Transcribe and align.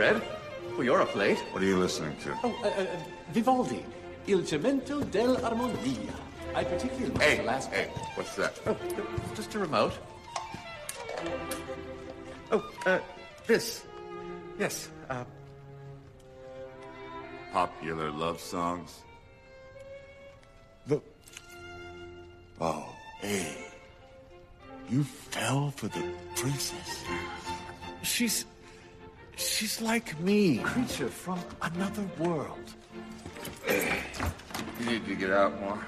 Red. 0.00 0.22
Well, 0.72 0.84
you're 0.84 1.02
up 1.02 1.14
late. 1.14 1.38
What 1.52 1.62
are 1.62 1.66
you 1.66 1.76
listening 1.76 2.16
to? 2.24 2.34
Oh, 2.42 2.56
uh, 2.64 2.68
uh, 2.68 2.86
Vivaldi. 3.32 3.84
Il 4.26 4.46
cemento 4.46 5.04
dell'armonia. 5.04 6.14
I 6.54 6.64
particularly 6.64 7.12
like 7.12 7.22
Hey, 7.22 7.36
the 7.36 7.42
last 7.42 7.70
hey, 7.70 7.90
what's 8.14 8.34
that? 8.36 8.58
Oh, 8.64 8.74
just 9.34 9.54
a 9.54 9.58
remote. 9.58 9.92
Oh, 12.50 12.64
uh, 12.86 12.98
this. 13.46 13.84
Yes, 14.58 14.88
uh, 15.10 15.24
Popular 17.52 18.10
love 18.10 18.40
songs. 18.40 19.02
Look. 20.88 21.04
Oh, 22.58 22.88
hey. 23.20 23.66
You 24.88 25.04
fell 25.04 25.70
for 25.76 25.88
the 25.88 26.04
princess. 26.36 27.04
She's. 28.02 28.46
She's 29.36 29.80
like 29.80 30.18
me. 30.20 30.58
creature 30.58 31.08
from 31.08 31.38
another 31.62 32.04
world. 32.18 32.74
You 33.68 34.86
need 34.86 35.06
to 35.06 35.14
get 35.14 35.30
out 35.30 35.58
more. 35.60 35.78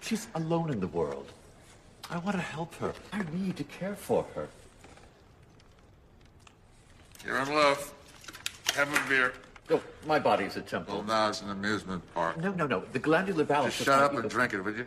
She's 0.00 0.28
alone 0.34 0.70
in 0.70 0.80
the 0.80 0.86
world. 0.88 1.32
I 2.10 2.18
want 2.18 2.36
to 2.36 2.42
help 2.42 2.74
her. 2.76 2.92
I 3.12 3.22
need 3.32 3.56
to 3.56 3.64
care 3.64 3.96
for 3.96 4.24
her. 4.34 4.48
You're 7.24 7.38
in 7.38 7.48
love. 7.54 7.92
Have 8.74 8.92
a 8.94 9.08
beer. 9.08 9.32
Oh, 9.70 9.80
my 10.06 10.18
body's 10.20 10.54
a 10.56 10.60
Well, 10.60 10.68
temple. 10.68 11.02
now 11.02 11.28
it's 11.28 11.42
an 11.42 11.50
amusement 11.50 12.02
park. 12.14 12.36
No, 12.36 12.52
no, 12.52 12.66
no. 12.68 12.84
The 12.92 13.00
glandular 13.00 13.44
balance. 13.44 13.74
Just 13.74 13.86
shut 13.86 14.00
up 14.00 14.14
and 14.14 14.30
drink 14.30 14.54
it, 14.54 14.60
would 14.62 14.76
you? 14.76 14.86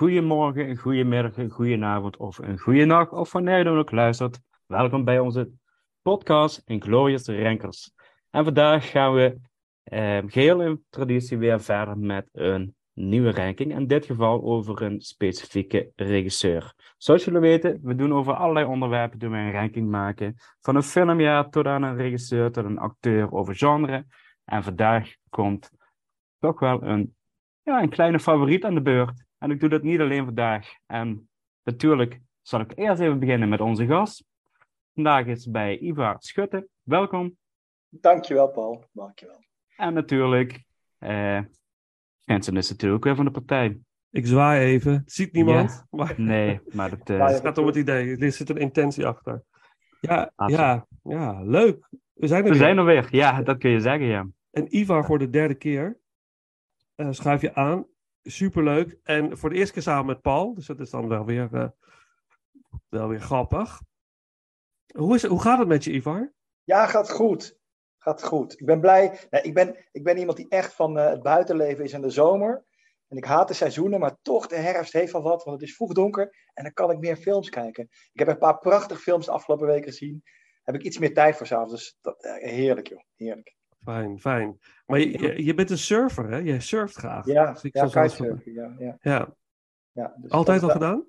Weather. 0.00 0.16
Een 0.16 0.24
morgen, 0.24 0.68
een 0.68 0.76
goede 0.76 1.04
middag, 1.04 1.36
een 1.36 1.50
goede 1.50 1.84
avond 1.84 2.16
of 2.16 2.38
een 2.38 2.58
goede 2.58 2.84
nacht, 2.84 3.12
of 3.12 3.32
wanneer 3.32 3.58
je 3.58 3.64
dan 3.64 3.78
ook 3.78 3.90
luistert. 3.90 4.40
Welkom 4.66 5.04
bij 5.04 5.18
onze 5.18 5.50
podcast 6.02 6.62
Inglorious 6.64 7.26
Rankers. 7.26 7.92
En 8.30 8.44
vandaag 8.44 8.90
gaan 8.90 9.14
we 9.14 9.38
eh, 9.82 10.18
geheel 10.26 10.62
in 10.62 10.84
traditie 10.90 11.38
weer 11.38 11.60
verder 11.60 11.98
met 11.98 12.28
een 12.32 12.74
nieuwe 12.92 13.32
ranking. 13.32 13.74
In 13.74 13.86
dit 13.86 14.06
geval 14.06 14.42
over 14.42 14.82
een 14.82 15.00
specifieke 15.00 15.90
regisseur. 15.94 16.74
Zoals 16.96 17.24
jullie 17.24 17.40
weten, 17.40 17.78
we 17.82 17.94
doen 17.94 18.12
over 18.12 18.34
allerlei 18.34 18.66
onderwerpen 18.66 19.18
doen 19.18 19.30
we 19.30 19.36
een 19.36 19.52
ranking 19.52 19.90
maken. 19.90 20.34
Van 20.60 20.76
een 20.76 20.82
filmjaar 20.82 21.50
tot 21.50 21.66
aan 21.66 21.82
een 21.82 21.96
regisseur, 21.96 22.50
tot 22.50 22.64
een 22.64 22.78
acteur 22.78 23.32
over 23.32 23.54
genre. 23.54 24.06
En 24.44 24.62
vandaag 24.62 25.14
komt 25.28 25.70
toch 26.38 26.60
wel 26.60 26.82
een, 26.82 27.14
ja, 27.62 27.82
een 27.82 27.88
kleine 27.88 28.20
favoriet 28.20 28.64
aan 28.64 28.74
de 28.74 28.82
beurt. 28.82 29.25
En 29.46 29.52
ik 29.52 29.60
doe 29.60 29.68
dat 29.68 29.82
niet 29.82 30.00
alleen 30.00 30.24
vandaag. 30.24 30.68
En 30.86 31.28
natuurlijk 31.62 32.20
zal 32.42 32.60
ik 32.60 32.72
eerst 32.74 33.00
even 33.00 33.18
beginnen 33.18 33.48
met 33.48 33.60
onze 33.60 33.86
gast. 33.86 34.24
Vandaag 34.94 35.26
is 35.26 35.50
bij 35.50 35.78
Ivar 35.78 36.16
Schutte. 36.18 36.68
Welkom. 36.82 37.36
Dankjewel, 37.88 38.48
Paul. 38.48 38.84
Dankjewel. 38.92 39.44
En 39.76 39.94
natuurlijk, 39.94 40.64
eh 40.98 41.40
Vincent 42.24 42.56
is 42.56 42.70
natuurlijk 42.70 43.04
weer 43.04 43.14
van 43.14 43.24
de 43.24 43.30
partij. 43.30 43.78
Ik 44.10 44.26
zwaai 44.26 44.66
even. 44.66 44.92
Het 44.92 45.12
ziet 45.12 45.32
niemand. 45.32 45.86
Maar 45.90 46.20
Nee, 46.20 46.60
maar 46.72 46.90
dat... 46.90 47.10
eh, 47.10 47.16
Ja, 47.16 47.26
het 47.26 47.40
gaat 47.40 47.58
om 47.58 47.66
het 47.66 47.76
idee. 47.76 48.16
Er 48.16 48.32
zit 48.32 48.48
een 48.50 48.56
intentie 48.56 49.06
achter. 49.06 49.42
Ja, 50.00 50.32
ja, 50.46 50.86
ja, 51.02 51.42
leuk. 51.42 51.88
We 52.12 52.26
zijn 52.26 52.44
er 52.44 52.50
we 52.50 52.50
weer. 52.50 52.66
zijn 52.66 52.78
er 52.78 52.84
weer. 52.84 53.08
Ja, 53.10 53.42
dat 53.42 53.58
kun 53.58 53.70
je 53.70 53.80
zeggen, 53.80 54.06
ja. 54.06 54.26
En 54.50 54.76
Ivar 54.76 55.04
voor 55.04 55.18
de 55.18 55.30
derde 55.30 55.54
keer. 55.54 55.98
Eh 56.94 57.08
schuif 57.10 57.40
je 57.40 57.54
aan. 57.54 57.86
Superleuk. 58.30 58.98
En 59.02 59.38
voor 59.38 59.50
de 59.50 59.56
eerste 59.56 59.72
keer 59.72 59.82
samen 59.82 60.06
met 60.06 60.20
Paul. 60.20 60.54
Dus 60.54 60.66
dat 60.66 60.80
is 60.80 60.90
dan 60.90 61.08
wel 61.08 61.24
weer, 61.24 61.48
eh, 61.52 61.68
wel 62.88 63.08
weer 63.08 63.20
grappig. 63.20 63.80
Hoe, 64.94 65.14
is, 65.14 65.24
hoe 65.24 65.40
gaat 65.40 65.58
het 65.58 65.68
met 65.68 65.84
je, 65.84 65.92
Ivar? 65.92 66.32
Ja, 66.64 66.86
gaat 66.86 67.10
goed. 67.10 67.58
Gaat 67.98 68.24
goed. 68.24 68.60
Ik 68.60 68.66
ben 68.66 68.80
blij. 68.80 69.18
Ik, 69.30 69.54
ben, 69.54 69.76
ik 69.92 70.04
ben 70.04 70.18
iemand 70.18 70.36
die 70.36 70.48
echt 70.48 70.74
van 70.74 70.98
eh, 70.98 71.08
het 71.08 71.22
buitenleven 71.22 71.84
is 71.84 71.92
in 71.92 72.00
de 72.00 72.10
zomer. 72.10 72.64
En 73.08 73.16
ik 73.16 73.24
haat 73.24 73.48
de 73.48 73.54
seizoenen, 73.54 74.00
maar 74.00 74.16
toch 74.22 74.46
de 74.46 74.56
herfst 74.56 74.92
heeft 74.92 75.12
wel 75.12 75.22
wat. 75.22 75.44
Want 75.44 75.60
het 75.60 75.68
is 75.68 75.76
vroeg 75.76 75.92
donker 75.92 76.36
en 76.54 76.62
dan 76.62 76.72
kan 76.72 76.90
ik 76.90 76.98
meer 76.98 77.16
films 77.16 77.48
kijken. 77.48 77.88
Ik 78.12 78.18
heb 78.18 78.28
een 78.28 78.38
paar 78.38 78.58
prachtige 78.58 79.00
films 79.00 79.26
de 79.26 79.32
afgelopen 79.32 79.66
weken 79.66 79.88
gezien. 79.88 80.22
Heb 80.62 80.74
ik 80.74 80.82
iets 80.82 80.98
meer 80.98 81.14
tijd 81.14 81.36
voor 81.36 81.46
s'avonds. 81.46 81.72
Dus 81.72 81.98
dat, 82.00 82.24
eh, 82.24 82.50
heerlijk, 82.50 82.88
joh. 82.88 83.02
Heerlijk. 83.14 83.56
Fijn, 83.86 84.20
fijn. 84.20 84.58
Maar 84.86 84.98
je, 84.98 85.18
je, 85.18 85.44
je 85.44 85.54
bent 85.54 85.70
een 85.70 85.78
surfer, 85.78 86.28
hè? 86.30 86.36
Jij 86.36 86.60
surft 86.60 86.96
graag. 86.96 87.26
Ja, 87.26 87.52
Dus 87.52 87.62
ik 87.64 87.74
ja 87.76 87.82
kitesurfen. 87.84 88.52
Ja, 88.52 88.74
ja, 88.78 88.96
Ja, 89.00 89.34
ja. 89.92 90.14
Dus 90.16 90.30
altijd 90.30 90.60
al 90.62 90.68
dat- 90.68 90.76
gedaan? 90.76 91.04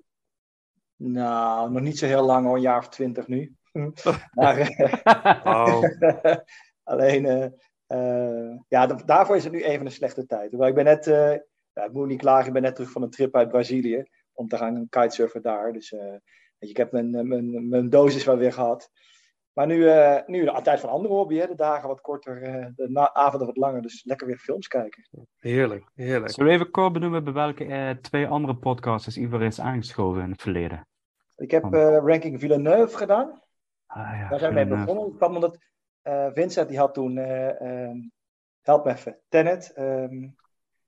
Nou, 0.96 1.70
nog 1.70 1.82
niet 1.82 1.98
zo 1.98 2.06
heel 2.06 2.24
lang 2.24 2.46
hoor. 2.46 2.54
Een 2.56 2.60
jaar 2.62 2.78
of 2.78 2.88
twintig 2.88 3.26
nu. 3.28 3.56
maar, 4.34 4.58
eh, 4.58 5.40
Oh, 5.44 5.82
Alleen, 6.92 7.26
eh, 7.26 7.44
eh, 7.86 8.56
ja, 8.68 8.86
da- 8.86 9.02
daarvoor 9.04 9.36
is 9.36 9.44
het 9.44 9.52
nu 9.52 9.62
even 9.62 9.86
een 9.86 9.92
slechte 9.92 10.26
tijd. 10.26 10.52
Ik 10.52 10.74
ben 10.74 10.84
net, 10.84 11.04
ja, 11.72 11.84
ik 11.84 11.92
moet 11.92 12.06
niet 12.08 12.20
klagen, 12.20 12.46
ik 12.46 12.52
ben 12.52 12.62
net 12.62 12.74
terug 12.74 12.90
van 12.90 13.02
een 13.02 13.10
trip 13.10 13.36
uit 13.36 13.48
Brazilië. 13.48 14.04
Om 14.32 14.48
te 14.48 14.56
gaan 14.56 14.88
kitesurfen 14.88 15.42
daar. 15.42 15.72
Dus 15.72 15.88
je, 15.88 16.20
ik 16.58 16.76
heb 16.76 16.92
mijn, 16.92 17.10
mijn, 17.28 17.68
mijn 17.68 17.88
dosis 17.90 18.24
wel 18.24 18.36
weer 18.36 18.52
gehad. 18.52 18.90
Maar 19.58 19.66
nu, 19.66 19.88
eh 19.88 20.26
nu 20.26 20.44
de 20.44 20.60
tijd 20.62 20.80
van 20.80 20.90
andere 20.90 21.14
hobby, 21.14 21.36
hè, 21.36 21.46
de 21.46 21.54
dagen 21.54 21.88
wat 21.88 22.00
korter, 22.00 22.42
eh, 22.42 22.66
de 22.76 23.14
avonden 23.14 23.46
wat 23.46 23.56
langer. 23.56 23.82
Dus 23.82 24.04
lekker 24.04 24.26
weer 24.26 24.36
films 24.36 24.68
kijken. 24.68 25.08
heerlijk, 25.38 25.84
heerlijk. 25.94 26.32
Zullen 26.32 26.50
we 26.50 26.56
even 26.56 26.70
kort 26.70 26.92
benoemen 26.92 27.24
bij 27.24 27.32
welke 27.32 27.64
eh, 27.64 27.90
twee 27.90 28.26
andere 28.26 28.54
podcasters 28.54 29.16
Ivar 29.16 29.42
is 29.42 29.60
aangeschoven 29.60 30.22
in 30.22 30.30
het 30.30 30.42
verleden? 30.42 30.86
Ik 31.36 31.50
heb 31.50 31.74
eh, 31.74 31.96
Ranking 32.04 32.40
Villeneuve 32.40 32.96
gedaan. 32.96 33.42
Ah, 33.86 34.18
ja, 34.18 34.28
Daar 34.28 34.38
zijn 34.38 34.54
we 34.54 34.64
mee 34.64 34.78
begonnen. 34.78 35.04
Het 35.04 35.16
kwam 35.16 35.34
omdat 35.34 35.58
eh, 36.02 36.26
Vincent 36.32 36.68
die 36.68 36.78
had 36.78 36.94
toen, 36.94 37.18
eh, 37.18 37.60
ehm, 37.60 37.96
help 38.62 38.84
me 38.84 38.90
even, 38.92 39.18
Tenet. 39.28 39.72
ehm, 39.72 40.28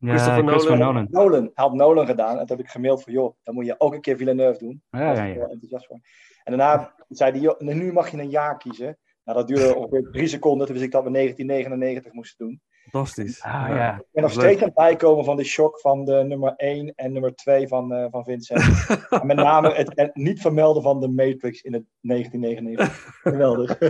Ja, 0.00 0.08
Christopher 0.08 0.47
Christopher 0.47 0.79
Nolan. 0.79 1.06
Nolan. 1.11 1.31
Nolan, 1.31 1.50
had 1.55 1.75
Nolan 1.75 2.06
gedaan. 2.06 2.38
En 2.38 2.47
toen 2.47 2.56
heb 2.56 2.67
ik 2.67 2.73
gemaild 2.73 3.02
van, 3.02 3.12
joh, 3.12 3.35
dan 3.43 3.55
moet 3.55 3.67
je 3.67 3.75
ook 3.79 3.94
een 3.94 4.00
keer 4.00 4.17
Villeneuve 4.17 4.58
doen. 4.58 4.82
Ja, 4.91 4.99
Daar 4.99 5.08
was 5.08 5.19
ja, 5.19 5.25
ik 5.25 5.35
ja. 5.35 5.43
enthousiast 5.43 5.87
voor. 5.87 6.00
En 6.44 6.56
daarna 6.56 6.94
zei 7.08 7.31
hij, 7.31 7.41
joh, 7.41 7.58
nu 7.58 7.93
mag 7.93 8.11
je 8.11 8.19
een 8.19 8.31
jaar 8.31 8.58
kiezen. 8.58 8.99
Nou, 9.25 9.38
dat 9.38 9.49
duurde 9.49 9.75
ongeveer 9.75 10.08
drie 10.11 10.26
seconden. 10.26 10.67
Toen 10.67 10.75
wist 10.75 10.87
ik 10.87 10.93
dat 10.93 11.05
we 11.05 11.11
1999 11.11 12.12
moesten 12.12 12.47
doen. 12.47 12.61
Fantastisch. 12.91 13.43
Ah, 13.43 13.67
ja. 13.69 13.94
Ik 13.94 14.06
ben 14.12 14.23
nog 14.23 14.32
steeds 14.32 14.61
aan 14.61 14.67
het 14.67 14.75
bijkomen 14.75 15.25
van 15.25 15.37
de 15.37 15.44
shock 15.44 15.81
van 15.81 16.05
de 16.05 16.25
nummer 16.26 16.55
1 16.56 16.93
en 16.94 17.12
nummer 17.12 17.35
2 17.35 17.69
van, 17.69 17.93
eh, 17.94 18.06
van 18.11 18.25
Vincent. 18.25 18.87
en 19.20 19.26
met 19.26 19.37
name 19.37 19.75
het, 19.75 19.93
het 19.94 20.14
niet 20.14 20.41
vermelden 20.41 20.82
van 20.82 21.00
de 21.00 21.08
Matrix 21.08 21.61
in 21.61 21.73
het 21.73 21.85
1999. 22.00 23.08
Geweldig. 23.23 23.81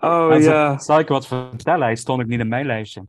Oh 0.00 0.40
ja, 0.40 0.78
Zal 0.78 0.98
ik 0.98 1.08
wat 1.08 1.26
vertellen? 1.26 1.82
Hij 1.82 1.96
stond 1.96 2.22
ook 2.22 2.28
niet 2.28 2.40
in 2.40 2.48
mijn 2.48 2.66
lijstje. 2.66 3.06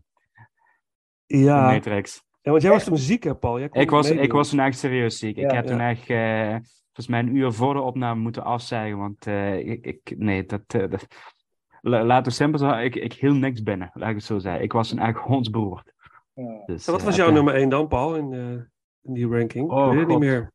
De 1.27 1.38
ja. 1.38 1.62
Matrix. 1.71 2.24
ja. 2.41 2.51
Want 2.51 2.63
jij 2.63 2.71
was 2.71 2.83
toen 2.83 2.97
ziek, 2.97 3.24
hè, 3.24 3.35
Paul? 3.35 3.59
Jij 3.59 3.69
kon 3.69 3.81
Ik 3.81 3.89
was, 3.89 4.09
ik 4.12 4.31
was 4.31 4.50
toen 4.50 4.59
echt 4.59 4.77
serieus 4.77 5.19
ziek. 5.19 5.38
ik 5.38 5.50
Ja, 5.51 5.56
heb 5.56 5.65
toen 5.65 5.79
echt, 5.79 6.09
eh, 6.09 6.50
volgens 6.85 7.07
mij 7.07 7.19
een 7.19 7.35
uur 7.35 7.53
voor 7.53 7.74
de 7.74 7.81
opname 7.81 8.21
moeten 8.21 8.44
afzeggen. 8.44 8.97
Want 8.97 9.27
eh, 9.27 9.57
ik, 9.68 9.85
ik, 9.85 10.13
nee, 10.18 10.45
dat, 10.45 10.62
eh, 10.68 10.89
dat- 10.89 11.07
La- 11.81 12.03
laten 12.03 12.25
we 12.25 12.38
simpel 12.38 12.59
zeggen, 12.59 12.83
ik, 12.83 12.95
ik 12.95 13.13
hield 13.13 13.38
niks 13.38 13.63
binnen, 13.63 13.89
laat 13.94 14.09
ik 14.09 14.15
het 14.15 14.24
zo 14.24 14.39
zeggen. 14.39 14.63
Ik 14.63 14.71
was 14.71 14.89
toen 14.89 15.00
echt 15.00 15.18
hondsberoerd. 15.18 15.94
Ja. 16.33 16.63
Dus, 16.65 16.85
En 16.88 16.94
wat 16.94 17.03
was 17.03 17.15
jouw 17.15 17.31
nummer 17.31 17.56
1 17.56 17.69
dan, 17.69 17.88
Paul, 17.88 18.15
in, 18.15 18.33
eh, 18.33 18.39
in 19.01 19.13
die 19.13 19.27
ranking? 19.27 19.69
Oh, 19.69 19.89
Weet 19.89 20.00
het 20.00 20.07
niet 20.07 20.19
meer? 20.19 20.51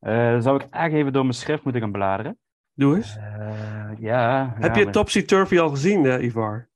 Eh, 0.00 0.30
dan 0.30 0.42
zou 0.42 0.56
ik 0.62 0.66
echt 0.70 0.92
even 0.92 1.12
door 1.12 1.22
mijn 1.22 1.34
schrift 1.34 1.62
moeten 1.64 1.82
gaan 1.82 1.92
bladeren. 1.92 2.38
Doe 2.74 2.96
eens. 2.96 3.16
Eh, 3.16 3.90
ja. 3.98 4.52
Heb 4.58 4.72
ja, 4.74 4.78
je 4.78 4.84
maar- 4.84 4.92
Topsy 4.92 5.22
Turvy 5.24 5.58
al 5.58 5.68
gezien, 5.70 6.06
eh, 6.06 6.24
Ivar? 6.24 6.68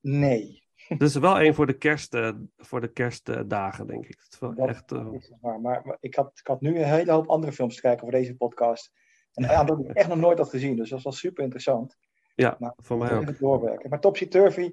Nee, 0.00 0.65
Dat 0.98 1.08
is 1.08 1.14
wel 1.14 1.40
een 1.40 1.54
voor 1.54 1.66
de, 1.66 1.78
kerst, 1.78 2.14
eh, 2.14 2.30
voor 2.56 2.80
de 2.80 2.92
kerstdagen, 2.92 3.86
denk 3.86 4.04
ik. 4.04 4.18
Het 4.22 4.32
is 4.32 4.38
wel 4.38 4.54
dat 4.54 4.68
echt, 4.68 4.92
eh, 4.92 5.08
is 5.12 5.28
het 5.28 5.38
waar. 5.40 5.60
Maar, 5.60 5.82
maar 5.84 5.96
ik, 6.00 6.14
had, 6.14 6.30
ik 6.34 6.46
had 6.46 6.60
nu 6.60 6.78
een 6.78 6.84
hele 6.84 7.12
hoop 7.12 7.26
andere 7.26 7.52
films 7.52 7.74
te 7.74 7.80
kijken 7.80 8.00
voor 8.00 8.10
deze 8.10 8.36
podcast. 8.36 8.92
En 9.32 9.44
een 9.44 9.50
aantal 9.50 9.76
die 9.76 9.88
ik 9.88 9.96
echt 9.96 10.08
nog 10.08 10.18
nooit 10.18 10.38
had 10.38 10.50
gezien. 10.50 10.76
Dus 10.76 10.90
dat 10.90 11.02
was 11.02 11.18
super 11.18 11.42
interessant. 11.42 11.96
ja, 12.34 12.56
Maar 12.58 12.74
voor 12.76 12.98
mij 12.98 13.12
ook. 13.12 13.38
Doorwerken. 13.38 13.90
Maar 13.90 14.00
Topsy 14.00 14.28
Turvy. 14.28 14.72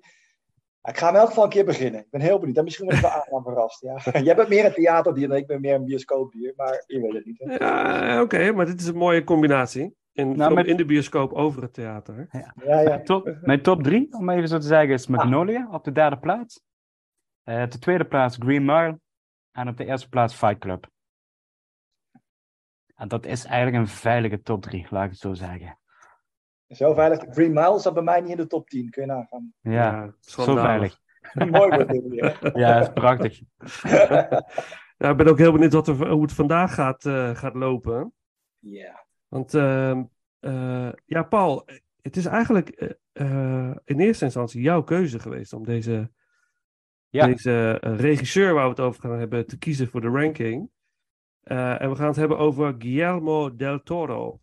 Ik 0.83 0.97
ga 0.97 1.09
in 1.09 1.15
elk 1.15 1.27
geval 1.27 1.43
een 1.43 1.49
keer 1.49 1.65
beginnen. 1.65 2.01
Ik 2.01 2.09
ben 2.09 2.21
heel 2.21 2.39
benieuwd. 2.39 2.57
En 2.57 2.63
misschien 2.63 2.85
word 2.85 2.97
ik 2.97 3.03
wel 3.03 3.11
aan 3.37 3.43
verrast. 3.43 3.81
Ja. 3.81 3.99
Jij 4.21 4.35
bent 4.35 4.49
meer 4.49 4.65
een 4.65 4.73
theaterdier 4.73 5.27
dan 5.27 5.37
ik 5.37 5.47
ben 5.47 5.61
meer 5.61 5.75
een 5.75 5.85
bioscoopdier. 5.85 6.53
Maar 6.55 6.83
je 6.87 7.01
weet 7.01 7.13
het 7.13 7.25
niet. 7.25 7.39
Hè? 7.39 7.55
Ja, 7.55 8.21
oké, 8.21 8.51
maar 8.51 8.65
dit 8.65 8.81
is 8.81 8.87
een 8.87 8.95
mooie 8.95 9.23
combinatie. 9.23 9.95
In, 10.13 10.27
Nou, 10.27 10.41
film 10.43 10.53
met- 10.53 10.65
in 10.65 10.77
de 10.77 10.85
bioscoop 10.85 11.31
over 11.33 11.61
het 11.61 11.73
theater. 11.73 12.27
Ja, 12.31 12.53
ja. 12.65 12.83
Mijn 12.83 13.03
top, 13.03 13.37
mijn 13.41 13.61
top 13.61 13.83
drie, 13.83 14.13
om 14.13 14.29
even 14.29 14.47
zo 14.47 14.57
te 14.57 14.67
zeggen, 14.67 14.93
is 14.93 15.07
Magnolia 15.07 15.67
op 15.71 15.83
de 15.83 15.91
derde 15.91 16.17
plaats. 16.19 16.61
Eh, 17.43 17.61
op 17.61 17.71
de 17.71 17.79
tweede 17.79 18.05
plaats 18.05 18.37
Green 18.37 18.65
Mile. 18.65 18.99
En 19.51 19.67
op 19.67 19.77
de 19.77 19.85
eerste 19.85 20.09
plaats 20.09 20.35
Fight 20.35 20.57
Club. 20.57 20.87
En 22.95 23.07
dat 23.07 23.25
is 23.25 23.45
eigenlijk 23.45 23.77
een 23.77 23.87
veilige 23.87 24.41
top 24.41 24.61
drie, 24.61 24.87
laat 24.89 25.03
ik 25.03 25.09
het 25.09 25.19
zo 25.19 25.33
zeggen. 25.33 25.77
Zo 26.67 26.93
veilig. 26.93 27.23
Green 27.29 27.53
Mile 27.53 27.79
zat 27.79 27.93
bij 27.93 28.03
mij 28.03 28.21
niet 28.21 28.29
in 28.31 28.37
de 28.37 28.47
top 28.47 28.69
10. 28.69 28.89
Kun 28.89 29.01
je 29.01 29.07
nagaan. 29.07 29.53
Ja, 29.61 30.13
zo 30.19 30.55
veilig. 30.55 30.99
Mooi 31.33 31.69
wordt 31.75 31.89
dit 31.89 32.07
weer. 32.07 32.39
Ja, 32.59 32.73
dat 32.79 32.87
is 32.87 32.93
prachtig. 32.93 33.39
Ja, 34.97 35.09
ik 35.09 35.17
ben 35.17 35.27
ook 35.27 35.37
heel 35.37 35.51
benieuwd 35.51 35.73
wat 35.73 35.87
er, 35.87 36.09
hoe 36.09 36.21
het 36.21 36.33
vandaag 36.33 36.73
gaat, 36.73 37.05
eh, 37.05 37.35
gaat 37.35 37.53
lopen. 37.53 38.13
Ja. 38.59 39.02
Want 39.33 39.53
ehm, 39.53 40.03
eh, 40.39 40.91
ja, 41.05 41.23
Paul, 41.23 41.65
het 42.01 42.17
is 42.17 42.25
eigenlijk 42.25 42.69
eh, 42.69 42.89
eh, 43.11 43.75
in 43.85 43.99
eerste 43.99 44.25
instantie 44.25 44.61
jouw 44.61 44.83
keuze 44.83 45.19
geweest 45.19 45.53
om 45.53 45.65
deze, 45.65 46.11
Ja. 47.09 47.25
deze 47.25 47.71
regisseur 47.81 48.53
waar 48.53 48.63
we 48.63 48.69
het 48.69 48.79
over 48.79 49.01
gaan 49.01 49.19
hebben 49.19 49.47
te 49.47 49.57
kiezen 49.57 49.87
voor 49.87 50.01
de 50.01 50.07
ranking. 50.07 50.69
Eh, 51.41 51.81
en 51.81 51.89
we 51.89 51.95
gaan 51.95 52.07
het 52.07 52.15
hebben 52.15 52.37
over 52.37 52.75
Guillermo 52.77 53.55
del 53.55 53.83
Toro, 53.83 54.41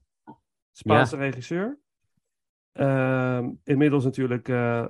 Spaanse 0.72 1.16
regisseur. 1.16 1.78
Ehm, 2.72 3.50
inmiddels 3.64 4.04
natuurlijk 4.04 4.48
eh, 4.48 4.86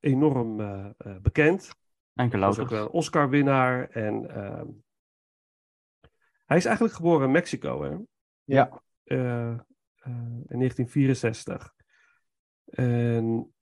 enorm 0.00 0.56
bekend. 1.22 1.74
En 2.14 2.30
Hij 2.30 2.48
is 2.50 2.58
ook 2.58 2.70
wel 2.70 2.82
een 2.82 2.90
Oscar-winnaar. 2.90 3.88
En 3.90 4.30
ehm, 4.30 4.66
hij 6.44 6.56
is 6.56 6.64
eigenlijk 6.64 6.96
geboren 6.96 7.26
in 7.26 7.32
Mexico, 7.32 7.82
hè? 7.82 7.96
Ja. 8.44 8.82
Eh, 9.04 9.50
eh, 9.50 9.56
in 10.48 10.58
1964. 10.58 11.72
En, 12.64 13.54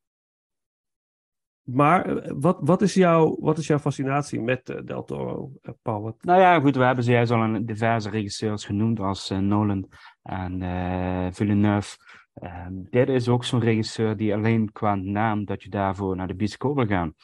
maar 1.62 2.16
eh, 2.16 2.32
wat, 2.36 2.58
wat, 2.60 2.82
is 2.82 2.94
jouw, 2.94 3.36
wat 3.40 3.58
is 3.58 3.66
jouw 3.66 3.78
fascinatie 3.78 4.40
met 4.40 4.68
eh, 4.68 4.76
Del 4.84 5.04
Toro, 5.04 5.52
eh, 5.62 5.72
Paul? 5.82 6.16
Nou 6.20 6.40
ja, 6.40 6.60
goed, 6.60 6.76
we 6.76 6.84
hebben 6.84 7.04
ze 7.04 7.12
juist 7.12 7.30
al 7.30 7.42
een 7.42 7.66
diverse 7.66 8.10
regisseurs 8.10 8.64
genoemd 8.64 9.00
als 9.00 9.30
Nolan 9.30 9.88
en 10.22 11.34
Villeneuve. 11.34 11.96
Ehm, 12.34 12.72
dit 12.90 13.08
is 13.08 13.28
ook 13.28 13.44
zo'n 13.44 13.60
regisseur 13.60 14.16
die 14.16 14.34
alleen 14.34 14.72
qua 14.72 14.94
naam 14.94 15.44
dat 15.44 15.62
je 15.62 15.68
daarvoor 15.68 16.16
naar 16.16 16.26
de 16.26 16.34
bioscoop 16.34 16.76
wil 16.76 16.86
gaan. 16.86 17.14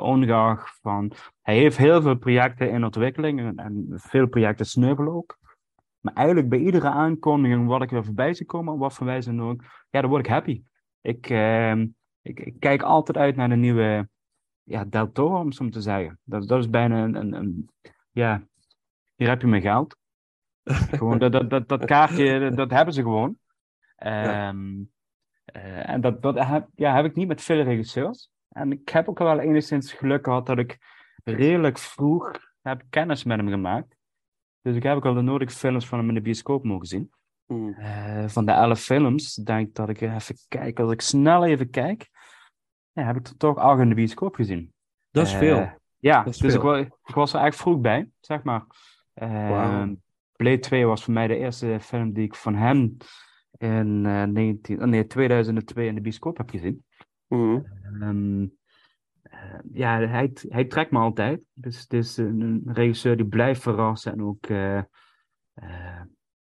Ongeacht 0.00 0.78
van, 0.82 1.12
hij 1.42 1.56
heeft 1.56 1.76
heel 1.76 2.02
veel 2.02 2.16
projecten 2.16 2.70
in 2.70 2.84
ontwikkeling 2.84 3.40
en, 3.40 3.56
en 3.56 3.86
veel 3.94 4.26
projecten 4.26 4.66
sneuvelen 4.66 5.12
ook. 5.12 5.37
Maar 6.00 6.14
eigenlijk 6.14 6.48
bij 6.48 6.58
iedere 6.58 6.88
aankondiging 6.88 7.66
wat 7.66 7.82
ik 7.82 7.90
weer 7.90 8.04
voorbij 8.04 8.34
zie 8.34 8.46
komen, 8.46 8.72
op 8.72 8.78
wat 8.78 8.94
voor 8.94 9.06
wijze 9.06 9.34
dan 9.36 9.48
ook, 9.48 9.62
ja, 9.90 10.00
dan 10.00 10.10
word 10.10 10.26
ik 10.26 10.32
happy. 10.32 10.62
Ik, 11.00 11.30
ehm, 11.30 11.86
ik, 12.22 12.40
ik 12.40 12.60
kijk 12.60 12.82
altijd 12.82 13.16
uit 13.18 13.36
naar 13.36 13.48
de 13.48 13.56
nieuwe 13.56 14.08
ja, 14.62 14.84
Del 14.84 15.12
Toro, 15.12 15.40
om 15.40 15.52
zo 15.52 15.68
te 15.68 15.80
zeggen. 15.80 16.18
Dat, 16.24 16.48
dat 16.48 16.58
is 16.58 16.70
bijna 16.70 17.02
een, 17.02 17.14
een, 17.14 17.32
een- 17.32 17.68
ja, 18.10 18.42
hier 19.14 19.28
heb 19.28 19.40
je 19.40 19.46
mijn 19.46 19.62
geld. 19.62 19.96
gewoon, 20.64 21.18
dat, 21.18 21.32
dat, 21.32 21.50
dat, 21.50 21.68
dat 21.68 21.84
kaartje, 21.84 22.38
dat, 22.40 22.56
dat 22.56 22.70
hebben 22.70 22.94
ze 22.94 23.02
gewoon. 23.02 23.38
Ehm, 23.96 24.82
eh, 25.44 25.88
en 25.88 26.00
dat, 26.00 26.22
dat 26.22 26.38
heb, 26.46 26.68
ja, 26.74 26.94
heb 26.94 27.04
ik 27.04 27.14
niet 27.14 27.28
met 27.28 27.42
veel 27.42 27.62
regisseurs. 27.62 28.30
En 28.48 28.72
ik 28.72 28.88
heb 28.88 29.08
ook 29.08 29.18
wel 29.18 29.38
enigszins 29.40 29.92
geluk 29.92 30.24
gehad 30.24 30.46
dat 30.46 30.58
ik 30.58 30.78
redelijk 31.24 31.78
vroeg 31.78 32.30
heb 32.62 32.82
kennis 32.90 33.24
met 33.24 33.36
hem 33.38 33.48
gemaakt. 33.48 33.96
Dus 34.68 34.76
ik 34.76 34.82
heb 34.82 34.96
ook 34.96 35.04
al 35.06 35.14
de 35.14 35.20
nodige 35.20 35.50
films 35.56 35.86
van 35.86 35.98
hem 35.98 36.08
in 36.08 36.14
de 36.14 36.20
bioscoop 36.20 36.64
mogen 36.64 36.86
zien. 36.86 37.10
Mm. 37.46 37.74
Eh, 37.74 38.28
van 38.28 38.44
de 38.46 38.52
elf 38.52 38.80
films, 38.80 39.34
denk 39.34 39.68
ik 39.68 39.74
dat 39.74 39.88
ik 39.88 40.00
even 40.00 40.34
kijk. 40.48 40.80
Als 40.80 40.92
ik 40.92 41.00
snel 41.00 41.44
even 41.44 41.70
kijk, 41.70 42.08
ja, 42.92 43.02
heb 43.04 43.16
ik 43.16 43.26
er 43.26 43.36
toch 43.36 43.56
acht 43.56 43.80
in 43.80 43.88
de 43.88 43.94
bioscoop 43.94 44.34
gezien. 44.34 44.72
Dat 45.10 45.26
is 45.26 45.32
Eh, 45.32 45.38
veel. 45.38 45.70
Ja, 45.98 46.24
is 46.24 46.36
dus 46.38 46.54
ik, 46.54 46.60
veel. 46.60 46.70
wa- 46.70 46.78
ik 46.78 47.14
was 47.14 47.32
er 47.32 47.40
echt 47.40 47.56
vroeg 47.56 47.80
bij, 47.80 48.10
zeg 48.20 48.42
maar. 48.42 48.64
Wauw. 49.14 49.96
Blade 50.36 50.58
2 50.58 50.86
was 50.86 51.04
voor 51.04 51.12
mij 51.14 51.26
de 51.26 51.36
eerste 51.36 51.78
film 51.80 52.12
die 52.12 52.24
ik 52.24 52.34
van 52.34 52.54
hem 52.54 52.96
in 53.58 54.06
eh, 54.06 54.22
19, 54.22 54.80
oh 54.82 54.88
nee, 54.88 55.06
2002 55.06 55.86
in 55.86 55.94
de 55.94 56.00
bioscoop 56.00 56.36
heb 56.36 56.50
gezien. 56.50 56.84
Mm. 57.28 57.66
Ehm, 58.00 58.42
eh, 58.42 58.48
ja, 59.72 60.00
hij, 60.00 60.30
hij 60.48 60.64
trekt 60.64 60.90
me 60.90 60.98
altijd. 60.98 61.40
Dus 61.52 61.80
het 61.80 61.92
is 61.92 62.16
een, 62.16 62.40
een 62.40 62.62
regisseur 62.74 63.16
die 63.16 63.26
blijft 63.26 63.62
verrassen 63.62 64.12
en 64.12 64.22
ook. 64.22 64.46
eh, 64.46 64.78
eh, 65.54 66.02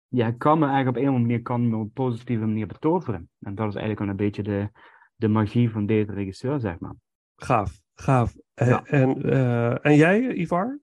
ja, 0.09 0.31
kan 0.31 0.59
me 0.59 0.67
eigenlijk 0.67 0.97
op 0.97 1.03
een 1.03 1.09
of 1.09 1.15
andere 1.15 1.27
manier 1.29 1.43
kan 1.43 1.69
me 1.69 1.77
op 1.77 1.83
een 1.83 1.91
positieve 1.93 2.45
manier 2.45 2.67
betoveren. 2.67 3.31
En 3.41 3.55
dat 3.55 3.69
is 3.69 3.75
eigenlijk 3.75 3.99
wel 3.99 4.09
een 4.09 4.17
beetje 4.17 4.43
de, 4.43 4.71
de 5.15 5.29
magie 5.29 5.71
van 5.71 5.87
deze 5.87 6.13
regisseur, 6.13 6.61
zeg 6.61 6.79
maar. 6.79 6.95
Gaaf, 7.37 7.81
gaaf. 7.95 8.35
Eh, 8.55 8.69
Ja. 8.69 8.85
En, 8.85 9.23
eh, 9.23 9.85
en 9.87 9.95
jij, 9.97 10.33
Ivar? 10.35 10.81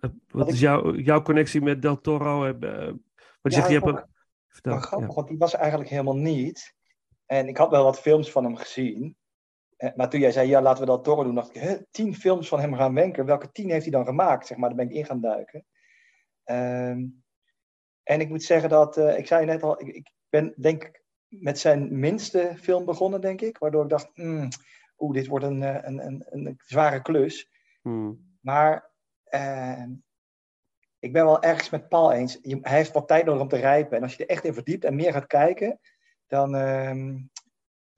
Eh, 0.00 0.10
Wat 0.28 0.48
is 0.48 0.60
jouw, 0.60 0.94
jouw 0.94 1.22
connectie 1.22 1.60
met 1.60 1.82
Del 1.82 2.00
Toro? 2.00 2.44
Eh, 2.44 2.50
eh, 2.88 2.94
wat 3.40 3.52
je 3.52 3.58
Ja, 3.60 3.66
zegt, 3.66 3.68
je 3.68 3.74
hebt 3.74 3.86
een... 3.86 4.04
Vertel. 4.48 4.78
Grappig, 4.78 5.08
ja. 5.08 5.14
want 5.14 5.28
die 5.28 5.38
was 5.38 5.54
eigenlijk 5.54 5.90
helemaal 5.90 6.16
niet. 6.16 6.74
En 7.26 7.48
ik 7.48 7.56
had 7.56 7.70
wel 7.70 7.84
wat 7.84 8.00
films 8.00 8.30
van 8.30 8.44
hem 8.44 8.56
gezien. 8.56 9.16
Eh, 9.80 9.90
Maar 9.96 10.10
toen 10.10 10.20
jij 10.20 10.32
zei, 10.32 10.48
ja, 10.48 10.62
laten 10.62 10.80
we 10.80 10.86
dat 10.90 11.04
Toro 11.04 11.22
doen, 11.22 11.34
dacht 11.34 11.56
ik, 11.56 11.62
hè, 11.62 11.76
tien 11.90 12.14
films 12.14 12.48
van 12.48 12.60
hem 12.60 12.74
gaan 12.74 12.94
wenken. 12.94 13.24
Welke 13.24 13.50
tien 13.52 13.70
heeft 13.70 13.82
hij 13.82 13.90
dan 13.92 14.04
gemaakt? 14.04 14.46
Zeg 14.46 14.58
maar, 14.58 14.68
daar 14.68 14.78
ben 14.78 14.88
ik 14.88 14.94
in 14.94 15.04
gaan 15.06 15.20
duiken. 15.20 15.66
Ehm, 16.44 17.04
en 18.02 18.20
ik 18.20 18.28
moet 18.28 18.42
zeggen 18.42 18.68
dat, 18.68 18.96
eh, 18.96 19.18
ik 19.18 19.26
zei 19.26 19.44
net 19.46 19.62
al, 19.62 19.80
ik, 19.80 19.88
ik 19.88 20.10
ben 20.28 20.54
denk 20.56 20.84
ik 20.84 21.02
met 21.28 21.58
zijn 21.58 21.98
minste 21.98 22.52
film 22.60 22.84
begonnen, 22.84 23.20
denk 23.20 23.40
ik. 23.40 23.58
Waardoor 23.58 23.82
ik 23.82 23.88
dacht, 23.88 24.10
hmm, 24.14 24.48
oeh, 24.98 25.14
dit 25.14 25.26
wordt 25.26 25.44
een, 25.44 25.62
eh, 25.62 25.78
een, 25.82 26.06
een, 26.06 26.24
een 26.30 26.60
zware 26.64 27.02
klus. 27.02 27.50
Mm. 27.82 28.36
Maar 28.40 28.90
eh, 29.24 29.84
ik 30.98 31.12
ben 31.12 31.24
wel 31.24 31.42
ergens 31.42 31.70
met 31.70 31.88
Paul 31.88 32.12
eens. 32.12 32.38
Je- 32.42 32.58
hij 32.62 32.76
heeft 32.76 32.92
wat 32.92 33.08
tijd 33.08 33.24
nodig 33.24 33.42
om 33.42 33.48
te 33.48 33.56
rijpen. 33.56 33.96
En 33.96 34.02
als 34.02 34.14
je 34.16 34.22
er 34.24 34.30
echt 34.30 34.44
in 34.44 34.54
verdiept 34.54 34.84
en 34.84 34.94
meer 34.94 35.12
gaat 35.12 35.26
kijken, 35.26 35.80
dan, 36.26 36.54
ehm, 36.54 37.18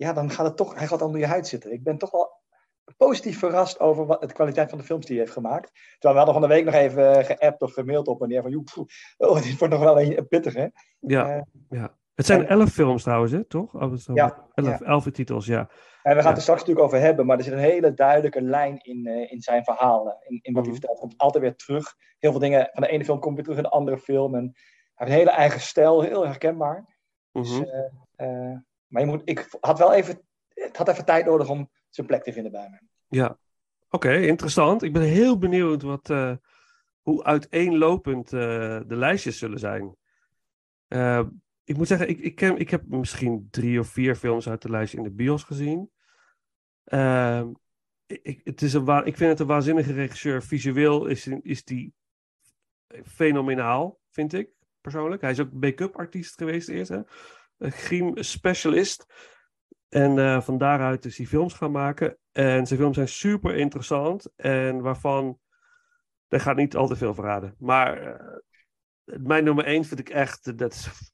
ja, 0.03 0.13
dan 0.13 0.31
gaat 0.31 0.47
het 0.47 0.57
toch, 0.57 0.75
hij 0.79 0.87
gaat 0.87 1.03
onder 1.03 1.21
je 1.21 1.27
huid 1.27 1.47
zitten. 1.47 1.73
Ik 1.73 1.83
ben 1.83 1.99
toch 1.99 2.11
wel 2.11 2.41
positief 2.97 3.39
verrast 3.39 3.81
over 3.81 4.07
wat, 4.07 4.21
de 4.21 4.33
kwaliteit 4.33 4.69
van 4.71 4.79
de 4.79 4.85
films 4.85 5.05
die 5.07 5.15
hij 5.17 5.25
heeft 5.25 5.37
gemaakt. 5.37 5.71
Terwijl 5.99 6.13
we 6.15 6.19
hadden 6.25 6.35
van 6.35 6.43
de 6.43 6.55
week 6.55 6.65
nog 6.65 6.75
even 6.75 7.17
eh, 7.19 7.25
geappt 7.25 7.63
of 7.63 7.73
gemaild 7.73 8.09
op 8.09 8.19
wanneer 8.19 8.43
van, 8.43 8.51
joh, 8.51 8.65
poeh, 8.75 8.87
oh, 9.17 9.43
dit 9.43 9.59
wordt 9.59 9.75
nog 9.75 9.83
wel 9.83 10.01
een, 10.01 10.19
een 10.19 10.29
pittig, 10.29 10.55
hè? 10.55 10.67
Ja, 10.99 11.29
Eh, 11.37 11.43
ja. 11.69 11.97
Het 12.15 12.27
zijn 12.27 12.41
en- 12.47 12.49
elf 12.59 12.71
films 12.71 13.03
trouwens, 13.03 13.33
hè? 13.33 13.45
toch? 13.45 13.75
Oh, 13.75 13.93
Ja, 14.15 14.49
elf, 14.55 14.79
ja. 14.79 14.81
elf 14.87 15.05
titels, 15.11 15.47
ja. 15.47 15.59
En 15.59 15.69
we 16.03 16.11
gaan 16.15 16.15
Ja. 16.23 16.27
het 16.29 16.37
er 16.37 16.43
straks 16.43 16.61
natuurlijk 16.61 16.87
over 16.87 17.01
hebben, 17.01 17.27
maar 17.27 17.37
er 17.39 17.45
zit 17.45 17.53
een 17.53 17.59
hele 17.59 17.95
duidelijke 17.95 18.43
lijn 18.43 18.79
in, 18.79 19.07
eh, 19.07 19.33
in 19.33 19.41
zijn 19.41 19.65
verhaal. 19.65 20.09
eh, 20.11 20.15
In, 20.29 20.39
in 20.43 20.53
wat 20.53 20.63
hij 20.63 20.73
Mhm. 20.73 20.81
vertelt. 20.81 21.01
Het 21.01 21.09
komt 21.09 21.21
altijd 21.21 21.43
weer 21.43 21.57
terug. 21.57 21.95
Heel 22.19 22.31
veel 22.31 22.41
dingen 22.41 22.69
van 22.73 22.83
de 22.83 22.89
ene 22.89 23.05
film 23.05 23.19
komt 23.21 23.35
weer 23.35 23.43
terug 23.45 23.59
in 23.59 23.65
de 23.65 23.71
andere 23.71 23.99
film. 23.99 24.35
En 24.35 24.53
hij 24.95 25.07
heeft 25.07 25.11
een 25.11 25.19
hele 25.19 25.31
eigen 25.31 25.61
stijl, 25.61 26.01
heel 26.03 26.27
herkenbaar. 26.27 26.97
Dus, 27.33 27.51
Mhm. 27.51 27.63
eh, 28.17 28.51
eh, 28.51 28.57
maar 28.93 29.07
moet, 29.07 29.23
ik 29.25 29.49
had 29.61 29.79
wel 29.79 29.93
even, 29.93 30.23
het 30.49 30.77
had 30.77 30.89
even 30.89 31.05
tijd 31.05 31.27
nodig 31.27 31.49
om 31.49 31.71
zijn 31.89 32.07
plek 32.07 32.23
te 32.23 32.33
vinden 32.33 32.53
bij 32.53 32.69
me. 32.71 32.79
Ja, 33.09 33.39
oké, 33.89 34.17
interessant. 34.17 34.83
Ik 34.83 34.93
ben 34.93 35.03
heel 35.03 35.39
benieuwd 35.39 35.83
wat, 35.83 36.11
eh, 36.11 36.33
hoe 37.03 37.25
uiteenlopend 37.25 38.33
eh, 38.33 38.81
de 38.87 38.97
lijstjes 38.97 39.39
zullen 39.39 39.59
zijn. 39.59 39.97
Eh, 40.89 41.23
ik 41.65 41.77
moet 41.77 41.87
zeggen, 41.87 42.09
ik, 42.09 42.19
ik, 42.19 42.35
ken, 42.35 42.57
ik 42.57 42.71
heb 42.71 42.83
misschien 42.87 43.49
drie 43.51 43.79
of 43.79 43.89
vier 43.89 44.15
films 44.15 44.49
uit 44.49 44.63
de 44.63 44.71
lijst 44.71 44.95
in 44.95 45.03
de 45.03 45.11
bios 45.11 45.43
gezien. 45.43 45.91
Eh, 46.85 47.45
ik, 48.07 48.41
het 48.45 48.63
is 48.63 48.73
een 48.73 49.07
ik 49.07 49.17
vind 49.17 49.31
het 49.31 49.41
een 49.41 49.47
waanzinnige 49.47 49.93
regisseur. 49.93 50.43
Visueel 50.43 51.07
is, 51.07 51.27
is 51.27 51.65
die 51.65 51.95
fenomenaal, 53.05 53.99
vind 54.11 54.33
ik 54.33 54.51
persoonlijk. 54.81 55.23
Hij 55.23 55.31
is 55.31 55.41
ook 55.41 55.53
make-up 55.53 55.97
artiest 55.97 56.35
geweest 56.35 56.69
eerst, 56.69 56.91
hè? 56.91 57.01
Een 57.63 57.73
griem 57.73 58.23
specialist. 58.23 59.07
En 59.89 60.19
eh, 60.19 60.41
van 60.41 60.59
daaruit 60.59 61.05
is 61.05 61.17
hij 61.17 61.27
films 61.27 61.55
gaan 61.55 61.71
maken. 61.71 62.19
En 62.33 62.67
zijn 62.67 62.79
films 62.79 62.97
zijn 62.97 63.09
super 63.09 63.57
interessant. 63.57 64.33
En 64.37 64.81
waarvan. 64.81 65.39
Daar 66.29 66.41
gaat 66.41 66.57
niet 66.57 66.77
al 66.77 66.87
te 66.87 66.97
veel 66.97 67.15
verraden. 67.15 67.55
Maar 67.59 68.03
eh, 68.03 68.39
mijn 69.05 69.45
nummer 69.45 69.65
één 69.65 69.85
vind 69.85 70.01
ik 70.01 70.09
echt. 70.09 70.59
Dat 70.59 70.73
is. 70.73 71.11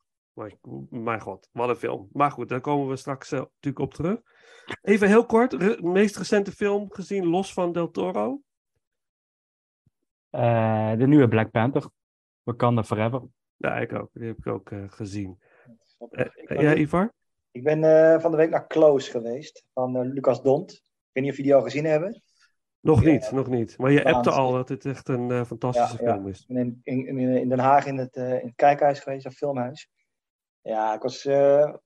Mijn, 0.91 1.21
god, 1.21 1.49
wat 1.53 1.69
een 1.69 1.77
film. 1.77 2.09
Maar 2.13 2.31
goed, 2.31 2.49
daar 2.49 2.61
komen 2.61 2.89
we 2.89 2.97
straks 2.97 3.33
eh, 3.33 3.39
natuurlijk 3.39 3.79
op 3.79 3.95
terug. 3.95 4.21
Even 4.83 5.09
heel 5.09 5.27
kort. 5.27 5.53
re- 5.53 5.83
meest 5.83 6.17
recente 6.17 6.53
film 6.53 6.93
gezien 6.93 7.27
los 7.27 7.53
van 7.53 7.73
Del 7.73 7.91
Toro. 7.91 8.41
De 10.31 11.05
nieuwe 11.07 11.29
Black 11.29 11.51
Panther, 11.51 11.89
Wakanda 12.43 12.85
Forever. 12.85 13.23
Ja, 13.57 13.77
ik 13.79 13.93
ook. 13.93 14.11
Die 14.13 14.27
heb 14.27 14.39
ik 14.39 14.47
ook 14.47 14.71
gezien. 14.87 15.39
Eh, 15.99 16.61
ja, 16.61 16.75
Ivar? 16.75 17.13
ik 17.51 17.63
ben 17.63 17.85
eh, 17.85 18.21
van 18.21 18.31
de 18.31 18.37
week 18.37 18.51
naar 18.51 18.67
Close 18.67 19.11
geweest, 19.11 19.65
van 19.73 19.97
eh, 19.97 20.03
Lucas 20.13 20.43
Dont. 20.43 20.73
Ik 20.73 20.81
weet 21.13 21.23
niet 21.23 21.33
of 21.33 21.37
jullie 21.39 21.53
die 21.53 21.55
al 21.55 21.63
gezien 21.67 21.85
hebben. 21.85 22.23
Nog 22.81 23.03
Ja. 23.03 23.11
niet, 23.11 23.31
nog 23.31 23.49
niet. 23.49 23.79
Maar 23.79 23.91
je 23.91 24.05
appte 24.05 24.31
al 24.31 24.53
dat 24.53 24.69
het 24.69 24.85
echt 24.85 25.09
een 25.09 25.47
fantastische 25.47 26.03
Ja, 26.03 26.09
ja. 26.09 26.15
film 26.15 26.29
is. 26.29 26.41
Ik 26.41 26.47
ben 26.55 26.81
in, 26.85 27.07
in, 27.07 27.19
in, 27.19 27.49
Den 27.49 27.59
Haag 27.59 27.87
in 27.87 27.97
het, 27.99 28.17
in 28.17 28.23
het 28.23 28.55
kijkhuis 28.55 29.01
geweest, 29.01 29.25
een 29.25 29.33
filmhuis. 29.33 29.91
Ja, 30.61 30.95
ik 30.95 31.03
was 31.03 31.23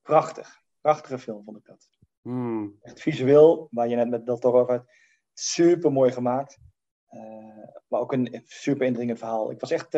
prachtig. 0.03 0.61
Prachtige 0.81 1.19
film 1.19 1.45
vond 1.45 1.57
ik 1.57 1.65
dat. 1.65 1.89
Hmm. 2.21 2.77
Echt 2.81 3.01
visueel, 3.01 3.69
waar 3.71 3.89
je 3.89 3.97
net 3.97 4.09
met 4.09 4.27
Del 4.27 4.39
Toro 4.39 4.61
over 4.61 4.75
had. 4.75 4.85
Super 5.33 5.93
mooi 5.93 6.13
gemaakt. 6.13 6.59
Maar 7.89 8.01
ook 8.01 8.13
een 8.13 8.43
super 8.45 8.87
indringend 8.87 9.19
verhaal. 9.19 9.51
Ik 9.51 9.61
was 9.61 9.71
echt, 9.71 9.95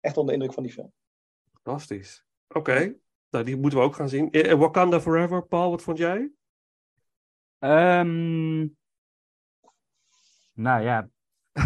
echt 0.00 0.16
onder 0.16 0.26
de 0.26 0.32
indruk 0.32 0.52
van 0.52 0.62
die 0.62 0.72
film. 0.72 0.92
Fantastisch. 1.52 2.24
Oké, 2.48 2.94
nou, 3.36 3.48
die 3.48 3.56
moeten 3.56 3.78
we 3.78 3.84
ook 3.84 3.94
gaan 3.94 4.08
zien. 4.08 4.30
Eh, 4.30 4.50
eh, 4.50 4.58
Wakanda 4.58 5.00
Forever, 5.00 5.46
Paul, 5.46 5.70
wat 5.70 5.82
vond 5.82 5.98
jij? 5.98 6.30
Ehm, 7.58 8.66
nou 10.52 10.82
ja. 10.82 11.08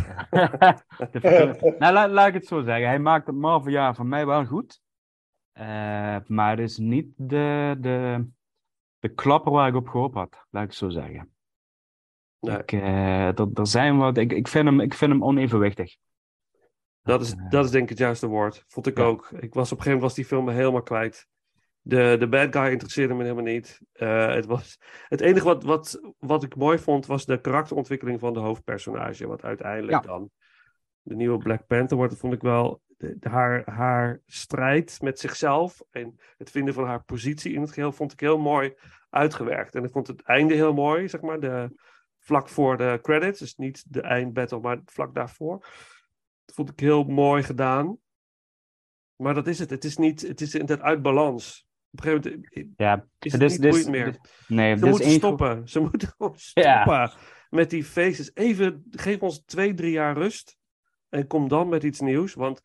De 1.11 1.75
nou, 1.79 1.93
la- 1.93 2.09
laat 2.09 2.29
ik 2.29 2.35
het 2.35 2.47
zo 2.47 2.63
zeggen. 2.63 2.87
Hij 2.89 2.99
maakt 2.99 3.27
het 3.27 3.37
Marvel 3.37 3.71
jaar 3.73 3.95
voor 3.95 4.07
mij 4.07 4.27
wel 4.27 4.47
goed. 4.47 4.81
Eh, 5.53 6.17
maar 6.27 6.51
het 6.51 6.59
is 6.59 6.77
niet 6.77 7.13
de, 7.17 7.77
de, 7.81 8.29
de 8.99 9.15
klapper 9.15 9.53
waar 9.53 9.69
ik 9.69 9.75
op 9.75 9.89
gehoopt 9.89 10.15
had, 10.15 10.47
laat 10.51 10.63
ik 10.63 10.69
het 10.69 10.79
zo 10.79 10.89
zeggen. 10.89 11.35
Nee. 12.41 12.57
Ik, 12.59 12.73
er 13.59 13.67
zijn 13.67 13.97
wat, 13.97 14.17
ik, 14.17 14.33
ik, 14.33 14.49
vind 14.49 14.65
hem, 14.65 14.81
ik 14.81 14.95
vind 14.95 15.13
hem 15.13 15.25
onevenwichtig. 15.25 15.97
Dat 17.03 17.21
is, 17.21 17.35
dat 17.49 17.65
is 17.65 17.71
denk 17.71 17.83
ik 17.83 17.89
het 17.89 17.99
juiste 17.99 18.27
woord. 18.27 18.65
Vond 18.67 18.87
ik 18.87 18.99
Ja. 18.99 19.05
ook. 19.05 19.31
Ik 19.31 19.55
was 19.55 19.73
op 19.73 19.79
een 19.79 19.85
gegeven 19.85 19.85
moment 19.85 20.03
was 20.03 20.15
die 20.15 20.25
film 20.25 20.49
helemaal 20.49 20.83
kwijt. 20.83 21.29
De, 21.83 22.17
de 22.19 22.29
bad 22.29 22.57
guy 22.57 22.71
interesseerde 22.71 23.15
me 23.15 23.23
helemaal 23.23 23.45
niet. 23.45 23.81
Eh, 23.93 24.35
het, 24.35 24.47
was, 24.47 24.79
het 25.09 25.21
enige 25.21 25.45
wat, 25.45 25.63
wat, 25.63 26.01
wat 26.19 26.43
ik 26.43 26.57
mooi 26.57 26.79
vond 26.79 27.07
was 27.07 27.25
de 27.27 27.41
karakterontwikkeling 27.41 28.21
van 28.21 28.33
de 28.33 28.41
hoofdpersonage. 28.41 29.27
Wat 29.27 29.45
uiteindelijk 29.45 29.93
Ja. 30.05 30.11
dan 30.11 30.31
de 31.03 31.15
nieuwe 31.15 31.39
Black 31.39 31.67
Panther 31.67 31.97
wordt. 31.97 32.13
Dat 32.13 32.21
vond 32.21 32.35
ik 32.35 32.43
wel 32.43 32.83
de- 32.87 33.17
de- 33.19 33.29
haar, 33.29 33.63
haar 33.71 34.21
strijd 34.27 34.99
met 35.03 35.19
zichzelf 35.19 35.83
en 35.91 36.21
het 36.37 36.51
vinden 36.51 36.75
van 36.75 36.85
haar 36.87 37.03
positie 37.05 37.53
in 37.53 37.61
het 37.61 37.73
geheel 37.73 37.93
vond 37.93 38.13
ik 38.13 38.21
heel 38.21 38.39
mooi 38.39 38.75
uitgewerkt. 39.11 39.75
En 39.75 39.85
ik 39.85 39.93
vond 39.93 40.07
het 40.07 40.23
einde 40.23 40.55
heel 40.55 40.73
mooi, 40.73 41.09
zeg 41.09 41.21
maar, 41.21 41.41
de, 41.41 41.71
vlak 42.19 42.49
voor 42.49 42.77
de 42.77 42.99
credits. 43.03 43.39
Dus 43.39 43.55
niet 43.57 43.85
de 43.89 44.01
eindbattle, 44.01 44.61
maar 44.61 44.81
vlak 44.85 45.15
daarvoor. 45.15 45.59
Dat 46.45 46.55
vond 46.55 46.71
ik 46.71 46.81
heel 46.81 47.05
mooi 47.05 47.43
gedaan. 47.43 47.99
Maar 49.17 49.35
dat 49.35 49.47
is 49.47 49.59
het. 49.59 49.71
Het 49.71 49.85
is 49.85 49.97
niet, 49.97 50.21
het 50.21 50.41
is 50.41 50.55
inderdaad 50.55 50.87
uit 50.87 51.03
balans. 51.03 51.69
Op 51.93 52.05
een 52.05 52.21
gegeven 52.21 52.31
moment 52.55 52.75
Ja, 52.77 53.07
is 53.19 53.33
het 53.33 53.61
niet 53.61 53.89
meer. 53.89 54.19
nee, 54.49 54.77
Ze 54.77 54.87
moeten 54.87 55.11
stoppen. 55.11 55.69
Ze 55.69 55.81
moeten 55.91 56.09
gewoon 56.09 56.35
Ja. 56.53 56.83
stoppen 56.83 57.19
met 57.51 57.71
die 57.71 57.85
faces. 57.85 58.35
Even, 58.35 58.85
geef 58.91 59.21
ons 59.23 59.43
twee, 59.45 59.75
drie 59.75 59.91
jaar 59.93 60.15
rust. 60.17 60.59
En 61.09 61.27
kom 61.27 61.49
dan 61.49 61.69
met 61.69 61.83
iets 61.83 62.01
nieuws. 62.01 62.35
Want, 62.35 62.63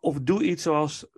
of 0.00 0.20
doe 0.20 0.42
iets 0.44 0.62
zoals 0.62 1.08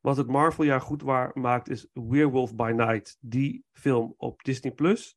wat 0.00 0.16
het 0.16 0.26
Marveljaar 0.26 0.80
goed 0.80 1.02
waar, 1.02 1.30
maakt, 1.34 1.68
is 1.68 1.86
Werewolf 1.92 2.54
by 2.54 2.72
Night. 2.76 3.16
Die 3.20 3.64
film 3.72 4.14
op 4.16 4.42
Disney 4.42 4.72
Plus. 4.72 5.16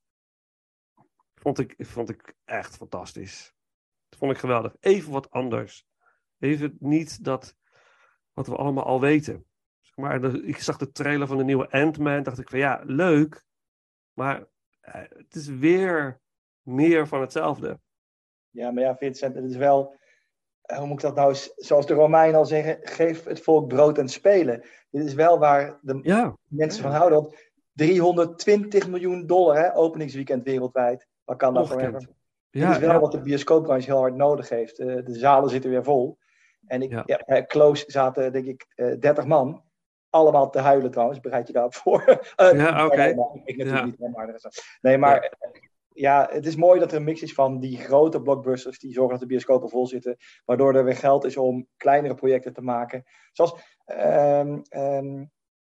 Vond 1.36 1.60
ik, 1.60 1.76
vond 1.78 2.10
ik 2.10 2.36
echt 2.46 2.76
fantastisch. 2.76 3.54
Dat 4.10 4.20
vond 4.20 4.32
ik 4.32 4.38
geweldig. 4.38 4.76
Even 4.80 5.12
wat 5.12 5.30
anders. 5.32 5.86
Even 6.40 6.76
niet 6.80 7.24
dat 7.24 7.56
wat 8.34 8.48
we 8.48 8.56
allemaal 8.56 8.84
al 8.84 9.00
weten. 9.02 9.46
Zeg 9.96 10.06
maar 10.06 10.36
ik 10.36 10.58
zag 10.58 10.78
de 10.78 10.92
trailer 10.92 11.28
van 11.28 11.38
de 11.38 11.44
nieuwe 11.44 11.70
Ant-Man. 11.72 12.24
Dacht 12.24 12.40
ik 12.40 12.50
van 12.50 12.60
ja, 12.60 12.82
leuk. 12.86 13.46
Maar 14.14 14.46
eh, 14.80 15.02
het 15.10 15.36
is 15.36 15.48
weer 15.48 16.20
meer 16.62 17.08
van 17.08 17.22
hetzelfde. 17.22 17.80
Ja, 18.50 18.72
maar 18.72 18.84
ja, 18.84 18.96
Vincent, 18.98 19.36
het 19.36 19.44
is 19.46 19.56
wel. 19.56 19.96
eh, 20.62 20.78
hoe 20.78 20.88
moet 20.88 20.96
ik 20.96 21.02
dat 21.02 21.16
nou, 21.16 21.36
zoals 21.56 21.86
de 21.86 21.94
Romeinen 21.94 22.40
al 22.40 22.46
zeggen, 22.46 22.78
geef 22.82 23.24
het 23.24 23.42
volk 23.42 23.68
brood 23.68 23.98
en 23.98 24.10
spelen. 24.10 24.64
Dit 24.90 25.06
is 25.06 25.14
wel 25.14 25.40
waar 25.40 25.80
de 25.82 26.00
Ja, 26.02 26.38
mensen 26.48 26.82
van 26.84 26.92
houden. 26.92 27.22
Want 27.22 27.52
320 27.74 28.88
miljoen 28.88 29.26
dollar, 29.28 29.58
hè, 29.58 29.76
openingsweekend 29.76 30.44
wereldwijd. 30.44 31.08
Wakanda 31.24 31.60
Ongekend. 31.62 31.82
Forever. 31.90 32.10
ja, 32.50 32.66
Dit 32.68 32.76
is 32.76 32.78
wel 32.82 32.94
ja. 32.94 33.00
wat 33.00 33.12
de 33.12 33.22
bioscoopbranche 33.22 33.86
heel 33.92 34.00
hard 34.00 34.16
nodig 34.16 34.50
heeft. 34.50 34.80
Eh, 34.80 34.88
de 35.06 35.14
zalen 35.16 35.50
zitten 35.50 35.70
weer 35.70 35.84
vol. 35.84 36.18
En 36.66 36.82
ik, 36.82 36.92
Ja. 36.92 37.04
ja. 37.26 37.46
Close 37.46 37.84
zaten, 37.88 38.32
denk 38.32 38.46
ik, 38.46 38.66
eh 38.76 39.00
30 39.00 39.26
man. 39.26 39.64
Allemaal 40.14 40.50
te 40.50 40.60
huilen 40.60 40.92
trouwens, 40.92 41.20
bereid 41.20 41.48
je 41.48 41.54
daarop 41.54 41.74
voor. 41.74 42.04
Eh, 42.36 42.54
Ja, 42.58 42.86
oké. 42.86 42.96
nee, 42.96 43.14
nee, 43.16 43.42
ik 43.44 43.58
natuurlijk 43.58 43.68
Ja. 43.70 43.86
niet, 43.86 44.00
hè, 44.00 44.10
maar 44.10 44.40
Nee, 44.82 44.98
maar 44.98 45.20
eh, 45.20 45.50
ja, 45.94 46.28
het 46.32 46.46
is 46.46 46.56
mooi 46.56 46.80
dat 46.80 46.92
er 46.92 46.98
een 46.98 47.04
mix 47.04 47.22
is 47.22 47.34
van 47.34 47.60
die 47.60 47.78
grote 47.78 48.22
blockbusters 48.22 48.80
die 48.80 48.92
zorgen 48.94 49.12
dat 49.12 49.20
de 49.20 49.26
bioscopen 49.26 49.70
vol 49.70 49.88
zitten. 49.88 50.18
Waardoor 50.46 50.76
er 50.76 50.84
weer 50.84 50.96
geld 50.96 51.24
is 51.26 51.38
om 51.38 51.68
kleinere 51.78 52.16
projecten 52.16 52.54
te 52.54 52.62
maken. 52.62 53.04
Zoals, 53.32 53.56
ehm, 53.86 54.60
ehm, 54.70 55.06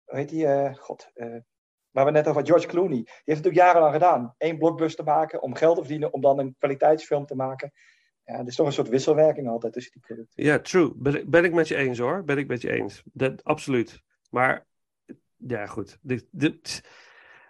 hoe 0.06 0.18
heet 0.20 0.30
die? 0.30 0.48
eh, 0.48 0.76
God, 0.76 1.12
waar 1.92 2.06
we 2.06 2.12
net 2.12 2.28
over 2.28 2.46
George 2.46 2.68
Clooney. 2.68 2.90
Die 2.96 3.04
heeft 3.06 3.18
het 3.26 3.28
natuurlijk 3.36 3.64
jarenlang 3.64 3.94
gedaan. 3.94 4.36
Eén 4.38 4.58
blockbuster 4.58 5.04
maken 5.04 5.42
om 5.42 5.56
geld 5.56 5.76
te 5.76 5.82
verdienen, 5.82 6.14
om 6.14 6.22
dan 6.22 6.40
een 6.40 6.56
kwaliteitsfilm 6.60 7.26
te 7.26 7.36
maken. 7.36 7.72
Ja, 8.24 8.40
er 8.40 8.48
is 8.48 8.56
toch 8.56 8.66
een 8.68 8.74
soort 8.74 8.90
wisselwerking 8.90 9.48
altijd 9.50 9.74
tussen 9.74 9.92
die 9.92 10.02
producten. 10.02 10.44
Ja, 10.44 10.60
true. 10.60 10.92
Ben, 10.96 11.16
ik- 11.16 11.30
ben 11.30 11.44
ik 11.44 11.54
met 11.54 11.68
je 11.68 11.76
eens 11.76 12.00
hoor. 12.00 12.24
Ben 12.24 12.38
ik 12.38 12.48
met 12.48 12.62
je 12.62 12.72
eens. 12.72 13.04
Dat, 13.14 13.44
absoluut. 13.44 14.02
Maar 14.32 14.66
ja, 15.38 15.66
goed. 15.66 15.98
Dit, 16.02 16.26
dit, 16.32 16.82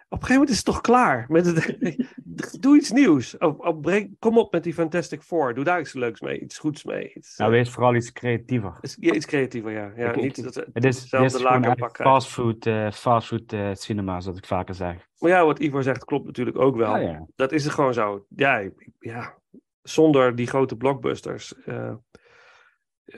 op 0.08 0.18
een 0.20 0.26
gegeven 0.26 0.32
moment 0.32 0.50
is 0.50 0.56
het 0.56 0.64
toch 0.64 0.80
klaar. 0.80 1.24
Met 1.28 1.46
het, 1.46 1.76
doe 2.62 2.76
iets 2.76 2.90
nieuws. 2.90 3.36
Breng, 3.80 4.16
kom 4.18 4.38
op 4.38 4.52
met 4.52 4.62
die 4.64 4.74
Fantastic 4.74 5.22
Four. 5.22 5.54
Doe 5.54 5.64
daar 5.64 5.80
iets 5.80 5.92
leuks 5.92 6.20
mee. 6.20 6.40
Iets 6.40 6.58
goeds 6.58 6.84
mee. 6.84 7.12
Iets, 7.14 7.36
Nou, 7.36 7.50
eh, 7.52 7.56
wees 7.58 7.70
vooral 7.70 7.94
iets 7.94 8.12
creatiever. 8.12 8.78
is- 8.80 8.96
ja, 9.00 9.12
iets 9.12 9.26
creatiever, 9.26 9.70
ja. 9.72 9.92
ja 9.96 10.08
Ik- 10.10 10.16
ik- 10.16 10.22
niet 10.22 10.42
dat, 10.42 10.54
Het 10.54 10.64
is, 10.66 10.72
het 10.74 10.84
is 10.84 11.00
hetzelfde 11.00 11.48
eigenlijk 11.48 11.80
pakken. 11.80 12.04
fastfood, 12.04 12.66
eh 12.66 12.90
fastfood 12.92 13.52
eh, 13.52 13.70
cinema, 13.72 14.20
zoals 14.20 14.38
ik 14.38 14.46
vaker 14.46 14.74
zeg. 14.74 15.06
Maar 15.18 15.30
ja, 15.30 15.44
wat 15.44 15.58
Ivo 15.58 15.80
zegt 15.80 16.04
klopt 16.04 16.26
natuurlijk 16.26 16.58
ook 16.58 16.76
wel. 16.76 16.96
Ja, 16.96 17.10
ja. 17.10 17.26
Dat 17.36 17.52
is 17.52 17.64
het 17.64 17.72
gewoon 17.72 17.94
zo. 17.94 18.26
Ja, 18.28 18.70
ja 18.98 19.38
zonder 19.82 20.34
die 20.36 20.46
grote 20.46 20.76
blockbusters 20.76 21.54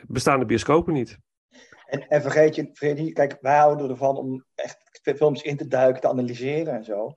bestaan 0.06 0.38
de 0.38 0.46
bioscopen 0.46 0.92
niet. 0.92 1.18
En, 1.94 2.08
en 2.08 2.22
vergeet, 2.22 2.54
je, 2.54 2.68
vergeet 2.72 2.98
niet, 2.98 3.14
kijk, 3.14 3.38
wij 3.40 3.58
houden 3.58 3.90
ervan 3.90 4.16
om 4.16 4.44
echt 4.54 5.00
films 5.02 5.42
in 5.42 5.56
te 5.56 5.66
duiken, 5.66 6.00
te 6.00 6.08
analyseren 6.08 6.74
en 6.74 6.84
zo. 6.84 7.14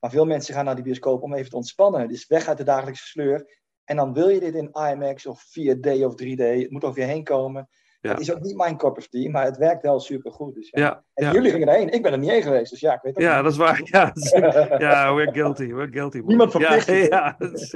Maar 0.00 0.10
veel 0.10 0.24
mensen 0.24 0.54
gaan 0.54 0.64
naar 0.64 0.74
die 0.74 0.84
bioscoop 0.84 1.22
om 1.22 1.34
even 1.34 1.50
te 1.50 1.56
ontspannen. 1.56 2.08
Dus 2.08 2.26
weg 2.26 2.48
uit 2.48 2.58
de 2.58 2.64
dagelijkse 2.64 3.06
sleur. 3.06 3.58
En 3.84 3.96
dan 3.96 4.12
wil 4.12 4.28
je 4.28 4.40
dit 4.40 4.54
in 4.54 4.70
IMAX 4.72 5.26
of 5.26 5.44
4D 5.44 5.88
of 6.04 6.14
3D. 6.22 6.36
Het 6.36 6.70
moet 6.70 6.84
over 6.84 7.00
je 7.00 7.06
heen 7.06 7.24
komen. 7.24 7.68
Ja. 8.00 8.10
Het 8.10 8.20
is 8.20 8.32
ook 8.34 8.40
niet 8.40 8.56
mijn 8.56 8.76
cup 8.76 8.96
of 8.96 9.08
tea, 9.08 9.30
maar 9.30 9.44
het 9.44 9.56
werkt 9.56 9.82
wel 9.82 10.00
supergoed. 10.00 10.54
Dus 10.54 10.68
ja. 10.70 10.80
Ja, 10.80 11.02
En 11.14 11.24
ja. 11.26 11.32
jullie 11.32 11.50
gingen 11.50 11.68
erheen. 11.68 11.88
Ik 11.92 12.02
ben 12.02 12.12
er 12.12 12.18
niet 12.18 12.30
heen 12.30 12.42
geweest, 12.42 12.70
dus 12.70 12.80
ja, 12.80 12.92
ik 12.94 13.00
weet 13.02 13.14
het 13.14 13.22
ja 13.24 13.34
niet. 13.34 13.42
dat 13.42 13.52
is 13.52 13.58
waar. 13.58 13.80
Ja, 13.92 14.12
ja 14.86 15.14
we're 15.14 15.32
guilty. 15.32 15.66
We're 15.74 15.92
guilty. 15.92 16.18
man. 16.18 16.26
Niemand 16.26 16.50
verplicht 16.50 16.86
Ja, 16.86 16.94
je. 16.94 17.08
ja, 17.10 17.34
dat 17.38 17.52
is 17.52 17.74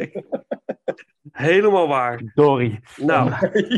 helemaal 1.32 1.88
waar. 1.88 2.30
Dory. 2.34 2.80
Nou, 2.96 3.30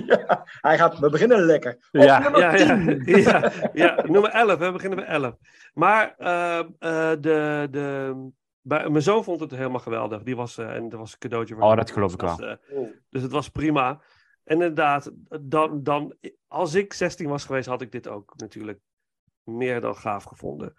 ja, 0.07 0.45
hij 0.61 0.79
gaat, 0.79 0.99
we 0.99 1.11
beginnen 1.11 1.39
lekker. 1.41 1.73
Op 1.93 2.03
Ja. 2.03 2.19
nummer 2.19 2.41
ja, 2.41 2.55
ja, 2.57 2.65
10. 3.05 3.23
ja, 3.23 3.53
ja, 3.73 4.05
nummer 4.07 4.31
11. 4.31 4.57
We 4.59 4.73
beginnen 4.73 4.99
bij 4.99 5.07
11. 5.09 5.35
Maar 5.75 6.15
eh, 6.19 6.59
eh, 6.59 6.67
de, 7.21 7.69
de, 7.71 8.15
bij, 8.63 8.89
mijn 8.89 9.03
zoon 9.03 9.25
vond 9.25 9.41
het 9.41 9.51
helemaal 9.51 9.81
geweldig. 9.81 10.23
Die 10.23 10.37
was, 10.37 10.59
eh, 10.59 10.75
en 10.75 10.89
dat 10.89 10.99
was 10.99 11.13
een 11.13 11.19
cadeautje 11.19 11.55
voor 11.55 11.63
Oh, 11.65 11.77
dat 11.77 11.91
geloof 11.91 12.13
ik 12.13 12.21
was, 12.21 12.39
wel. 12.39 12.49
eh, 12.49 12.57
dus 13.11 13.23
het 13.23 13.33
was 13.33 13.49
prima. 13.49 14.01
En 14.47 14.55
inderdaad, 14.55 15.13
dan, 15.41 15.83
dan, 15.83 16.15
als 16.47 16.75
ik 16.75 16.93
16 16.93 17.29
was 17.29 17.45
geweest, 17.45 17.69
had 17.69 17.83
ik 17.83 17.93
dit 17.93 18.09
ook 18.09 18.33
natuurlijk 18.37 18.81
meer 19.43 19.81
dan 19.81 19.97
gaaf 19.97 20.25
gevonden. 20.25 20.75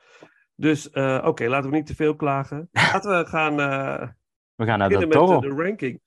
Dus 0.56 0.90
eh, 0.90 1.24
oké, 1.26 1.48
laten 1.48 1.70
we 1.70 1.76
niet 1.76 1.86
te 1.86 1.96
veel 1.96 2.16
klagen. 2.16 2.70
Laten 2.92 3.18
we 3.18 3.26
gaan 3.26 3.60
eh 3.60 4.10
We 4.56 4.66
gaan 4.66 4.80
naar 4.80 4.90
de 4.90 4.98
met 4.98 5.12
de, 5.12 5.40
de 5.40 5.64
ranking. 5.64 6.02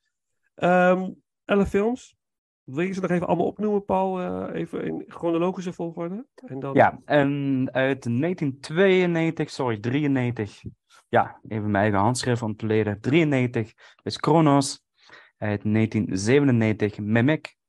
11 0.55 1.69
films. 1.69 2.15
Wil 2.63 2.83
je 2.83 2.93
ze 2.93 3.01
nog 3.01 3.09
even 3.09 3.27
allemaal 3.27 3.45
opnoemen, 3.45 3.85
Paul? 3.85 4.19
eh, 4.19 4.59
even 4.59 4.85
in 4.85 5.03
chronologische 5.07 5.73
volgorde? 5.73 6.25
En 6.35 6.59
dan... 6.59 6.73
Ja, 6.73 6.99
en 7.05 7.69
uit 7.71 8.03
1992, 8.03 9.49
sorry, 9.49 9.79
93. 9.79 10.61
Ja, 11.09 11.39
even 11.47 11.71
mijn 11.71 11.83
eigen 11.83 11.99
handschrift 11.99 12.41
ontleden. 12.41 13.01
93 13.01 13.73
is 14.03 14.17
Kronos. 14.17 14.83
Uit 15.37 15.63
1997 15.63 16.99
Mimic. 16.99 17.59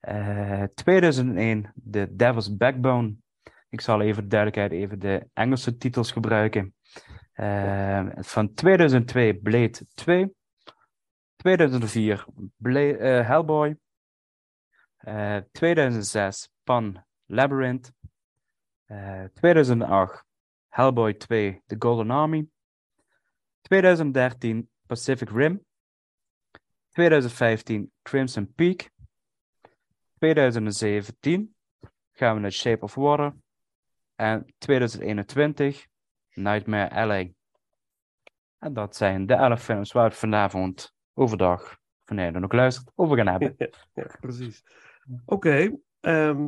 Eh 0.00 0.64
2001 0.74 1.72
The 1.90 2.08
Devil's 2.16 2.56
Backbone. 2.56 3.14
Ik 3.68 3.80
zal 3.80 4.00
even 4.00 4.22
de 4.22 4.28
duidelijkheid 4.28 4.72
even 4.72 4.98
de 4.98 5.28
Engelse 5.32 5.76
titels 5.76 6.10
gebruiken. 6.12 6.74
Eh, 7.32 8.06
van 8.14 8.54
2002 8.54 9.34
Blade 9.34 9.86
2. 9.94 10.34
2004 11.36 12.24
Bla- 12.56 12.80
eh, 12.96 13.26
Hellboy. 13.26 13.76
Eh, 14.96 15.36
2006 15.52 16.50
Pan 16.64 17.04
Labyrinth. 17.26 17.92
Eh, 18.84 19.24
2008 19.24 20.24
Hellboy 20.68 21.14
2 21.14 21.62
The 21.66 21.76
Golden 21.78 22.10
Army. 22.10 22.48
2013 23.60 24.68
Pacific 24.86 25.30
Rim. 25.30 25.64
2015 26.90 27.92
Crimson 28.02 28.52
Peak. 28.54 28.90
2017 30.18 31.54
gaan 32.12 32.34
we 32.34 32.40
naar 32.40 32.52
Shape 32.52 32.84
of 32.84 32.94
Water. 32.94 33.34
En 34.14 34.54
2021 34.58 35.86
Nightmare 36.32 36.90
Alley. 36.90 37.34
En 38.58 38.72
dat 38.72 38.96
zijn 38.96 39.26
de 39.26 39.34
11 39.34 39.62
films 39.62 39.92
waar 39.92 40.08
we 40.08 40.14
vanavond 40.14 40.94
overdag, 41.14 41.76
er 42.04 42.40
nog 42.40 42.52
luistert, 42.52 42.90
over 42.94 43.16
gaan 43.16 43.26
hebben. 43.26 43.56
ja, 43.94 44.06
precies. 44.20 44.62
Oké. 45.24 45.78
ehm, 46.00 46.46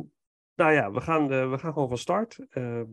nou 0.55 0.71
ja, 0.71 0.91
we 0.91 1.01
gaan, 1.01 1.31
eh, 1.31 1.49
we 1.49 1.57
gaan 1.57 1.73
gewoon 1.73 1.87
van 1.87 1.97
start. 1.97 2.45
Ehm, 2.49 2.85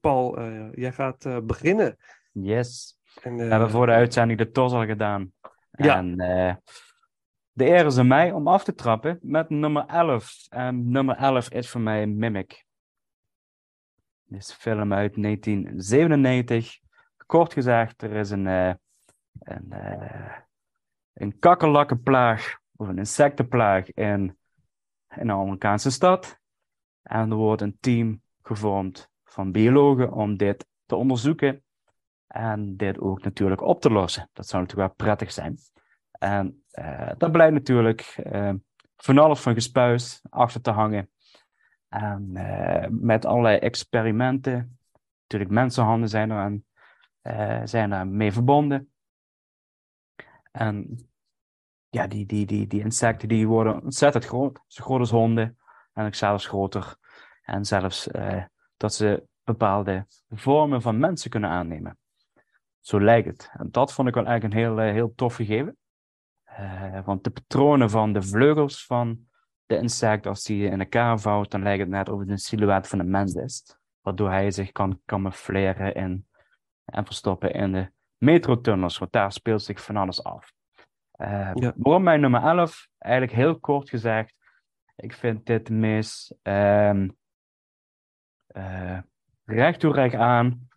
Paul, 0.00 0.36
eh, 0.36 0.72
jij 0.72 0.92
gaat 0.92 1.24
eh, 1.24 1.38
beginnen. 1.42 1.96
Yes. 2.32 2.98
En, 3.22 3.36
We 3.36 3.42
hebben 3.42 3.70
voor 3.70 3.86
de 3.86 3.92
uitzending 3.92 4.38
de 4.38 4.50
TOS 4.50 4.72
al 4.72 4.86
gedaan. 4.86 5.32
Ja. 5.70 5.96
En 5.96 6.18
eh, 6.18 6.54
de 7.52 7.66
eer 7.66 7.86
is 7.86 7.98
aan 7.98 8.06
mij 8.06 8.32
om 8.32 8.48
af 8.48 8.64
te 8.64 8.74
trappen 8.74 9.18
met 9.22 9.50
nummer 9.50 9.86
11. 9.86 10.46
En 10.48 10.90
nummer 10.90 11.16
11 11.16 11.50
is 11.50 11.70
voor 11.70 11.80
mij 11.80 12.06
Mimic. 12.06 12.64
Dit 14.24 14.40
is 14.40 14.48
een 14.48 14.54
film 14.54 14.92
uit 14.92 15.22
1997. 15.22 16.78
Kort 17.26 17.52
gezegd, 17.52 18.02
er 18.02 18.12
is 18.12 18.30
een, 18.30 18.46
eh 18.46 18.74
een, 19.38 19.72
eh 19.72 20.38
een 21.12 21.38
kakkerlakkenplaag 21.38 22.58
of 22.76 22.88
een 22.88 22.98
insectenplaag 22.98 23.92
in, 23.92 24.38
in 25.08 25.28
een 25.28 25.30
Amerikaanse 25.30 25.90
stad. 25.90 26.38
En 27.02 27.30
er 27.30 27.36
wordt 27.36 27.62
een 27.62 27.76
team 27.80 28.22
gevormd 28.42 29.10
van 29.24 29.52
biologen 29.52 30.12
om 30.12 30.36
dit 30.36 30.66
te 30.86 30.96
onderzoeken. 30.96 31.64
En 32.26 32.76
dit 32.76 33.00
ook 33.00 33.22
natuurlijk 33.22 33.60
op 33.60 33.80
te 33.80 33.90
lossen. 33.90 34.28
Dat 34.32 34.46
zou 34.46 34.62
natuurlijk 34.62 34.88
wel 34.88 35.06
prettig 35.06 35.32
zijn. 35.32 35.58
En 36.10 36.61
eh 36.72 37.10
daar 37.18 37.30
blijkt 37.30 37.52
natuurlijk 37.52 38.00
eh, 38.00 38.52
van 38.96 39.18
alles 39.18 39.40
van 39.40 39.54
gespuis 39.54 40.22
achter 40.28 40.60
te 40.60 40.70
hangen. 40.70 41.10
En 41.88 42.36
eh, 42.36 42.88
met 42.90 43.24
allerlei 43.24 43.58
experimenten. 43.58 44.78
Natuurlijk 45.22 45.50
mensenhanden 45.50 46.08
zijn 46.08 46.30
er 46.30 46.38
aan, 46.38 46.64
zijn 47.68 47.92
er 47.92 48.06
mee 48.06 48.32
verbonden. 48.32 48.92
En 50.50 51.06
ja, 51.88 52.06
die, 52.06 52.26
die, 52.26 52.46
die, 52.46 52.66
die 52.66 52.80
insecten 52.80 53.28
die 53.28 53.48
worden 53.48 53.82
ontzettend 53.82 54.24
groot. 54.24 54.60
Zo 54.66 54.84
groot 54.84 55.00
als 55.00 55.10
honden. 55.10 55.58
En 55.92 56.06
ook 56.06 56.14
zelfs 56.14 56.46
groter. 56.46 56.96
En 57.42 57.64
zelfs 57.64 58.08
dat 58.76 58.94
ze 58.94 59.26
bepaalde 59.44 60.06
vormen 60.28 60.82
van 60.82 60.98
mensen 60.98 61.30
kunnen 61.30 61.50
aannemen. 61.50 61.98
Zo 62.80 63.00
lijkt 63.00 63.26
het. 63.26 63.50
En 63.52 63.68
dat 63.70 63.92
vond 63.92 64.08
ik 64.08 64.14
wel 64.14 64.26
eigenlijk 64.26 64.54
een 64.54 64.60
heel, 64.60 64.78
heel 64.78 65.14
tof 65.14 65.34
gegeven. 65.34 65.76
Eh, 66.56 67.04
want 67.04 67.24
de 67.24 67.30
patronen 67.30 67.90
van 67.90 68.12
de 68.12 68.22
vleugels 68.22 68.86
van 68.86 69.26
de 69.66 69.76
insect, 69.76 70.26
als 70.26 70.44
die 70.44 70.68
in 70.68 70.80
elkaar 70.80 71.20
vouwt, 71.20 71.50
dan 71.50 71.62
lijkt 71.62 71.80
het 71.80 71.88
net 71.88 72.08
of 72.08 72.18
het 72.18 72.28
een 72.28 72.38
silhouet 72.38 72.88
van 72.88 72.98
een 72.98 73.10
mens 73.10 73.34
is. 73.34 73.76
Waardoor 74.00 74.30
hij 74.30 74.50
zich 74.50 74.72
kan 74.72 75.00
camoufleren 75.06 75.94
in, 75.94 76.26
en 76.84 77.06
verstoppen 77.06 77.52
in 77.52 77.72
de 77.72 77.90
metrotunnels, 78.16 78.98
want 78.98 79.12
daar 79.12 79.32
speelt 79.32 79.62
zich 79.62 79.84
van 79.84 79.96
alles 79.96 80.24
af. 80.24 80.52
Ja. 81.18 81.72
Waarom 81.76 82.02
mijn 82.02 82.20
nummer 82.20 82.42
11? 82.42 82.88
Eigenlijk 82.98 83.34
heel 83.34 83.58
kort 83.58 83.88
gezegd, 83.88 84.34
ik 84.96 85.12
vind 85.12 85.46
dit 85.46 85.66
de 85.66 85.72
meest 85.72 86.36
ehm 86.42 87.08
eh, 88.46 88.98
recht 89.44 89.80
toe 89.80 89.92
recht 89.92 90.14
aan 90.14 90.68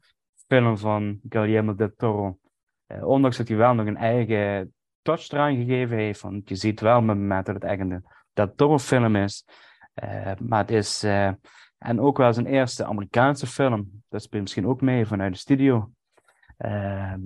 film 0.47 0.77
van 0.77 1.19
Guillermo 1.29 1.75
del 1.75 1.93
Toro. 1.95 2.39
Ondanks 2.87 3.37
dat 3.37 3.47
hij 3.47 3.57
wel 3.57 3.73
nog 3.73 3.85
een 3.85 3.97
eigen 3.97 4.74
touch 5.05 5.31
eraan 5.31 5.55
gegeven 5.55 5.97
heeft, 5.97 6.21
want 6.21 6.49
je 6.49 6.55
ziet 6.55 6.79
wel 6.79 7.01
met 7.01 7.09
het 7.09 7.17
moment 7.17 7.45
dat 7.45 7.55
het 7.55 7.63
echt 7.63 7.79
een 7.79 8.79
film 8.79 9.15
is. 9.15 9.45
Eh, 9.93 10.31
maar 10.39 10.59
het 10.59 10.71
is, 10.71 11.03
eh, 11.03 11.31
en 11.77 11.99
ook 11.99 12.17
wel 12.17 12.33
zijn 12.33 12.45
eerste 12.45 12.85
Amerikaanse 12.85 13.47
film. 13.47 14.03
Dat 14.09 14.21
speelt 14.21 14.41
misschien 14.41 14.67
ook 14.67 14.81
mee 14.81 15.05
vanuit 15.05 15.33
de 15.33 15.39
studio. 15.39 15.91
Ehm, 16.57 17.19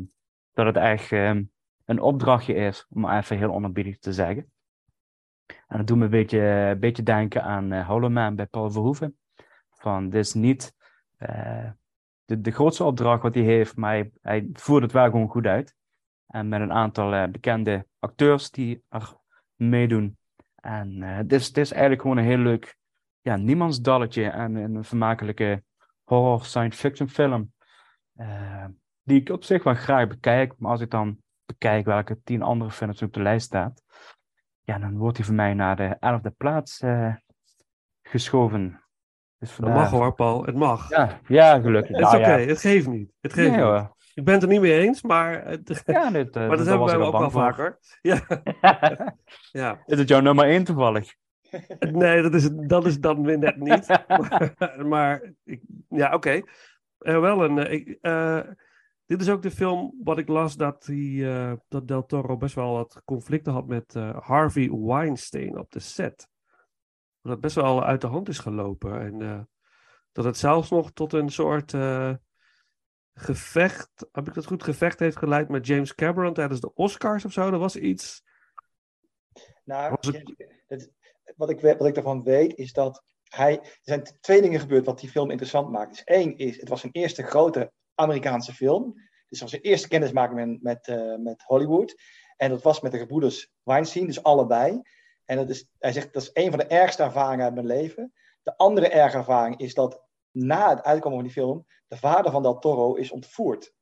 dat 0.53 0.65
het 0.65 0.75
echt 0.75 1.11
ehm, 1.11 1.43
een 1.85 2.01
opdrachtje 2.01 2.53
is, 2.53 2.85
om 2.89 3.09
even 3.09 3.37
heel 3.37 3.53
onerbiedig 3.53 3.97
te 3.99 4.13
zeggen. 4.13 4.51
En 5.67 5.77
dat 5.77 5.87
doet 5.87 5.97
me 5.97 6.03
een 6.03 6.09
beetje, 6.09 6.75
beetje 6.79 7.03
denken 7.03 7.43
aan 7.43 7.73
uh, 7.73 7.87
Hollow 7.87 8.11
Man 8.11 8.35
bij 8.35 8.45
Paul 8.45 8.71
Verhoeven. 8.71 9.17
Van, 9.69 10.09
dit 10.09 10.25
is 10.25 10.33
niet 10.33 10.73
eh, 11.17 11.69
de, 12.25 12.41
de 12.41 12.51
grootste 12.51 12.83
opdracht 12.83 13.21
wat 13.21 13.33
hij 13.33 13.43
heeft, 13.43 13.75
maar 13.75 13.91
hij, 13.91 14.11
hij 14.21 14.49
voert 14.53 14.83
het 14.83 14.91
wel 14.91 15.05
gewoon 15.05 15.29
goed 15.29 15.45
uit. 15.45 15.75
En 16.29 16.47
met 16.47 16.61
een 16.61 16.71
aantal 16.73 17.13
eh, 17.13 17.27
bekende 17.29 17.87
acteurs 17.99 18.51
die 18.51 18.83
er 18.89 19.13
meedoen. 19.55 20.17
En 20.55 21.03
eh 21.03 21.15
het, 21.15 21.31
is, 21.33 21.47
het 21.47 21.57
is 21.57 21.71
eigenlijk 21.71 22.01
gewoon 22.01 22.17
een 22.17 22.23
heel 22.23 22.37
leuk 22.37 22.77
ja, 23.21 23.35
niemandsdalletje 23.35 24.29
en 24.29 24.55
een 24.55 24.83
vermakelijke 24.83 25.63
horror 26.03 26.45
science 26.45 26.77
fiction 26.79 27.09
film. 27.09 27.53
eh, 28.15 28.65
die 29.03 29.19
ik 29.21 29.29
op 29.29 29.43
zich 29.43 29.63
wel 29.63 29.73
graag 29.73 30.07
bekijk, 30.07 30.53
maar 30.57 30.71
als 30.71 30.81
ik 30.81 30.89
dan 30.91 31.17
bekijk 31.45 31.85
welke 31.85 32.21
tien 32.23 32.41
andere 32.41 32.71
films 32.71 33.01
op 33.01 33.13
de 33.13 33.21
lijst 33.21 33.45
staat, 33.45 33.83
ja, 34.61 34.79
dan 34.79 34.97
wordt 34.97 35.17
hij 35.17 35.25
voor 35.25 35.35
mij 35.35 35.53
naar 35.53 35.75
de 35.75 35.95
elfde 35.99 36.29
plaats 36.29 36.83
geschoven. 38.01 38.83
Dus 39.37 39.55
Dat 39.55 39.69
mag 39.69 39.89
hoor, 39.89 40.13
Paul. 40.13 40.45
Het 40.45 40.55
mag. 40.55 40.89
Ja, 40.89 41.19
ja, 41.27 41.59
gelukkig. 41.59 41.95
Het 41.97 42.05
is 42.05 42.11
Nou 42.11 42.17
oké, 42.23 42.35
ja. 42.35 42.47
het 42.47 42.59
geeft 42.59 42.87
niet. 42.87 43.11
Het 43.19 43.33
geeft 43.33 43.47
Nee, 43.47 43.57
niet. 43.57 43.65
hoor. 43.65 43.95
Ik 44.13 44.23
ben 44.25 44.33
het 44.33 44.43
er 44.43 44.49
niet 44.49 44.61
mee 44.61 44.79
eens, 44.79 45.01
maar, 45.01 45.45
het- 45.45 45.83
Ja, 45.85 46.09
dit, 46.11 46.35
eh, 46.35 46.41
maar 46.47 46.57
dat 46.57 46.65
hebben 46.65 46.85
wij 46.87 46.95
ook 46.97 47.13
al 47.13 47.19
wel 47.19 47.29
voor. 47.31 47.41
vaker. 47.41 47.79
Ja, 48.01 48.21
ja. 49.51 49.81
Is 49.85 49.99
het 49.99 50.07
jouw 50.09 50.19
nummer 50.19 50.45
1 50.45 50.63
toevallig? 50.63 51.13
Nee, 51.79 52.21
dat 52.21 52.33
is, 52.33 52.49
dat 52.51 52.85
is 52.85 52.99
dan 52.99 53.23
weer 53.23 53.37
net 53.39 53.55
niet. 53.57 53.87
maar 54.07 54.85
maar 54.87 55.33
ik, 55.43 55.61
ja, 55.89 56.13
oké. 56.13 56.41
Eh, 56.99 57.19
wel 57.19 57.43
een. 57.43 57.57
eh, 57.57 57.71
ik, 57.73 57.97
eh, 58.01 58.39
dit 59.05 59.21
is 59.21 59.29
ook 59.29 59.41
de 59.41 59.51
film 59.51 59.93
wat 60.03 60.17
ik 60.17 60.27
las 60.27 60.55
dat, 60.55 60.85
hij, 60.85 61.31
eh, 61.35 61.53
dat 61.67 61.87
Del 61.87 62.05
Toro 62.05 62.37
best 62.37 62.55
wel 62.55 62.71
wat 62.73 63.01
conflicten 63.05 63.53
had 63.53 63.67
met 63.67 63.95
eh, 63.95 64.17
Harvey 64.19 64.69
Weinstein 64.71 65.57
op 65.57 65.71
de 65.71 65.79
set. 65.79 66.29
Dat 67.21 67.31
het 67.31 67.41
best 67.41 67.55
wel 67.55 67.83
uit 67.83 68.01
de 68.01 68.07
hand 68.07 68.29
is 68.29 68.39
gelopen. 68.39 69.01
En 69.01 69.21
eh, 69.21 69.39
dat 70.11 70.25
het 70.25 70.37
zelfs 70.37 70.69
nog 70.69 70.91
tot 70.91 71.13
een 71.13 71.29
soort 71.29 71.73
eh, 71.73 72.13
gevecht, 73.19 73.89
heb 74.11 74.27
ik 74.27 74.33
dat 74.33 74.45
goed, 74.45 74.63
gevecht 74.63 74.99
heeft 74.99 75.17
geleid 75.17 75.49
met 75.49 75.67
James 75.67 75.95
Cameron 75.95 76.33
tijdens 76.33 76.59
de 76.59 76.73
Oscars 76.73 77.25
of 77.25 77.31
zo. 77.31 77.51
Dat 77.51 77.59
was 77.59 77.75
iets. 77.75 78.23
Nou, 79.63 79.95
Was 80.01 80.13
het- 80.15 80.33
het- 80.67 80.91
wat, 81.35 81.49
ik, 81.49 81.61
wat 81.61 81.85
ik 81.85 81.93
daarvan 81.95 82.23
weet 82.23 82.55
is 82.57 82.73
dat 82.73 83.03
hij. 83.23 83.59
Er 83.59 83.77
zijn 83.81 84.03
twee 84.19 84.41
dingen 84.41 84.59
gebeurd 84.59 84.85
wat 84.85 84.99
die 84.99 85.09
film 85.09 85.29
interessant 85.29 85.69
maakt. 85.71 85.89
Dus 85.91 86.03
één 86.03 86.37
is, 86.37 86.59
het 86.59 86.69
was 86.69 86.79
zijn 86.79 86.93
eerste 86.93 87.23
grote 87.23 87.71
Amerikaanse 87.95 88.53
film. 88.53 88.93
Dus 88.93 89.39
het 89.39 89.39
was 89.39 89.49
zijn 89.49 89.61
eerste 89.61 89.87
kennismaking 89.87 90.39
met, 90.39 90.61
met, 90.61 90.87
eh, 90.87 91.15
met 91.15 91.43
Hollywood. 91.43 91.95
En 92.37 92.49
dat 92.49 92.61
was 92.63 92.81
met 92.81 92.91
de 92.91 92.97
gebroeders 92.97 93.51
Weinstein, 93.63 94.05
dus 94.05 94.23
allebei. 94.23 94.81
En 95.25 95.37
dat 95.37 95.49
is, 95.49 95.69
hij 95.79 95.91
zegt 95.91 96.13
dat 96.13 96.21
is 96.21 96.29
een 96.33 96.49
van 96.49 96.59
de 96.59 96.65
ergste 96.67 97.03
ervaringen 97.03 97.45
uit 97.45 97.53
mijn 97.53 97.65
leven. 97.65 98.13
De 98.43 98.57
andere 98.57 98.87
erge 98.89 99.17
ervaring 99.17 99.57
is 99.59 99.73
dat 99.73 100.03
na 100.31 100.69
het 100.69 100.83
uitkomen 100.83 101.17
van 101.17 101.27
die 101.27 101.33
film, 101.35 101.65
de 101.89 101.97
vader 101.97 102.31
van 102.31 102.41
Del 102.41 102.59
Toro 102.59 102.93
is 102.93 103.11
ontvoerd 103.11 103.73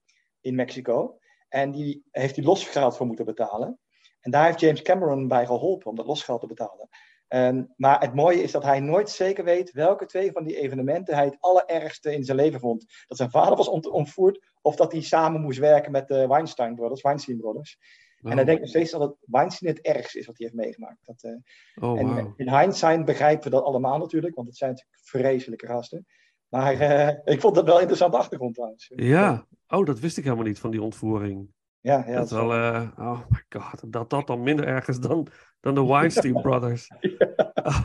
in 0.41 0.55
Mexico. 0.55 1.19
En 1.49 1.71
die 1.71 2.05
heeft 2.11 2.35
hij 2.35 2.45
losgeld 2.45 2.97
voor 2.97 3.05
moeten 3.05 3.25
betalen. 3.25 3.79
En 4.19 4.31
daar 4.31 4.45
heeft 4.45 4.59
James 4.59 4.81
Cameron 4.81 5.27
bij 5.27 5.45
geholpen 5.45 5.89
om 5.89 5.95
dat 5.95 6.05
losgeld 6.05 6.41
te 6.41 6.47
betalen. 6.47 6.89
En, 7.27 7.73
maar 7.77 7.99
het 8.01 8.13
mooie 8.13 8.41
is 8.41 8.51
dat 8.51 8.63
hij 8.63 8.79
nooit 8.79 9.09
zeker 9.09 9.43
weet 9.43 9.71
welke 9.71 10.05
twee 10.05 10.31
van 10.31 10.43
die 10.43 10.59
evenementen 10.59 11.15
hij 11.15 11.25
het 11.25 11.37
allerergste 11.39 12.13
in 12.13 12.23
zijn 12.23 12.37
leven 12.37 12.59
vond. 12.59 12.85
Dat 13.07 13.17
zijn 13.17 13.29
vader 13.29 13.57
was 13.57 13.67
ont- 13.67 13.87
ontvoerd 13.87 14.45
of 14.61 14.75
dat 14.75 14.91
hij 14.91 15.01
samen 15.01 15.41
moest 15.41 15.59
werken 15.59 15.91
met 15.91 16.07
de 16.07 16.27
Weinstein 16.27 16.75
Brothers, 16.75 17.01
Weinstein 17.01 17.37
Brothers. 17.37 17.77
En 18.21 18.35
hij 18.35 18.45
denkt 18.45 18.61
nog 18.61 18.69
steeds 18.69 18.91
dat 18.91 19.01
het 19.01 19.15
Weinstein 19.21 19.75
het 19.75 19.85
ergste 19.85 20.19
is 20.19 20.25
wat 20.25 20.37
hij 20.37 20.45
heeft 20.47 20.59
meegemaakt. 20.59 21.05
Dat, 21.05 21.23
eh, 21.23 21.89
Oh, 21.89 21.99
en 21.99 22.33
in 22.35 22.57
hindsight 22.59 23.05
begrijpen 23.05 23.43
we 23.43 23.49
dat 23.55 23.63
allemaal 23.63 23.97
natuurlijk, 23.97 24.35
want 24.35 24.47
het 24.47 24.57
zijn 24.57 24.69
natuurlijk 24.71 24.99
vreselijke 25.03 25.67
gasten. 25.67 26.05
Maar 26.49 26.73
eh, 26.73 27.33
ik 27.33 27.41
vond 27.41 27.55
dat 27.55 27.65
wel 27.65 27.73
een 27.73 27.79
interessante 27.79 28.17
achtergrond 28.17 28.53
trouwens. 28.53 28.91
Ja, 28.95 29.45
oh, 29.67 29.85
dat 29.85 29.99
wist 29.99 30.17
ik 30.17 30.23
helemaal 30.23 30.45
niet 30.45 30.59
van 30.59 30.71
die 30.71 30.81
ontvoering. 30.81 31.49
ja, 31.79 32.03
ja 32.07 32.15
dat 32.15 32.25
is 32.25 32.31
wel, 32.31 32.53
eh, 32.53 32.89
oh 32.97 33.19
my 33.29 33.59
god, 33.59 33.91
dat 33.91 34.09
dat 34.09 34.27
dan 34.27 34.43
minder 34.43 34.67
erg 34.67 34.87
is 34.87 34.99
dan, 34.99 35.27
dan 35.59 35.75
de 35.75 35.85
Weinstein 35.93 36.41
Brothers. 36.41 36.87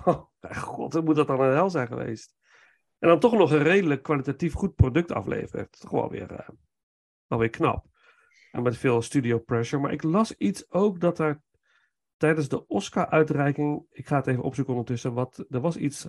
Oh, 0.04 0.22
mijn 0.40 0.56
god, 0.56 0.92
hoe 0.92 1.02
moet 1.02 1.16
dat 1.16 1.26
dan 1.26 1.40
een 1.40 1.54
hel 1.54 1.70
zijn 1.70 1.86
geweest? 1.86 2.34
En 2.98 3.08
dan 3.08 3.18
toch 3.18 3.32
nog 3.32 3.50
een 3.50 3.62
redelijk 3.62 4.02
kwalitatief 4.02 4.52
goed 4.52 4.74
product 4.74 5.12
afleveren. 5.12 5.64
Dat 5.64 5.74
is 5.74 5.78
toch 5.78 5.90
wel 5.90 6.10
weer, 6.10 6.32
eh, 6.32 6.48
wel 7.26 7.38
weer 7.38 7.50
knap. 7.50 7.86
En 8.50 8.62
met 8.62 8.76
veel 8.76 9.02
studio 9.02 9.38
pressure. 9.38 9.82
Maar 9.82 9.92
ik 9.92 10.02
las 10.02 10.36
iets 10.36 10.70
ook 10.70 11.00
dat 11.00 11.18
er 11.18 11.42
tijdens 12.16 12.48
de 12.48 12.66
Oscar-uitreiking, 12.66 13.86
ik 13.90 14.06
ga 14.06 14.16
het 14.16 14.26
even 14.26 14.42
opzoeken 14.42 14.74
ondertussen, 14.74 15.12
wat, 15.12 15.44
er 15.50 15.60
was 15.60 15.76
iets, 15.76 16.08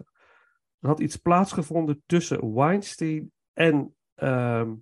er 0.83 0.89
had 0.89 0.99
iets 0.99 1.15
plaatsgevonden 1.15 2.03
tussen 2.05 2.53
Weinstein 2.53 3.31
en 3.53 3.95
ehm, 4.15 4.73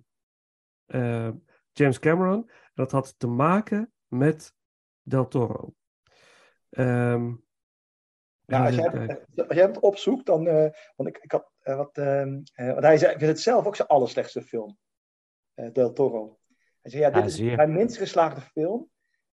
eh, 0.86 1.30
James 1.72 1.98
Cameron. 1.98 2.48
En 2.48 2.70
dat 2.74 2.90
had 2.90 3.14
te 3.18 3.26
maken 3.26 3.92
met 4.06 4.54
Del 5.02 5.28
Toro. 5.28 5.74
Ehm, 6.70 7.32
Nou, 8.46 8.64
als, 8.66 8.74
jij, 8.74 8.88
kijken. 8.90 9.24
als 9.48 9.56
jij 9.56 9.66
het 9.66 9.80
opzoekt, 9.80 10.26
dan. 10.26 10.46
eh, 10.46 10.70
want 10.96 11.08
ik, 11.08 11.18
ik 11.18 11.32
had 11.32 11.50
eh, 11.60 11.76
wat. 11.76 11.98
ehm, 11.98 12.40
eh, 12.54 12.66
want 12.66 12.82
hij 12.84 12.98
zei, 12.98 13.10
vindt 13.10 13.26
het 13.26 13.40
zelf 13.40 13.66
ook 13.66 13.76
zijn 13.76 13.88
allerslechtste 13.88 14.42
film. 14.42 14.78
eh, 15.54 15.72
Del 15.72 15.92
Toro. 15.92 16.38
Hij 16.80 16.90
zei: 16.90 17.02
Ja, 17.02 17.10
dit 17.10 17.20
Ja, 17.20 17.26
is 17.28 17.34
zeer. 17.34 17.56
mijn 17.56 17.72
minst 17.72 17.96
geslaagde 17.96 18.40
film. 18.40 18.90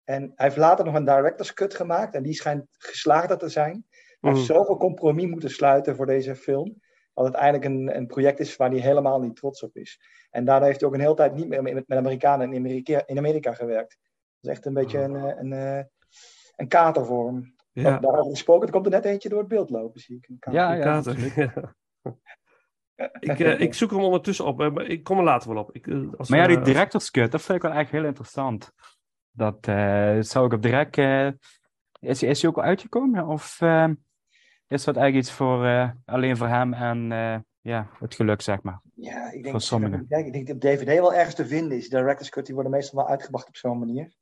En 0.04 0.22
hij 0.34 0.46
heeft 0.46 0.56
later 0.56 0.84
nog 0.84 0.94
een 0.94 1.04
director's 1.04 1.52
cut 1.52 1.74
gemaakt. 1.74 2.14
En 2.14 2.22
die 2.22 2.32
schijnt 2.34 2.66
geslaagder 2.70 3.38
te 3.38 3.48
zijn. 3.48 3.86
Hij 4.26 4.34
heeft 4.34 4.48
Mm. 4.50 4.56
zoveel 4.56 4.76
compromis 4.76 5.26
moeten 5.26 5.50
sluiten 5.50 5.96
voor 5.96 6.06
deze 6.06 6.34
film. 6.36 6.80
Dat 7.14 7.24
het 7.24 7.34
eigenlijk 7.34 7.64
een, 7.64 7.96
een 7.96 8.06
project 8.06 8.40
is 8.40 8.56
waar 8.56 8.70
hij 8.70 8.78
helemaal 8.80 9.20
niet 9.20 9.36
trots 9.36 9.62
op 9.62 9.76
is. 9.76 10.00
En 10.30 10.44
daardoor 10.44 10.66
heeft 10.66 10.80
hij 10.80 10.88
ook 10.88 10.94
een 10.94 11.00
hele 11.00 11.14
tijd 11.14 11.34
niet 11.34 11.48
meer 11.48 11.62
met, 11.62 11.88
met 11.88 11.98
Amerikanen 11.98 12.52
in 12.52 12.58
Amerika, 12.58 13.02
in 13.06 13.18
Amerika 13.18 13.52
gewerkt. 13.54 13.98
Dat 14.40 14.50
is 14.50 14.50
echt 14.50 14.66
een 14.66 14.74
beetje 14.74 14.98
een, 14.98 15.16
eh, 15.16 15.36
een, 15.38 15.52
eh, 15.52 15.84
een 16.56 16.68
kater 16.68 17.06
voor 17.06 17.26
hem. 17.26 17.54
Ja, 17.72 17.98
Daarover 17.98 18.30
gesproken, 18.30 18.66
er 18.66 18.72
komt 18.72 18.86
er 18.86 18.92
net 18.92 19.04
eentje 19.04 19.28
door 19.28 19.38
het 19.38 19.48
beeld 19.48 19.70
lopen, 19.70 20.00
zie 20.00 20.16
ik. 20.16 20.28
Een 20.28 20.38
kater. 20.38 20.60
Ja, 20.60 20.78
kater. 20.78 21.16
Ja. 22.96 23.10
ik, 23.20 23.38
eh, 23.40 23.60
ik 23.60 23.74
zoek 23.74 23.90
hem 23.90 24.00
ondertussen 24.00 24.44
op. 24.44 24.56
maar 24.58 24.86
Ik 24.86 25.04
kom 25.04 25.18
er 25.18 25.24
later 25.24 25.52
wel 25.54 25.62
op. 25.62 25.74
Ik, 25.74 25.88
als, 26.16 26.28
Maar 26.28 26.38
ja, 26.38 26.46
die 26.46 26.60
director's 26.60 27.10
cut, 27.10 27.30
dat 27.32 27.42
vind 27.42 27.56
ik 27.64 27.70
wel 27.70 27.78
echt 27.78 27.90
heel 27.90 28.04
interessant. 28.04 28.72
Dat 29.30 29.66
eh, 29.66 30.16
zou 30.20 30.46
ik 30.46 30.52
op 30.52 30.62
direct... 30.62 30.98
eh, 30.98 31.28
is, 32.00 32.22
is 32.22 32.40
hij 32.42 32.50
ook 32.50 32.56
al 32.56 32.62
uitgekomen? 32.62 33.26
Of 33.26 33.60
eh, 33.60 33.88
is 34.68 34.84
dat 34.84 34.96
eigenlijk 34.96 35.26
iets 35.26 35.36
voor, 35.36 35.64
eh, 35.66 35.90
alleen 36.04 36.36
voor 36.36 36.48
hem 36.48 36.74
en 36.74 37.12
eh, 37.12 37.36
ja, 37.60 37.88
het 37.98 38.14
geluk, 38.14 38.42
zeg 38.42 38.62
maar? 38.62 38.80
Ja, 38.94 39.26
ik 39.26 39.42
denk, 39.42 39.50
Voor 39.50 39.60
sommigen. 39.60 40.00
Ik 40.08 40.32
denk 40.32 40.46
dat 40.46 40.56
op 40.56 40.60
DVD 40.60 40.98
wel 40.98 41.14
ergens 41.14 41.34
te 41.34 41.46
vinden 41.46 41.76
is. 41.78 41.88
Director's 41.88 42.28
cut 42.28 42.46
die 42.46 42.54
worden 42.54 42.72
meestal 42.72 42.98
wel 42.98 43.08
uitgebracht 43.08 43.48
op 43.48 43.56
zo'n 43.56 43.78
manier. 43.78 44.14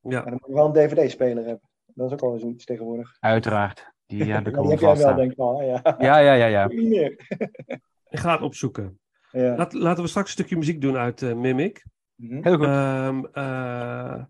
Ja, 0.00 0.20
Maar 0.20 0.30
dan 0.30 0.32
moet 0.32 0.46
je 0.46 0.54
wel 0.54 0.66
een 0.66 0.72
DVD-speler 0.72 1.44
hebben. 1.44 1.70
Dat 1.84 2.06
is 2.06 2.12
ook 2.12 2.20
wel 2.20 2.38
zoiets 2.38 2.64
tegenwoordig. 2.64 3.16
Uiteraard. 3.20 3.92
Die 4.06 4.18
heb 4.32 4.46
ik 4.46 4.54
Ja, 4.54 4.62
die 4.62 4.78
wel, 4.78 5.14
denk 5.14 5.30
ik 5.30 5.36
wel. 5.36 5.62
Ja. 5.62 5.96
Ja, 5.98 6.18
ja, 6.18 6.32
ja, 6.32 6.46
ja. 6.46 6.68
Ik 8.08 8.18
ga 8.18 8.32
het 8.32 8.42
opzoeken. 8.42 8.98
Ja. 9.30 9.56
Laat, 9.56 9.72
laten 9.72 10.02
we 10.02 10.08
straks 10.08 10.26
een 10.26 10.32
stukje 10.32 10.56
muziek 10.56 10.80
doen 10.80 10.96
uit 10.96 11.22
eh, 11.22 11.34
Mimic. 11.34 11.84
Mhm. 12.14 12.42
Heel 12.42 12.56
goed. 12.56 12.66
Ehm 12.66 13.24
eh, 13.24 14.24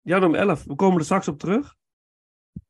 ja, 0.00 0.18
nummer 0.18 0.40
11. 0.40 0.64
We 0.64 0.74
komen 0.74 0.98
er 0.98 1.04
straks 1.04 1.28
op 1.28 1.38
terug. 1.38 1.74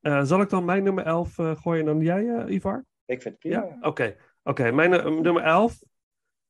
Eh, 0.07 0.25
zal 0.25 0.41
ik 0.41 0.49
dan 0.49 0.65
mijn 0.65 0.83
nummer 0.83 1.05
11 1.05 1.39
eh, 1.39 1.57
gooien 1.57 1.85
dan 1.85 2.01
jij, 2.01 2.29
eh, 2.29 2.55
Ivar? 2.55 2.85
Ik 3.05 3.23
vind 3.23 3.25
het 3.35 3.39
prima. 3.39 3.65
Ja, 3.67 3.77
oké. 3.81 4.17
Oké, 4.43 4.71
mijn 4.71 4.91
nu- 4.91 5.21
nummer 5.21 5.43
11. 5.43 5.83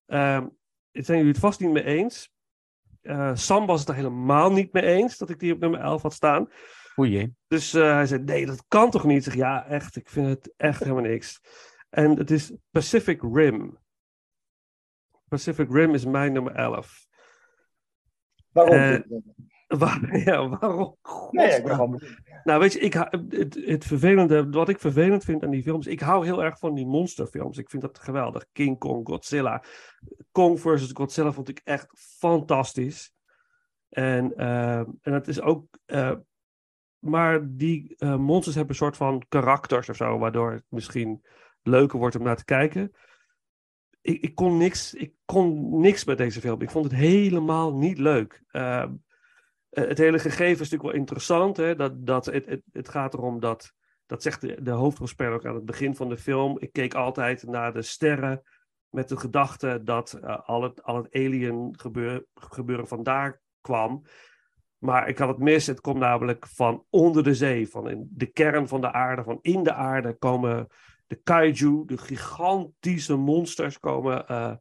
Ehm 0.07 0.47
zijn 0.93 1.17
jullie 1.17 1.33
het 1.33 1.41
vast 1.41 1.61
niet 1.61 1.71
mee 1.71 1.85
eens. 1.85 2.33
Eh, 3.01 3.35
Sam 3.35 3.67
was 3.67 3.81
het 3.81 3.89
er 3.89 3.95
helemaal 3.95 4.53
niet 4.53 4.73
mee 4.73 4.83
eens 4.83 5.19
dat 5.19 5.31
ik 5.31 5.39
die 5.39 5.53
op 5.53 5.59
nummer 5.59 5.81
11 5.81 6.03
had 6.03 6.13
staan. 6.13 6.49
Oei, 6.99 7.35
Dus 7.47 7.75
eh, 7.75 7.83
hij 7.93 8.07
zei: 8.07 8.23
Nee, 8.23 8.47
dat 8.47 8.65
kan 8.69 8.91
toch 8.91 9.05
niet? 9.05 9.17
Ik 9.17 9.23
zeg: 9.23 9.35
Ja, 9.35 9.67
echt, 9.67 9.97
ik 9.97 10.09
vind 10.09 10.27
het 10.27 10.55
echt 10.57 10.81
helemaal 10.81 11.03
niks. 11.03 11.41
En 11.89 12.19
het 12.19 12.31
is 12.31 12.53
Pacific 12.71 13.23
Rim. 13.23 13.79
Pacific 15.29 15.71
Rim 15.71 15.95
is 15.95 16.05
mijn 16.05 16.33
nummer 16.33 16.55
11. 16.55 17.07
Waarom? 18.53 19.05
Waar, 19.67 20.19
ja, 20.25 20.49
waarom? 20.49 20.97
nee, 21.31 21.47
ik 21.47 21.53
Godsnaam. 21.53 21.63
ben 21.63 21.75
gewoon 21.75 21.91
benieuwd. 21.91 22.21
Nou, 22.45 22.61
weet 22.61 22.73
je, 22.73 22.79
ik, 22.79 22.93
het, 22.93 23.59
het 23.65 23.85
vervelende, 23.85 24.51
wat 24.51 24.69
ik 24.69 24.81
vervelend 24.81 25.25
vind 25.25 25.45
aan 25.45 25.51
die 25.51 25.63
films, 25.63 25.87
ik 25.87 26.01
hou 26.01 26.25
heel 26.25 26.45
erg 26.45 26.59
van 26.59 26.75
die 26.75 26.87
monsterfilms. 26.87 27.59
Ik 27.59 27.71
vind 27.71 27.83
dat 27.83 27.99
geweldig. 27.99 28.47
King 28.53 28.79
Kong, 28.79 29.07
Godzilla. 29.07 29.63
Kong 30.31 30.61
versus 30.61 30.91
Godzilla 30.93 31.33
vond 31.33 31.49
ik 31.49 31.61
echt 31.65 31.87
fantastisch. 32.19 33.15
En, 33.89 34.37
eh, 34.37 34.79
en 34.79 35.13
het 35.13 35.29
is 35.29 35.41
ook, 35.41 35.79
eh, 35.85 36.13
maar 36.99 37.57
die 37.57 37.95
eh, 37.97 38.17
monsters 38.17 38.55
hebben 38.55 38.73
een 38.73 38.81
soort 38.81 38.97
van 38.97 39.25
karakters 39.29 39.89
of 39.89 39.97
zo, 39.97 40.19
waardoor 40.19 40.53
het 40.53 40.65
misschien 40.69 41.25
leuker 41.63 41.99
wordt 41.99 42.17
om 42.17 42.23
naar 42.23 42.37
te 42.37 42.45
kijken. 42.45 42.93
Ik, 44.01 44.23
ik, 44.23 44.35
kon, 44.35 44.57
niks, 44.57 44.95
ik 44.95 45.13
kon 45.25 45.81
niks 45.81 46.05
met 46.05 46.19
deze 46.19 46.41
film. 46.41 46.61
Ik 46.61 46.71
vond 46.71 46.85
het 46.85 46.95
helemaal 46.95 47.75
niet 47.75 47.99
leuk. 47.99 48.43
Eh, 48.49 48.85
het 49.81 49.99
hele 49.99 50.19
gegeven 50.19 50.53
is 50.53 50.59
natuurlijk 50.59 50.83
wel 50.83 51.01
interessant. 51.01 51.57
Hè? 51.57 51.75
Dat, 51.75 52.07
dat 52.07 52.27
het, 52.27 52.61
het, 52.73 52.89
gaat 52.89 53.15
erom 53.15 53.41
dat, 53.41 53.73
dat 54.07 54.23
zegt 54.23 54.65
de, 54.65 54.71
hoofdrolspeler 54.71 55.33
ook 55.33 55.47
aan 55.47 55.55
het 55.55 55.65
begin 55.65 55.97
van 55.97 56.09
de 56.09 56.17
film. 56.17 56.57
Ik 56.59 56.73
keek 56.73 56.95
altijd 56.95 57.43
naar 57.43 57.73
de 57.73 57.83
sterren 57.83 58.43
met 58.89 59.09
de 59.09 59.17
gedachte 59.17 59.81
dat 59.85 60.13
eh, 60.13 60.39
al, 60.49 60.63
het, 60.63 60.83
al 60.83 60.97
het 60.97 61.15
alien 61.15 61.75
gebeur, 61.79 62.25
gebeuren 62.35 62.89
vandaar 62.89 63.41
kwam. 63.61 64.03
Maar 64.79 65.09
ik 65.09 65.19
had 65.19 65.29
het 65.29 65.39
mis. 65.39 65.67
Het 65.67 65.81
komt 65.81 65.99
namelijk 65.99 66.47
van 66.47 66.85
onder 66.91 67.23
de 67.23 67.35
zee, 67.35 67.69
van 67.69 67.91
in 67.91 68.09
de 68.11 68.27
kern 68.27 68.69
van 68.69 68.81
de 68.81 68.93
aarde, 68.93 69.23
van 69.23 69.39
in 69.41 69.63
de 69.63 69.73
aarde 69.73 70.15
komen 70.15 70.69
de 71.07 71.21
kaiju, 71.23 71.83
de 71.87 71.99
gigantische 71.99 73.17
monsters, 73.17 73.79
komen 73.79 74.29
eh, 74.29 74.55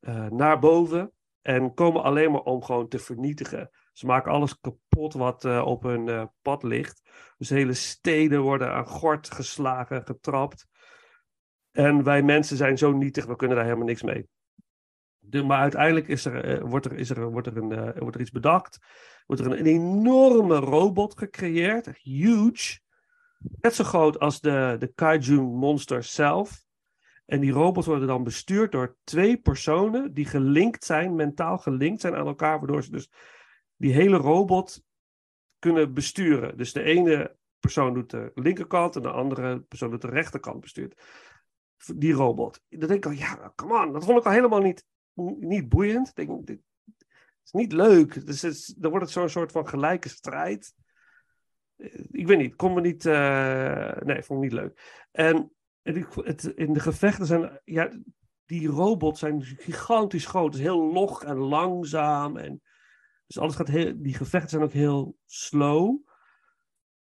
eh, 0.00 0.26
naar 0.26 0.58
boven. 0.58 1.12
En 1.42 1.74
komen 1.74 2.02
alleen 2.02 2.30
maar 2.30 2.40
om 2.40 2.62
gewoon 2.62 2.88
te 2.88 2.98
vernietigen. 2.98 3.70
Ze 3.98 4.06
maken 4.06 4.32
alles 4.32 4.60
kapot 4.60 5.12
wat 5.14 5.44
eh, 5.44 5.62
op 5.66 5.82
hun 5.82 6.30
pad 6.42 6.62
ligt. 6.62 7.02
Dus 7.38 7.48
hele 7.48 7.74
steden 7.74 8.40
worden 8.40 8.72
aan 8.72 8.86
gort 8.86 9.30
geslagen, 9.30 10.02
getrapt. 10.04 10.66
En 11.70 12.02
wij 12.02 12.22
mensen 12.22 12.56
zijn 12.56 12.78
zo 12.78 12.92
nietig, 12.92 13.26
we 13.26 13.36
kunnen 13.36 13.56
daar 13.56 13.64
helemaal 13.64 13.86
niks 13.86 14.02
mee. 14.02 14.28
Maar 15.44 15.60
uiteindelijk 15.60 16.08
is 16.08 16.24
er, 16.24 16.66
wordt, 16.66 16.86
er, 16.86 16.92
is 16.92 17.10
er, 17.10 17.30
wordt, 17.30 17.46
er 17.46 17.56
een, 17.56 17.92
wordt 17.98 18.14
er 18.14 18.20
iets 18.20 18.30
bedacht. 18.30 18.78
Wordt 19.26 19.42
er 19.42 19.50
een, 19.50 19.66
enorme 19.66 20.56
robot 20.56 21.18
gecreëerd. 21.18 21.88
Huge. 22.02 22.78
Net 23.60 23.74
zo 23.74 23.84
groot 23.84 24.18
als 24.18 24.40
de, 24.40 24.76
de 24.78 24.92
kaiju 24.94 25.40
monsters 25.40 26.14
zelf. 26.14 26.66
En 27.26 27.40
die 27.40 27.52
robots 27.52 27.86
worden 27.86 28.08
dan 28.08 28.24
bestuurd 28.24 28.72
door 28.72 28.96
twee 29.04 29.36
personen 29.36 30.14
die 30.14 30.24
gelinkt 30.24 30.84
zijn, 30.84 31.14
mentaal 31.14 31.58
gelinkt 31.58 32.00
zijn 32.00 32.14
aan 32.14 32.26
elkaar, 32.26 32.58
waardoor 32.58 32.82
ze 32.82 32.90
dus 32.90 33.10
die 33.78 33.92
hele 33.92 34.16
robot 34.16 34.82
kunnen 35.58 35.94
besturen. 35.94 36.56
Dus 36.56 36.72
de 36.72 36.82
ene 36.82 37.36
persoon 37.58 37.94
doet 37.94 38.10
de 38.10 38.30
linkerkant 38.34 38.96
en 38.96 39.02
de 39.02 39.10
andere 39.10 39.60
persoon 39.60 39.90
doet 39.90 40.02
de 40.02 40.08
rechterkant 40.08 40.60
bestuurt. 40.60 41.02
Die 41.94 42.12
robot. 42.12 42.62
Dan 42.68 42.88
denk 42.88 43.04
ik 43.04 43.06
al, 43.06 43.18
ja, 43.18 43.52
come 43.54 43.84
on, 43.84 43.92
dat 43.92 44.04
vond 44.04 44.18
ik 44.18 44.26
al 44.26 44.32
helemaal 44.32 44.60
niet, 44.60 44.84
niet 45.40 45.68
boeiend. 45.68 46.08
Ik 46.08 46.14
denk, 46.14 46.46
dit 46.46 46.60
is 47.44 47.52
niet 47.52 47.72
leuk. 47.72 48.26
Dus 48.26 48.42
het, 48.42 48.74
dan 48.78 48.90
wordt 48.90 49.04
het 49.04 49.14
zo'n 49.14 49.28
soort 49.28 49.52
van 49.52 49.68
gelijke 49.68 50.08
strijd 50.08 50.74
ik 52.10 52.26
weet 52.26 52.38
niet, 52.38 52.56
kon 52.56 52.74
me 52.74 52.80
niet. 52.80 53.04
Uh, 53.04 53.96
nee, 53.96 54.22
vond 54.22 54.44
ik 54.44 54.50
niet 54.50 54.60
leuk. 54.60 55.02
En, 55.10 55.52
het, 55.82 56.44
in 56.44 56.72
de 56.72 56.80
gevechten 56.80 57.26
zijn. 57.26 57.60
Ja, 57.64 57.90
die 58.44 58.68
robots 58.68 59.20
zijn 59.20 59.42
gigantisch 59.42 60.26
groot. 60.26 60.44
Het 60.44 60.54
is 60.54 60.60
heel 60.60 60.92
log 60.92 61.24
en 61.24 61.36
langzaam. 61.36 62.36
En, 62.36 62.62
dus 63.28 63.38
alles 63.38 63.54
gaat 63.54 63.68
heel. 63.68 64.02
Die 64.02 64.14
gevechten 64.14 64.50
zijn 64.50 64.62
ook 64.62 64.72
heel 64.72 65.18
slow. 65.26 66.06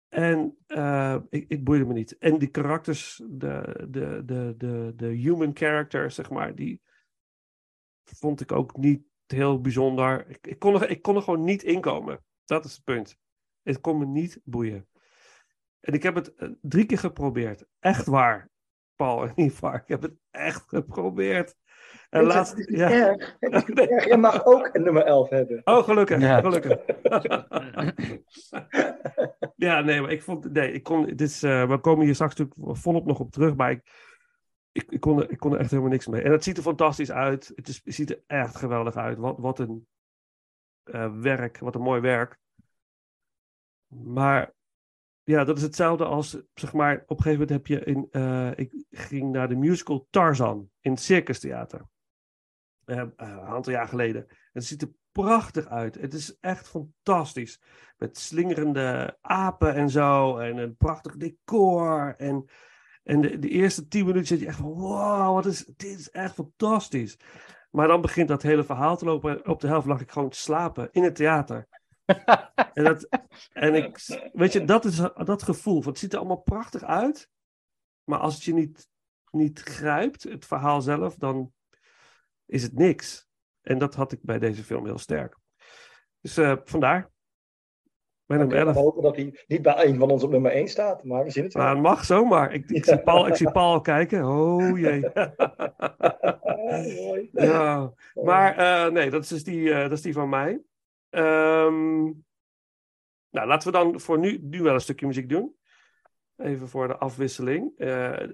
En 0.09 0.57
uh, 0.67 1.17
ik, 1.29 1.45
ik 1.47 1.63
boeide 1.63 1.85
me 1.85 1.93
niet. 1.93 2.17
En 2.17 2.37
die 2.37 2.47
karakters, 2.47 3.21
de, 3.29 3.85
de, 3.89 4.21
de, 4.25 4.53
de, 4.57 4.93
de 4.95 5.07
human 5.07 5.51
characters, 5.53 6.15
zeg 6.15 6.29
maar, 6.29 6.55
die 6.55 6.81
vond 8.03 8.41
ik 8.41 8.51
ook 8.51 8.77
niet 8.77 9.03
heel 9.25 9.61
bijzonder. 9.61 10.29
Ik, 10.29 10.47
ik, 10.47 10.59
kon 10.59 10.81
er, 10.81 10.89
ik 10.89 11.01
kon 11.01 11.15
er 11.15 11.21
gewoon 11.21 11.43
niet 11.43 11.63
inkomen. 11.63 12.23
Dat 12.45 12.65
is 12.65 12.73
het 12.73 12.83
punt. 12.83 13.17
Het 13.61 13.81
kon 13.81 13.97
me 13.97 14.05
niet 14.05 14.41
boeien. 14.43 14.87
En 15.79 15.93
ik 15.93 16.03
heb 16.03 16.15
het 16.15 16.35
eh, 16.35 16.49
drie 16.61 16.85
keer 16.85 16.97
geprobeerd. 16.97 17.65
Echt 17.79 18.05
waar, 18.05 18.49
Paul 18.95 19.23
en 19.27 19.43
Ivar. 19.43 19.75
Ik 19.75 19.87
heb 19.87 20.01
het 20.01 20.15
echt 20.31 20.63
geprobeerd. 20.67 21.55
En 22.09 22.23
laatst, 22.23 22.57
het 22.57 22.67
is 22.67 22.79
ja. 22.79 22.91
erg. 22.91 23.37
erg. 23.39 24.05
Je 24.05 24.17
mag 24.17 24.45
ook 24.45 24.69
een 24.73 24.83
nummer 24.83 25.03
11 25.03 25.29
hebben. 25.29 25.61
Oh, 25.63 25.83
gelukkig. 25.83 26.21
Ja. 26.21 26.41
gelukkig. 26.41 26.77
ja, 29.55 29.81
nee, 29.81 30.01
maar 30.01 30.11
ik 30.11 30.21
vond... 30.21 30.51
Nee, 30.51 30.71
ik 30.71 30.83
kon... 30.83 31.05
Dit 31.05 31.21
is, 31.21 31.43
uh, 31.43 31.69
we 31.69 31.79
komen 31.79 32.05
hier 32.05 32.13
straks 32.13 32.35
natuurlijk 32.35 32.79
volop 32.79 33.05
nog 33.05 33.19
op 33.19 33.31
terug, 33.31 33.55
maar 33.55 33.71
ik, 33.71 33.81
ik, 34.71 34.91
ik, 34.91 34.99
kon 34.99 35.21
er, 35.21 35.31
ik 35.31 35.37
kon 35.37 35.53
er 35.53 35.59
echt 35.59 35.69
helemaal 35.69 35.91
niks 35.91 36.07
mee. 36.07 36.21
En 36.21 36.31
het 36.31 36.43
ziet 36.43 36.57
er 36.57 36.63
fantastisch 36.63 37.11
uit. 37.11 37.51
Het, 37.55 37.67
is, 37.67 37.81
het 37.83 37.93
ziet 37.93 38.09
er 38.09 38.23
echt 38.27 38.55
geweldig 38.55 38.95
uit. 38.95 39.17
Wat, 39.17 39.35
wat 39.37 39.59
een 39.59 39.87
uh, 40.83 41.19
werk, 41.21 41.59
wat 41.59 41.75
een 41.75 41.81
mooi 41.81 42.01
werk. 42.01 42.37
Maar 43.87 44.53
ja, 45.23 45.43
dat 45.43 45.57
is 45.57 45.63
hetzelfde 45.63 46.05
als, 46.05 46.41
zeg 46.53 46.73
maar, 46.73 47.03
op 47.07 47.17
een 47.17 47.23
gegeven 47.23 47.31
moment 47.31 47.49
heb 47.49 47.67
je 47.67 47.83
in, 47.83 48.07
uh, 48.11 48.51
ik 48.55 48.85
ging 48.89 49.31
naar 49.31 49.47
de 49.49 49.55
musical 49.55 50.07
Tarzan 50.09 50.69
in 50.79 50.91
het 50.91 51.01
Circus 51.01 51.39
Theater. 51.39 51.87
Uh, 52.89 52.97
een 53.15 53.41
aantal 53.41 53.73
jaar 53.73 53.87
geleden. 53.87 54.25
Het 54.53 54.65
ziet 54.65 54.81
er 54.81 54.91
prachtig 55.11 55.67
uit. 55.67 55.95
Het 55.95 56.13
is 56.13 56.37
echt 56.39 56.67
fantastisch. 56.67 57.61
Met 57.97 58.17
slingerende 58.17 59.17
apen 59.21 59.75
en 59.75 59.89
zo. 59.89 60.37
En 60.37 60.57
een 60.57 60.75
prachtig 60.75 61.17
decor. 61.17 62.15
En, 62.17 62.49
en 63.03 63.21
de, 63.21 63.39
de 63.39 63.49
eerste 63.49 63.87
tien 63.87 64.05
minuten 64.05 64.27
zit 64.27 64.39
je 64.39 64.47
echt 64.47 64.57
van, 64.57 64.73
wow, 64.73 65.33
wat 65.33 65.45
is, 65.45 65.65
dit 65.65 65.99
is 65.99 66.09
echt 66.09 66.33
fantastisch. 66.33 67.17
Maar 67.71 67.87
dan 67.87 68.01
begint 68.01 68.27
dat 68.27 68.41
hele 68.41 68.63
verhaal 68.63 68.97
te 68.97 69.05
lopen. 69.05 69.31
En 69.31 69.47
op 69.47 69.59
de 69.59 69.67
helft 69.67 69.87
lag 69.87 70.01
ik 70.01 70.11
gewoon 70.11 70.29
te 70.29 70.37
slapen 70.37 70.89
in 70.91 71.03
het 71.03 71.15
theater 71.15 71.67
en, 72.73 72.83
dat, 72.83 73.07
en 73.53 73.75
ik, 73.75 73.99
weet 74.33 74.53
je, 74.53 74.65
dat 74.65 74.85
is 74.85 75.01
dat 75.23 75.43
gevoel. 75.43 75.73
Want 75.73 75.85
het 75.85 75.97
ziet 75.97 76.13
er 76.13 76.19
allemaal 76.19 76.41
prachtig 76.41 76.83
uit. 76.83 77.29
Maar 78.03 78.19
als 78.19 78.33
het 78.33 78.43
je 78.43 78.53
niet, 78.53 78.87
niet 79.31 79.59
grijpt, 79.59 80.23
het 80.23 80.45
verhaal 80.45 80.81
zelf, 80.81 81.15
dan 81.15 81.53
is 82.49 82.63
het 82.63 82.73
niks. 82.73 83.27
En 83.61 83.77
dat 83.77 83.95
had 83.95 84.11
ik 84.11 84.19
bij 84.21 84.39
deze 84.39 84.63
film 84.63 84.85
heel 84.85 84.97
sterk. 84.97 85.37
Dus 86.21 86.37
uh, 86.37 86.55
vandaar. 86.63 87.11
Nummer 88.25 88.57
11. 88.57 88.73
We 88.73 88.79
hopen 88.79 89.03
dat 89.03 89.15
hij 89.15 89.43
niet 89.47 89.61
bij 89.61 89.85
een 89.85 89.97
van 89.97 90.11
ons 90.11 90.23
op 90.23 90.31
nummer 90.31 90.51
1 90.51 90.67
staat, 90.67 91.03
maar 91.03 91.23
we 91.23 91.29
zien 91.29 91.43
het 91.43 91.53
wel. 91.53 91.63
Nou, 91.63 91.79
mag 91.79 92.05
zomaar. 92.05 92.53
Ik, 92.53 92.69
ik, 92.69 92.85
zie 92.85 92.99
Paul, 92.99 93.27
ik 93.27 93.35
zie 93.35 93.51
Paul 93.59 93.81
kijken. 93.81 94.25
Oh 94.25 94.79
jee. 94.79 94.99
ja. 97.31 97.93
Maar 98.13 98.59
uh, 98.59 98.91
nee, 98.91 99.09
dat 99.09 99.23
is, 99.23 99.29
dus 99.29 99.43
die, 99.43 99.61
uh, 99.61 99.81
dat 99.81 99.91
is 99.91 100.01
die 100.01 100.13
van 100.13 100.29
mij. 100.29 100.61
Um, 101.09 102.25
nou, 103.29 103.47
laten 103.47 103.71
we 103.71 103.77
dan 103.77 103.99
voor 103.99 104.19
nu, 104.19 104.39
nu 104.41 104.61
wel 104.61 104.73
een 104.73 104.81
stukje 104.81 105.07
muziek 105.07 105.29
doen. 105.29 105.55
Even 106.37 106.69
voor 106.69 106.87
de 106.87 106.97
afwisseling. 106.97 107.71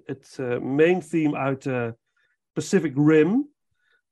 Het 0.05 0.37
main 0.61 0.99
theme 0.99 1.37
uit 1.37 1.69
Pacific 2.53 2.93
Rim. 2.95 3.54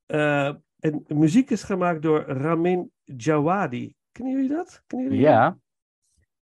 En 0.06 0.62
de 0.78 1.14
muziek 1.14 1.50
is 1.50 1.62
gemaakt 1.62 2.02
door 2.02 2.20
Ramin 2.20 2.92
Djawadi. 3.04 3.94
Kennen 4.12 4.34
jullie 4.34 4.48
dat? 4.48 4.82
Kennen 4.86 5.08
jullie 5.08 5.24
ja. 5.24 5.58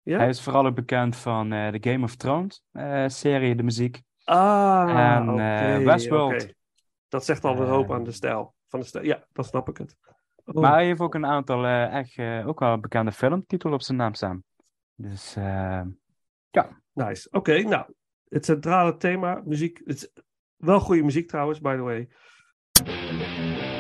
ja. 0.03 0.19
Hij 0.19 0.29
is 0.29 0.43
vooral 0.43 0.67
ook 0.67 0.75
bekend 0.75 1.17
van 1.17 1.49
de 1.49 1.79
Game 1.81 2.05
of 2.05 2.17
Thrones 2.17 2.65
serie, 3.07 3.55
de 3.55 3.63
muziek. 3.63 4.03
Ah, 4.25 5.17
en 5.17 5.31
okay, 5.31 5.85
Westworld. 5.85 6.33
Okay. 6.33 6.55
Dat 7.09 7.25
zegt 7.25 7.45
al 7.45 7.61
een 7.61 7.69
hoop 7.69 7.93
aan 7.93 8.05
de 8.05 8.13
stijl. 8.13 8.55
Van 8.67 8.81
de 8.81 8.87
stijl. 8.87 9.05
Ja, 9.05 9.27
dan 9.33 9.45
snap 9.45 9.69
ik 9.69 9.77
het. 9.77 9.97
Oh. 10.45 10.55
Maar 10.55 10.73
hij 10.73 10.85
heeft 10.85 11.01
ook 11.01 11.15
een 11.15 11.27
aantal 11.27 11.65
uh, 11.65 11.95
echt 11.95 12.17
uh, 12.17 12.49
ook 12.49 12.61
wel 12.61 12.81
bekende 12.81 13.13
filmtitels 13.13 13.73
op 13.73 13.83
zijn 13.83 13.99
naam 13.99 14.15
staan. 14.15 14.43
Dus 14.95 15.37
uh, 15.37 15.83
ja. 16.51 16.83
Nice. 16.93 17.29
Oké, 17.31 17.63
nou. 17.63 17.93
Het 18.29 18.45
centrale 18.45 18.97
thema, 18.97 19.43
muziek. 19.45 19.81
Het 19.85 19.97
is 19.97 20.13
wel 20.57 20.81
goede 20.81 21.03
muziek 21.03 21.29
trouwens, 21.29 21.61
by 21.61 21.77
the 21.77 21.83
way. 21.83 22.09
Thank 22.87 23.73
you. 23.73 23.78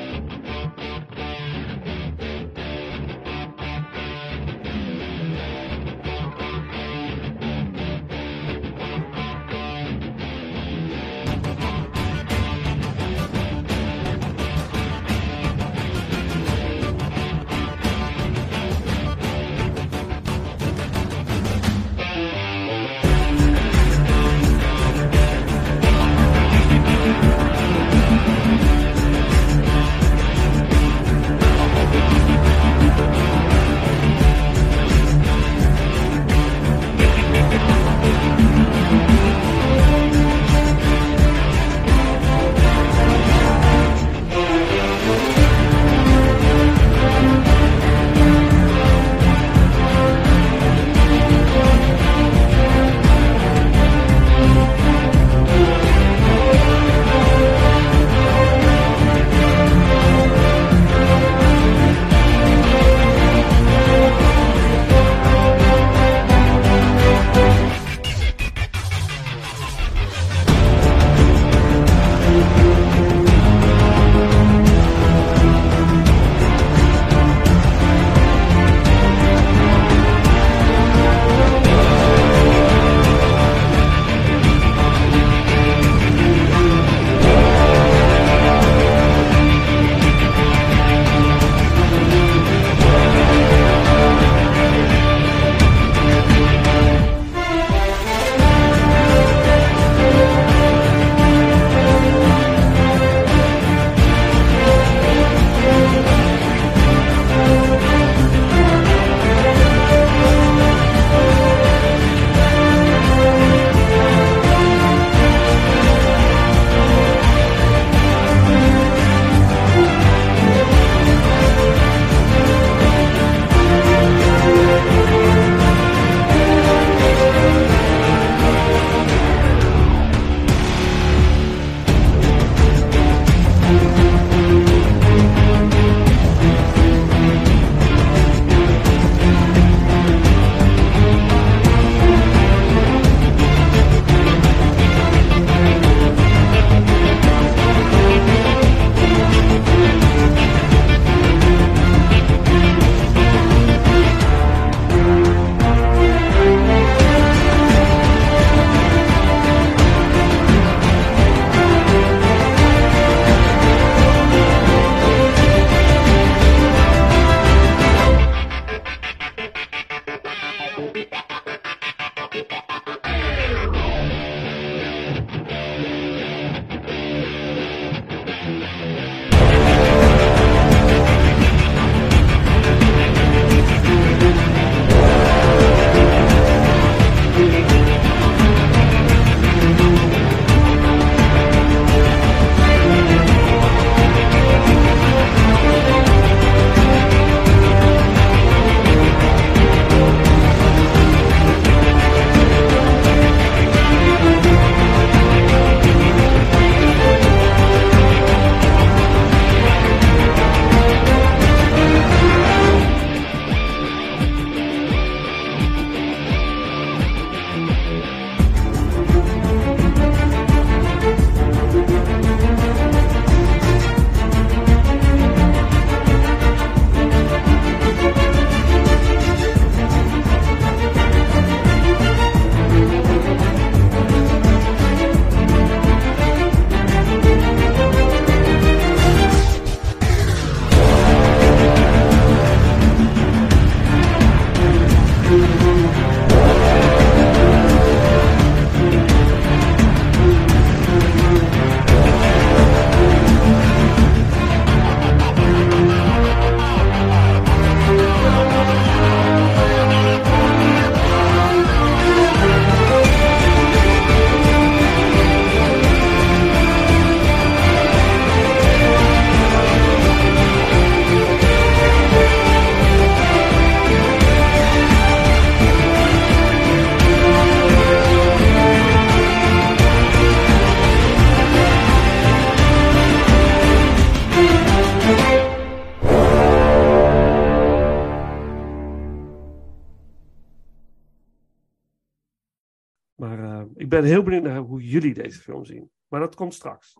Heel 294.18 294.26
benieuwd 294.26 294.52
naar 294.52 294.62
hoe 294.62 294.88
jullie 294.88 295.14
deze 295.14 295.40
film 295.40 295.64
zien. 295.64 295.90
Maar 296.08 296.20
dat 296.20 296.34
komt 296.34 296.54
straks. 296.54 296.96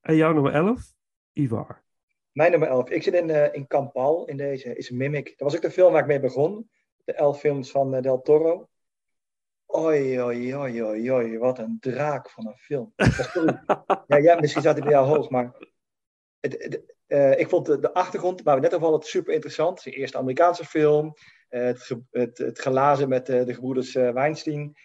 En 0.00 0.16
jouw 0.16 0.32
nummer 0.32 0.52
11? 0.52 0.94
Ivar. 1.32 1.82
Mijn 2.32 2.50
nummer 2.50 2.68
11. 2.68 2.90
Ik 2.90 3.02
zit 3.02 3.14
in, 3.14 3.30
eh 3.30 3.54
in 3.54 3.66
Campal 3.66 4.26
in 4.26 4.36
deze, 4.36 4.76
is 4.76 4.90
Mimic. 4.90 5.28
Dat 5.28 5.38
was 5.38 5.56
ook 5.56 5.62
de 5.62 5.70
film 5.70 5.92
waar 5.92 6.00
ik 6.00 6.06
mee 6.06 6.20
begon. 6.20 6.70
De 7.04 7.12
elf 7.12 7.38
films 7.38 7.70
van 7.70 7.94
eh, 7.94 8.02
Del 8.02 8.20
Toro. 8.20 8.68
Oi, 9.66 10.20
oi, 10.20 10.56
oi, 10.56 10.82
oi, 10.82 11.12
oi, 11.12 11.38
wat 11.38 11.58
een 11.58 11.76
draak 11.80 12.30
van 12.30 12.46
een 12.46 12.56
film. 12.56 12.92
Ja, 14.06 14.16
ja, 14.16 14.40
misschien 14.40 14.62
zat 14.62 14.74
hij 14.74 14.82
bij 14.82 14.92
jou 14.92 15.06
hoog, 15.06 15.30
maar 15.30 15.54
het, 16.40 16.52
het, 16.58 16.94
eh, 17.06 17.38
ik 17.38 17.48
vond 17.48 17.66
de, 17.66 17.78
de 17.78 17.92
achtergrond, 17.92 18.42
waar 18.42 18.54
we 18.54 18.60
net 18.60 18.74
over 18.74 18.88
hadden, 18.88 19.08
super 19.08 19.34
interessant. 19.34 19.78
Het 19.78 19.86
is 19.86 19.92
de 19.92 19.98
eerste 19.98 20.18
Amerikaanse 20.18 20.64
film. 20.64 21.14
Het, 21.48 21.92
het, 22.10 22.38
het 22.38 22.60
gelazen 22.60 23.08
met 23.08 23.28
eh, 23.28 23.44
de 23.44 23.54
gebroeders 23.54 23.92
Weinstein. 23.92 24.76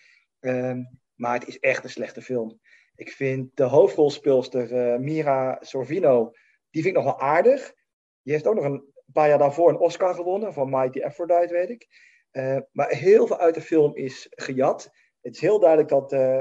Ehm, 0.44 0.84
maar 1.16 1.34
het 1.34 1.48
is 1.48 1.60
echt 1.60 1.84
een 1.84 1.89
slechte 1.89 2.22
film. 2.22 2.60
Ik 2.96 3.12
vind 3.12 3.50
de 3.54 3.64
hoofdrolspeelster 3.64 4.74
eh, 4.74 5.00
Mira 5.00 5.58
Sorvino, 5.60 6.32
die 6.70 6.82
vind 6.82 6.96
ik 6.96 7.04
nog 7.04 7.04
wel 7.04 7.20
aardig. 7.20 7.74
Die 8.22 8.34
heeft 8.34 8.48
ook 8.48 8.56
nog 8.56 8.64
een 8.64 8.94
paar 9.14 9.28
jaar 9.28 9.38
daarvoor 9.38 9.70
een 9.70 9.78
Oscar 9.78 10.16
gewonnen 10.16 10.54
van 10.54 10.70
Mighty 10.70 11.02
Aphrodite, 11.02 11.54
weet 11.54 11.70
ik. 11.70 11.88
Eh, 12.32 12.58
maar 12.72 12.89
heel 12.89 13.28
veel 13.28 13.39
uit 13.39 13.56
de 13.56 13.62
film 13.62 13.96
is 13.96 14.28
gejat. 14.30 14.91
Het 15.22 15.36
is 15.36 15.41
heel 15.41 15.60
duidelijk 15.60 15.89
dat 15.89 16.12
eh, 16.14 16.39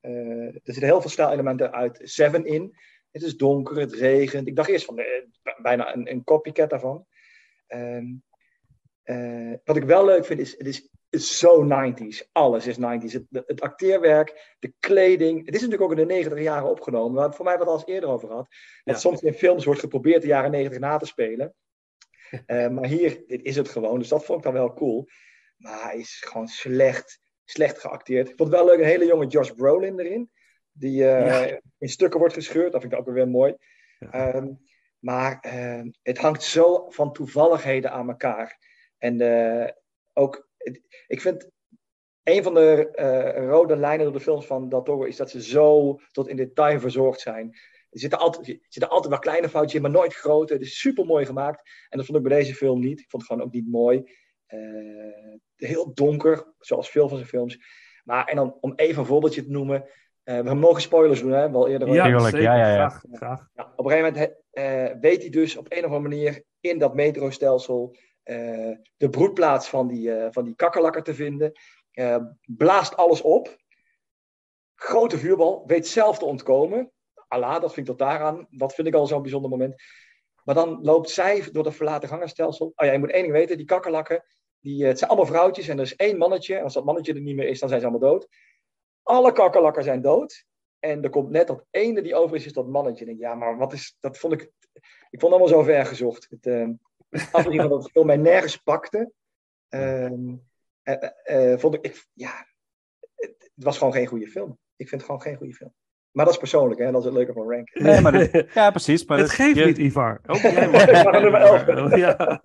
er 0.00 0.60
zitten 0.62 0.84
heel 0.84 1.00
veel 1.00 1.10
stijlelementen 1.10 1.72
uit 1.72 2.00
Seven 2.02 2.44
in. 2.44 2.76
Het 3.10 3.22
is 3.22 3.36
donker, 3.36 3.76
het 3.76 3.92
regent. 3.92 4.46
Ik 4.46 4.56
dacht 4.56 4.68
eerst 4.68 4.84
van 4.84 5.02
bijna 5.62 5.94
een, 5.94 6.10
een 6.10 6.24
copycat 6.24 6.70
daarvan. 6.70 7.06
Ehm, 7.66 8.06
eh, 9.02 9.52
wat 9.64 9.76
ik 9.76 9.84
wel 9.84 10.04
leuk 10.04 10.24
vind 10.24 10.40
is, 10.40 10.58
het 10.58 10.66
is, 10.66 10.88
is 11.10 11.38
zo 11.38 11.64
90s. 11.64 12.28
Alles 12.32 12.66
is 12.66 12.76
90s. 12.76 13.12
Het, 13.12 13.24
het 13.30 13.60
acteerwerk, 13.60 14.56
de 14.58 14.72
kleding. 14.78 15.38
Het 15.46 15.54
is 15.54 15.60
natuurlijk 15.60 15.90
ook 15.90 15.98
in 15.98 16.06
de 16.08 16.14
90 16.14 16.42
jaren 16.42 16.68
opgenomen. 16.68 17.14
Waar 17.14 17.26
het 17.26 17.36
voor 17.36 17.44
mij 17.44 17.58
wat 17.58 17.66
al 17.66 17.74
eens 17.74 17.86
eerder 17.86 18.10
over 18.10 18.28
had. 18.28 18.46
Dat 18.84 18.94
Ja. 18.94 19.00
soms 19.00 19.22
in 19.22 19.34
films 19.34 19.64
wordt 19.64 19.80
geprobeerd 19.80 20.22
de 20.22 20.28
jaren 20.28 20.50
90 20.50 20.78
na 20.78 20.96
te 20.96 21.06
spelen. 21.06 21.54
Eh, 22.46 22.68
maar 22.68 22.86
hier, 22.86 23.22
dit 23.26 23.42
is 23.42 23.56
het 23.56 23.68
gewoon. 23.68 23.98
Dus 23.98 24.08
dat 24.08 24.24
vond 24.24 24.38
ik 24.38 24.44
dan 24.44 24.52
wel 24.52 24.72
cool. 24.74 25.08
Maar 25.56 25.82
hij 25.82 25.98
is 25.98 26.22
gewoon 26.26 26.48
slecht, 26.48 27.20
slecht 27.44 27.78
geacteerd. 27.78 28.28
Ik 28.28 28.36
vond 28.36 28.50
het 28.50 28.58
wel 28.58 28.68
leuk, 28.68 28.78
een 28.78 28.84
hele 28.84 29.06
jonge 29.06 29.26
Josh 29.26 29.50
Brolin 29.50 29.98
erin. 29.98 30.30
Die 30.72 31.08
eh, 31.08 31.56
in 31.78 31.88
stukken 31.88 32.18
wordt 32.18 32.34
gescheurd. 32.34 32.72
Dat 32.72 32.80
vind 32.80 32.92
ik 32.92 32.98
ook 32.98 33.10
weer 33.10 33.28
mooi. 33.28 33.56
Ja. 33.98 34.10
Ehm, 34.10 34.52
maar 34.98 35.38
ehm, 35.40 35.90
het 36.02 36.18
hangt 36.18 36.42
zo 36.42 36.90
van 36.90 37.12
toevalligheden 37.12 37.90
aan 37.90 38.08
elkaar. 38.08 38.58
En 38.98 39.20
eh, 39.20 39.70
ook, 40.12 40.47
ik 41.06 41.20
vind 41.20 41.48
een 42.22 42.42
van 42.42 42.54
de 42.54 42.90
eh, 42.90 43.46
rode 43.46 43.76
lijnen 43.76 44.04
door 44.04 44.14
de 44.14 44.20
films 44.20 44.46
van 44.46 44.68
Del 44.68 44.82
Toro 44.82 45.04
is 45.04 45.16
dat 45.16 45.30
ze 45.30 45.42
zo 45.42 45.98
tot 46.12 46.28
in 46.28 46.36
detail 46.36 46.80
verzorgd 46.80 47.20
zijn. 47.20 47.56
Er 47.90 47.98
zitten 47.98 48.18
altijd, 48.18 48.48
er 48.48 48.58
zitten 48.68 48.90
altijd 48.90 49.10
wel 49.10 49.18
kleine 49.18 49.48
foutjes 49.48 49.74
in, 49.74 49.82
maar 49.82 49.90
nooit 49.90 50.14
grote. 50.14 50.52
Het 50.52 50.62
is 50.62 50.80
super 50.80 51.04
mooi 51.04 51.26
gemaakt. 51.26 51.70
En 51.88 51.96
dat 51.98 52.06
vond 52.06 52.18
ik 52.18 52.24
bij 52.24 52.38
deze 52.38 52.54
film 52.54 52.80
niet. 52.80 53.00
Ik 53.00 53.10
vond 53.10 53.22
het 53.22 53.30
gewoon 53.32 53.46
ook 53.46 53.54
niet 53.54 53.70
mooi. 53.70 54.12
Eh, 54.46 54.58
heel 55.56 55.94
donker, 55.94 56.54
zoals 56.58 56.90
veel 56.90 57.08
van 57.08 57.16
zijn 57.16 57.28
films. 57.28 57.58
Maar 58.04 58.24
en 58.24 58.36
dan 58.36 58.56
om 58.60 58.72
even 58.76 58.98
een 58.98 59.06
voorbeeldje 59.06 59.42
te 59.42 59.50
noemen. 59.50 59.88
eh, 60.22 60.40
we 60.40 60.54
mogen 60.54 60.82
spoilers 60.82 61.20
doen, 61.20 61.32
hè? 61.32 61.50
Wel 61.50 61.68
eerder. 61.68 61.88
Ja, 61.88 62.18
zeker. 62.18 62.42
ja, 62.42 62.56
ja, 62.56 62.74
ja. 62.74 62.88
Graag, 62.88 63.02
graag. 63.12 63.48
Ja, 63.54 63.72
op 63.76 63.84
een 63.84 63.90
gegeven 63.90 64.12
moment 64.12 64.34
eh, 64.50 65.00
weet 65.00 65.20
hij 65.20 65.30
dus 65.30 65.56
op 65.56 65.66
een 65.68 65.84
of 65.84 65.90
andere 65.90 66.08
manier 66.08 66.42
in 66.60 66.78
dat 66.78 66.94
metrostelsel 66.94 67.96
de 68.96 69.08
broedplaats 69.10 69.68
van 69.68 69.88
die, 69.88 70.14
eh 70.14 70.28
van 70.30 70.44
die 70.44 70.54
kakkerlakken 70.54 71.02
te 71.02 71.14
vinden. 71.14 71.52
Eh, 71.98 72.24
blaast 72.46 72.96
alles 72.96 73.22
op. 73.22 73.56
Grote 74.74 75.18
vuurbal, 75.18 75.62
weet 75.66 75.86
zelf 75.86 76.18
te 76.18 76.24
ontkomen. 76.24 76.92
Allah, 77.28 77.60
dat 77.60 77.74
vind 77.74 77.76
ik 77.88 77.96
tot 77.96 78.08
daaraan. 78.08 78.46
Dat 78.50 78.74
vind 78.74 78.88
ik 78.88 78.94
al 78.94 79.06
zo'n 79.06 79.22
bijzonder 79.22 79.50
moment. 79.50 79.82
Maar 80.44 80.54
dan 80.54 80.78
loopt 80.82 81.10
zij 81.10 81.48
door 81.52 81.62
dat 81.62 81.74
verlaten 81.74 82.08
gangenstelsel. 82.08 82.66
Oh 82.66 82.86
ja, 82.86 82.92
je 82.92 82.98
moet 82.98 83.10
één 83.10 83.22
ding 83.22 83.34
weten: 83.34 83.56
die 83.56 83.66
kakkerlakken, 83.66 84.24
die, 84.60 84.82
eh, 84.82 84.88
het 84.88 84.98
zijn 84.98 85.10
allemaal 85.10 85.28
vrouwtjes 85.28 85.68
en 85.68 85.76
er 85.76 85.84
is 85.84 85.96
één 85.96 86.18
mannetje. 86.18 86.56
En 86.56 86.62
als 86.62 86.74
dat 86.74 86.84
mannetje 86.84 87.14
er 87.14 87.20
niet 87.20 87.36
meer 87.36 87.48
is, 87.48 87.60
dan 87.60 87.68
zijn 87.68 87.80
ze 87.80 87.86
allemaal 87.86 88.10
dood. 88.10 88.28
Alle 89.02 89.32
kakkerlakken 89.32 89.82
zijn 89.82 90.02
dood. 90.02 90.46
En 90.78 91.02
er 91.02 91.10
komt 91.10 91.30
net 91.30 91.46
dat 91.46 91.64
ene 91.70 92.02
die 92.02 92.14
over 92.14 92.36
is, 92.36 92.46
is 92.46 92.52
dat 92.52 92.68
mannetje. 92.68 93.06
En 93.06 93.16
ja, 93.16 93.34
maar 93.34 93.56
wat 93.56 93.72
is, 93.72 93.96
dat 94.00 94.18
vond 94.18 94.32
ik, 94.32 94.40
ik 95.10 95.20
vond 95.20 95.22
het 95.22 95.30
allemaal 95.30 95.48
zo 95.48 95.62
ver 95.62 95.86
gezocht. 95.86 96.26
Het, 96.30 96.46
eh, 96.46 96.68
afgezien 97.10 97.60
van 97.60 97.68
dat 97.68 97.82
het 97.82 97.90
film 97.92 98.06
mij 98.06 98.16
nergens 98.16 98.56
pakte, 98.56 99.12
ehm, 99.68 100.34
eh, 100.82 100.94
eh, 101.24 101.52
eh, 101.52 101.58
vond 101.58 101.74
ik, 101.74 101.84
ik 101.84 102.06
ja, 102.12 102.46
het, 103.14 103.34
het 103.54 103.64
was 103.64 103.78
gewoon 103.78 103.92
geen 103.92 104.06
goede 104.06 104.26
film. 104.28 104.58
Ik 104.76 104.88
vind 104.88 105.00
het 105.00 105.04
gewoon 105.10 105.22
geen 105.22 105.36
goede 105.36 105.54
film. 105.54 105.72
Maar 106.10 106.24
dat 106.24 106.34
is 106.34 106.40
persoonlijk, 106.40 106.80
hè, 106.80 106.90
dat 106.90 107.00
is 107.00 107.04
het 107.06 107.14
leuke 107.14 107.32
van 107.32 107.50
Rank. 107.50 107.74
Nee, 107.74 108.00
maar 108.00 108.12
dit- 108.12 108.46
ja, 108.54 108.70
precies. 108.70 109.04
Maar 109.04 109.18
het 109.18 109.26
dit- 109.26 109.36
geeft 109.36 109.56
je, 109.58 109.64
niet, 109.64 109.78
Ivar. 109.78 110.20
Ook 110.26 110.36
jij 110.36 110.64
Ik 110.66 111.04
mag 111.04 111.20
nummer 111.20 111.40
11. 111.40 111.96
Ja. 111.96 112.40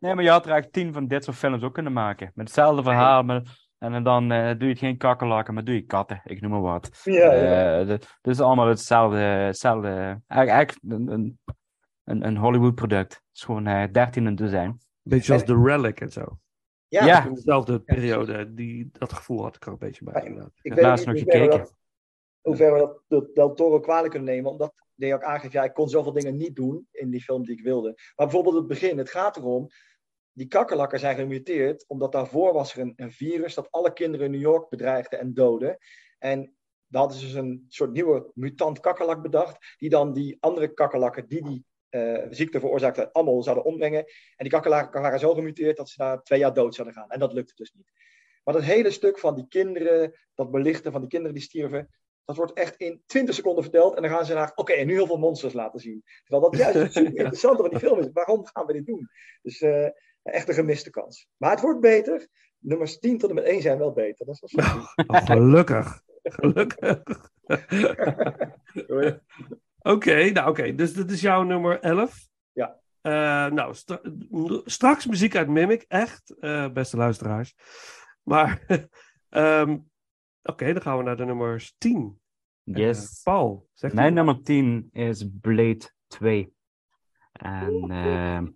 Nee, 0.00 0.14
maar 0.14 0.24
je 0.24 0.30
had 0.30 0.44
er 0.44 0.50
eigenlijk 0.50 0.72
tien 0.72 0.92
van 0.92 1.06
dit 1.06 1.24
soort 1.24 1.36
films 1.36 1.62
ook 1.62 1.74
kunnen 1.74 1.92
maken. 1.92 2.30
Met 2.34 2.46
hetzelfde 2.46 2.82
verhaal. 2.82 3.22
met- 3.22 3.48
en 3.78 4.02
dan 4.04 4.32
eh, 4.32 4.48
doe 4.50 4.62
je 4.62 4.68
het 4.68 4.78
geen 4.78 4.96
kakkerlakken, 4.96 5.54
maar 5.54 5.64
doe 5.64 5.74
je 5.74 5.82
katten. 5.86 6.20
Ik 6.24 6.40
noem 6.40 6.50
maar 6.50 6.60
wat. 6.60 7.00
Ja, 7.04 7.32
ja. 7.32 7.80
Eh, 7.80 7.86
de- 7.86 8.00
dus 8.20 8.40
allemaal 8.40 8.68
hetzelfde. 8.68 9.18
hetzelfde 9.18 9.88
eigenlijk 10.26 10.50
eigenlijk 10.50 10.78
een, 10.88 11.08
een, 11.12 11.38
een, 12.06 12.26
een 12.26 12.36
Hollywood-product. 12.36 13.12
Het 13.14 13.22
is 13.32 13.42
gewoon 13.42 13.66
eh 13.66 13.92
13 13.92 14.26
een 14.26 14.36
dozijn. 14.36 14.80
Beetje 15.02 15.32
als 15.32 15.44
The 15.44 15.62
Relic 15.62 16.00
en 16.00 16.12
zo. 16.12 16.38
ja, 16.88 17.04
ja. 17.06 17.26
In 17.26 17.34
dezelfde 17.34 17.80
periode, 17.80 18.54
die, 18.54 18.88
dat 18.92 19.12
gevoel 19.12 19.42
had 19.42 19.56
ik 19.56 19.66
er 19.66 19.72
een 19.72 19.78
beetje 19.78 20.04
bij. 20.04 20.22
Inderdaad. 20.24 20.52
Ik 20.62 20.62
heb 20.62 20.74
weet 20.74 20.84
laatst 20.84 21.06
niet 21.06 21.14
nog 21.14 21.24
hoe 21.24 21.32
ver 21.32 21.40
we 21.40 21.46
gekeken. 21.52 21.64
dat- 21.68 21.78
Hoe 22.40 22.56
ver 22.56 22.72
we 22.72 22.78
dat, 22.78 23.02
dat 23.08 23.34
Del 23.34 23.54
Toro 23.54 23.80
kwalijk 23.80 24.10
kunnen 24.12 24.34
nemen. 24.34 24.50
Omdat 24.50 24.84
hij 24.96 25.14
ook 25.14 25.22
aangeeft, 25.22 25.52
ja, 25.52 25.64
ik 25.64 25.74
kon 25.74 25.88
zoveel 25.88 26.12
dingen 26.12 26.36
niet 26.36 26.56
doen 26.56 26.86
in 26.90 27.10
die 27.10 27.20
film 27.22 27.44
die 27.44 27.56
ik 27.58 27.64
wilde. 27.64 27.88
Maar 27.96 28.26
bijvoorbeeld 28.26 28.54
het 28.54 28.66
begin, 28.66 28.98
het 28.98 29.10
gaat 29.10 29.36
erom, 29.36 29.66
die 30.32 30.46
kakkerlakken 30.46 30.98
zijn 30.98 31.16
gemuteerd, 31.16 31.84
omdat 31.88 32.12
daarvoor 32.12 32.52
was 32.52 32.74
er 32.74 32.80
een, 32.80 32.92
een 32.96 33.12
virus 33.12 33.54
dat 33.54 33.70
alle 33.70 33.92
kinderen 33.92 34.26
in 34.26 34.32
New 34.32 34.40
York 34.40 34.68
bedreigde 34.68 35.16
en 35.16 35.34
doodde. 35.34 35.78
En 36.18 36.56
daar 36.86 37.00
hadden 37.00 37.18
ze 37.20 37.24
dus 37.26 37.34
een 37.34 37.64
soort 37.68 37.92
nieuwe 37.92 38.30
mutant 38.34 38.80
kakkerlak 38.80 39.22
bedacht, 39.22 39.74
die 39.78 39.90
dan 39.90 40.12
die 40.12 40.36
andere 40.40 40.68
kakkerlakken 40.74 41.28
die 41.28 41.42
die 41.44 41.64
eh, 41.96 42.26
ziekte 42.30 42.60
veroorzaakten, 42.60 43.12
allemaal 43.12 43.42
zouden 43.42 43.64
ombrengen. 43.64 44.04
En 44.04 44.14
die 44.36 44.50
kakkerlakken 44.50 45.00
waren 45.00 45.18
zo 45.18 45.34
gemuteerd 45.34 45.76
dat 45.76 45.88
ze 45.88 45.98
daar 45.98 46.22
twee 46.22 46.38
jaar 46.38 46.54
dood 46.54 46.74
zouden 46.74 46.96
gaan. 46.96 47.10
En 47.10 47.18
dat 47.18 47.32
lukte 47.32 47.52
dus 47.56 47.72
niet. 47.74 47.92
Maar 48.44 48.54
dat 48.54 48.64
hele 48.64 48.90
stuk 48.90 49.18
van 49.18 49.34
die 49.34 49.48
kinderen, 49.48 50.14
dat 50.34 50.50
belichten 50.50 50.92
van 50.92 51.00
die 51.00 51.10
kinderen 51.10 51.34
die 51.34 51.44
stierven, 51.44 51.88
dat 52.24 52.36
wordt 52.36 52.52
echt 52.52 52.76
in 52.76 53.02
20 53.06 53.34
seconden 53.34 53.62
verteld. 53.62 53.96
En 53.96 54.02
dan 54.02 54.10
gaan 54.10 54.26
ze 54.26 54.34
naar, 54.34 54.52
oké, 54.54 54.72
en 54.72 54.86
nu 54.86 54.92
heel 54.92 55.06
veel 55.06 55.18
monsters 55.18 55.52
laten 55.52 55.80
zien. 55.80 56.04
Terwijl 56.24 56.50
dat 56.50 56.60
juist 56.60 56.78
het 56.78 56.92
super 56.92 57.16
interessante 57.24 57.62
van 57.62 57.70
die 57.70 57.78
film 57.78 57.98
is. 57.98 58.08
Waarom 58.12 58.46
gaan 58.46 58.66
we 58.66 58.72
dit 58.72 58.86
doen? 58.86 59.08
Dus 59.42 59.60
eh, 59.60 59.88
echt 60.22 60.48
een 60.48 60.54
gemiste 60.54 60.90
kans. 60.90 61.28
Maar 61.36 61.50
het 61.50 61.60
wordt 61.60 61.80
beter. 61.80 62.28
Nummers 62.58 62.98
10 62.98 63.18
tot 63.18 63.28
en 63.28 63.34
met 63.34 63.44
1 63.44 63.62
zijn 63.62 63.78
wel 63.78 63.92
beter. 63.92 64.26
Dat 64.26 64.42
is 64.42 64.52
wel. 64.52 64.64
Oh, 65.06 65.26
gelukkig. 65.26 66.02
Gelukkig. 66.22 67.02
Oké, 69.86 70.30
nou 70.30 70.48
oké. 70.48 70.74
Dus 70.74 70.92
dit 70.94 71.10
is 71.10 71.20
jouw 71.20 71.42
nummer 71.42 71.80
11. 71.80 72.28
Ja. 72.52 72.80
Eh, 73.00 73.12
nou, 73.52 73.74
stra- 73.74 74.00
straks 74.64 75.06
muziek 75.06 75.36
uit 75.36 75.48
Mimic, 75.48 75.84
echt, 75.88 76.38
eh, 76.38 76.68
beste 76.72 76.96
luisteraars. 76.96 77.54
Maar, 78.22 78.62
ehm, 79.28 79.78
oké, 80.42 80.72
dan 80.72 80.82
gaan 80.82 80.96
we 80.98 81.02
naar 81.02 81.16
de 81.16 81.24
nummers 81.24 81.74
10. 81.78 82.20
Eh, 82.64 82.74
Yes. 82.76 83.20
Paul, 83.22 83.68
zeg 83.72 83.92
Mijn 83.92 84.14
nummer 84.14 84.42
10 84.42 84.88
is 84.92 85.28
Blade 85.40 85.90
2. 86.06 86.52
En 87.32 87.90
ehm, 87.90 88.46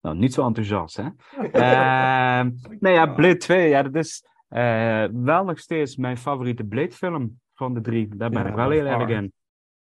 nou, 0.00 0.16
niet 0.16 0.32
zo 0.34 0.46
enthousiast, 0.46 0.96
hè? 0.96 1.08
Ehm 1.52 2.50
nee, 2.80 2.92
ja, 2.92 3.06
Blade 3.06 3.36
2, 3.36 3.68
ja, 3.68 3.82
dat 3.82 3.94
is 3.94 4.24
eh, 4.48 5.04
wel 5.12 5.44
nog 5.44 5.58
steeds 5.58 5.96
mijn 5.96 6.16
favoriete 6.18 6.64
Blade-film 6.64 7.40
van 7.54 7.74
de 7.74 7.80
drie. 7.80 8.08
Daar 8.16 8.30
ben 8.30 8.42
Ja, 8.42 8.48
ik 8.48 8.54
wel 8.54 8.70
heel 8.70 8.86
erg 8.86 9.08
in. 9.08 9.32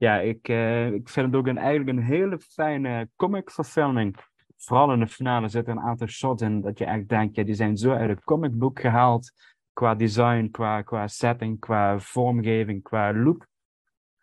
Ja, 0.00 0.18
ik, 0.18 0.48
eh, 0.48 0.92
ik 0.92 1.08
vind 1.08 1.26
het 1.26 1.34
ook 1.36 1.46
een, 1.46 1.58
eigenlijk 1.58 1.98
een 1.98 2.04
hele 2.04 2.38
fijne 2.38 3.08
comic-verfilming. 3.16 4.16
Vooral 4.56 4.92
in 4.92 4.98
de 5.00 5.06
finale 5.06 5.48
zitten 5.48 5.76
een 5.76 5.82
aantal 5.82 6.06
shots 6.06 6.42
in 6.42 6.60
dat 6.60 6.78
je 6.78 6.84
echt 6.84 7.08
denkt, 7.08 7.36
ja, 7.36 7.42
die 7.42 7.54
zijn 7.54 7.76
zo 7.76 7.92
uit 7.92 8.08
het 8.08 8.24
comicboek 8.24 8.80
gehaald. 8.80 9.32
Qua 9.72 9.94
design, 9.94 10.48
qua, 10.50 10.82
qua 10.82 11.06
setting, 11.06 11.58
qua 11.58 11.98
vormgeving, 11.98 12.82
qua 12.82 13.14
look. 13.14 13.46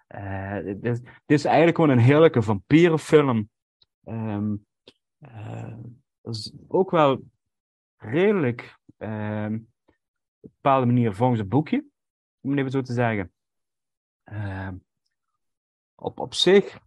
Eh, 0.07 0.65
is- 0.65 1.01
dit 1.01 1.11
is 1.25 1.45
eigenlijk 1.45 1.75
gewoon 1.75 1.91
een 1.91 2.03
heerlijke 2.03 2.41
vampierenfilm. 2.41 3.49
Eh, 4.03 5.77
dat 6.21 6.35
is 6.35 6.53
ook 6.67 6.91
wel 6.91 7.21
redelijk 7.97 8.75
ehm, 8.97 9.53
op 9.53 9.61
een 10.41 10.51
bepaalde 10.61 10.85
manier 10.85 11.13
volgens 11.13 11.39
het 11.39 11.49
boekje, 11.49 11.85
om 12.41 12.49
het 12.49 12.59
even 12.59 12.71
zo 12.71 12.81
te 12.81 12.93
zeggen. 12.93 13.31
Ehm, 14.23 14.75
op, 15.97 16.19
op 16.19 16.33
zich, 16.33 16.79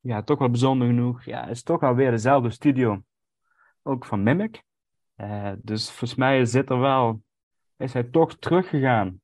ja, 0.00 0.22
toch 0.22 0.38
wel 0.38 0.50
bijzonder 0.50 0.86
genoeg, 0.86 1.24
ja, 1.24 1.46
is 1.46 1.62
toch 1.62 1.80
wel 1.80 1.94
weer 1.94 2.10
dezelfde 2.10 2.50
studio, 2.50 3.02
ook 3.82 4.04
van 4.04 4.22
Mimic. 4.22 4.62
Eh, 5.14 5.52
dus 5.58 5.88
volgens 5.90 6.14
mij 6.14 6.44
zit 6.44 6.70
er 6.70 6.78
wel 6.78 7.22
is 7.76 7.92
hij 7.92 8.02
toch 8.02 8.36
teruggegaan 8.38 9.20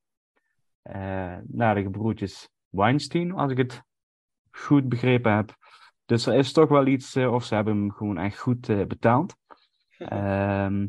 eh, 0.82 1.36
naar 1.46 1.74
de 1.74 1.82
gebroedjes 1.82 2.48
Weinstein, 2.68 3.32
als 3.32 3.50
ik 3.50 3.56
het 3.56 3.82
goed 4.50 4.88
begrepen 4.88 5.34
heb. 5.34 5.56
Dus 6.04 6.26
er 6.26 6.34
is 6.34 6.52
toch 6.52 6.68
wel 6.68 6.86
iets, 6.86 7.14
eh, 7.14 7.32
of 7.32 7.44
ze 7.44 7.54
hebben 7.54 7.76
hem 7.76 7.92
gewoon 7.92 8.18
echt 8.18 8.38
goed 8.38 8.66
betaald. 8.66 9.36
Ehm, 9.98 10.86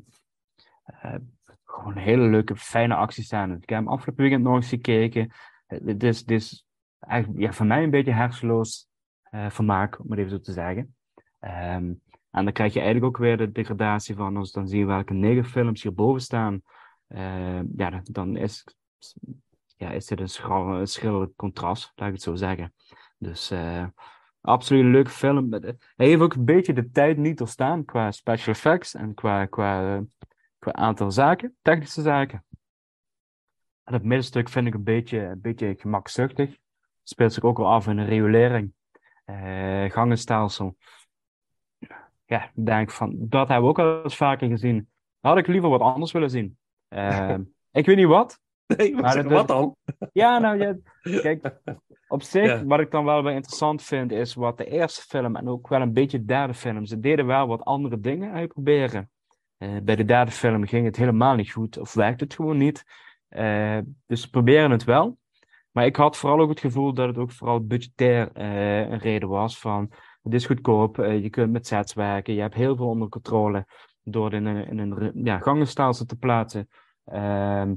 eh, 0.84 1.16
gewoon 1.64 1.98
hele 1.98 2.30
leuke, 2.30 2.56
fijne 2.56 2.96
acties 2.96 3.26
staan. 3.26 3.52
Ik 3.52 3.70
heb 3.70 3.80
hem 3.80 3.88
afgelopen 3.88 4.24
weekend 4.24 4.44
nog 4.44 4.56
eens 4.56 4.70
gekeken. 4.70 5.32
Dit 5.68 6.04
is, 6.04 6.26
dit 6.26 6.42
is 6.42 6.65
eigenlijk 7.08 7.42
ja, 7.44 7.54
voor 7.54 7.66
mij 7.66 7.84
een 7.84 7.90
beetje 7.90 8.12
hersenloos 8.12 8.88
eh, 9.24 9.50
vermaak, 9.50 10.00
om 10.00 10.10
het 10.10 10.20
even 10.20 10.32
zo 10.32 10.40
te 10.40 10.52
zeggen. 10.52 10.96
Ehm, 11.40 11.94
en 12.32 12.44
dan 12.44 12.52
krijg 12.52 12.74
je 12.74 12.80
eigenlijk 12.80 13.08
ook 13.16 13.22
weer 13.22 13.38
de 13.38 13.52
degradatie 13.52 14.16
van, 14.16 14.42
we 14.42 14.50
dan 14.52 14.68
zien 14.68 14.88
welke 14.88 15.14
negen 15.14 15.46
films 15.46 15.84
hierboven 15.84 16.22
staan, 16.22 16.62
eh, 17.08 17.62
ja, 17.76 18.02
dan- 18.04 18.36
is, 18.36 18.64
ja, 19.78 19.92
is 19.92 20.06
dit 20.06 20.20
een 20.20 20.30
schral- 20.30 21.34
contrast, 21.36 21.92
laat 21.96 22.08
ik 22.08 22.14
het 22.14 22.24
zo 22.24 22.36
zeggen. 22.36 22.74
Dus 23.18 23.52
eh, 23.52 23.86
absoluut 24.42 24.84
een 24.84 24.92
leuke 24.92 25.10
film. 25.10 25.52
Hij 25.52 25.78
heeft 25.96 26.22
ook 26.22 26.34
een 26.34 26.46
beetje 26.46 26.74
de 26.74 26.90
tijd 26.92 27.18
niet 27.18 27.38
doorstaan 27.38 27.86
qua 27.86 28.12
special 28.12 28.54
effects 28.54 28.94
en 28.94 29.14
qua, 29.14 29.46
qua, 29.46 30.04
qua 30.60 30.74
aantal 30.74 31.12
zaken, 31.12 31.56
technische 31.62 32.02
zaken. 32.02 32.46
En 33.84 33.94
het 33.94 34.04
middenstuk 34.04 34.50
vind 34.50 34.68
ik 34.68 34.74
een 34.74 34.84
beetje, 34.84 35.20
een 35.20 35.42
beetje 35.42 35.76
gemakzuchtig. 35.78 36.58
Speelt 37.08 37.34
zich 37.34 37.44
ook 37.44 37.58
wel 37.58 37.68
af 37.68 37.88
in 37.88 37.98
een 37.98 38.06
riolering, 38.06 38.74
eh, 39.26 39.84
gangenstelsel. 39.92 40.76
Ja, 42.26 42.44
ik 42.56 42.66
denk 42.66 42.92
van, 42.92 43.16
dat 43.20 43.48
hebben 43.48 43.64
we 43.66 43.70
ook 43.70 43.80
al 43.80 44.04
eens 44.04 44.16
vaker 44.18 44.48
gezien. 44.50 44.90
Had 45.20 45.38
ik 45.38 45.48
liever 45.48 45.70
wat 45.70 45.82
anders 45.82 46.12
willen 46.12 46.30
zien. 46.30 46.58
Eh, 46.88 47.36
ik 47.72 47.86
weet 47.86 47.96
niet 47.96 48.08
wat. 48.08 48.40
Nee, 48.68 48.96
maar 48.96 49.12
zeg, 49.12 49.24
is- 49.26 49.32
wat 49.32 49.48
dan? 49.48 49.76
Ja, 50.14 50.38
nou 50.40 50.60
ja, 50.60 50.76
kijk, 51.22 51.62
op 52.08 52.22
zich, 52.34 52.46
Ja. 52.46 52.66
wat 52.66 52.80
ik 52.80 52.92
dan 52.92 53.06
wel 53.06 53.24
weer 53.24 53.34
interessant 53.34 53.84
vind, 53.84 54.12
is 54.12 54.34
wat 54.34 54.58
de 54.58 54.66
eerste 54.66 55.02
film 55.02 55.36
en 55.36 55.48
ook 55.48 55.68
wel 55.68 55.82
een 55.82 55.94
beetje 55.94 56.20
de 56.20 56.26
derde 56.26 56.54
film, 56.54 56.86
ze 56.86 57.00
deden 57.00 57.26
wel 57.26 57.48
wat 57.48 57.64
andere 57.64 58.00
dingen 58.00 58.32
uitproberen. 58.32 59.10
Eh, 59.58 59.70
bij 59.84 59.96
de 59.96 60.06
derde 60.06 60.32
film 60.32 60.66
ging 60.68 60.86
het 60.86 60.96
helemaal 60.96 61.36
niet 61.36 61.52
goed, 61.52 61.78
of 61.78 61.94
werkte 61.94 62.24
het 62.24 62.34
gewoon 62.34 62.58
niet. 62.58 62.84
Eh, 63.28 63.78
dus 64.08 64.22
ze 64.22 64.30
proberen 64.30 64.72
het 64.72 64.84
wel. 64.84 65.18
Maar 65.76 65.86
ik 65.86 65.96
had 65.96 66.18
vooral 66.18 66.40
ook 66.40 66.50
het 66.50 66.60
gevoel 66.60 66.94
dat 66.94 67.08
het 67.08 67.18
ook 67.18 67.32
vooral 67.32 67.66
budgetair 67.66 68.32
eh, 68.32 68.80
een 68.80 68.98
reden 68.98 69.30
was 69.30 69.60
van, 69.60 69.92
het 70.24 70.34
is 70.34 70.46
goedkoop, 70.46 71.00
eh, 71.00 71.22
je 71.22 71.30
kunt 71.30 71.52
met 71.52 71.68
sets 71.68 71.94
werken, 71.94 72.34
je 72.34 72.42
hebt 72.42 72.56
heel 72.56 72.76
veel 72.76 72.88
onder 72.88 73.10
controle 73.10 73.66
door 74.04 74.26
het 74.26 74.34
in 74.34 74.46
een, 74.46 74.80
een 74.80 75.24
ja, 75.24 75.40
gangenstelsel 75.40 76.06
te 76.06 76.16
plaatsen. 76.16 76.70
Ehm, 77.06 77.76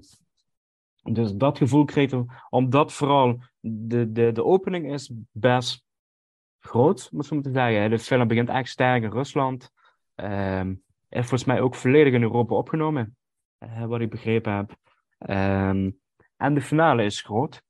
dus 1.03 1.34
dat 1.34 1.59
gevoel 1.59 1.84
kreeg 1.84 2.12
ik, 2.12 2.24
omdat 2.51 2.92
vooral 2.92 3.42
de, 3.61 4.12
de, 4.12 4.32
de 4.32 4.44
opening 4.44 4.92
is 4.92 5.12
best 5.32 5.84
groot, 6.59 7.09
moet 7.12 7.24
ik 7.24 7.30
moeten 7.30 7.53
zeggen. 7.53 7.90
De 7.90 7.99
film 7.99 8.28
begint 8.28 8.49
echt 8.49 8.68
sterk 8.68 9.03
in 9.03 9.11
Rusland. 9.11 9.70
Ehm 10.14 10.72
is 11.09 11.20
volgens 11.20 11.44
mij 11.44 11.61
ook 11.61 11.74
volledig 11.74 12.12
in 12.12 12.22
Europa 12.22 12.55
opgenomen, 12.55 13.16
eh, 13.59 13.84
wat 13.84 14.01
ik 14.01 14.11
begrepen 14.11 14.53
heb. 14.53 14.76
Ehm, 15.18 15.90
en 16.36 16.55
de 16.55 16.61
finale 16.61 17.05
is 17.05 17.20
groot. 17.20 17.62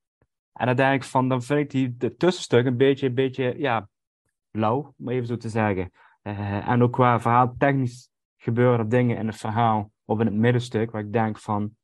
En 0.59 0.93
ik 0.93 1.05
van, 1.05 1.29
dan 1.29 1.43
vind 1.43 1.61
ik 1.61 1.71
die 1.71 1.97
de 1.97 2.17
tussenstuk 2.17 2.67
een 2.67 2.77
beetje, 2.77 3.07
een 3.07 3.15
beetje, 3.15 3.59
ja, 3.59 3.89
lauw, 4.51 4.95
om 4.99 5.09
even 5.09 5.27
zo 5.27 5.37
te 5.37 5.49
zeggen. 5.49 5.91
Eh, 6.23 6.69
en 6.69 6.83
ook 6.83 6.93
qua 6.93 7.21
verhaal, 7.21 7.55
technisch 7.59 8.11
gebeuren 8.37 8.79
er 8.79 8.89
dingen 8.89 9.17
in 9.17 9.27
het 9.27 9.37
verhaal, 9.37 9.91
of 10.05 10.21
in 10.21 10.27
het 10.27 10.35
middenstuk, 10.35 10.91
waar 10.91 11.03
ik 11.03 11.13
denk 11.13 11.39
van, 11.39 11.77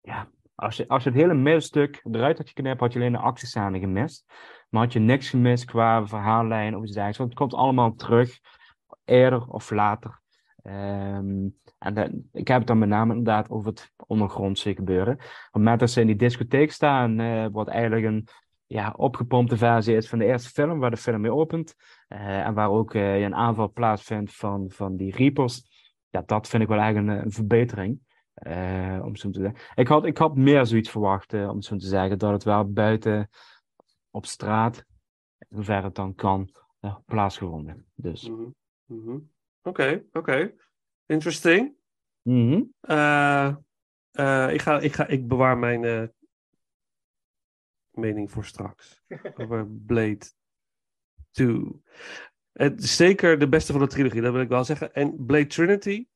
ja, 0.00 0.28
als 0.54 0.76
je, 0.76 0.88
als 0.88 1.02
je 1.02 1.10
het 1.10 1.18
hele 1.18 1.34
middenstuk 1.34 2.00
eruit 2.10 2.38
had 2.38 2.48
geknipt, 2.48 2.80
had 2.80 2.92
je 2.92 2.98
alleen 2.98 3.12
de 3.12 3.18
actiescène 3.18 3.78
gemist. 3.78 4.24
Maar 4.68 4.82
had 4.82 4.92
je 4.92 4.98
niks 4.98 5.30
gemist 5.30 5.64
qua 5.64 6.06
verhaallijn 6.06 6.76
of 6.76 6.82
iets 6.82 6.92
dergelijks. 6.92 7.18
Want 7.18 7.30
het 7.30 7.38
komt 7.38 7.54
allemaal 7.54 7.94
terug, 7.94 8.38
eerder 9.04 9.46
of 9.46 9.70
later. 9.70 10.21
Ehm, 10.62 11.48
en 11.78 12.28
ik 12.32 12.48
heb 12.48 12.58
het 12.58 12.66
dan 12.66 12.78
met 12.78 12.88
name 12.88 13.10
inderdaad 13.10 13.50
over 13.50 13.70
het 13.70 13.92
ondergrondse 14.06 14.74
gebeuren. 14.74 15.16
Het 15.18 15.48
moment 15.52 15.80
dat 15.80 15.90
ze 15.90 16.00
in 16.00 16.06
die 16.06 16.16
discotheek 16.16 16.72
staan, 16.72 17.20
eh, 17.20 17.46
wat 17.52 17.68
eigenlijk 17.68 18.04
een 18.04 18.28
ja, 18.66 18.94
opgepompte 18.96 19.56
versie 19.56 19.96
is 19.96 20.08
van 20.08 20.18
de 20.18 20.24
eerste 20.24 20.48
film, 20.50 20.78
waar 20.78 20.90
de 20.90 20.96
film 20.96 21.20
mee 21.20 21.32
opent. 21.34 21.74
eh, 22.08 22.46
en 22.46 22.54
waar 22.54 22.70
ook 22.70 22.94
eh, 22.94 23.20
een 23.20 23.34
aanval 23.34 23.72
plaatsvindt 23.72 24.34
van, 24.36 24.70
van 24.70 24.96
die 24.96 25.16
Reapers. 25.16 25.70
Ja, 26.10 26.22
dat 26.26 26.48
vind 26.48 26.62
ik 26.62 26.68
wel 26.68 26.78
eigenlijk 26.78 27.24
een, 27.24 27.32
verbetering. 27.32 28.00
om 29.02 29.16
zo 29.16 29.30
te 29.30 29.40
zeggen. 29.40 29.60
Ik 29.74 29.88
had, 29.88 30.04
ik 30.04 30.18
had 30.18 30.36
meer 30.36 30.66
zoiets 30.66 30.90
verwacht, 30.90 31.34
om 31.34 31.62
zo 31.62 31.76
te 31.76 31.86
zeggen, 31.86 32.18
dat 32.18 32.32
het 32.32 32.44
wel 32.44 32.72
buiten 32.72 33.28
op 34.10 34.26
straat, 34.26 34.84
zover 35.48 35.84
het 35.84 35.94
dan 35.94 36.14
kan, 36.14 36.54
plaatsgevonden. 37.06 37.86
Dus. 37.94 38.30
Mhm. 38.86 39.18
Oké, 39.62 40.04
oké. 40.12 40.54
Interesting. 41.06 41.74
Mhm. 42.22 42.62
Eh, 42.80 43.56
eh, 44.10 44.52
ik, 44.52 44.60
ga, 44.60 44.80
ik, 44.80 44.92
ga, 44.92 45.06
ik 45.06 45.28
bewaar 45.28 45.58
mijn 45.58 45.84
eh, 45.84 46.08
mening 47.90 48.30
voor 48.30 48.44
straks. 48.44 49.02
over 49.36 49.66
Blade 49.70 50.30
2. 51.30 51.82
Het 52.52 52.82
is 52.82 52.96
zeker 52.96 53.38
de 53.38 53.48
beste 53.48 53.72
van 53.72 53.80
de 53.80 53.86
trilogie, 53.86 54.20
dat 54.20 54.32
wil 54.32 54.40
ik 54.42 54.48
wel 54.48 54.64
zeggen. 54.64 54.94
En 54.94 55.24
Blade 55.26 55.46
Trinity, 55.46 56.06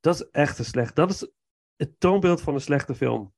dat 0.00 0.14
is 0.14 0.30
echt 0.30 0.58
een 0.58 0.64
slecht. 0.64 0.96
Dat 0.96 1.10
is 1.10 1.32
het 1.76 2.00
toonbeeld 2.00 2.40
van 2.40 2.54
een 2.54 2.60
slechte 2.60 2.94
film. 2.94 3.34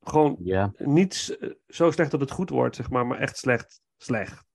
Gewoon 0.00 0.36
Ja. 0.42 0.72
niet 0.76 1.38
zo 1.68 1.90
slecht 1.90 2.10
dat 2.10 2.20
het 2.20 2.30
goed 2.30 2.50
wordt, 2.50 2.76
zeg 2.76 2.90
maar, 2.90 3.06
maar 3.06 3.18
echt 3.18 3.36
slecht. 3.36 3.82
Slecht. 3.96 4.49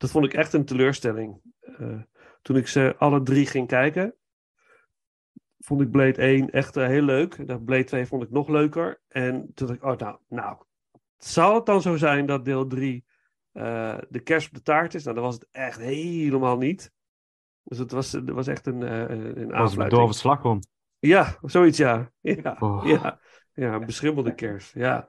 Dat 0.00 0.10
vond 0.10 0.24
ik 0.24 0.34
echt 0.34 0.52
een 0.52 0.64
teleurstelling. 0.64 1.40
Eh, 1.60 2.00
toen 2.42 2.56
ik 2.56 2.66
ze 2.66 2.94
alle 2.98 3.22
drie 3.22 3.46
ging 3.46 3.66
kijken, 3.66 4.14
vond 5.58 5.80
ik 5.80 5.90
Blade 5.90 6.22
1 6.22 6.50
echt 6.50 6.76
eh, 6.76 6.86
heel 6.86 7.02
leuk. 7.02 7.46
Dat 7.46 7.64
Blade 7.64 7.84
2 7.84 8.06
vond 8.06 8.22
ik 8.22 8.30
nog 8.30 8.48
leuker. 8.48 9.00
En 9.08 9.50
toen 9.54 9.66
dacht 9.66 9.78
ik, 9.78 9.84
oh 9.84 9.96
nou, 9.96 10.16
nou, 10.28 10.56
zal 11.18 11.54
het 11.54 11.66
dan 11.66 11.82
zo 11.82 11.96
zijn 11.96 12.26
dat 12.26 12.44
deel 12.44 12.66
3 12.66 13.04
eh, 13.52 13.98
de 14.08 14.20
kerst 14.20 14.48
op 14.48 14.54
de 14.54 14.62
taart 14.62 14.94
is? 14.94 15.02
Nou, 15.04 15.16
dat 15.16 15.24
was 15.24 15.34
het 15.34 15.48
echt 15.50 15.78
helemaal 15.78 16.56
niet. 16.56 16.92
Dus 17.62 17.78
het 17.78 17.90
was, 17.90 18.12
het 18.12 18.30
was 18.30 18.46
echt 18.46 18.66
een, 18.66 18.80
een 18.80 19.08
Was 19.08 19.36
een 19.36 19.54
aanfluiting. 19.54 19.76
bedorven 19.88 20.14
slagroom. 20.14 20.60
Ja, 20.98 21.38
zoiets 21.42 21.78
ja. 21.78 22.10
Ja, 22.20 22.56
Oh. 22.60 22.86
ja. 22.86 23.20
ja 23.52 23.74
een 23.74 23.86
beschimmelde 23.86 24.34
kerst. 24.34 24.74
Ja. 24.74 25.08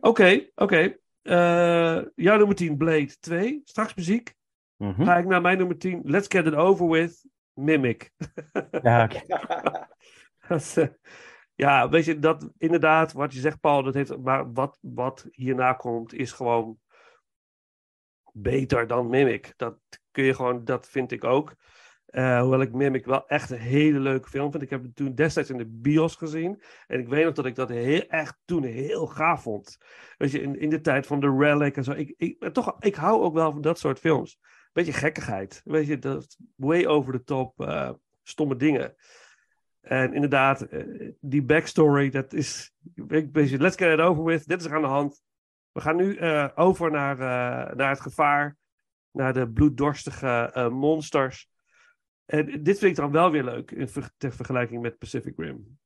Oké, 0.00 0.48
oké. 0.54 0.96
Eh, 1.22 2.02
jouw 2.14 2.36
nummer 2.36 2.56
10, 2.56 2.76
Blade 2.76 3.18
2. 3.20 3.60
Straks 3.64 3.94
muziek. 3.94 4.34
Mhm. 4.76 5.04
Ga 5.04 5.16
ik 5.16 5.26
naar 5.26 5.40
mijn 5.40 5.58
nummer 5.58 5.78
10. 5.78 6.00
Let's 6.04 6.26
get 6.28 6.46
it 6.46 6.54
over 6.54 6.88
with. 6.88 7.24
Mimic. 7.54 8.10
Ja, 8.82 9.10
is, 10.48 10.76
eh, 10.76 10.88
ja, 11.54 11.88
weet 11.88 12.04
je, 12.04 12.18
dat 12.18 12.50
inderdaad, 12.58 13.12
wat 13.12 13.32
je 13.32 13.40
zegt, 13.40 13.60
Paul, 13.60 13.82
dat 13.82 13.94
heeft, 13.94 14.18
maar 14.18 14.52
wat, 14.52 14.78
wat 14.80 15.26
hierna 15.30 15.72
komt, 15.72 16.14
is 16.14 16.32
gewoon 16.32 16.78
beter 18.32 18.86
dan 18.86 19.08
Mimic. 19.08 19.52
Dat 19.56 19.78
kun 20.10 20.24
je 20.24 20.34
gewoon, 20.34 20.64
dat 20.64 20.88
vind 20.88 21.12
ik 21.12 21.24
ook. 21.24 21.54
Eh, 22.12 22.40
hoewel 22.40 22.60
ik 22.60 22.72
Mimic 22.72 23.04
wel 23.04 23.28
echt 23.28 23.50
een 23.50 23.58
hele 23.58 23.98
leuke 23.98 24.28
film 24.28 24.50
vind. 24.50 24.62
Ik 24.62 24.70
heb 24.70 24.82
het 24.82 24.96
toen 24.96 25.14
destijds 25.14 25.50
in 25.50 25.56
de 25.56 25.66
bios 25.66 26.16
gezien. 26.16 26.62
En 26.86 27.00
ik 27.00 27.08
weet 27.08 27.24
nog 27.24 27.34
dat 27.34 27.46
ik 27.46 27.54
dat 27.54 27.68
heel, 27.68 28.06
echt 28.06 28.38
toen 28.44 28.62
heel 28.62 29.06
gaaf 29.06 29.42
vond. 29.42 29.78
Weet 30.18 30.30
je, 30.30 30.40
in, 30.40 30.60
in 30.60 30.70
de 30.70 30.80
tijd 30.80 31.06
van 31.06 31.20
The 31.20 31.36
Relic 31.38 31.76
en 31.76 31.84
zo. 31.84 31.92
Ik, 31.92 32.14
ik, 32.16 32.52
toch, 32.52 32.76
ik 32.80 32.94
hou 32.94 33.22
ook 33.22 33.34
wel 33.34 33.52
van 33.52 33.60
dat 33.60 33.78
soort 33.78 33.98
films. 33.98 34.38
Beetje 34.72 34.92
gekkigheid. 34.92 35.60
Weet 35.64 35.86
je, 35.86 35.98
dat 35.98 36.36
way 36.56 36.86
over 36.86 37.12
the 37.12 37.24
top, 37.24 37.60
eh, 37.60 37.90
stomme 38.22 38.56
dingen. 38.56 38.94
En 39.80 40.14
inderdaad, 40.14 40.62
eh, 40.62 41.10
die 41.20 41.42
backstory, 41.42 42.10
dat 42.10 42.32
is. 42.32 42.72
Ben, 42.94 43.30
let's 43.32 43.76
get 43.76 43.98
it 43.98 44.00
over 44.00 44.24
with. 44.24 44.46
Dit 44.46 44.60
is 44.60 44.66
er 44.66 44.74
aan 44.74 44.82
de 44.82 44.88
hand. 44.88 45.22
We 45.72 45.80
gaan 45.80 45.96
nu 45.96 46.20
over 46.54 46.90
naar, 46.90 47.16
naar 47.76 47.90
het 47.90 48.00
gevaar. 48.00 48.56
Naar 49.10 49.32
de 49.32 49.50
bloeddorstige 49.50 50.68
monsters. 50.72 51.50
En 52.26 52.62
dit 52.62 52.78
vind 52.78 52.90
ik 52.90 52.96
dan 52.96 53.10
wel 53.10 53.30
weer 53.30 53.44
leuk 53.44 53.70
in 53.70 53.88
ter 54.16 54.32
vergelijking 54.32 54.82
met 54.82 54.98
Pacific 54.98 55.34
Rim. 55.36 55.78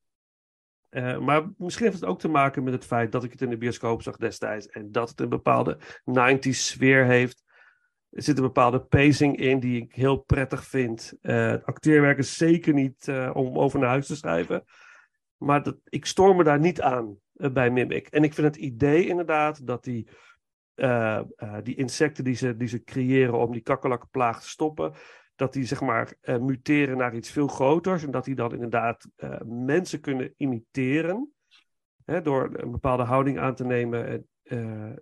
Eh, 0.89 1.17
maar 1.17 1.49
misschien 1.57 1.85
heeft 1.85 1.99
het 1.99 2.09
ook 2.09 2.19
te 2.19 2.27
maken 2.27 2.63
met 2.63 2.73
het 2.73 2.85
feit 2.85 3.11
dat 3.11 3.23
ik 3.23 3.31
het 3.31 3.41
in 3.41 3.49
de 3.49 3.57
bioscoop 3.57 4.01
zag 4.01 4.17
destijds. 4.17 4.67
En 4.67 4.91
dat 4.91 5.09
het 5.09 5.19
een 5.19 5.29
bepaalde 5.29 5.77
90s 6.05 6.49
sfeer 6.49 7.05
heeft. 7.05 7.43
Er 8.09 8.23
zit 8.23 8.37
een 8.37 8.43
bepaalde 8.43 8.79
pacing 8.79 9.37
in 9.37 9.59
die 9.59 9.81
ik 9.81 9.95
heel 9.95 10.17
prettig 10.17 10.65
vind. 10.65 11.13
Eh, 11.21 11.49
het 11.49 11.65
acteerwerk 11.65 12.17
is 12.17 12.37
zeker 12.37 12.73
niet 12.73 13.07
eh, 13.07 13.31
om 13.33 13.57
over 13.57 13.79
naar 13.79 13.89
huis 13.89 14.07
te 14.07 14.15
schrijven. 14.15 14.63
Maar 15.37 15.63
dat, 15.63 15.77
ik 15.83 16.05
stoor 16.05 16.35
me 16.35 16.43
daar 16.43 16.59
niet 16.59 16.81
aan 16.81 17.19
eh, 17.33 17.51
bij 17.51 17.71
Mimic. 17.71 18.07
En 18.07 18.23
ik 18.23 18.33
vind 18.33 18.47
het 18.47 18.55
idee 18.55 19.07
inderdaad 19.07 19.67
dat 19.67 19.83
die, 19.83 20.07
eh, 20.73 21.17
eh, 21.35 21.57
die 21.63 21.75
insecten 21.75 22.23
die 22.23 22.35
ze, 22.35 22.57
die 22.57 22.67
ze 22.67 22.83
creëren 22.83 23.39
om 23.39 23.51
die 23.51 23.61
kakkerlakkenplaag 23.61 24.41
te 24.41 24.49
stoppen. 24.49 24.93
Dat 25.37 25.53
die 25.53 25.65
zeg 25.65 25.81
maar 25.81 26.13
eh, 26.21 26.37
muteren 26.37 26.97
naar 26.97 27.15
iets 27.15 27.31
veel 27.31 27.47
groters. 27.47 28.03
En 28.03 28.11
dat 28.11 28.25
die 28.25 28.35
dan 28.35 28.53
inderdaad 28.53 29.09
eh, 29.15 29.41
mensen 29.45 29.99
kunnen 29.99 30.33
imiteren. 30.37 31.33
Hè, 32.05 32.21
door 32.21 32.49
een 32.53 32.71
bepaalde 32.71 33.03
houding 33.03 33.39
aan 33.39 33.55
te 33.55 33.65
nemen. 33.65 34.07
En, 34.07 34.27
eh, 34.43 34.95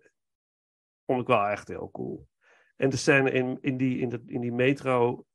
vond 1.06 1.22
ik 1.22 1.28
wel 1.28 1.48
echt 1.48 1.68
heel 1.68 1.90
cool. 1.92 2.28
En 2.76 2.90
de 2.90 2.98
scène 2.98 3.32
in, 3.32 3.58
in, 3.62 3.78
die, 3.78 4.00
in, 4.00 4.10
de, 4.10 4.24
in 4.26 4.42
die 4.42 4.52
metro. 4.52 5.26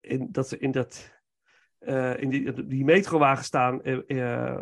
in, 0.00 0.28
dat 0.30 0.48
ze 0.48 0.58
in 0.58 0.70
dat. 0.70 1.16
in 2.18 2.28
die, 2.28 2.66
die 2.66 2.84
metrowagen 2.84 3.44
staan, 3.44 3.82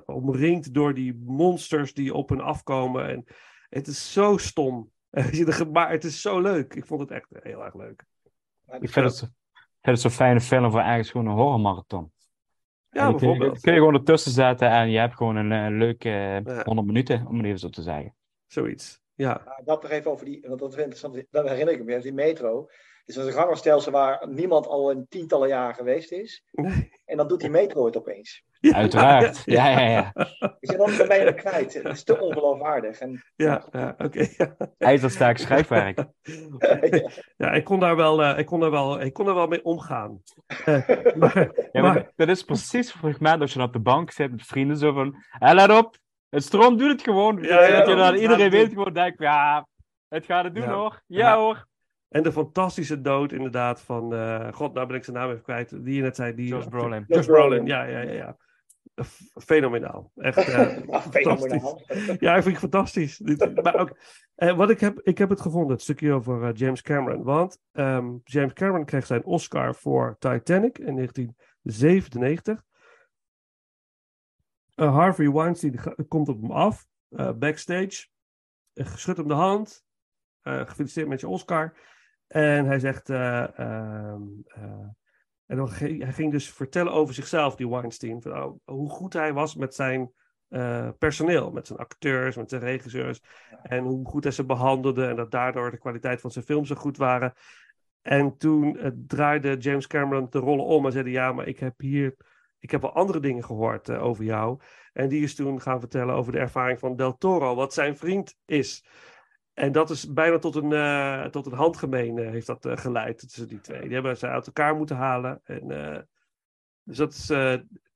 omringd 0.06 0.74
door 0.74 0.94
die 0.94 1.14
monsters 1.24 1.94
die 1.94 2.14
op 2.14 2.28
hen 2.28 2.40
afkomen. 2.40 3.08
En 3.08 3.24
het 3.68 3.86
is 3.86 4.12
zo 4.12 4.36
stom. 4.36 4.92
maar 5.72 5.90
het 5.90 6.04
is 6.04 6.20
zo 6.20 6.40
leuk. 6.40 6.74
Ik 6.74 6.86
vond 6.86 7.00
het 7.00 7.10
echt 7.10 7.28
heel 7.30 7.64
erg 7.64 7.74
leuk. 7.74 8.04
Ik 8.80 8.90
vind 8.90 9.06
het, 9.06 9.14
zo- 9.16 9.26
vind 9.54 9.66
het 9.82 10.00
zo'n 10.00 10.10
fijne 10.10 10.40
film 10.40 10.70
voor 10.70 10.80
eigenlijk 10.80 11.08
gewoon 11.10 11.26
een 11.26 11.32
horrormarathon. 11.42 12.12
Ja, 12.90 13.04
kun, 13.04 13.12
je, 13.12 13.18
bijvoorbeeld. 13.18 13.60
kun 13.60 13.72
je 13.72 13.78
gewoon 13.78 13.94
ertussen 13.94 14.32
zetten 14.32 14.70
en 14.70 14.90
je 14.90 14.98
hebt 14.98 15.14
gewoon 15.16 15.36
een, 15.36 15.52
eh, 15.52 15.78
leuke 15.78 16.08
eh, 16.08 16.40
Ja. 16.44 16.62
100 16.64 16.86
minuten, 16.86 17.26
om 17.26 17.36
het 17.36 17.46
even 17.46 17.58
zo 17.58 17.68
te 17.68 17.82
zeggen. 17.82 18.14
Zoiets. 18.46 19.00
Ja. 19.14 19.60
Dat 19.64 19.82
nog 19.82 19.90
even 19.90 20.10
over 20.10 20.24
die, 20.24 20.44
want 20.48 20.60
dat 20.60 20.72
is 20.72 20.76
interessant, 20.78 21.24
dat 21.30 21.48
herinner 21.48 21.74
ik 21.74 21.84
me 21.84 22.00
die 22.00 22.12
metro. 22.12 22.66
Dus 23.04 23.14
dat 23.14 23.26
is 23.26 23.34
een 23.34 23.40
gangenstelsel 23.40 23.92
waar 23.92 24.28
niemand 24.28 24.66
al 24.66 24.90
in 24.90 25.06
tientallen 25.08 25.48
jaren 25.48 25.74
geweest 25.74 26.12
is. 26.12 26.44
En 27.04 27.16
dan 27.16 27.28
doet 27.28 27.40
die 27.40 27.50
metro 27.50 27.84
het 27.84 27.96
opeens. 27.96 28.44
Ja, 28.70 28.74
Uiteraard. 28.74 29.42
Ja, 29.44 29.68
ja, 29.68 29.80
ja. 29.88 30.12
Dus 30.60 30.70
en 30.70 30.76
dan 30.76 30.86
ben 31.08 31.18
je 31.18 31.24
er 31.24 31.34
kwijt. 31.34 31.74
Het 31.74 31.84
is 31.84 32.04
te 32.04 32.20
ongeloofwaardig. 32.20 32.98
En, 32.98 33.24
Ja, 33.36 33.64
ja 33.72 33.94
oké. 33.98 34.26
ja. 34.36 34.56
IJzersterk 34.78 35.38
schrijfwerk. 35.38 36.04
ja, 37.36 37.50
ik 37.52 37.64
kon 37.64 37.80
daar 37.80 37.96
wel, 37.96 38.22
eh, 38.22 38.38
ik 38.38 38.46
kon 38.46 38.60
daar 38.60 38.70
wel, 38.70 39.00
ik 39.00 39.12
kon 39.12 39.24
daar 39.24 39.34
wel 39.34 39.46
mee 39.46 39.64
omgaan. 39.64 40.22
Eh, 40.64 40.88
maar, 41.16 41.50
Ja, 41.72 41.82
maar- 41.82 41.94
maar 41.94 42.10
dat 42.16 42.28
is 42.28 42.42
precies 42.42 42.92
volgens 42.92 43.20
mij 43.20 43.38
als 43.38 43.52
je 43.52 43.62
op 43.62 43.72
de 43.72 43.78
bank 43.80 44.10
zit 44.10 44.30
met 44.30 44.42
vrienden 44.46 44.76
zo 44.76 44.92
van, 44.92 45.14
hé, 45.28 45.52
let 45.54 45.70
op, 45.70 45.96
het 46.28 46.42
stroom 46.42 46.76
doet 46.76 46.90
het 46.90 47.02
gewoon. 47.02 47.42
Ja, 47.42 47.66
ja, 47.66 47.78
dat 47.78 47.88
je 47.88 47.94
dan, 47.94 48.14
iedereen 48.14 48.50
weet 48.50 48.68
gewoon, 48.68 48.92
denk, 48.92 49.20
ja, 49.20 49.66
het 50.08 50.24
gaat 50.24 50.44
het 50.44 50.54
doen 50.54 50.64
Ja. 50.64 50.72
hoor. 50.72 51.02
Ja, 51.06 51.18
Ja. 51.28 51.36
hoor. 51.36 51.66
en 52.08 52.22
de 52.22 52.32
fantastische 52.32 53.00
dood 53.00 53.32
inderdaad 53.32 53.80
van, 53.80 54.14
eh, 54.14 54.48
god, 54.52 54.74
nou 54.74 54.86
ben 54.86 54.96
ik 54.96 55.04
zijn 55.04 55.16
naam 55.16 55.30
even 55.30 55.42
kwijt, 55.42 55.84
die 55.84 55.94
je 55.94 56.02
net 56.02 56.16
zei. 56.16 56.34
Die, 56.34 56.48
Josh 56.48 56.66
Brolin. 56.66 57.04
Josh 57.06 57.26
Brolin, 57.26 57.66
ja, 57.66 57.82
ja, 57.84 58.00
ja. 58.00 58.12
ja. 58.12 58.36
Fenomenaal. 59.34 60.12
Echt, 60.16 60.46
Ja, 60.46 60.68
fenomenaal. 61.10 61.82
Ja, 62.18 62.36
ik 62.36 62.42
vind 62.42 62.44
het 62.44 62.58
fantastisch. 62.58 63.18
Maar 63.62 63.74
ook, 63.74 63.98
eh, 64.34 64.56
wat 64.56 64.70
ik 64.70 64.80
heb, 64.80 65.00
ik 65.00 65.18
heb 65.18 65.28
het 65.28 65.40
gevonden, 65.40 65.70
het 65.72 65.82
stukje 65.82 66.12
over 66.12 66.42
eh, 66.42 66.50
James 66.54 66.82
Cameron. 66.82 67.22
Want 67.22 67.58
ehm, 67.72 68.14
James 68.24 68.52
Cameron 68.52 68.84
kreeg 68.84 69.06
zijn 69.06 69.24
Oscar 69.24 69.74
voor 69.74 70.16
Titanic 70.18 70.78
in 70.78 70.94
1997. 70.94 72.64
Eh, 74.74 74.94
Harvey 74.94 75.30
Weinstein 75.30 75.80
komt 76.08 76.28
op 76.28 76.40
hem 76.40 76.50
af, 76.50 76.86
backstage. 77.38 78.06
Uh, 78.74 78.94
schudt 78.96 79.18
hem 79.18 79.28
de 79.28 79.34
hand. 79.34 79.84
Gefeliciteerd 80.42 81.08
met 81.08 81.20
je 81.20 81.28
Oscar. 81.28 81.74
En 82.26 82.66
hij 82.66 82.78
zegt. 82.78 83.10
eh, 83.10 83.58
ehm, 83.58 84.22
eh, 84.46 84.88
en 85.46 85.56
dan 85.56 85.68
ging, 85.68 86.02
hij 86.02 86.12
ging 86.12 86.32
dus 86.32 86.50
vertellen 86.50 86.92
over 86.92 87.14
zichzelf, 87.14 87.56
die 87.56 87.68
Weinstein. 87.68 88.22
Van, 88.22 88.42
oh, 88.42 88.58
hoe 88.64 88.90
goed 88.90 89.12
hij 89.12 89.32
was 89.32 89.54
met 89.54 89.74
zijn 89.74 90.12
eh, 90.48 90.88
personeel. 90.98 91.50
Met 91.50 91.66
zijn 91.66 91.78
acteurs, 91.78 92.36
met 92.36 92.50
zijn 92.50 92.62
regisseurs. 92.62 93.20
En 93.62 93.84
hoe 93.84 94.06
goed 94.06 94.22
hij 94.22 94.32
ze 94.32 94.44
behandelde. 94.44 95.06
En 95.06 95.16
dat 95.16 95.30
daardoor 95.30 95.70
de 95.70 95.78
kwaliteit 95.78 96.20
van 96.20 96.30
zijn 96.30 96.44
films 96.44 96.68
zo 96.68 96.74
goed 96.74 96.96
waren. 96.96 97.32
En 98.02 98.36
toen 98.36 98.78
eh, 98.78 98.90
draaide 99.06 99.56
James 99.56 99.86
Cameron 99.86 100.26
de 100.30 100.38
rollen 100.38 100.64
om 100.64 100.86
en 100.86 100.92
zei: 100.92 101.10
Ja, 101.10 101.32
maar 101.32 101.46
ik 101.46 101.58
heb 101.58 101.74
hier. 101.80 102.16
Ik 102.58 102.70
heb 102.70 102.80
wel 102.80 102.94
andere 102.94 103.20
dingen 103.20 103.44
gehoord 103.44 103.88
eh, 103.88 104.04
over 104.04 104.24
jou. 104.24 104.60
En 104.92 105.08
die 105.08 105.22
is 105.22 105.34
toen 105.34 105.60
gaan 105.60 105.80
vertellen 105.80 106.14
over 106.14 106.32
de 106.32 106.38
ervaring 106.38 106.78
van 106.78 106.96
Del 106.96 107.16
Toro, 107.16 107.54
wat 107.54 107.74
zijn 107.74 107.96
vriend 107.96 108.34
is. 108.44 108.86
En 109.56 109.72
dat 109.72 109.90
is 109.90 110.12
bijna 110.12 110.38
tot 110.38 110.54
een, 110.54 110.72
eh, 110.72 111.24
tot 111.24 111.46
een 111.46 111.52
handgemeen 111.52 112.18
eh, 112.18 112.30
heeft 112.30 112.46
dat 112.46 112.64
eh, 112.64 112.76
geleid 112.76 113.18
tussen 113.18 113.48
die 113.48 113.60
twee. 113.60 113.80
Die 113.80 113.92
hebben 113.92 114.16
ze 114.16 114.26
uit 114.26 114.46
elkaar 114.46 114.76
moeten 114.76 114.96
halen. 114.96 115.40
En, 115.44 115.68
dus 116.82 116.96
dat 116.96 117.12
is 117.12 117.26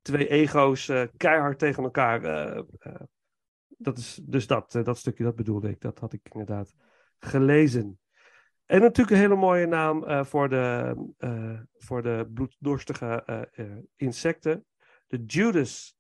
twee 0.03 0.29
ego's 0.29 0.93
keihard 1.17 1.59
tegen 1.59 1.83
elkaar. 1.83 2.21
dat 3.69 3.99
is 3.99 4.21
dus 4.23 4.47
dat, 4.47 4.73
dat 4.73 4.99
stukje, 4.99 5.25
dat 5.25 5.37
bedoelde 5.37 5.69
ik. 5.69 5.81
Dat 5.81 5.99
had 5.99 6.13
ik 6.13 6.29
inderdaad 6.33 6.75
gelezen. 7.19 8.01
En 8.67 8.81
natuurlijk 8.81 9.17
een 9.17 9.23
hele 9.23 9.37
mooie 9.37 9.67
naam 9.67 10.25
voor, 10.25 10.49
de, 10.49 10.95
voor 11.77 12.03
de 12.03 12.31
bloeddorstige 12.35 13.49
insecten. 13.97 14.67
De 15.07 15.25
Judas. 15.25 15.97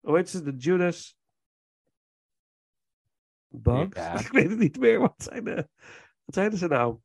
hoe 0.00 0.16
heet 0.16 0.28
ze? 0.28 0.42
De 0.42 0.56
Judas. 0.56 1.21
Bugs? 3.52 3.96
Ja. 3.96 4.20
Ik 4.26 4.28
weet 4.32 4.50
het 4.50 4.58
niet 4.58 4.78
meer. 4.78 4.98
Wat 4.98 5.14
zijn, 5.16 5.44
de, 5.44 5.54
wat 6.24 6.34
zijn 6.34 6.56
ze 6.56 6.66
nou? 6.66 6.98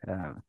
Ja. 0.00 0.44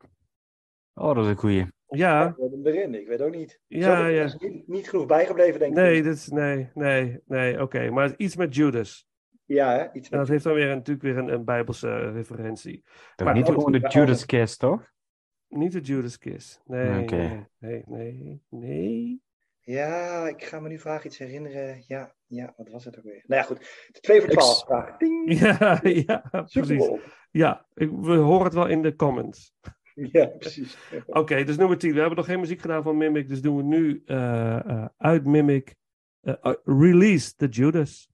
Oh, 0.94 1.16
dat 1.16 1.24
is 1.24 1.30
een 1.30 1.38
goeie. 1.38 1.66
Ja, 1.88 2.28
Ik 2.28 2.36
weet 2.36 2.52
hem 2.52 2.66
erin, 2.66 2.96
ik 2.96 3.08
weet 3.08 3.22
ook 3.22 3.36
niet. 3.36 3.60
Ja, 3.68 4.04
er 4.04 4.10
ja. 4.10 4.24
is 4.24 4.36
Niet, 4.36 4.68
niet 4.68 4.90
genoeg 4.90 5.06
bijgebleven, 5.06 5.60
denk 5.60 5.72
ik. 5.72 5.78
nee, 5.78 6.04
dit 6.04 6.16
is, 6.16 6.28
nee, 6.28 6.70
nee, 6.74 7.20
nee, 7.26 7.62
oké. 7.62 7.90
Maar 7.90 8.14
iets 8.18 8.36
met 8.36 8.56
Judas. 8.56 9.08
Ja, 9.46 9.72
hè? 9.72 9.92
iets 9.94 10.10
En 10.10 10.18
dat 10.18 10.20
met... 10.20 10.28
heeft 10.28 10.44
dan 10.44 10.54
weer 10.54 10.70
een, 10.70 10.78
natuurlijk 10.78 11.06
weer 11.06 11.18
een, 11.18 11.34
een 11.34 11.46
bijbelse 11.46 12.12
referentie. 12.12 12.84
Toch 13.16 13.28
Maar 13.28 13.36
niet 13.36 13.46
gewoon 13.46 13.72
de 13.72 13.80
maar 13.80 13.92
Judas 13.92 14.26
Kiss, 14.26 14.58
toch? 14.58 14.92
Niet 15.48 15.72
de 15.72 15.80
Judas 15.80 16.18
Kiss. 16.18 16.62
Nee, 16.66 17.06
nee, 17.60 17.84
nee, 17.86 18.42
nee. 18.50 19.22
Ja, 19.68 20.28
ik 20.28 20.44
ga 20.44 20.60
me 20.60 20.68
nu 20.68 20.80
vraag 20.80 21.06
iets 21.06 21.18
herinneren. 21.18 21.84
Ja, 21.88 22.16
ja, 22.26 22.54
wat 22.58 22.70
was 22.70 22.86
het 22.86 22.98
ook 22.98 23.04
weer? 23.04 23.24
Nou 23.26 23.42
ja, 23.42 23.48
goed. 23.48 23.88
De 23.92 24.00
2 24.00 24.20
voor 24.22 24.30
Ik 24.30 24.38
12 24.40 24.58
s- 24.58 24.64
vraag. 24.64 24.98
Ding! 24.98 25.40
Ja, 25.40 25.80
ja, 25.84 26.46
precies. 26.52 26.90
Ja, 27.32 27.68
ik, 27.74 27.90
we 27.92 28.16
horen 28.16 28.44
het 28.44 28.54
wel 28.54 28.68
in 28.68 28.82
de 28.82 28.96
comments. 28.96 29.54
Ja, 30.12 30.26
precies. 30.26 30.78
Oké, 31.06 31.44
dus 31.44 31.58
nummer 31.58 31.78
10. 31.78 31.94
We 31.94 32.00
hebben 32.00 32.18
nog 32.18 32.26
geen 32.26 32.40
muziek 32.40 32.62
gedaan 32.62 32.84
van 32.84 32.98
Mimic, 32.98 33.28
dus 33.28 33.42
doen 33.42 33.58
we 33.58 33.64
nu 33.64 34.02
eh, 34.06 34.56
eh, 34.70 34.86
uit 34.98 35.26
Mimic 35.26 35.76
eh, 36.22 36.54
Release 36.64 37.36
the 37.36 37.48
Judas. 37.48 38.10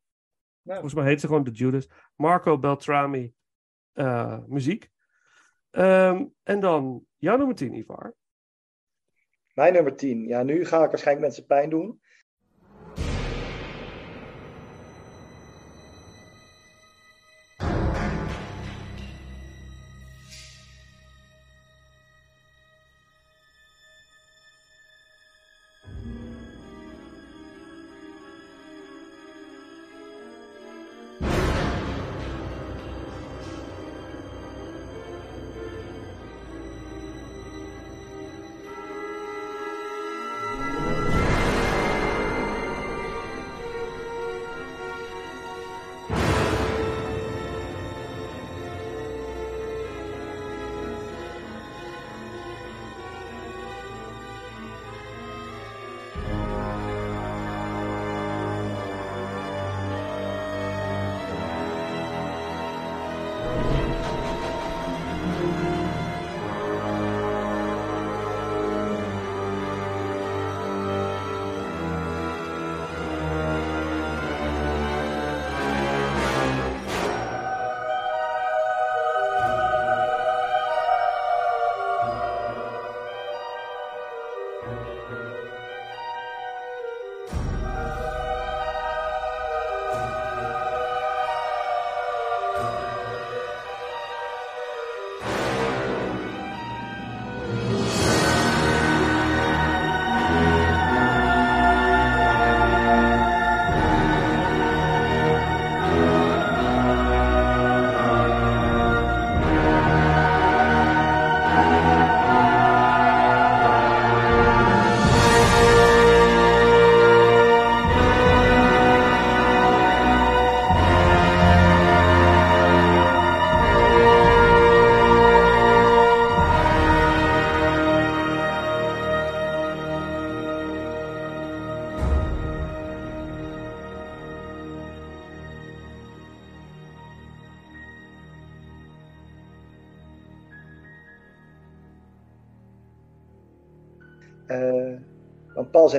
Nou, 0.62 0.80
Volgens 0.80 0.94
mij 1.02 1.10
heet 1.12 1.20
ze 1.20 1.28
gewoon 1.28 1.44
The 1.44 1.52
Judas. 1.52 1.90
Marco 2.16 2.60
Beltrami 2.60 3.34
muziek. 4.48 4.90
Ehm, 5.72 6.26
en 6.44 6.60
dan 6.60 7.06
jouw 7.18 7.38
nummer 7.38 7.56
10, 7.56 7.74
Ivar. 7.74 8.14
Mijn 9.54 9.74
nummer 9.74 9.96
10. 9.96 10.28
Ja, 10.28 10.44
nu 10.44 10.66
ga 10.66 10.84
ik 10.84 10.90
waarschijnlijk 10.90 11.26
mensen 11.26 11.46
pijn 11.46 11.70
doen. 11.70 12.02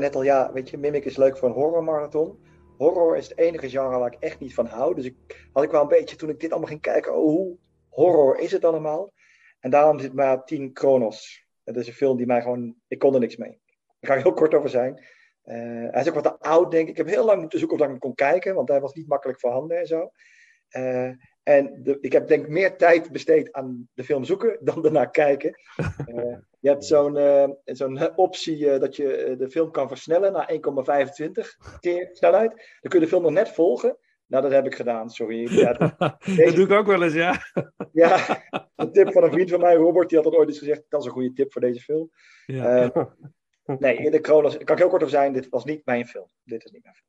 Net 0.01 0.15
al, 0.15 0.23
ja, 0.23 0.53
weet 0.53 0.71
je, 0.71 0.79
Mimic 0.79 1.05
is 1.05 1.17
leuk 1.17 1.37
voor 1.39 1.49
een 1.49 1.55
horrormarathon. 1.55 2.39
Horror 2.77 3.17
is 3.17 3.29
het 3.29 3.39
enige 3.39 3.69
genre 3.69 3.99
waar 3.99 4.13
ik 4.13 4.21
echt 4.21 4.39
niet 4.41 4.55
van 4.55 4.67
hou. 4.67 4.95
Dus 4.95 5.05
ik 5.05 5.47
had 5.53 5.65
ik 5.65 5.71
wel 5.71 5.83
een 5.83 5.89
beetje, 5.89 6.17
toen 6.17 6.29
ik 6.29 6.41
dit 6.41 6.51
allemaal 6.51 6.69
ging 6.69 6.81
kijken, 6.81 7.15
oh, 7.15 7.25
hoe 7.25 7.59
horror 7.89 8.39
is 8.39 8.53
het 8.53 8.65
allemaal? 8.65 9.13
En 9.61 9.71
daarom 9.71 9.99
zit 9.99 10.13
maar 10.13 10.45
10 10.45 10.71
Chronos. 10.73 11.47
Dat 11.65 11.77
is 11.77 11.87
een 11.87 11.93
film 11.93 12.17
die 12.17 12.27
mij 12.27 12.43
gewoon, 12.43 12.75
ik 12.89 12.99
kon 12.99 13.15
er 13.15 13.21
niks 13.21 13.37
mee. 13.37 13.61
Daar 14.01 14.11
ga 14.11 14.15
ik 14.15 14.23
heel 14.23 14.35
kort 14.35 14.55
over 14.55 14.69
zijn. 14.69 15.05
Eh, 15.43 15.57
hij 15.91 16.01
is 16.01 16.09
ook 16.09 16.15
wat 16.15 16.23
te 16.23 16.39
oud, 16.39 16.71
denk 16.71 16.85
ik. 16.85 16.91
Ik 16.91 16.97
heb 16.97 17.07
heel 17.07 17.25
lang 17.25 17.41
moeten 17.41 17.59
zoeken 17.59 17.77
of 17.77 17.83
ik 17.83 17.91
hem 17.91 17.99
kon 17.99 18.15
kijken, 18.15 18.55
want 18.55 18.69
hij 18.69 18.81
was 18.81 18.93
niet 18.93 19.09
makkelijk 19.09 19.41
voorhanden 19.41 19.79
en 19.79 19.87
zo. 19.87 20.11
Eh, 20.69 21.11
en 21.45 21.81
de, 21.83 21.99
ik 22.01 22.13
heb 22.13 22.29
denk 22.29 22.45
ik 22.45 22.51
meer 22.51 22.77
tijd 22.77 23.11
besteed 23.13 23.53
aan 23.53 23.89
de 23.95 24.05
film 24.05 24.25
zoeken 24.25 24.59
dan 24.65 24.85
ernaar 24.85 25.11
kijken. 25.11 25.55
Eh, 26.07 26.37
je 26.61 26.69
hebt 26.71 26.85
zo'n 26.85 27.17
eh, 27.17 27.49
zo'n 27.65 28.17
optie 28.17 28.71
eh, 28.71 28.81
dat 28.81 28.97
je 28.97 29.35
de 29.39 29.51
film 29.51 29.71
kan 29.71 29.89
versnellen 29.89 30.33
naar 30.33 30.53
1,25 30.53 31.79
keer 31.81 32.09
snelheid. 32.13 32.51
Dan 32.51 32.91
kun 32.91 32.99
je 32.99 33.05
de 33.05 33.11
film 33.11 33.23
nog 33.23 33.33
net 33.33 33.49
volgen. 33.49 33.97
Nou, 34.27 34.43
dat 34.43 34.53
heb 34.53 34.67
ik 34.67 34.75
gedaan, 34.75 35.11
sorry. 35.11 35.49
Ja, 35.61 35.73
dat- 35.73 35.99
dat 35.99 36.55
doe 36.55 36.65
ik 36.65 36.71
ook 36.71 36.87
wel 36.87 37.03
eens, 37.03 37.15
ja. 37.15 37.37
ja, 37.93 38.43
een 38.77 38.93
tip 38.93 39.13
van 39.13 39.23
een 39.23 39.33
vriend 39.33 39.51
van 39.51 39.61
mij, 39.61 39.75
Robert, 39.75 40.09
die 40.09 40.19
had 40.19 40.27
dat 40.31 40.37
ooit 40.39 40.49
eens 40.49 40.59
gezegd. 40.59 40.83
Dat 40.89 41.01
is 41.01 41.07
een 41.07 41.13
goede 41.13 41.33
tip 41.33 41.53
voor 41.53 41.61
deze 41.61 41.81
film. 41.81 42.11
ja. 42.47 42.93
Nee, 43.79 43.97
in 43.97 44.11
de 44.11 44.21
Kronos, 44.21 44.53
daar 44.57 44.65
kan 44.65 44.75
ik 44.75 44.81
heel 44.83 44.91
kort 44.91 45.03
over 45.03 45.15
zijn. 45.15 45.33
Dit 45.33 45.49
was 45.49 45.65
niet 45.65 45.85
mijn 45.85 46.07
film. 46.07 46.27
Dit 46.43 46.65
is 46.65 46.71
niet 46.71 46.83
mijn 46.83 46.95
film. 46.95 47.09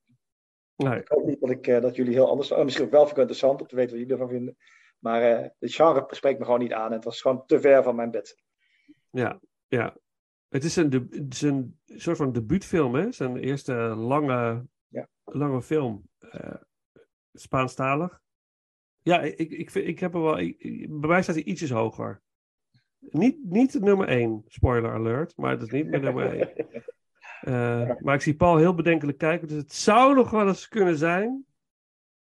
Nee. 0.76 1.00
Ik 1.00 1.08
hoop 1.08 1.26
niet 1.26 1.40
dat, 1.40 1.50
ik, 1.50 1.68
eh, 1.68 1.82
dat 1.82 1.96
jullie 1.96 2.14
heel 2.14 2.30
anders... 2.30 2.52
oh, 2.52 2.64
misschien 2.64 2.86
ook 2.86 2.92
wel 2.92 3.02
het 3.08 3.18
interessant 3.18 3.62
om 3.62 3.68
te 3.68 3.76
weten 3.76 3.92
wat 3.92 4.00
jullie 4.00 4.14
ervan 4.14 4.30
vinden. 4.36 4.58
Maar 5.00 5.22
eh 5.22 5.50
het 5.60 5.74
genre 5.74 6.06
spreekt 6.10 6.40
me 6.40 6.46
gewoon 6.46 6.60
niet 6.60 6.74
aan. 6.74 6.88
En 6.90 6.96
het 6.96 7.04
was 7.04 7.22
gewoon 7.22 7.46
te 7.46 7.60
ver 7.60 7.84
van 7.84 7.96
mijn 7.96 8.12
bed. 8.12 8.44
Ja, 9.10 9.40
ja. 9.68 9.96
Het 10.50 10.64
is 10.64 10.76
een, 10.76 10.90
de, 10.90 11.08
het 11.10 11.34
is 11.34 11.42
een 11.42 11.80
soort 11.86 12.18
van 12.18 12.32
debuutfilm, 12.32 12.96
hè? 12.96 13.12
Zijn 13.12 13.38
eerste 13.38 13.74
lange, 13.96 14.66
Ja. 14.88 15.08
lange 15.24 15.62
film. 15.62 16.10
eh 16.20 16.54
Spaanstalig. 17.34 18.22
Ja, 19.02 19.22
ik, 19.22 19.38
ik, 19.52 19.70
vind, 19.72 19.88
ik 19.88 20.00
heb 20.00 20.14
er 20.14 20.22
wel... 20.22 20.40
ik- 20.40 20.88
bij 21.00 21.10
mij 21.10 21.22
staat 21.24 21.36
hij 21.36 21.44
ietsjes 21.44 21.70
hoger. 21.72 22.22
Niet, 23.00 23.38
niet 23.44 23.80
nummer 23.80 24.08
1, 24.08 24.44
spoiler 24.48 24.92
alert, 24.94 25.38
maar 25.38 25.52
het 25.52 25.62
is 25.62 25.70
niet 25.70 25.88
meer 25.88 26.00
nummer 26.00 26.40
1. 26.40 26.54
Eh, 27.42 27.92
maar 28.00 28.16
ik 28.16 28.22
zie 28.22 28.36
Paul 28.36 28.58
heel 28.58 28.76
bedenkelijk 28.76 29.18
kijken, 29.18 29.48
dus 29.48 29.58
het 29.58 29.74
zou 29.74 30.16
nog 30.16 30.30
wel 30.30 30.48
eens 30.48 30.68
kunnen 30.68 30.98
zijn. 30.98 31.46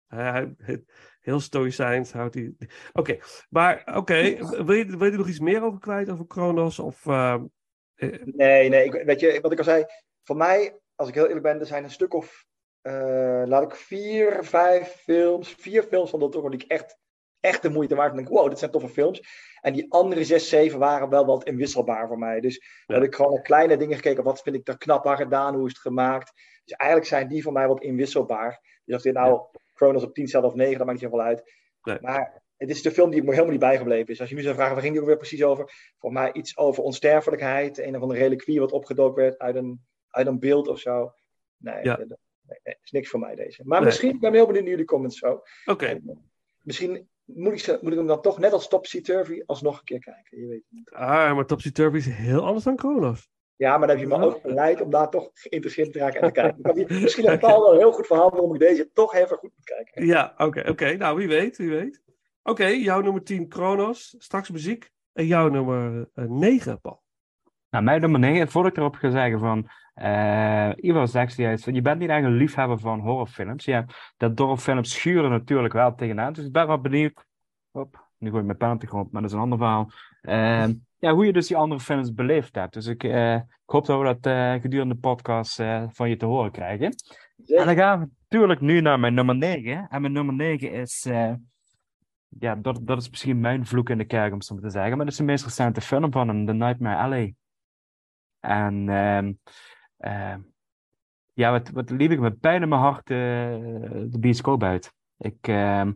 Hij, 0.07 0.55
hij- 0.59 0.85
heel 1.21 1.41
stoïcijns 1.41 2.13
houdt 2.13 2.35
hij. 2.35 2.55
Oké, 2.93 3.19
maar 3.51 3.97
oké, 3.97 4.37
wil, 4.65 4.73
je, 4.73 4.97
wil 4.97 5.05
je 5.07 5.13
er 5.13 5.19
nog 5.19 5.29
iets 5.29 5.41
meer 5.41 5.63
over 5.63 5.79
kwijt, 5.79 6.11
over 6.11 6.27
Kronos? 6.27 6.79
Of, 6.79 7.07
eh, 7.07 7.35
eh, 7.95 8.23
Nee, 8.25 8.69
nee. 8.69 8.85
Ik, 8.85 8.93
weet 9.05 9.21
je, 9.21 9.39
wat 9.41 9.53
ik 9.53 9.59
al 9.59 9.65
zei. 9.65 9.85
Voor 10.25 10.37
mij, 10.37 10.79
als 10.95 11.09
ik 11.09 11.15
heel 11.15 11.27
eerlijk 11.27 11.43
ben, 11.43 11.61
er 11.61 11.67
zijn 11.67 11.85
een 11.85 11.91
stuk 11.91 12.15
of... 12.15 12.47
eh, 12.81 13.43
laat 13.45 13.63
ik 13.63 13.75
vier, 13.75 14.45
vijf 14.45 14.89
films... 14.89 15.55
Vier 15.59 15.83
films 15.83 16.11
van 16.11 16.21
dat 16.21 16.33
die 16.33 16.43
ik 16.51 16.63
echt, 16.63 16.99
echt 17.43 17.63
de 17.63 17.69
moeite 17.71 17.95
waard 17.95 18.15
vind. 18.15 18.29
Wow, 18.29 18.49
dit 18.49 18.59
zijn 18.59 18.71
toffe 18.71 18.89
films. 18.89 19.23
En 19.61 19.73
die 19.73 19.93
andere 19.93 20.25
zes, 20.25 20.49
zeven 20.49 20.79
waren 20.79 21.09
wel 21.09 21.27
wat 21.27 21.45
inwisselbaar 21.45 22.07
voor 22.09 22.19
mij. 22.19 22.41
Dus 22.41 22.63
Ja. 22.87 22.95
heb 22.95 23.03
ik 23.03 23.15
gewoon 23.15 23.33
naar 23.33 23.43
kleine 23.43 23.77
dingen 23.77 23.95
gekeken. 23.97 24.25
Wat 24.25 24.43
vind 24.43 24.57
ik 24.57 24.69
er 24.69 24.79
knap 24.79 25.07
aan 25.07 25.17
gedaan? 25.17 25.55
Hoe 25.55 25.67
is 25.67 25.73
het 25.73 25.81
gemaakt? 25.83 26.33
Dus 26.65 26.77
eigenlijk 26.77 27.11
zijn 27.11 27.29
die 27.29 27.43
voor 27.43 27.53
mij 27.53 27.69
wat 27.69 27.83
inwisselbaar. 27.83 28.81
Dus 28.85 28.97
of 28.97 29.03
dit 29.03 29.15
nou 29.15 29.41
Chronos 29.75 30.03
op 30.03 30.15
10 30.15 30.29
staat 30.29 30.45
of 30.45 30.55
9, 30.55 30.77
dat 30.79 30.87
maakt 30.87 31.01
niet 31.01 31.11
zoveel 31.11 31.27
uit. 31.27 31.43
Nee. 31.83 31.99
Maar 32.01 32.43
het 32.57 32.71
is 32.71 32.83
de 32.83 32.91
film 32.91 33.11
die 33.11 33.23
me 33.23 33.31
helemaal 33.31 33.51
niet 33.51 33.61
bijgebleven 33.61 34.09
is. 34.13 34.21
Als 34.21 34.29
je 34.29 34.35
nu 34.35 34.43
zou 34.43 34.55
vragen, 34.55 34.73
waar 34.73 34.83
ging 34.83 34.93
die 34.93 35.03
ook 35.03 35.09
weer 35.09 35.17
precies 35.19 35.43
over? 35.45 35.93
Voor 35.99 36.13
mij 36.13 36.33
iets 36.33 36.57
over 36.57 36.83
onsterfelijkheid. 36.83 37.79
Een 37.79 37.97
of 37.97 38.03
andere 38.03 38.21
reliquie 38.21 38.61
wat 38.61 38.73
opgedoken 38.73 39.23
werd 39.23 39.39
uit 39.39 39.55
een, 39.57 39.81
uit 40.09 40.27
een 40.27 40.39
beeld 40.39 40.69
of 40.69 40.79
zo. 40.79 41.13
Nee, 41.57 41.85
Ja. 41.85 41.97
dat, 41.97 42.09
nee, 42.47 42.59
nee, 42.63 42.77
is 42.83 42.91
niks 42.91 43.09
voor 43.09 43.21
mij 43.21 43.35
deze. 43.35 43.63
Maar 43.65 43.83
misschien, 43.83 44.11
ik 44.11 44.21
ben 44.21 44.33
heel 44.33 44.47
benieuwd 44.47 44.63
naar 44.63 44.71
jullie 44.73 44.87
comments 44.87 45.19
zo. 45.19 45.43
Oké, 45.65 45.87
En, 45.87 46.03
eh, 46.07 46.17
misschien 46.63 47.09
moet 47.25 47.69
ik, 47.69 47.83
moet 47.83 47.93
ik 47.93 47.99
hem 47.99 48.07
dan 48.07 48.21
toch 48.21 48.39
net 48.39 48.53
als 48.53 48.69
Topsy 48.69 49.01
Turvy 49.01 49.43
alsnog 49.47 49.79
een 49.79 49.85
keer 49.85 49.99
kijken. 49.99 50.41
Je 50.41 50.47
weet 50.47 50.63
het 50.63 50.71
niet. 50.71 50.91
ah, 50.91 51.35
maar 51.35 51.47
Topsy 51.47 51.73
Turvy 51.73 51.97
is 51.97 52.07
heel 52.07 52.47
anders 52.47 52.65
dan 52.65 52.77
Kronos. 52.77 53.31
Ja, 53.57 53.79
maar 53.79 53.89
dan 53.89 53.97
heb 53.97 54.09
je 54.09 54.17
me 54.17 54.25
ook 54.25 54.41
verleid 54.41 54.81
om 54.81 54.91
daar 54.91 55.11
toch 55.11 55.31
geïnteresseerd 55.33 55.93
te 55.93 55.99
raken 55.99 56.21
en 56.21 56.33
te 56.33 56.33
kijken. 56.33 57.01
Misschien 57.03 57.29
heeft 57.29 57.41
Paul 57.41 57.61
wel 57.61 57.73
een 57.73 57.79
heel 57.79 57.93
goed 57.93 58.07
verhaal 58.07 58.31
waarom 58.31 58.55
ik 58.55 58.61
deze 58.61 58.91
toch 58.93 59.15
even 59.15 59.37
goed 59.37 59.51
moet 59.55 59.65
kijken. 59.65 60.07
Ja, 60.07 60.35
oké, 60.37 60.69
oké. 60.69 60.97
Nou, 60.97 61.17
wie 61.17 61.29
weet, 61.29 61.57
wie 61.57 61.71
weet. 61.71 62.03
Oké, 62.43 62.67
jouw 62.67 63.01
nummer 63.01 63.23
10 63.23 63.49
Kronos, 63.49 64.15
straks 64.19 64.51
muziek. 64.51 64.91
En 65.13 65.27
jouw 65.27 65.49
nummer 65.49 66.09
9, 66.15 66.81
Paul. 66.81 67.02
Nou, 67.73 67.85
mijn 67.85 68.01
nummer 68.01 68.21
9, 68.21 68.49
voordat 68.49 68.73
ik 68.73 68.79
erop 68.79 68.95
ga 68.95 69.11
zeggen 69.11 69.39
van. 69.39 69.69
eh 69.95 70.71
Ivo 70.77 71.07
zegt 71.07 71.37
juist, 71.37 71.65
van, 71.65 71.75
je 71.75 71.83
bent 71.83 71.99
niet 71.99 72.09
echt 72.09 72.25
een 72.25 72.37
liefhebber 72.37 72.79
van 72.79 73.01
horrorfilms. 73.01 73.65
Ja, 73.65 73.85
dat 74.17 74.39
horrorfilms 74.39 74.91
schuren 74.93 75.31
natuurlijk 75.31 75.73
wel 75.73 75.95
tegenaan. 75.95 76.33
Dus 76.33 76.45
ik 76.45 76.53
ben 76.53 76.67
wel 76.67 76.81
benieuwd. 76.81 77.25
Hop, 77.71 78.09
nu 78.19 78.29
gooi 78.29 78.41
ik 78.41 78.47
mijn 78.47 78.59
pen 78.59 78.71
op 78.71 78.81
de 78.81 78.87
grond, 78.87 79.13
maar 79.13 79.23
dat 79.23 79.31
is 79.31 79.37
een 79.37 79.43
ander 79.43 79.59
verhaal. 79.59 79.91
Ehm, 80.23 80.73
ja, 80.99 81.13
hoe 81.13 81.27
je 81.27 81.33
dus 81.33 81.47
die 81.47 81.57
andere 81.57 81.81
films 81.81 82.15
beleefd 82.15 82.55
hebt. 82.55 82.73
Dus 82.73 82.87
ik, 82.87 83.05
eh, 83.05 83.35
ik 83.35 83.43
hoop 83.65 83.87
dat 83.87 83.99
we 83.99 84.05
dat 84.05 84.27
eh, 84.27 84.61
gedurende 84.61 84.95
de 84.95 85.01
podcast 85.01 85.63
van 85.89 86.09
je 86.09 86.17
te 86.17 86.27
horen 86.27 86.51
krijgen. 86.51 86.87
En 87.47 87.67
dan 87.67 87.75
gaan 87.75 88.01
we 88.01 88.09
natuurlijk 88.29 88.61
nu 88.61 88.81
naar 88.81 89.01
mijn 89.01 89.15
nummer 89.15 89.37
9. 89.37 89.87
En 89.89 90.01
mijn 90.01 90.13
nummer 90.13 90.35
9 90.35 90.73
is. 90.73 91.09
ja, 92.39 92.55
dat, 92.55 92.81
dat 92.83 92.99
is 93.01 93.11
misschien 93.11 93.41
mijn 93.41 93.67
vloek 93.67 93.91
in 93.91 93.99
de 93.99 94.05
kerk, 94.05 94.33
om 94.33 94.43
zo 94.43 94.55
maar 94.55 94.63
te 94.63 94.71
zeggen. 94.71 94.91
Maar 94.97 95.05
dat 95.05 95.13
is 95.13 95.17
de 95.17 95.25
meest 95.25 95.45
recente 95.45 95.81
film 95.81 96.13
van 96.13 96.29
hem, 96.29 96.47
The 96.47 96.53
Nightmare 96.53 96.97
Alley. 97.03 97.35
En 98.43 98.89
ehm, 98.89 99.33
ehm, 99.97 100.41
ja, 101.33 101.51
wat, 101.51 101.71
wat 101.71 101.91
liep 101.91 102.11
ik 102.11 102.21
met 102.21 102.41
pijn 102.41 102.63
in 102.63 102.69
mijn 102.69 102.81
hart 102.81 103.11
eh, 103.11 103.17
de 104.09 104.19
bioscoop 104.21 104.63
uit. 104.63 104.95
Ik, 105.19 105.49
ehm, 105.49 105.93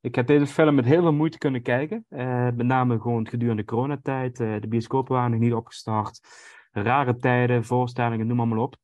ik 0.00 0.14
heb 0.14 0.26
deze 0.26 0.46
film 0.46 0.74
met 0.74 0.84
heel 0.84 1.02
veel 1.02 1.12
moeite 1.12 1.38
kunnen 1.38 1.62
kijken. 1.62 2.04
Eh, 2.08 2.44
met 2.44 2.66
name 2.66 3.00
gewoon 3.00 3.28
gedurende 3.28 3.64
coronatijd. 3.64 4.40
Eh, 4.40 4.60
de 4.60 4.68
bioscopen 4.68 5.14
waren 5.14 5.30
nog 5.30 5.40
niet 5.40 5.52
opgestart. 5.52 6.20
Rare 6.72 7.16
tijden, 7.16 7.64
voorstellingen, 7.64 8.26
noem 8.26 8.48
maar, 8.48 8.58
op. 8.58 8.76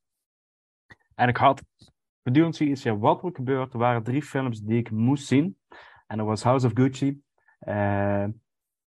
En 1.15 1.27
ik 1.27 1.37
had 1.37 1.63
gedurende 2.23 2.55
zoiets, 2.55 2.83
ja, 2.83 2.97
wat 2.97 3.23
er 3.23 3.31
gebeurt, 3.33 3.73
er 3.73 3.79
waren 3.79 4.03
drie 4.03 4.23
films 4.23 4.61
die 4.61 4.77
ik 4.77 4.91
moest 4.91 5.27
zien. 5.27 5.57
En 6.07 6.17
dat 6.17 6.25
was 6.25 6.43
House 6.43 6.65
of 6.65 6.71
Gucci. 6.73 7.21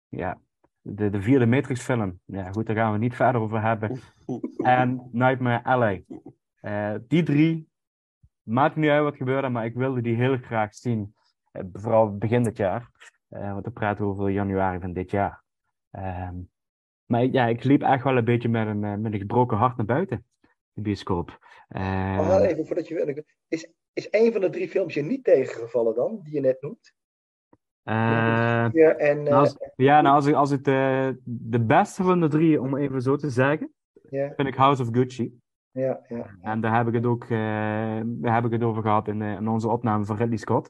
ja, 0.10 0.40
de, 0.82 1.10
de 1.10 1.22
vierde 1.22 1.46
Matrix 1.46 1.82
film. 1.82 2.20
Ja, 2.26 2.52
goed, 2.52 2.66
daar 2.66 2.76
gaan 2.76 2.92
we 2.92 2.98
niet 2.98 3.16
verder 3.16 3.42
over 3.42 3.62
hebben. 3.62 4.00
En 4.58 5.10
Nightmare 5.12 5.64
Alley. 5.64 6.06
Eh, 6.62 6.96
die 7.08 7.24
drie, 7.24 7.70
maakt 8.42 8.76
niet 8.76 8.90
uit 8.90 9.04
wat 9.04 9.16
gebeurde, 9.16 9.50
maar 9.50 9.66
ik 9.66 9.74
wilde 9.74 10.02
die 10.02 10.16
heel 10.16 10.38
graag 10.38 10.76
zien. 10.76 11.16
Eh, 11.52 11.64
vooral 11.74 12.18
begin 12.18 12.44
dit 12.44 12.58
jaar. 12.58 12.90
Eh, 13.30 13.52
want 13.52 13.64
dan 13.64 13.74
praten 13.74 14.06
we 14.06 14.12
over 14.12 14.30
januari 14.30 14.80
van 14.80 14.94
dit 14.94 15.12
jaar. 15.12 15.44
Ehm, 15.92 16.36
maar 17.06 17.24
ja, 17.24 17.46
ik 17.46 17.64
liep 17.64 17.82
echt 17.82 18.04
wel 18.04 18.18
een 18.18 18.26
beetje 18.26 18.50
met 18.50 18.68
een, 18.68 18.80
met 18.80 19.14
een 19.14 19.20
gebroken 19.20 19.58
hart 19.58 19.78
naar 19.78 19.86
buiten. 19.86 20.26
De 20.74 20.82
bioscoop. 20.82 21.40
Oh, 21.70 22.40
even 22.42 22.66
voordat 22.66 22.88
je. 22.88 23.26
Is, 23.48 23.72
is 23.94 24.08
een 24.12 24.32
van 24.32 24.42
de 24.42 24.50
drie 24.50 24.70
films 24.70 24.94
je 24.94 25.02
niet 25.02 25.24
tegengevallen 25.24 25.96
dan, 25.96 26.20
die 26.24 26.34
je 26.34 26.40
net 26.40 26.62
noemt? 26.62 26.94
Eh, 27.84 28.70
Ja, 28.72 28.96
en, 28.96 29.24
nou, 29.24 29.36
als, 29.36 29.58
ja, 29.76 30.02
nou, 30.02 30.16
als 30.16 30.26
ik, 30.26 30.36
als 30.36 30.50
de, 30.50 31.20
de 31.24 31.60
beste 31.60 32.04
van 32.04 32.20
de 32.20 32.28
drie, 32.28 32.62
om 32.62 32.78
even 32.78 33.02
zo 33.02 33.16
te 33.16 33.30
zeggen, 33.30 33.72
ja, 34.10 34.34
vind 34.36 34.48
ik 34.48 34.56
House 34.56 34.82
of 34.82 34.88
Gucci. 34.92 35.40
ja, 35.72 36.00
ja. 36.08 36.26
En 36.42 36.62
daar 36.62 36.78
heb 36.78 36.88
ik 36.88 36.94
het 36.94 37.06
ook 37.06 37.24
eh, 37.24 37.30
daar 38.04 38.34
heb 38.34 38.46
ik 38.46 38.52
het 38.52 38.64
over 38.64 38.82
gehad 38.82 39.08
in, 39.08 39.22
in 39.22 39.48
onze 39.48 39.70
opname 39.70 40.06
van 40.06 40.16
Ridley 40.16 40.38
Scott. 40.38 40.70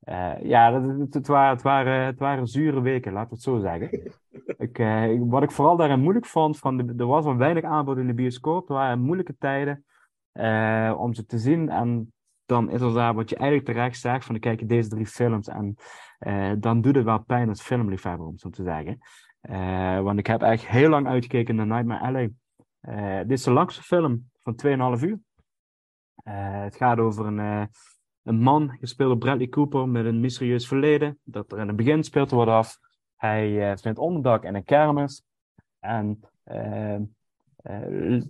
Eh, 0.00 0.42
ja, 0.42 0.70
dat, 0.70 0.98
het, 0.98 1.14
het, 1.14 1.26
waren, 1.26 1.50
het, 1.50 1.62
waren, 1.62 2.04
het 2.04 2.18
waren 2.18 2.46
zure 2.46 2.80
weken, 2.80 3.12
laten 3.12 3.28
we 3.28 3.34
het 3.34 3.44
zo 3.44 3.58
zeggen. 3.58 4.12
ik, 4.66 5.20
wat 5.30 5.42
ik 5.42 5.50
vooral 5.50 5.76
daarin 5.76 6.00
moeilijk 6.00 6.26
vond, 6.26 6.58
van 6.58 6.76
de, 6.76 6.94
er 6.96 7.06
was 7.06 7.24
al 7.24 7.36
weinig 7.36 7.64
aanbod 7.64 7.96
in 7.96 8.06
de 8.06 8.14
bioscoop. 8.14 8.68
Er 8.68 8.74
waren 8.74 9.00
moeilijke 9.00 9.36
tijden 9.38 9.84
om 10.98 11.14
ze 11.14 11.26
te 11.26 11.38
zien. 11.38 11.68
En 11.68 12.12
dan 12.50 12.70
is 12.70 12.80
er 12.80 12.92
daar 12.92 13.14
wat 13.14 13.30
je 13.30 13.36
eigenlijk 13.36 13.68
terecht 13.68 14.00
zegt, 14.00 14.24
van 14.24 14.38
kijk 14.38 14.68
deze 14.68 14.88
drie 14.88 15.06
films 15.06 15.48
en 15.48 15.76
eh, 16.18 16.52
dan 16.58 16.80
doet 16.80 16.94
het 16.94 17.04
wel 17.04 17.22
pijn 17.22 17.48
als 17.48 17.62
filmliefhebber, 17.62 18.26
om 18.26 18.38
zo 18.38 18.50
te 18.50 18.62
zeggen. 18.62 18.98
Eh, 19.40 20.00
want 20.00 20.18
ik 20.18 20.26
heb 20.26 20.42
echt 20.42 20.66
heel 20.66 20.88
lang 20.88 21.06
uitgekeken 21.06 21.54
naar 21.54 21.66
Nightmare 21.66 22.04
Alley. 22.04 22.32
Eh, 22.80 23.18
dit 23.18 23.30
is 23.30 23.42
de 23.42 23.50
langste 23.50 23.82
film 23.82 24.30
van 24.42 24.54
2,5 24.54 25.02
uur. 25.02 25.18
Het 26.24 26.76
gaat 26.76 26.98
over 26.98 27.26
een, 27.26 27.68
een 28.22 28.40
man, 28.40 28.76
gespeeld 28.80 29.08
door 29.08 29.18
Bradley 29.18 29.48
Cooper, 29.48 29.88
met 29.88 30.04
een 30.04 30.20
mysterieus 30.20 30.68
verleden. 30.68 31.18
Dat 31.24 31.52
er 31.52 31.58
in 31.58 31.66
het 31.66 31.76
begin 31.76 32.04
speelt 32.04 32.30
wordt 32.30 32.50
af. 32.50 32.78
Hij 33.16 33.78
vindt 33.78 33.98
onderdak 33.98 34.44
in 34.44 34.54
een 34.54 34.64
kermis. 34.64 35.24
En 35.78 36.20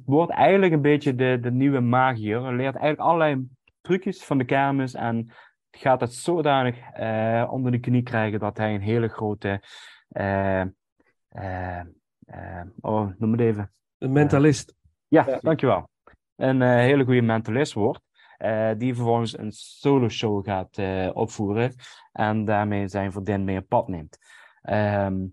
wordt 0.05 0.33
eigenlijk 0.33 0.73
een 0.73 0.83
beetje 0.83 1.15
de, 1.15 1.39
de 1.41 1.51
nieuwe 1.51 1.81
magier. 1.81 2.43
Hij 2.43 2.55
leert 2.55 2.77
eigenlijk 2.77 3.01
allerlei 3.01 3.49
trucjes 3.81 4.25
van 4.25 4.39
de 4.39 4.45
kermis. 4.45 4.95
En 4.95 5.31
gaat 5.71 6.01
het 6.01 6.13
zodanig 6.15 6.79
eh, 6.93 7.49
onder 7.53 7.73
de 7.73 7.79
knie 7.81 8.03
krijgen 8.03 8.39
dat 8.41 8.57
hij 8.57 8.75
een 8.75 8.81
hele 8.81 9.09
grote. 9.09 9.63
eh, 10.09 10.61
eh, 10.61 11.79
eh, 12.27 12.63
oh, 12.81 13.11
noem 13.19 13.33
het 13.33 13.41
even. 13.41 13.73
Een 13.99 14.13
mentalist. 14.13 14.75
Ja, 15.09 15.25
Ja. 15.29 15.39
dankjewel. 15.41 15.89
Een 16.37 16.63
eh, 16.63 16.69
hele 16.69 17.05
goede 17.05 17.23
mentalist 17.23 17.73
wordt. 17.73 18.01
eh, 18.37 18.71
die 18.79 18.95
vervolgens 18.95 19.39
een 19.39 19.53
solo 19.53 20.09
show 20.09 20.45
gaat 20.45 20.79
eh, 20.79 21.11
opvoeren. 21.13 21.75
En 22.13 22.45
daarmee 22.45 22.89
zijn 22.89 23.13
vriendin 23.13 23.45
mee 23.45 23.59
op 23.59 23.69
pad 23.69 23.89
neemt. 23.89 24.19
Ehm, 24.63 25.27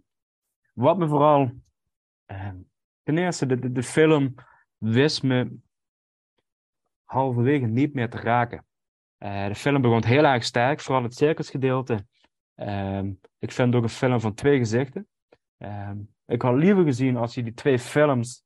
wat 0.73 0.97
me 0.97 1.07
vooral. 1.07 1.51
ehm, 2.25 2.55
ten 3.03 3.17
eerste, 3.17 3.45
de, 3.45 3.59
de, 3.59 3.71
de 3.71 3.83
film 3.83 4.35
wist 4.77 5.23
me 5.23 5.57
halverwege 7.07 7.65
niet 7.65 7.93
meer 7.93 8.09
te 8.09 8.17
raken. 8.17 8.65
Eh, 9.17 9.47
de 9.47 9.55
film 9.55 9.81
begon 9.81 10.05
heel 10.05 10.23
erg 10.23 10.43
sterk, 10.43 10.81
vooral 10.81 11.03
het 11.03 11.15
circusgedeelte. 11.15 12.05
Ehm, 12.55 13.11
ik 13.39 13.51
vind 13.51 13.67
het 13.67 13.75
ook 13.75 13.83
een 13.83 13.89
film 13.89 14.19
van 14.19 14.33
twee 14.33 14.57
gezichten. 14.57 15.07
Ehm, 15.57 15.97
ik 16.25 16.41
had 16.41 16.55
liever 16.55 16.83
gezien 16.83 17.17
als 17.17 17.33
je 17.33 17.43
die 17.43 17.53
twee 17.53 17.79
films 17.79 18.43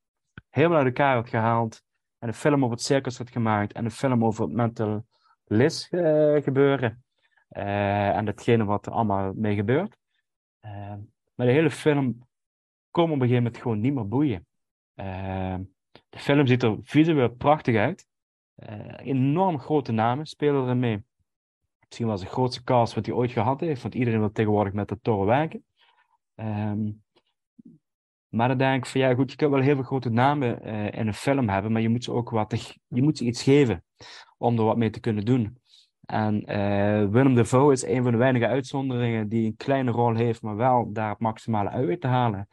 helemaal 0.50 0.78
uit 0.78 0.86
elkaar 0.86 1.16
had 1.16 1.30
gehaald. 1.30 1.84
En 2.20 2.28
een 2.28 2.34
film 2.34 2.64
over 2.64 2.76
het 2.76 2.86
circus 2.86 3.18
had 3.18 3.30
gemaakt. 3.30 3.74
En 3.74 3.86
een 3.86 3.92
film 3.92 4.26
over 4.26 4.44
het 4.44 4.54
mental 4.54 5.06
eh, 5.48 6.44
gebeuren. 6.44 7.04
Eh, 7.48 8.16
en 8.16 8.26
datgene 8.26 8.66
wat 8.66 8.86
er 8.86 8.92
allemaal 8.92 9.34
mee 9.34 9.56
gebeurt. 9.56 9.98
Ehm, 10.60 11.00
maar 11.36 11.46
de 11.46 11.52
hele 11.52 11.72
film 11.72 12.28
kon 12.90 13.04
op 13.04 13.12
een 13.12 13.20
gegeven 13.20 13.44
moment 13.44 13.62
gewoon 13.62 13.80
niet 13.80 13.94
meer 13.94 14.08
boeien. 14.08 14.46
De 16.10 16.20
film 16.20 16.48
ziet 16.48 16.64
er 16.64 16.78
visueel 16.82 17.30
prachtig 17.30 17.76
uit. 17.76 18.08
Eh, 18.62 19.08
enorm 19.08 19.60
grote 19.60 19.92
namen 19.92 20.26
spelen 20.26 20.64
erin 20.64 20.80
mee. 20.80 21.04
Misschien 21.80 22.08
wel 22.08 22.18
de 22.18 22.26
grootste 22.26 22.64
cast 22.64 22.94
wat 22.94 23.06
hij 23.06 23.16
ooit 23.16 23.32
gehad 23.32 23.60
heeft, 23.60 23.82
want 23.82 23.96
iedereen 23.96 24.20
wil 24.20 24.32
tegenwoordig 24.32 24.74
met 24.74 24.88
de 24.88 25.00
toren 25.02 25.26
werken. 25.26 25.64
Ehm, 26.36 26.92
maar 28.28 28.48
dan 28.48 28.58
denk 28.58 28.86
ik 28.86 28.92
van 28.92 29.02
ja, 29.02 29.14
goed, 29.14 29.32
je 29.32 29.38
kunt 29.38 29.52
wel 29.52 29.62
heel 29.62 29.76
veel 29.76 29.84
grote 29.84 30.10
namen 30.10 30.62
eh, 30.62 31.00
in 31.00 31.08
een 31.08 31.14
film 31.14 31.50
hebben, 31.50 31.72
maar 31.72 31.82
je 31.82 31.90
moet 31.90 32.04
ze 32.04 32.12
ook 32.12 32.30
wat, 32.30 32.80
je 32.88 33.02
moet 33.02 33.18
ze 33.18 33.26
iets 33.26 33.44
geven 33.44 33.84
om 34.38 34.58
er 34.58 34.64
wat 34.64 34.78
mee 34.78 34.90
te 34.90 35.00
kunnen 35.00 35.26
doen. 35.26 35.58
En 36.06 36.46
eh, 36.46 37.10
Willem 37.10 37.36
Dafoe 37.36 37.72
is 37.72 37.86
een 37.86 38.04
van 38.04 38.12
de 38.12 38.18
weinige 38.18 38.48
uitzonderingen 38.48 39.28
die 39.30 39.46
een 39.46 39.56
kleine 39.56 39.92
rol 39.92 40.16
heeft, 40.16 40.42
maar 40.42 40.56
wel 40.56 40.92
daar 40.92 41.10
het 41.10 41.20
maximale 41.20 41.70
uit 41.70 42.02
te 42.02 42.08
halen. 42.08 42.48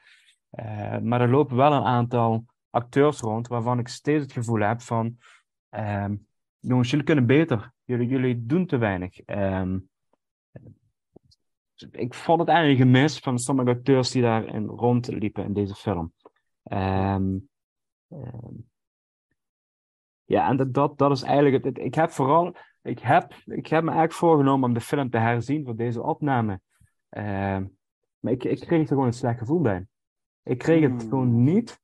Maar 1.03 1.21
er 1.21 1.31
lopen 1.31 1.57
wel 1.57 1.73
een 1.73 1.85
aantal 1.85 2.45
acteurs 2.71 3.21
rond 3.21 3.49
waarvan 3.49 3.79
ik 3.79 3.89
steeds 3.89 4.23
het 4.23 4.33
gevoel 4.33 4.61
heb 4.61 4.81
van, 4.81 5.19
ehm, 5.69 6.17
jongens, 6.59 6.91
jullie 6.91 7.05
kunnen 7.05 7.27
beter. 7.27 7.73
Jullie, 7.85 8.09
jullie 8.09 8.47
doen 8.47 8.67
te 8.67 8.77
weinig. 8.77 9.21
Ehm, 9.21 9.79
ik 11.91 12.15
vond 12.15 12.41
het 12.41 12.49
eigenlijk 12.49 12.81
een 12.81 12.87
gemis 12.87 13.19
van 13.19 13.39
sommige 13.39 13.71
acteurs 13.71 14.11
die 14.11 14.23
daarin 14.23 14.67
rondliepen 14.67 15.45
in 15.45 15.53
deze 15.53 15.75
film. 15.75 16.13
Ehm, 16.63 17.39
ja, 20.25 20.49
en 20.49 20.57
dat, 20.57 20.75
dat, 20.75 20.99
dat 20.99 21.11
is 21.11 21.23
eigenlijk 21.23 21.65
het. 21.65 21.79
Ik 21.79 21.95
heb 21.95 22.11
vooral, 22.11 22.57
ik 22.83 22.99
heb, 22.99 23.35
ik 23.45 23.67
heb 23.67 23.83
me 23.83 23.89
eigenlijk 23.91 24.13
voorgenomen 24.13 24.69
om 24.69 24.75
de 24.75 24.81
film 24.81 25.11
te 25.11 25.19
herzien 25.19 25.65
voor 25.65 25.77
deze 25.77 26.03
opname. 26.03 26.61
Maar 28.19 28.33
ik, 28.33 28.45
ik 28.45 28.61
kreeg 28.61 28.81
er 28.81 28.87
gewoon 28.87 29.07
een 29.07 29.13
slecht 29.13 29.39
gevoel 29.39 29.61
bij. 29.61 29.87
Ik 30.43 30.59
kreeg 30.59 30.83
het 30.83 30.91
Hmm. 30.91 31.01
gewoon 31.01 31.43
niet. 31.43 31.81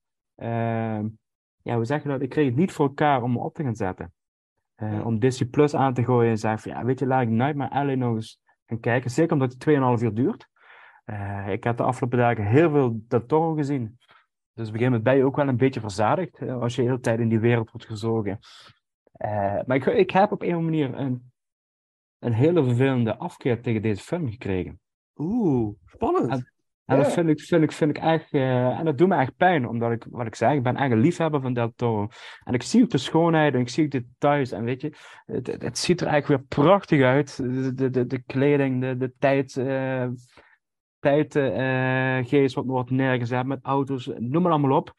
Ja, 1.65 1.75
hoe 1.75 1.85
zeg 1.85 2.03
je 2.03 2.09
dat? 2.09 2.23
Ik 2.23 2.29
kreeg 2.29 2.47
het 2.47 2.57
niet 2.57 2.73
voor 2.73 2.87
elkaar 2.87 3.23
om 3.23 3.33
me 3.33 3.39
op 3.39 3.55
te 3.55 3.63
gaan 3.63 3.75
zetten. 3.75 4.13
Eh. 4.75 5.07
Om 5.07 5.19
Disney 5.19 5.49
Plus 5.49 5.75
aan 5.75 5.95
te 5.95 6.05
gooien 6.05 6.31
en 6.31 6.39
zeggen 6.39 6.61
van 6.61 6.73
ja, 6.73 6.85
weet 6.87 6.99
je, 6.99 7.07
laat 7.07 7.23
ik 7.23 7.29
Nightmare 7.29 7.75
Alley 7.75 7.95
nog 7.95 8.15
eens 8.15 8.41
gaan 8.67 8.81
kijken. 8.81 9.11
Zeker 9.11 9.33
omdat 9.33 9.53
het 9.53 9.65
2,5 9.99 10.03
uur 10.03 10.15
duurt. 10.15 10.49
Eh, 11.05 11.49
ik 11.49 11.65
heb 11.65 11.77
de 11.77 11.83
afgelopen 11.83 12.19
dagen 12.19 12.47
heel 12.47 12.71
veel 12.71 13.23
Toro 13.27 13.55
gezien. 13.55 13.99
Dus 14.53 14.69
op 14.69 14.75
een 14.75 14.81
gegeven 14.81 14.85
moment 14.85 15.03
ben 15.03 15.17
je 15.17 15.25
ook 15.25 15.37
wel 15.37 15.49
een 15.49 15.57
beetje 15.57 15.81
verzadigd 15.81 16.39
eh, 16.39 16.61
als 16.61 16.75
je 16.75 16.83
de 16.83 16.89
hele 16.89 17.01
tijd 17.01 17.21
in 17.21 17.29
die 17.29 17.39
wereld 17.41 17.71
wordt 17.71 17.87
gezogen. 17.87 18.39
Maar 19.67 19.75
ik, 19.75 19.85
ik 19.85 20.11
heb 20.11 20.33
op 20.33 20.43
een 20.43 20.65
manier 20.65 20.99
een, 20.99 21.33
een 22.19 22.33
hele 22.33 22.65
vervelende 22.65 23.17
afkeer 23.17 23.63
tegen 23.63 23.83
deze 23.83 24.03
film 24.03 24.31
gekregen. 24.31 24.81
Oeh, 25.17 25.75
spannend. 25.85 26.31
En- 26.31 26.54
En 26.85 26.99
dat 26.99 27.13
vind 27.13 27.29
ik, 27.29 27.41
vind 27.41 27.63
ik, 27.63 27.73
vind 27.73 27.97
ik 27.97 28.03
echt, 28.03 28.33
eh, 28.33 28.79
en 28.79 28.85
dat 28.85 28.99
doet 28.99 29.09
me 29.09 29.17
echt 29.17 29.37
pijn, 29.37 29.69
omdat 29.69 29.93
ik, 29.93 30.07
wat 30.11 30.27
ik 30.27 30.35
zei, 30.35 30.57
ik 30.57 30.63
ben 30.63 30.77
eigenlijk 30.77 31.01
een 31.01 31.09
liefhebber 31.09 31.41
van 31.41 31.53
Del 31.53 31.73
Toro. 31.77 32.09
En 32.45 32.55
ik 32.55 32.63
zie 32.63 32.83
ook 32.83 32.91
de 32.91 32.99
schoonheid 32.99 33.55
en 33.55 33.61
ik 33.61 33.69
zie 33.69 33.85
ook 33.85 33.91
de 33.91 34.07
details 34.07 34.53
en 34.53 34.65
weet 34.65 34.81
je, 34.81 34.93
het, 35.25 35.47
het, 35.47 35.79
ziet 35.79 36.01
er 36.01 36.07
eigenlijk 36.07 36.41
weer 36.41 36.65
prachtig 36.65 37.03
uit. 37.03 37.37
De, 37.37 37.75
de, 37.75 37.91
de, 37.91 38.07
de 38.07 38.23
kleding, 38.23 38.81
de, 38.81 38.97
de 38.97 39.13
tijd, 39.19 39.57
eh 39.57 40.07
tijdgeest 41.05 42.55
wat 42.55 42.65
wordt 42.65 42.91
neergezet 42.91 43.47
met 43.47 43.59
auto's, 43.63 44.07
noem 44.07 44.43
maar 44.43 44.53
allemaal 44.53 44.77
op. 44.77 44.95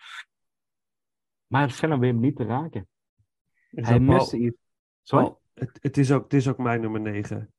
Maar 1.47 1.61
het 1.61 1.73
film 1.73 1.99
weet 1.99 2.13
me 2.13 2.19
niet 2.19 2.35
te 2.35 2.43
raken. 2.43 2.87
Hij 3.69 3.99
miste 3.99 4.37
iets. 4.37 4.57
Sorry? 5.01 5.33
Het, 5.53 5.77
het, 5.81 5.97
is 5.97 6.11
ook, 6.11 6.23
het 6.23 6.33
is 6.33 6.47
ook 6.47 6.57
mijn 6.57 6.81
nummer 6.81 7.01
9. 7.01 7.53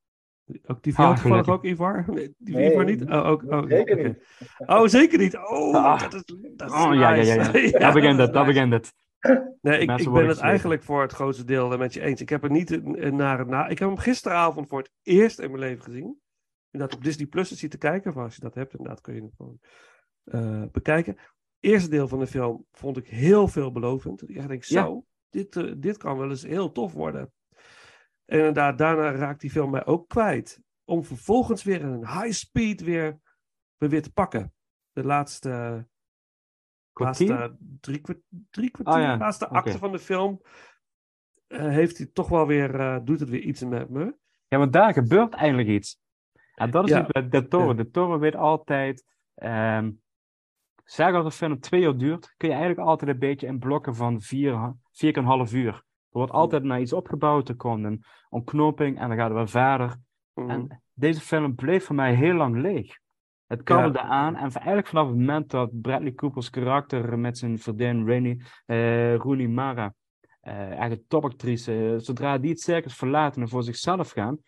Ook 0.66 0.82
die 0.82 0.94
van 0.94 1.04
Ah, 1.04 1.10
jou 1.10 1.20
toevallig 1.20 1.44
gelukkig. 1.44 1.54
ook, 1.54 1.64
Ivar? 1.64 2.04
Nee, 2.14 2.34
die 2.38 2.52
van 2.54 2.62
Nee, 2.62 2.70
Ivar 2.72 2.84
niet? 2.84 3.02
Oh, 3.04 3.26
ook, 3.26 3.42
oh, 3.42 3.66
zeker 3.68 3.96
niet. 4.06 4.24
Oh, 4.66 4.86
zeker 4.86 5.18
niet. 5.18 5.36
Oh, 5.36 5.74
Ah. 5.74 6.00
dat 6.00 6.14
is, 6.14 6.22
dat 6.56 6.68
is 6.70 6.74
Oh, 6.74 6.94
ja, 6.94 7.12
ja, 7.14 7.34
ja. 7.34 7.52
Daar 7.78 7.92
begint 7.92 8.18
het, 8.18 8.32
nice. 8.32 8.44
begint 8.46 8.72
het. 8.72 8.92
Nee, 9.60 9.78
ik, 9.78 9.90
ik 10.00 10.12
ben 10.12 10.26
het 10.28 10.38
eigenlijk 10.38 10.82
voor 10.82 11.02
het 11.02 11.12
grootste 11.12 11.44
deel 11.44 11.76
met 11.78 11.94
je 11.94 12.00
eens. 12.00 12.20
Ik 12.20 12.28
heb 12.28 12.42
er 12.44 12.50
niet 12.50 12.70
een, 12.70 13.06
een 13.06 13.16
nare 13.16 13.44
na. 13.44 13.66
Ik 13.68 13.78
heb 13.78 13.88
hem 13.88 13.98
gisteravond 13.98 14.68
voor 14.68 14.78
het 14.78 14.90
eerst 15.02 15.38
in 15.38 15.48
mijn 15.50 15.60
leven 15.62 15.84
gezien. 15.84 16.20
Inderdaad 16.70 16.98
op 16.98 17.04
Disney 17.04 17.26
Plus 17.26 17.60
hij 17.60 17.68
te 17.68 17.78
kijken. 17.78 18.10
Of 18.10 18.16
als 18.16 18.34
je 18.34 18.40
dat 18.40 18.54
hebt, 18.54 18.72
inderdaad 18.72 19.00
kun 19.00 19.14
je 19.14 19.20
hem 19.20 19.30
gewoon 19.36 19.58
eh, 20.24 20.62
bekijken. 20.72 21.12
Het 21.16 21.30
eerste 21.72 21.90
deel 21.90 22.08
van 22.08 22.18
de 22.18 22.26
film 22.26 22.66
vond 22.72 22.96
ik 22.96 23.06
heel 23.06 23.48
veelbelovend. 23.48 24.28
Ik 24.28 24.48
denk, 24.48 24.64
Ja. 24.64 24.82
zo, 24.84 25.04
dit, 25.30 25.56
eh, 25.56 25.72
dit 25.76 25.96
kan 25.96 26.18
wel 26.18 26.28
eens 26.30 26.42
heel 26.42 26.72
tof 26.72 26.92
worden. 26.92 27.32
En 28.26 28.38
inderdaad, 28.38 28.78
daarna 28.78 29.10
raakt 29.10 29.40
die 29.40 29.50
film 29.50 29.70
mij 29.70 29.86
ook 29.86 30.08
kwijt. 30.08 30.60
Om 30.84 31.04
vervolgens 31.04 31.62
weer 31.62 31.80
in 31.80 31.86
een 31.86 32.06
high 32.06 32.30
speed 32.30 32.80
weer, 32.80 33.18
weer, 33.76 34.02
te 34.02 34.12
pakken. 34.12 34.52
De 34.92 35.04
laatste 35.04 35.86
Kwartier? 36.92 37.28
laatste 37.28 37.56
drie, 37.80 38.00
drie 38.50 38.70
kwartier, 38.70 38.94
Ah, 38.94 39.00
ja. 39.02 39.16
laatste 39.16 39.44
Oké. 39.44 39.54
acte 39.54 39.78
van 39.78 39.92
de 39.92 39.98
film, 39.98 40.40
eh, 41.46 41.60
heeft 41.68 41.98
hij 41.98 42.06
toch 42.06 42.28
wel 42.28 42.46
weer, 42.46 42.80
eh, 42.80 42.98
doet 43.04 43.20
het 43.20 43.28
weer 43.28 43.40
iets 43.42 43.64
met 43.64 43.88
me. 43.88 44.16
Ja, 44.48 44.58
want 44.58 44.72
daar 44.72 44.92
gebeurt 44.92 45.34
eigenlijk 45.34 45.68
iets. 45.68 46.00
En 46.54 46.70
dat 46.70 46.84
is 46.84 46.90
Ja. 46.90 47.00
iets 47.02 47.12
bij 47.12 47.28
de 47.28 47.48
Toro. 47.48 47.66
Ja. 47.68 47.74
De 47.74 47.90
Toro 47.90 48.18
weet 48.18 48.36
altijd. 48.36 49.04
ehm 49.34 49.90
zeg 50.84 51.12
als 51.14 51.24
een 51.24 51.30
film 51.30 51.60
twee 51.60 51.82
uur 51.82 51.98
duurt, 51.98 52.34
kun 52.36 52.48
je 52.48 52.54
eigenlijk 52.54 52.88
altijd 52.88 53.10
een 53.10 53.18
beetje 53.18 53.46
in 53.46 53.58
blokken 53.58 53.94
van 53.94 54.20
vier, 54.20 54.74
vier 54.92 55.12
keer 55.12 55.22
een 55.22 55.28
half 55.28 55.52
uur. 55.52 55.84
Er 56.16 56.22
wordt 56.22 56.36
altijd 56.36 56.62
naar 56.62 56.80
iets 56.80 56.92
opgebouwd, 56.92 57.48
er 57.48 57.56
komt 57.56 57.84
een 57.84 58.04
ontknoping 58.28 58.98
en 58.98 59.08
dan 59.08 59.16
gaat 59.16 59.28
het 59.28 59.36
weer 59.36 59.48
verder. 59.48 59.96
Mhm. 60.34 60.50
En 60.50 60.82
deze 60.92 61.20
film 61.20 61.54
bleef 61.54 61.84
voor 61.84 61.94
mij 61.94 62.14
heel 62.14 62.34
lang 62.34 62.56
leeg. 62.56 62.98
Het 63.46 63.62
kabbelde 63.62 64.00
aan 64.00 64.34
en 64.34 64.50
eigenlijk 64.50 64.86
vanaf 64.86 65.06
het 65.06 65.16
moment 65.16 65.50
dat 65.50 65.80
Bradley 65.80 66.12
Coopers 66.14 66.50
karakter 66.50 67.18
met 67.18 67.38
zijn 67.38 67.58
vriendin 67.58 68.06
Rainy, 68.06 68.40
eh 68.66 69.16
Rooney 69.16 69.48
Mara, 69.48 69.94
eh 70.40 70.54
eigenlijk 70.58 71.02
topactrice, 71.08 71.92
eh, 71.92 71.98
zodra 71.98 72.38
die 72.38 72.50
het 72.50 72.60
circus 72.60 72.94
verlaten 72.94 73.42
en 73.42 73.48
voor 73.48 73.62
zichzelf 73.62 74.10
gaan, 74.10 74.38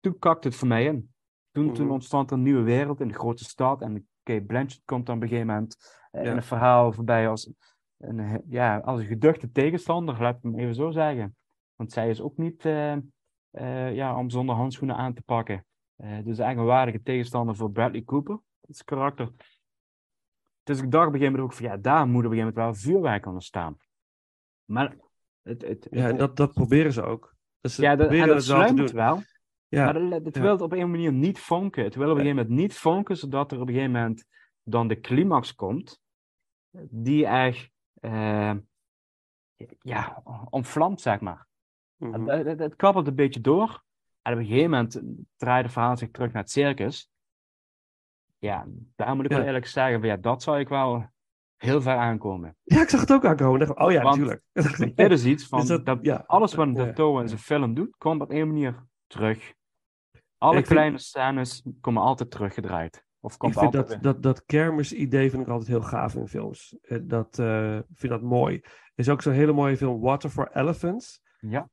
toen 0.00 0.18
kakte 0.18 0.48
het 0.48 0.56
voor 0.56 0.68
mij 0.68 0.84
in. 0.84 1.12
Toen, 1.50 1.72
toen 1.72 1.84
Mhm. 1.84 1.94
ontstond 1.94 2.30
er 2.30 2.36
een 2.36 2.42
nieuwe 2.42 2.62
wereld 2.62 3.00
in 3.00 3.08
de 3.08 3.14
grote 3.14 3.44
stad 3.44 3.80
en 3.82 4.08
Kate 4.22 4.44
Blanchett 4.44 4.82
komt 4.84 5.06
dan 5.06 5.16
op 5.16 5.22
een 5.22 5.28
gegeven 5.28 5.48
moment 5.50 5.98
Ja. 6.12 6.20
in 6.20 6.36
een 6.36 6.42
verhaal 6.42 6.92
voorbij 6.92 7.28
als 7.28 7.52
een, 8.00 8.42
ja, 8.48 8.78
als 8.78 9.00
een 9.00 9.06
geduchte 9.06 9.50
tegenstander, 9.50 10.20
laat 10.20 10.36
ik 10.36 10.42
hem 10.42 10.58
even 10.58 10.74
zo 10.74 10.90
zeggen. 10.90 11.36
Want 11.76 11.92
zij 11.92 12.10
is 12.10 12.20
ook 12.20 12.36
niet 12.36 12.64
eh, 12.64 12.92
eh, 13.50 13.94
ja, 13.94 14.16
om 14.18 14.30
zonder 14.30 14.54
handschoenen 14.54 14.96
aan 14.96 15.14
te 15.14 15.22
pakken. 15.22 15.66
Eh, 15.96 16.08
dus 16.08 16.38
eigenlijk 16.38 16.58
een 16.58 16.64
waardige 16.64 17.02
tegenstander 17.02 17.56
voor 17.56 17.70
Bradley 17.70 18.02
Cooper, 18.02 18.34
dat 18.60 18.70
is 18.70 18.84
karakter. 18.84 19.32
Dus 20.62 20.82
ik 20.82 20.90
dacht 20.90 21.06
op 21.06 21.12
een 21.12 21.18
gegeven 21.18 21.38
moment 21.40 21.52
ook 21.52 21.58
van 21.58 21.66
ja, 21.66 21.76
daar 21.76 22.06
moet 22.06 22.24
op 22.24 22.30
een 22.30 22.36
gegeven 22.38 22.54
moment 22.54 22.82
wel 22.82 22.92
vuurwerk 22.92 23.26
aan 23.26 23.40
staan. 23.40 23.76
Maar 24.64 24.96
het, 25.42 25.62
het, 25.62 25.86
ja, 25.90 26.06
het- 26.06 26.18
dat, 26.18 26.36
dat 26.36 26.52
proberen 26.52 26.92
ze 26.92 27.02
ook. 27.02 27.34
Dus 27.60 27.76
ja, 27.76 27.96
dat, 27.96 28.10
en 28.10 28.18
dat 28.18 28.20
het 28.20 28.28
wel 28.28 28.40
sluimert. 28.40 28.90
Ja, 29.68 29.84
Maar 29.84 29.94
het, 29.94 30.24
het 30.24 30.34
ja. 30.34 30.42
wil 30.42 30.56
op 30.56 30.72
een 30.72 30.90
manier 30.90 31.12
niet 31.12 31.38
vonken. 31.38 31.84
Het 31.84 31.94
wil 31.94 32.10
op 32.10 32.10
een 32.10 32.20
gegeven 32.20 32.36
moment 32.42 32.60
niet 32.60 32.74
vonken, 32.74 33.16
zodat 33.16 33.52
er 33.52 33.60
op 33.60 33.68
een 33.68 33.74
gegeven 33.74 33.92
moment 33.92 34.24
dan 34.62 34.88
de 34.88 35.00
climax 35.00 35.54
komt, 35.54 36.00
die 36.90 37.26
echt 37.26 37.70
eh, 38.00 38.52
ja, 39.80 40.22
zeg 40.94 41.20
maar. 41.20 41.46
Het, 41.98 42.46
het, 42.46 42.58
het 42.58 42.76
kabbelt 42.76 43.06
een 43.06 43.14
beetje 43.14 43.40
door. 43.40 43.82
En 44.22 44.32
op 44.32 44.38
een 44.38 44.46
gegeven 44.46 44.70
moment 44.70 45.00
draait 45.36 45.62
het 45.64 45.72
verhaal 45.72 45.96
zich 45.96 46.10
terug 46.10 46.32
naar 46.32 46.42
het 46.42 46.50
circus. 46.50 47.10
Ja, 48.38 48.66
daar 48.96 49.16
moet 49.16 49.24
ik 49.24 49.30
Ja. 49.30 49.36
wel 49.36 49.46
eerlijk 49.46 49.66
zeggen, 49.66 50.02
ja, 50.02 50.16
dat 50.16 50.42
zou 50.42 50.58
ik 50.58 50.68
wel 50.68 51.08
heel 51.56 51.82
ver 51.82 51.96
aankomen. 51.96 52.56
ja, 52.62 52.82
ik 52.82 52.88
zag 52.88 53.00
het 53.00 53.12
ook 53.12 53.24
aankomen. 53.24 53.58
Dacht, 53.66 53.78
oh 53.78 53.92
ja, 53.92 54.02
Want- 54.02 54.16
natuurlijk. 54.16 54.42
Dit 54.96 55.10
is 55.10 55.24
iets 55.24 55.46
van, 55.46 55.58
Dus 55.58 55.68
dat- 55.68 55.86
dat, 55.86 55.98
ja. 56.02 56.24
alles 56.26 56.54
wat 56.54 56.74
de 56.74 56.92
Toro 56.92 57.20
in 57.20 57.28
zijn 57.28 57.40
film 57.40 57.74
doet, 57.74 57.96
komt 57.96 58.20
op 58.22 58.30
een 58.30 58.46
manier 58.46 58.86
terug. 59.06 59.54
Alle 60.38 60.58
Ik 60.58 60.66
vind- 60.66 60.78
kleine 60.78 60.98
scènes 60.98 61.64
komen 61.80 62.02
altijd 62.02 62.30
teruggedraaid. 62.30 63.04
Of 63.20 63.34
ik 63.42 63.52
vind 63.52 63.72
dat, 63.72 63.98
dat, 64.00 64.22
dat 64.22 64.44
kermisidee 64.44 65.30
vind 65.30 65.42
ik 65.42 65.48
altijd 65.48 65.68
heel 65.68 65.82
gaaf 65.82 66.14
in 66.14 66.28
films. 66.28 66.76
Eh, 66.82 66.98
Dat 67.02 67.38
eh, 67.38 67.76
ik 67.76 67.98
vind 67.98 68.12
dat 68.12 68.22
mooi. 68.22 68.54
Er 68.54 68.70
is 68.94 69.08
ook 69.08 69.22
zo'n 69.22 69.32
hele 69.32 69.52
mooie 69.52 69.76
film, 69.76 70.00
Water 70.00 70.30
for 70.30 70.50
Elephants. 70.52 71.20
Ja. 71.40 71.70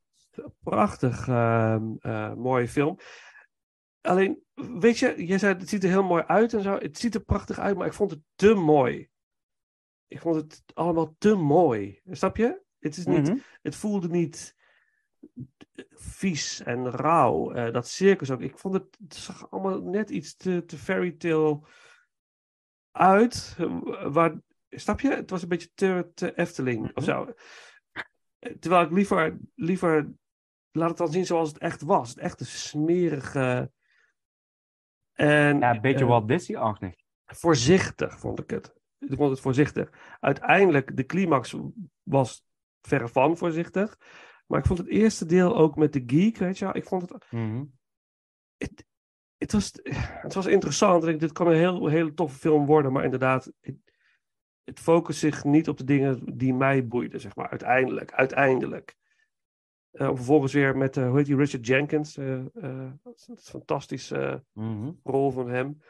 Prachtig 0.60 1.28
eh, 1.28 2.34
mooie 2.34 2.68
film. 2.68 2.98
Alleen, 4.02 4.43
weet 4.80 4.98
je, 5.00 5.26
jij 5.26 5.38
zei 5.38 5.54
het 5.54 5.70
ziet 5.70 5.84
er 5.84 5.89
heel 5.89 6.04
mooi 6.04 6.24
uit 6.24 6.54
en 6.54 6.62
zo. 6.62 6.78
Het 6.78 6.98
ziet 6.98 7.16
er 7.16 7.24
prachtig 7.24 7.60
uit, 7.60 7.78
maar 7.78 7.88
ik 7.88 7.93
vond 7.93 8.12
het 8.12 8.20
te 8.36 8.54
mooi. 8.54 9.10
Ik 10.08 10.20
vond 10.20 10.36
het 10.36 10.64
allemaal 10.74 11.16
te 11.18 11.36
mooi. 11.36 12.00
Snap 12.06 12.38
je? 12.38 12.62
Het, 12.80 12.98
is 12.98 13.06
niet, 13.06 13.28
Mhm. 13.28 13.38
het 13.62 13.76
voelde 13.76 14.10
niet 14.10 14.56
vies 15.90 16.62
en 16.64 16.90
rauw. 16.92 17.52
Eh, 17.52 17.74
dat 17.74 17.88
circus 17.88 18.32
ook. 18.32 18.42
Ik 18.42 18.58
vond 18.58 18.74
het, 18.74 18.98
het 19.04 19.16
zag 19.16 19.52
allemaal 19.52 19.82
net 19.82 20.10
iets 20.10 20.36
te, 20.36 20.66
te 20.66 20.78
fairy 20.78 21.12
tale 21.12 21.60
uit. 22.92 23.58
Waar, 24.04 24.40
snap 24.70 25.00
je? 25.00 25.10
Het 25.10 25.30
was 25.30 25.42
een 25.42 25.48
beetje 25.48 25.72
te, 25.74 26.12
te 26.14 26.36
Efteling 26.36 26.96
of 26.96 27.04
zo. 27.04 27.34
Eh, 28.40 28.54
Terwijl 28.60 28.84
ik 28.84 28.92
liever, 28.92 29.38
liever 29.56 30.14
laat 30.72 30.90
het 30.90 30.98
dan 30.98 31.12
zien 31.12 31.26
zoals 31.26 31.50
het 31.50 31.58
echt 31.58 31.82
was. 31.82 32.10
Het 32.10 32.18
echte 32.18 32.46
smerige. 32.46 33.72
En, 35.14 35.60
Ja, 35.60 35.76
een 35.76 35.82
beetje 35.82 36.04
eh, 36.04 36.10
Walt 36.10 36.28
Disney-achtig. 36.28 36.96
voorzichtig 37.26 38.20
vond 38.20 38.40
ik 38.40 38.50
het. 38.50 38.76
Ik 39.00 39.18
vond 39.18 39.30
het 39.30 39.40
voorzichtig. 39.40 40.18
Uiteindelijk, 40.20 40.98
de 40.98 41.06
climax 41.06 41.56
was 42.04 42.46
verre 42.82 43.08
van 43.08 43.38
voorzichtig. 43.38 43.98
Maar 44.48 44.60
ik 44.60 44.66
vond 44.66 44.80
het 44.80 44.88
eerste 44.88 45.26
deel 45.26 45.56
ook 45.58 45.76
met 45.76 45.93
de 45.93 46.04
geek, 46.08 46.38
weet 46.38 46.58
je 46.58 46.66
wel. 46.66 46.76
Ik 46.76 46.86
vond 46.86 47.02
het... 47.10 47.26
Mhm. 47.32 47.64
Het, 48.58 48.86
het, 49.38 49.52
was, 49.52 49.72
het 50.24 50.34
was 50.34 50.45
interessant. 50.45 51.06
Ik, 51.06 51.20
dit 51.20 51.32
kan 51.32 51.48
een 51.48 51.56
heel, 51.56 51.88
hele 51.88 52.14
toffe 52.14 52.38
film 52.39 52.66
worden. 52.66 52.91
Maar 52.91 53.04
inderdaad, 53.04 53.52
het, 53.62 53.76
het 54.64 54.80
focust 54.80 55.20
zich 55.20 55.43
niet 55.43 55.70
op 55.70 55.78
de 55.78 55.84
dingen 55.84 56.38
die 56.38 56.54
mij 56.54 56.88
boeiden, 56.88 57.20
zeg 57.20 57.36
maar. 57.36 57.50
Uiteindelijk. 57.50 58.12
Uiteindelijk. 58.14 58.95
Eh, 59.91 60.08
vervolgens 60.08 60.54
weer 60.54 60.78
met, 60.78 60.98
eh, 60.98 61.08
hoe 61.08 61.18
heet 61.18 61.26
die, 61.26 61.36
Richard 61.36 61.68
Jenkins. 61.68 62.18
eh, 62.18 62.43
dat 63.04 63.16
is 63.16 63.28
een 63.28 63.38
fantastische 63.38 64.43
Mhm. 64.54 64.91
rol 65.04 65.32
van 65.32 65.50
hem. 65.50 65.82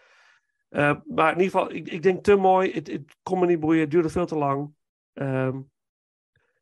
Maar 1.05 1.31
in 1.31 1.39
ieder 1.41 1.59
geval, 1.59 1.71
ik, 1.71 1.87
ik 1.87 2.01
denk 2.01 2.23
te 2.23 2.35
mooi. 2.35 2.71
Het, 2.73 2.87
het 2.87 3.17
kon 3.23 3.39
me 3.39 3.45
niet 3.45 3.59
boeien. 3.59 3.81
Het 3.81 3.91
duurde 3.91 4.09
veel 4.09 4.25
te 4.25 4.35
lang. 4.35 4.73
Nou, 5.13 5.65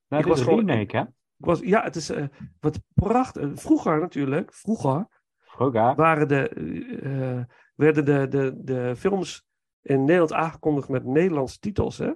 Ik 0.09 0.25
was 0.25 0.39
een 0.39 0.45
gewoon- 0.45 0.67
remake, 0.69 0.97
hè? 0.97 1.03
Ik 1.37 1.45
was, 1.45 1.59
ja, 1.59 1.83
het 1.83 1.95
is 1.95 2.09
eh, 2.09 2.25
wat 2.59 2.79
prachtig. 2.93 3.61
Vroeger 3.61 3.99
natuurlijk, 3.99 4.53
vroeger 4.53 5.07
Vroeger. 5.39 5.95
waren 5.95 6.27
de, 6.27 6.49
eh, 6.49 7.55
werden 7.75 8.05
de, 8.05 8.27
de, 8.27 8.53
de 8.63 8.95
films 8.95 9.45
in 9.81 9.99
Nederland 9.99 10.33
aangekondigd 10.33 10.89
met 10.89 11.05
Nederlandse 11.05 11.59
titels. 11.59 11.97
Hè? 11.97 12.11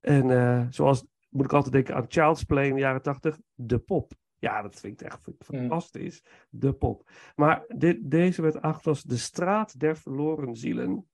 En 0.00 0.30
eh, 0.30 0.66
zoals, 0.70 1.04
moet 1.30 1.44
ik 1.44 1.52
altijd 1.52 1.72
denken 1.72 1.94
aan 1.94 2.04
Child's 2.08 2.42
Play 2.44 2.66
in 2.68 2.74
de 2.74 2.80
jaren 2.80 3.02
tachtig, 3.02 3.38
De 3.54 3.78
Pop. 3.78 4.12
Ja, 4.38 4.62
dat 4.62 4.80
vind 4.80 5.00
ik 5.00 5.06
echt 5.06 5.20
vind 5.24 5.36
ik 5.42 5.50
Mm. 5.50 5.58
fantastisch. 5.58 6.24
De 6.50 6.72
Pop. 6.72 7.10
Maar 7.36 7.64
dit, 7.68 8.10
deze 8.10 8.42
werd 8.42 8.54
aangekondigd 8.54 8.86
als 8.86 9.02
De 9.02 9.16
Straat 9.16 9.80
der 9.80 9.96
Verloren 9.96 10.56
Zielen. 10.56 11.08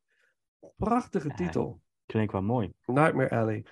Prachtige 0.76 1.28
Ja. 1.28 1.34
titel. 1.34 1.80
Klinkt 2.06 2.32
wel 2.32 2.42
mooi. 2.42 2.72
Nightmare 2.86 3.30
Alley. 3.30 3.66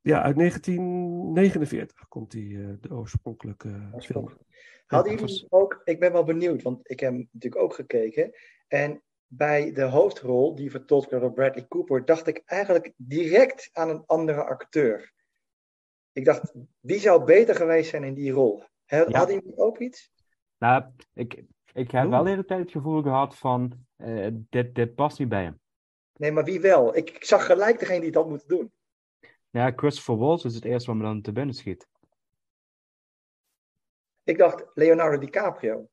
Ja, 0.00 0.22
uit 0.22 0.36
1949 0.36 2.08
komt 2.08 2.30
die, 2.30 2.62
eh, 2.62 2.68
de 2.80 2.94
oorspronkelijke 2.94 3.68
film. 3.68 3.94
Oorspronkelijk. 3.94 4.42
Hadden 4.86 5.12
Ja, 5.12 5.18
jullie 5.18 5.46
ook, 5.48 5.80
ik 5.84 6.00
ben 6.00 6.12
wel 6.12 6.24
benieuwd, 6.24 6.62
want 6.62 6.90
ik 6.90 7.00
heb 7.00 7.12
hem 7.12 7.28
natuurlijk 7.32 7.62
ook 7.62 7.74
gekeken. 7.74 8.30
En 8.68 9.02
bij 9.26 9.72
de 9.72 9.82
hoofdrol, 9.82 10.54
die 10.54 10.70
vertolkt 10.70 11.10
werd 11.10 11.22
door 11.22 11.32
Bradley 11.32 11.66
Cooper, 11.68 12.04
dacht 12.04 12.26
ik 12.26 12.42
eigenlijk 12.44 12.92
direct 12.96 13.70
aan 13.72 13.88
een 13.88 14.02
andere 14.06 14.44
acteur. 14.44 15.12
Ik 16.12 16.24
dacht, 16.24 16.54
die 16.80 16.98
zou 16.98 17.24
beter 17.24 17.54
geweest 17.54 17.90
zijn 17.90 18.04
in 18.04 18.14
die 18.14 18.32
rol. 18.32 18.62
Hadden 18.86 19.34
jullie 19.34 19.56
ook 19.56 19.78
iets? 19.78 20.12
Nou, 20.58 20.84
ik, 21.14 21.44
ik 21.72 21.90
heb 21.90 22.02
Oeh. 22.04 22.12
wel 22.12 22.22
de 22.22 22.30
hele 22.30 22.44
tijd 22.44 22.60
het 22.60 22.70
gevoel 22.70 23.02
gehad 23.02 23.36
van, 23.36 23.86
eh, 23.96 24.28
dit, 24.32 24.74
dit 24.74 24.94
past 24.94 25.18
niet 25.18 25.28
bij 25.28 25.42
hem. 25.42 25.60
Nee, 26.16 26.32
maar 26.32 26.44
wie 26.44 26.60
wel? 26.60 26.96
Ik, 26.96 27.10
ik 27.10 27.24
zag 27.24 27.46
gelijk 27.46 27.78
degene 27.78 27.98
die 27.98 28.08
het 28.08 28.16
had 28.16 28.28
moeten 28.28 28.48
doen. 28.48 28.72
Ja, 29.50 29.72
Christopher 29.76 30.16
Waltz 30.16 30.44
is 30.44 30.54
het 30.54 30.64
eerste 30.64 30.90
wat 30.90 30.96
me 30.98 31.02
dan 31.04 31.22
te 31.22 31.32
binnen 31.32 31.54
schiet. 31.54 31.88
Ik 34.24 34.38
dacht 34.38 34.64
Leonardo 34.74 35.18
DiCaprio. 35.18 35.88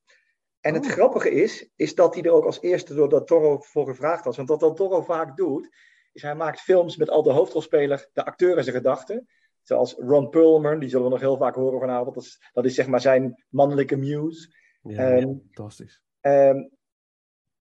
En 0.60 0.74
het 0.74 0.86
Oh. 0.86 0.92
grappige 0.92 1.30
is, 1.32 1.70
is 1.76 1.96
dat 1.96 2.14
hij 2.14 2.24
er 2.24 2.32
ook 2.32 2.46
als 2.46 2.62
eerste 2.62 2.94
door 2.94 3.10
Del 3.10 3.24
Toro 3.24 3.58
voor 3.60 3.86
gevraagd 3.88 4.26
was. 4.26 4.38
Want 4.38 4.50
wat 4.50 4.60
Del 4.60 4.74
Toro 4.74 5.02
vaak 5.02 5.38
doet, 5.38 5.70
is 6.14 6.22
hij 6.22 6.36
maakt 6.36 6.60
films 6.62 6.98
met 6.98 7.10
al 7.10 7.24
de 7.24 7.32
hoofdrolspeler, 7.32 8.10
de 8.14 8.26
acteur 8.26 8.58
en 8.58 8.64
zijn 8.64 8.76
gedachten. 8.76 9.28
Zoals 9.62 9.94
Ron 9.94 10.30
Perlman, 10.30 10.80
die 10.80 10.90
zullen 10.90 11.06
we 11.06 11.12
nog 11.12 11.20
heel 11.20 11.38
vaak 11.38 11.56
horen 11.56 11.80
vanavond. 11.80 12.16
Dat 12.16 12.24
is, 12.24 12.50
dat 12.54 12.66
is 12.66 12.76
zeg 12.76 12.88
maar 12.88 13.02
zijn 13.02 13.46
mannelijke 13.50 13.96
muse. 13.96 14.56
Ja, 14.82 15.10
Ehm, 15.12 15.22
fantastisch. 15.54 16.02
Ehm, 16.20 16.68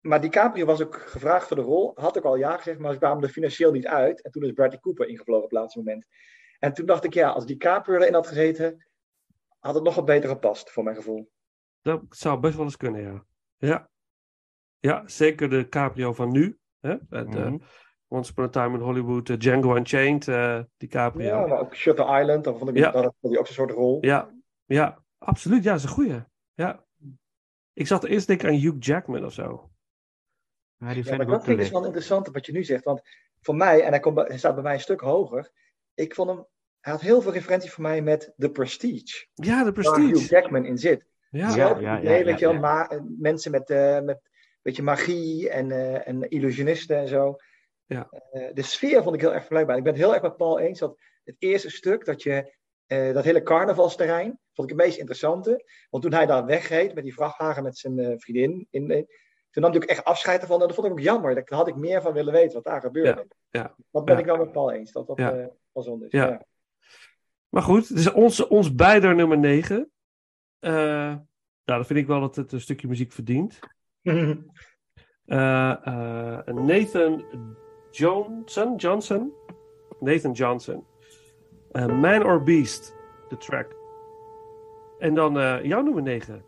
maar 0.01 0.21
DiCaprio 0.21 0.65
was 0.67 0.83
ook 0.83 0.97
gevraagd 0.97 1.47
voor 1.47 1.57
de 1.57 1.63
rol. 1.63 1.93
Had 1.95 2.19
ook 2.19 2.25
al 2.25 2.37
ja 2.37 2.57
gezegd, 2.57 2.79
maar 2.79 2.93
ze 2.93 2.99
kwamen 2.99 3.23
er 3.23 3.29
financieel 3.29 3.73
niet 3.73 3.87
uit. 3.87 4.23
En 4.23 4.31
toen 4.31 4.43
is 4.43 4.53
Bradley 4.53 4.81
Cooper 4.81 5.09
ingevlogen 5.09 5.45
op 5.45 5.51
het 5.51 5.59
laatste 5.61 5.79
moment. 5.79 6.05
En 6.59 6.73
toen 6.73 6.87
dacht 6.87 7.05
ik, 7.05 7.15
ja, 7.15 7.29
als 7.31 7.47
DiCaprio 7.47 7.99
erin 7.99 8.15
had 8.15 8.27
gezeten, 8.27 8.87
had 9.59 9.75
het 9.75 9.85
nog 9.85 9.95
wat 9.95 10.05
beter 10.05 10.29
gepast, 10.29 10.71
voor 10.71 10.85
mijn 10.85 10.97
gevoel. 10.97 11.31
Dat 11.83 12.03
zou 12.09 12.41
best 12.41 12.55
wel 12.57 12.65
eens 12.65 12.77
kunnen, 12.77 13.03
ja. 13.03 13.25
Ja, 13.57 13.89
ja 14.79 15.03
zeker 15.07 15.51
de 15.51 15.69
Caprio 15.69 16.13
van 16.13 16.31
nu. 16.33 16.59
Hè? 16.81 16.97
Met, 17.09 17.35
eh, 17.35 17.45
Mhm. 17.47 17.57
Once 18.11 18.31
Upon 18.31 18.45
a 18.45 18.49
Time 18.49 18.75
in 18.77 18.83
Hollywood, 18.85 19.29
eh, 19.29 19.37
Django 19.39 19.77
Unchained, 19.77 20.29
eh 20.29 20.61
DiCaprio. 20.77 21.27
Ja, 21.27 21.41
Ja, 21.41 21.47
maar 21.47 21.61
ook 21.61 21.75
Shutter 21.75 22.21
Island, 22.21 22.45
dan 22.45 22.59
vond 22.59 22.71
ik 22.71 22.77
Ja. 22.77 22.91
dat 22.91 23.05
ook 23.05 23.15
zo'n 23.21 23.45
soort 23.47 23.71
rol. 23.71 23.99
ja, 24.67 25.03
absoluut. 25.19 25.63
Ja, 25.65 25.71
dat 25.71 25.79
is 25.79 25.85
een 25.85 25.91
goeie. 25.93 26.25
Ja. 26.55 26.85
Ik 27.73 27.87
zat 27.87 28.05
eerst 28.05 28.27
denken 28.27 28.49
aan 28.49 28.55
Hugh 28.55 28.77
Jackman 28.79 29.25
of 29.25 29.33
zo. 29.33 29.71
Ja, 30.79 30.87
die 30.87 30.97
Ja, 30.97 31.03
vind 31.03 31.17
maar 31.17 31.27
dat 31.27 31.45
vind 31.45 31.61
ik 31.61 31.71
wel 31.73 31.85
interessant 31.85 32.29
wat 32.29 32.47
je 32.47 32.53
nu 32.53 32.65
zegt. 32.65 32.85
Want 32.85 33.01
voor 33.41 33.55
mij, 33.57 33.83
en 33.83 33.91
hij, 33.91 34.01
komt, 34.01 34.29
hij 34.29 34.39
staat 34.39 34.55
bij 34.55 34.63
mij 34.63 34.75
een 34.75 34.81
stuk 34.81 35.01
hoger. 35.01 35.51
Ik 35.95 36.15
vond 36.15 36.29
hem, 36.29 36.47
hij 36.81 36.93
had 36.93 37.01
heel 37.03 37.21
veel 37.21 37.33
referenties 37.33 37.71
voor 37.73 37.83
mij 37.83 38.03
met 38.03 38.33
The 38.37 38.51
Prestige. 38.51 39.27
Ja, 39.35 39.65
de 39.65 39.73
Waar 39.73 39.85
Hugh 39.97 40.11
Prestige. 40.11 40.35
Jackman 40.35 40.65
in 40.65 40.79
zit. 40.79 41.05
Ja, 41.31 41.55
Ja. 41.55 42.01
Weet 42.25 42.39
je 42.39 42.45
wel, 42.45 42.55
ja. 42.55 42.61
ma- 42.61 42.89
eh, 42.89 42.99
mensen 43.19 43.51
met, 43.51 43.71
eh, 43.71 44.01
met 44.01 44.21
beetje 44.63 44.83
magie 44.83 45.51
en, 45.51 45.71
eh, 45.71 46.09
en 46.09 46.29
illusionisten 46.29 46.97
en 46.97 47.09
zo. 47.09 47.37
Ja. 47.87 48.09
Eh, 48.31 48.49
de 48.55 48.63
sfeer 48.63 49.03
vond 49.03 49.15
ik 49.15 49.21
heel 49.21 49.31
erg 49.31 49.39
vergelijkbaar. 49.39 49.77
Ik 49.77 49.83
ben 49.83 49.93
het 49.93 50.03
heel 50.03 50.13
erg 50.13 50.23
met 50.23 50.37
Paul 50.37 50.59
eens 50.59 50.79
dat 50.79 50.99
het 51.25 51.37
eerste 51.39 51.71
stuk, 51.71 52.05
dat 52.05 52.23
je 52.23 52.57
eh, 52.87 53.13
dat 53.15 53.25
hele 53.25 53.43
carnavalsterrein, 53.43 54.39
vond 54.53 54.71
ik 54.71 54.77
het 54.77 54.87
meest 54.87 54.99
interessante. 54.99 55.65
Want 55.91 56.03
toen 56.03 56.13
hij 56.13 56.27
daar 56.27 56.45
wegreed 56.47 56.95
met 56.95 57.05
die 57.05 57.15
vrachtwagen 57.15 57.63
met 57.63 57.79
zijn 57.79 57.99
eh, 57.99 58.13
vriendin, 58.17 58.67
in, 58.71 59.07
toen 59.61 59.71
nam 59.71 59.83
ook 59.83 59.89
echt 59.89 60.05
afscheid 60.05 60.41
ervan. 60.41 60.61
En 60.61 60.67
dat 60.67 60.75
vond 60.75 60.87
ik 60.87 60.93
ook 60.93 61.01
jammer. 61.01 61.35
Daar 61.35 61.45
had 61.49 61.69
ik 61.69 61.77
meer 61.77 62.03
van 62.03 62.13
willen 62.13 62.33
weten 62.33 62.55
wat 62.55 62.65
daar 62.65 62.81
gebeurde. 62.81 63.27
ja, 63.51 63.75
Dat 63.91 64.05
ben 64.05 64.15
ja. 64.15 64.21
ik 64.21 64.27
wel 64.27 64.37
met 64.37 64.53
Paul 64.53 64.73
eens. 64.73 64.93
Dat 64.93 65.07
dat 65.07 65.19
Ja. 65.19 65.33
eh, 65.33 65.47
wel 65.73 65.83
zonde 65.83 66.05
is. 66.07 66.13
Ja. 66.13 66.45
Maar 67.49 67.63
goed, 67.63 67.91
is 67.91 68.13
ons, 68.13 68.47
ons 68.47 68.75
beider 68.75 69.15
nummer 69.15 69.39
9. 69.39 69.91
nou, 70.61 71.21
dan 71.65 71.85
vind 71.85 71.99
ik 71.99 72.07
wel 72.07 72.21
dat 72.21 72.37
het 72.37 72.53
een 72.53 72.61
stukje 72.61 72.89
muziek 72.89 73.13
verdient. 73.13 73.59
Ja. 74.01 74.37
Eh, 75.29 75.71
eh, 75.87 76.47
Nathan 76.47 77.25
Johnson, 77.91 78.77
Johnson? 78.77 79.33
Nathan 80.01 80.33
Johnson. 80.33 80.87
Eh, 81.73 81.87
Man 81.87 82.25
or 82.25 82.43
Beast, 82.43 82.95
de 83.29 83.37
track. 83.37 83.77
En 84.99 85.15
dan 85.15 85.39
eh, 85.39 85.65
jouw 85.65 85.83
nummer 85.83 86.03
9. 86.03 86.45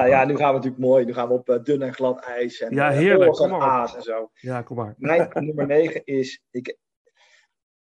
Ja, 0.00 0.20
ja, 0.20 0.24
nu 0.24 0.36
gaan 0.36 0.48
we 0.48 0.54
natuurlijk 0.54 0.82
mooi. 0.82 1.04
Nu 1.04 1.12
gaan 1.12 1.28
we 1.28 1.34
op 1.34 1.48
eh, 1.48 1.62
dun 1.62 1.82
en 1.82 1.94
glad 1.94 2.20
ijs. 2.20 2.60
En, 2.60 2.74
Ja, 2.74 2.90
eh, 2.90 2.96
heerlijk. 2.96 3.32
Kom 3.32 3.50
maar 3.50 3.60
aas 3.60 3.96
en 3.96 4.02
zo. 4.02 4.30
Ja, 4.34 4.62
kom 4.62 4.76
maar. 4.76 4.94
Mijn 4.96 5.28
nummer 5.46 5.66
9 5.66 6.04
is. 6.04 6.42
Ik, 6.50 6.76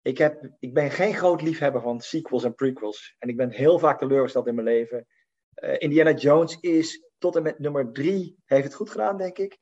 ik, 0.02 0.18
heb, 0.18 0.50
ik 0.60 0.74
ben 0.74 0.92
geen 0.92 1.14
groot 1.14 1.42
liefhebber 1.42 1.82
van 1.82 2.02
sequels 2.02 2.44
en 2.44 2.56
prequels. 2.56 3.16
En 3.20 3.30
ik 3.30 3.38
ben 3.38 3.52
heel 3.52 3.80
vaak 3.80 4.00
teleurgesteld 4.00 4.48
in 4.48 4.56
mijn 4.56 4.68
leven. 4.68 5.08
Eh, 5.54 5.76
Indiana 5.78 6.12
Jones 6.14 6.58
is 6.60 7.12
tot 7.18 7.36
en 7.36 7.44
met 7.44 7.60
nummer 7.60 7.92
3 7.92 8.38
heeft 8.46 8.64
het 8.64 8.74
goed 8.74 8.90
gedaan, 8.90 9.18
denk 9.18 9.38
ik. 9.38 9.58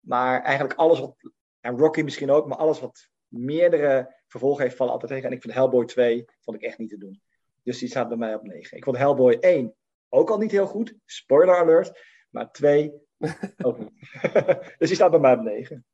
Maar 0.00 0.42
eigenlijk 0.42 0.78
alles 0.78 1.00
wat. 1.00 1.16
En 1.60 1.78
Rocky 1.78 2.02
misschien 2.02 2.30
ook, 2.30 2.46
maar 2.46 2.58
alles 2.58 2.80
wat 2.80 3.08
meerdere 3.28 4.14
vervolgen 4.26 4.62
heeft, 4.62 4.76
vallen 4.76 4.92
altijd 4.92 5.12
tegen. 5.12 5.28
En 5.28 5.34
ik 5.34 5.42
vind 5.42 5.54
Hellboy 5.54 5.84
2 5.84 6.24
vond 6.40 6.56
ik 6.56 6.62
echt 6.62 6.78
niet 6.78 6.88
te 6.88 6.98
doen. 6.98 7.22
Dus 7.62 7.78
die 7.78 7.88
staat 7.88 8.08
bij 8.08 8.16
mij 8.16 8.34
op 8.34 8.42
9. 8.42 8.76
Ik 8.76 8.84
vond 8.84 8.96
Hellboy 8.96 9.36
1 9.40 9.74
ook 10.12 10.30
al 10.30 10.38
niet 10.38 10.50
heel 10.50 10.66
goed. 10.66 10.94
Spoiler 11.04 11.56
alert. 11.56 12.00
Maar 12.30 12.50
2 12.50 12.92
ook 13.62 13.78
niet. 13.78 13.92
dus 14.78 14.88
die 14.88 14.94
staat 14.94 15.10
bij 15.10 15.20
mij 15.20 15.34
op 15.34 15.40
9. 15.42 15.84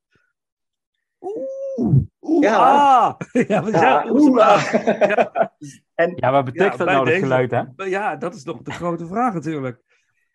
Oeh, 1.21 1.97
oeh, 2.21 2.43
Ja. 2.43 2.57
ah. 2.57 3.15
ja, 3.49 3.63
wat- 3.63 3.73
ja, 3.73 3.81
Ja, 3.81 4.11
oeh, 4.11 4.23
oeh. 4.31 5.45
En 5.95 6.13
Ja, 6.17 6.31
wat 6.33 6.45
betekent 6.45 6.73
Ja, 6.73 6.85
dat 6.85 6.87
nou, 6.87 7.05
dat 7.11 7.15
geluid, 7.19 7.51
hè? 7.51 7.63
Maar 7.77 7.89
ja, 7.89 8.17
dat 8.17 8.35
is 8.35 8.45
nog 8.45 8.63
de 8.63 8.71
grote 8.71 9.07
vraag 9.07 9.35
natuurlijk. 9.35 9.81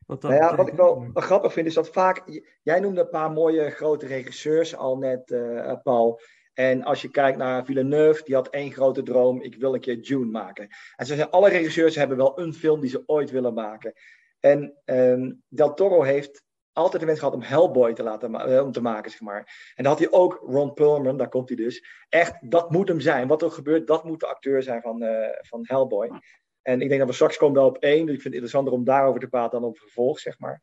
Wat 0.05 0.21
dat 0.21 0.31
Nou 0.31 0.43
ja, 0.43 0.55
wat 0.55 0.67
ik 0.67 0.73
wel, 0.73 1.09
grappig 1.13 1.53
vind, 1.53 1.67
is 1.67 1.73
dat 1.73 1.89
vaak. 1.89 2.43
Jij 2.63 2.79
noemde 2.79 3.01
een 3.01 3.09
paar 3.09 3.31
mooie 3.31 3.69
grote 3.69 4.07
regisseurs 4.07 4.75
al 4.75 4.97
net, 4.97 5.31
eh, 5.31 5.73
Paul. 5.83 6.19
En 6.53 6.83
als 6.83 7.01
je 7.01 7.09
kijkt 7.09 7.37
naar 7.37 7.65
Villeneuve, 7.65 8.23
die 8.23 8.35
had 8.35 8.49
één 8.49 8.71
grote 8.71 9.03
droom: 9.03 9.41
ik 9.41 9.55
wil 9.55 9.73
een 9.73 9.79
keer 9.79 10.03
Dune 10.03 10.31
maken. 10.31 10.67
En 10.95 11.05
ze 11.05 11.15
zeggen, 11.15 11.31
alle 11.31 11.49
regisseurs 11.49 11.95
hebben 11.95 12.17
wel 12.17 12.39
een 12.39 12.53
film 12.53 12.79
die 12.79 12.89
ze 12.89 13.03
ooit 13.05 13.31
willen 13.31 13.53
maken. 13.53 13.93
En 14.39 14.73
ehm, 14.85 15.31
Del 15.47 15.73
Toro 15.73 16.01
heeft 16.01 16.43
altijd 16.73 17.01
de 17.01 17.07
wens 17.07 17.19
gehad 17.19 17.33
om 17.33 17.41
Hellboy 17.41 17.93
te 17.93 18.03
laten 18.03 18.35
eh, 18.35 18.63
om 18.63 18.71
te 18.71 18.81
maken, 18.81 19.11
zeg 19.11 19.21
maar. 19.21 19.73
En 19.75 19.83
dan 19.83 19.91
had 19.91 19.99
hij 20.01 20.11
ook 20.11 20.43
Ron 20.45 20.73
Perlman, 20.73 21.17
daar 21.17 21.29
komt 21.29 21.47
hij 21.47 21.57
dus. 21.57 21.85
Echt, 22.09 22.51
dat 22.51 22.71
moet 22.71 22.87
hem 22.87 22.99
zijn. 22.99 23.27
Wat 23.27 23.41
er 23.41 23.51
gebeurt, 23.51 23.87
dat 23.87 24.03
moet 24.03 24.19
de 24.19 24.27
acteur 24.27 24.63
zijn 24.63 24.81
van, 24.81 25.01
eh, 25.01 25.37
van 25.41 25.61
Hellboy. 25.63 26.21
En 26.61 26.81
ik 26.81 26.87
denk 26.87 26.99
dat 26.99 27.09
we 27.09 27.15
straks 27.15 27.37
komen 27.37 27.55
wel 27.55 27.67
op 27.67 27.77
één. 27.77 28.05
Dus 28.05 28.15
ik 28.15 28.21
vind 28.21 28.23
het 28.23 28.43
interessanter 28.43 28.73
om 28.73 28.83
daarover 28.83 29.19
te 29.19 29.27
praten 29.27 29.61
dan 29.61 29.69
het 29.69 29.79
vervolg, 29.79 30.19
zeg 30.19 30.39
maar. 30.39 30.61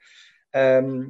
Ehm, 0.51 1.01
eh, 1.01 1.07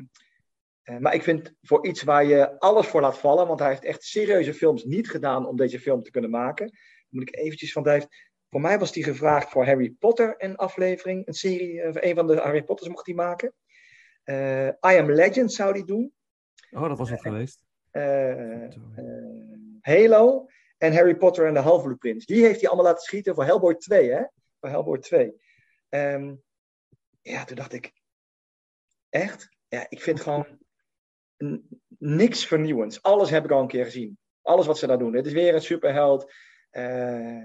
maar 0.99 1.15
ik 1.15 1.23
vind 1.23 1.55
voor 1.63 1.87
iets 1.87 2.03
waar 2.03 2.25
je 2.25 2.59
alles 2.59 2.87
voor 2.87 3.01
laat 3.01 3.19
vallen, 3.19 3.47
want 3.47 3.61
hij 3.61 3.69
heeft 3.69 3.85
echt 3.85 4.05
serieuze 4.05 4.55
films 4.55 4.85
niet 4.85 5.11
gedaan 5.11 5.47
om 5.47 5.57
deze 5.57 5.81
film 5.81 6.03
te 6.03 6.11
kunnen 6.11 6.31
maken. 6.31 6.67
Dan 6.67 6.79
moet 7.09 7.29
ik 7.29 7.37
eventjes, 7.37 7.73
want 7.73 7.87
hij 7.87 7.95
heeft, 7.95 8.09
voor 8.49 8.61
mij 8.61 8.79
was 8.79 8.95
hij 8.95 9.03
gevraagd 9.03 9.51
voor 9.51 9.67
Harry 9.67 9.91
Potter 9.99 10.35
een 10.39 10.57
aflevering, 10.57 11.27
een 11.27 11.35
serie, 11.35 11.81
eh, 11.83 12.11
een 12.11 12.15
van 12.15 12.27
de 12.27 12.37
Harry 12.37 12.63
Potters 12.63 12.89
mocht 12.89 13.07
hij 13.07 13.15
maken. 13.15 13.55
Eh, 14.23 14.67
I 14.67 14.99
Am 14.99 15.11
Legend 15.11 15.53
zou 15.53 15.73
hij 15.73 15.85
doen. 15.85 16.13
Oh, 16.71 16.89
dat 16.89 16.99
was 16.99 17.11
wat 17.11 17.21
geweest. 17.21 17.65
Eh, 17.91 18.65
eh, 18.65 18.73
Halo 19.81 20.47
en 20.79 20.93
Harry 20.93 21.17
Potter 21.17 21.47
en 21.47 21.55
de 21.55 21.61
Half-Blood 21.61 21.99
Prince. 21.99 22.27
Die 22.27 22.45
heeft 22.45 22.61
hij 22.61 22.69
allemaal 22.69 22.87
laten 22.87 23.03
schieten 23.03 23.35
voor 23.35 23.45
Hellboy 23.45 23.75
2, 23.75 24.11
hè? 24.11 24.23
Voor 24.61 24.69
Hellboy 24.69 24.99
2. 24.99 25.41
Ehm, 25.89 26.35
ja, 27.23 27.45
toen 27.45 27.57
dacht 27.57 27.73
ik, 27.73 27.93
echt? 29.09 29.49
Ja, 29.69 29.87
ik 29.89 30.01
vind 30.01 30.21
gewoon 30.21 30.59
niks 31.99 32.47
vernieuwends. 32.47 33.03
Alles 33.03 33.31
heb 33.31 33.45
ik 33.45 33.51
al 33.51 33.61
een 33.61 33.67
keer 33.69 33.85
gezien. 33.85 34.19
Alles 34.43 34.67
wat 34.67 34.79
ze 34.79 34.87
daar 34.87 34.99
doen. 34.99 35.15
Het 35.15 35.27
is 35.27 35.33
weer 35.33 35.55
een 35.55 35.63
superheld. 35.63 36.33
Eh, 36.71 37.43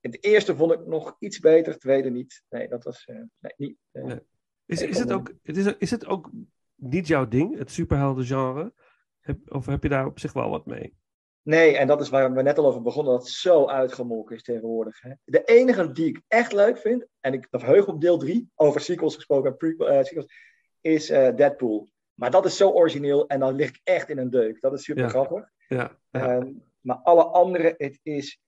het 0.00 0.24
eerste 0.24 0.56
vond 0.56 0.72
ik 0.72 0.86
nog 0.86 1.16
iets 1.18 1.38
beter, 1.38 1.72
het 1.72 1.80
tweede 1.80 2.10
niet. 2.10 2.42
Nee, 2.48 2.68
dat 2.68 2.84
was 2.84 3.04
eh, 3.04 3.16
nee, 3.38 3.52
niet. 3.56 3.76
eh, 3.90 4.04
Nee. 4.04 4.20
Is, 4.66 4.82
is, 4.82 4.98
het 4.98 5.12
ook, 5.12 5.32
is, 5.42 5.66
is 5.78 5.90
het 5.90 6.06
ook 6.06 6.30
niet 6.74 7.06
jouw 7.06 7.28
ding, 7.28 7.58
het 7.58 7.70
superheldengenre? 7.70 8.72
Heb, 9.20 9.38
of 9.52 9.66
heb 9.66 9.82
je 9.82 9.88
daar 9.88 10.06
op 10.06 10.18
zich 10.18 10.32
wel 10.32 10.50
wat 10.50 10.66
mee? 10.66 10.96
Nee, 11.42 11.76
en 11.76 11.86
dat 11.86 12.00
is 12.00 12.08
waar 12.08 12.32
we 12.32 12.42
net 12.42 12.58
al 12.58 12.66
over 12.66 12.82
begonnen, 12.82 13.12
dat 13.12 13.22
het 13.22 13.32
zo 13.32 13.66
uitgemolken 13.66 14.36
is 14.36 14.42
tegenwoordig. 14.42 15.00
Hè? 15.00 15.12
De 15.24 15.44
enige 15.44 15.92
die 15.92 16.06
ik 16.06 16.22
echt 16.28 16.52
leuk 16.52 16.78
vind, 16.78 17.06
en 17.20 17.32
ik 17.32 17.46
verheug 17.50 17.86
op 17.86 18.00
deel 18.00 18.18
3, 18.18 18.50
over 18.54 18.80
sequels 18.80 19.14
gesproken, 19.14 19.50
en 19.50 19.56
prequel, 19.56 20.04
sequels, 20.04 20.32
is 20.80 21.06
Deadpool. 21.06 21.88
Maar 22.14 22.30
dat 22.30 22.44
is 22.46 22.56
zo 22.56 22.70
origineel 22.70 23.26
en 23.26 23.40
dan 23.40 23.54
lig 23.54 23.68
ik 23.68 23.80
echt 23.84 24.08
in 24.08 24.18
een 24.18 24.30
deuk. 24.30 24.60
Dat 24.60 24.72
is 24.72 24.84
super 24.84 25.02
Ja. 25.02 25.08
grappig. 25.08 25.50
Ja, 25.68 25.98
ja. 26.10 26.20
Ehm, 26.36 26.52
maar 26.80 26.96
alle 26.96 27.24
andere, 27.24 27.74
het 27.76 27.98
is, 28.02 28.40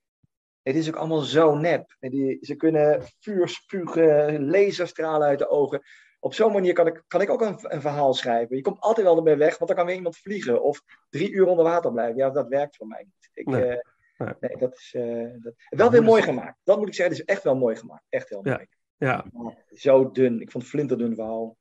het 0.63 0.77
is 0.77 0.89
ook 0.89 0.97
allemaal 0.97 1.21
zo 1.21 1.55
nep. 1.55 1.97
En 2.01 2.11
die, 2.11 2.39
ze 2.41 2.55
kunnen 2.55 3.03
vuur 3.21 3.49
spugen, 3.49 4.47
laserstralen 4.51 5.27
uit 5.29 5.39
de 5.39 5.49
ogen. 5.49 5.83
Op 6.21 6.35
zo'n 6.35 6.53
manier 6.53 6.73
kan 6.73 6.87
ik, 6.87 7.03
kan 7.07 7.21
ik 7.21 7.31
ook 7.31 7.41
een, 7.43 7.57
een 7.61 7.81
verhaal 7.81 8.15
schrijven. 8.15 8.57
Je 8.57 8.63
komt 8.63 8.81
altijd 8.81 9.07
wel 9.07 9.17
ermee 9.17 9.37
weg, 9.37 9.59
want 9.59 9.67
dan 9.71 9.77
kan 9.79 9.87
weer 9.87 9.97
iemand 9.97 10.17
vliegen. 10.17 10.63
Of 10.63 10.83
drie 11.11 11.31
uur 11.31 11.47
onder 11.47 11.65
water 11.65 11.93
blijven. 11.93 12.17
Ja, 12.17 12.31
dat 12.31 12.49
werkt 12.49 12.77
voor 12.77 12.87
mij 12.87 13.03
niet. 13.05 13.31
Ik, 13.35 13.47
Nee. 13.47 13.65
eh, 13.65 13.81
Nee. 14.19 14.35
nee, 14.41 14.57
dat 14.57 14.73
is 14.79 14.95
eh, 14.95 15.27
dat, 15.43 15.55
wel 15.69 15.91
weer 15.91 16.03
mooi 16.03 16.23
gemaakt. 16.23 16.59
Dat 16.65 16.79
moet 16.79 16.89
ik 16.89 16.95
zeggen, 16.95 17.17
het 17.17 17.27
is 17.29 17.35
echt 17.35 17.43
wel 17.45 17.57
mooi 17.57 17.77
gemaakt. 17.77 18.05
Echt 18.09 18.29
heel 18.29 18.43
mooi. 18.43 18.67
ja. 18.97 19.25
Zo 19.75 20.11
dun. 20.11 20.41
Ik 20.41 20.51
vond 20.51 20.63
het 20.65 20.73
flinterdun 20.73 21.15
verhaal. 21.15 21.57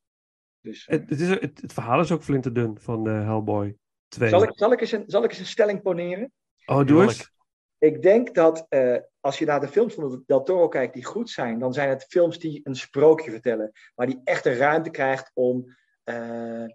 Dus, 0.65 0.87
eh, 0.87 0.99
Het, 0.99 1.09
het, 1.09 1.19
is, 1.19 1.29
het, 1.29 1.61
het 1.61 1.73
verhaal 1.73 1.99
is 1.99 2.11
ook 2.11 2.23
flinterdun 2.23 2.77
van 2.79 3.07
eh, 3.07 3.23
Hellboy 3.23 3.77
2. 4.07 4.29
zal, 4.29 4.43
ik, 4.43 4.51
zal, 4.53 4.71
ik 4.71 4.81
eens 4.81 4.91
een, 4.91 5.03
zal 5.07 5.23
ik 5.23 5.29
eens 5.29 5.39
een 5.39 5.45
stelling 5.45 5.81
poneren? 5.81 6.31
Oh, 6.65 6.87
doe 6.87 7.01
eens. 7.01 7.33
Ik 7.77 8.01
denk 8.01 8.35
dat 8.35 8.65
eh, 8.69 8.97
als 9.19 9.39
je 9.39 9.45
naar 9.45 9.59
de 9.59 9.67
films 9.67 9.93
van 9.93 10.23
Del 10.25 10.43
Toro 10.43 10.67
kijkt 10.67 10.93
die 10.93 11.03
goed 11.03 11.29
zijn, 11.29 11.59
dan 11.59 11.73
zijn 11.73 11.89
het 11.89 12.05
films 12.09 12.39
die 12.39 12.61
een 12.63 12.75
sprookje 12.75 13.31
vertellen. 13.31 13.71
Waar 13.95 14.07
die 14.07 14.21
echt 14.23 14.43
de 14.43 14.55
ruimte 14.55 14.89
krijgt 14.89 15.31
om 15.33 15.75
eh, 16.03 16.65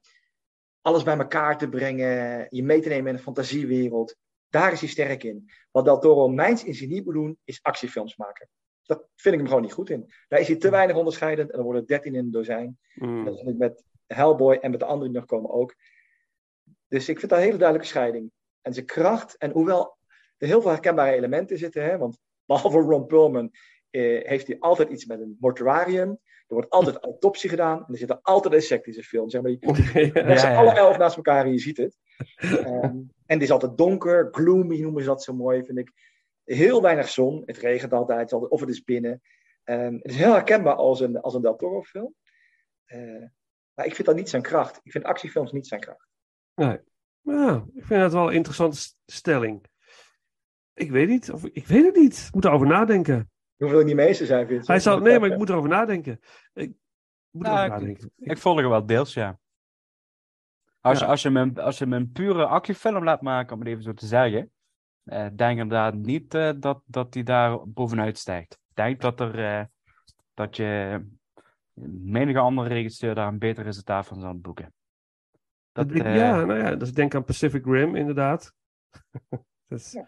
alles 0.81 1.03
bij 1.03 1.17
elkaar 1.17 1.59
te 1.59 1.69
brengen, 1.69 2.47
je 2.51 2.63
mee 2.63 2.81
te 2.81 2.89
nemen 2.89 3.09
in 3.09 3.15
een 3.15 3.23
fantasiewereld. 3.23 4.17
Daar 4.49 4.73
is 4.73 4.81
hij 4.81 4.89
sterk 4.89 5.23
in. 5.23 5.51
Wat 5.71 5.85
Del 5.85 5.99
Toro 5.99 6.29
mijns 6.29 6.65
inziens 6.65 6.93
niet 6.93 7.05
moet 7.05 7.15
doen, 7.15 7.39
is 7.45 7.63
actiefilms 7.63 8.17
maken. 8.17 8.49
Dat 8.83 9.09
vind 9.15 9.35
ik 9.35 9.41
hem 9.41 9.49
gewoon 9.49 9.63
niet 9.63 9.73
goed 9.73 9.91
in. 9.91 10.13
Daar 10.29 10.41
is 10.41 10.47
hij 10.47 10.57
te 10.57 10.71
weinig 10.71 10.97
onderscheidend 10.97 11.51
en 11.51 11.59
er 11.59 11.65
worden 11.65 11.87
13 11.87 12.15
in 12.15 12.25
een 12.25 12.31
dozijn. 12.31 12.79
Mm. 12.95 13.25
Dat 13.25 13.37
vind 13.37 13.49
ik 13.49 13.57
met 13.57 13.85
Hellboy 14.07 14.55
en 14.55 14.71
met 14.71 14.81
de 14.81 14.87
anderen 14.87 15.11
die 15.13 15.21
nog 15.21 15.29
komen 15.29 15.51
ook. 15.51 15.75
Dus 16.89 17.09
ik 17.09 17.19
vind 17.19 17.31
dat 17.31 17.39
een 17.39 17.45
hele 17.45 17.59
duidelijke 17.59 17.93
scheiding. 17.93 18.31
En 18.63 18.73
zijn 18.75 18.87
kracht, 18.87 19.37
en 19.37 19.51
hoewel 19.51 19.99
er 20.37 20.47
heel 20.47 20.61
veel 20.61 20.71
herkenbare 20.71 21.13
elementen 21.13 21.59
zitten, 21.59 21.85
hè, 21.85 21.99
want 21.99 22.19
behalve 22.45 22.79
Ron 22.79 23.07
Perlman 23.07 23.51
eh, 23.91 24.27
heeft 24.29 24.47
hij 24.47 24.57
altijd 24.59 24.89
iets 24.89 25.07
met 25.07 25.21
een 25.21 25.37
mortuarium. 25.41 26.09
Er 26.47 26.57
wordt 26.57 26.71
altijd 26.71 26.97
autopsie 27.05 27.51
gedaan 27.51 27.79
en 27.79 27.93
er 27.93 27.99
zitten 27.99 28.23
altijd 28.23 28.55
insecten 28.55 28.87
in 28.87 28.93
zijn 28.93 29.07
film. 29.07 29.31
Zeg 29.31 29.43
maar, 29.43 29.51
die, 29.51 30.13
ja, 30.13 30.33
ja. 30.33 30.57
alle 30.57 30.73
elf 30.73 30.99
naast 30.99 31.17
elkaar 31.17 31.45
en 31.45 31.53
je 31.53 31.59
ziet 31.59 31.77
het. 31.77 31.97
Ehm, 32.37 32.97
en 33.27 33.37
het 33.37 33.43
is 33.43 33.51
altijd 33.51 33.77
donker, 33.77 34.29
gloomy 34.31 34.81
noemen 34.81 35.03
ze 35.03 35.09
dat 35.09 35.23
zo 35.23 35.35
mooi, 35.35 35.65
vind 35.65 35.79
ik. 35.79 35.93
Heel 36.57 36.83
weinig 36.83 37.09
zon, 37.09 37.43
het 37.47 37.57
regent 37.57 37.93
altijd, 37.93 38.33
of 38.33 38.61
het 38.61 38.69
is 38.69 38.85
binnen. 38.85 39.21
Ehm, 39.65 39.93
het 39.95 40.05
is 40.11 40.17
heel 40.17 40.33
herkenbaar 40.33 40.75
als 40.75 41.01
een, 41.01 41.21
als 41.21 41.35
een 41.35 41.43
Del 41.43 41.57
Toro 41.57 41.83
film. 41.83 42.15
Eh, 42.85 43.23
maar 43.75 43.87
ik 43.87 43.95
vind 43.95 44.07
dat 44.07 44.17
niet 44.17 44.29
zijn 44.29 44.43
kracht. 44.43 44.81
Ik 44.83 44.93
vind 44.93 45.05
actiefilms 45.05 45.53
niet 45.53 45.67
zijn 45.67 45.81
kracht. 45.81 46.07
Ja, 47.23 47.65
ik 47.75 47.85
vind 47.85 48.01
dat 48.01 48.13
wel 48.13 48.27
een 48.29 48.35
interessante 48.35 48.77
st- 48.77 48.97
stelling. 49.07 49.65
Ik 50.75 50.91
weet 50.91 51.09
niet. 51.09 51.31
Of, 51.33 51.45
ik 51.45 51.67
weet 51.67 51.85
het 51.85 51.97
niet. 51.97 52.25
Ik 52.27 52.35
moet 52.35 52.45
erover 52.45 52.67
nadenken. 52.67 53.31
Je 53.57 53.65
hoeft 53.65 53.77
er 53.77 53.85
niet 53.85 53.95
mee 53.95 54.07
eens 54.09 54.19
te 54.19 54.27
zijn, 54.27 54.47
Vincent. 54.47 54.67
Hij 54.67 54.81
zou, 54.81 55.01
nee, 55.03 55.19
maar 55.19 55.31
ik 55.31 55.39
moet 55.39 55.49
erover 55.49 55.69
nadenken. 55.69 56.21
Ik 56.53 56.73
moet 57.31 57.47
erover 57.47 57.65
ik- 57.65 57.71
nadenken. 57.71 58.13
Ik 58.17 58.39
volg 58.39 58.59
er 58.59 58.69
wel 58.69 58.87
deels, 58.87 59.15
ja. 59.15 59.39
Als, 60.81 60.99
Ja. 60.99 61.05
je, 61.05 61.11
als, 61.11 61.23
je 61.23 61.31
hem, 61.31 61.59
als 61.59 61.79
je 61.79 61.85
hem 61.85 61.93
een 61.93 62.13
pure 62.13 62.47
actiefilm 62.47 63.05
laat 63.05 63.21
maken, 63.23 63.53
om 63.55 63.59
het 63.61 63.69
even 63.69 63.83
zo 63.83 63.93
te 63.95 64.07
zeggen, 64.07 64.53
eh, 65.05 65.27
denk 65.33 65.59
inderdaad 65.59 65.95
niet 65.95 66.35
eh, 66.35 66.51
dat, 66.57 66.83
dat 66.87 67.15
hij 67.15 67.23
daar 67.23 67.69
bovenuit 67.69 68.19
stijgt. 68.19 68.53
Ik 68.53 68.77
denk 68.77 69.01
dat, 69.01 69.21
er, 69.21 69.45
eh, 69.45 69.65
dat 70.35 70.57
je 70.57 71.01
menige 72.03 72.39
andere 72.39 72.69
regisseur 72.69 73.15
daar 73.15 73.29
een 73.29 73.39
beter 73.39 73.65
resultaat 73.65 74.07
van 74.07 74.21
zou 74.21 74.35
boeken. 74.35 74.73
Dat, 75.73 75.93
ja, 75.93 76.45
nou 76.45 76.59
ja, 76.59 76.75
dus 76.75 76.89
ik 76.89 76.95
denk 76.95 77.15
aan 77.15 77.25
Pacific 77.25 77.65
Rim, 77.65 77.97
inderdaad. 77.97 78.55
is, 79.69 79.93
Ja. 79.93 80.07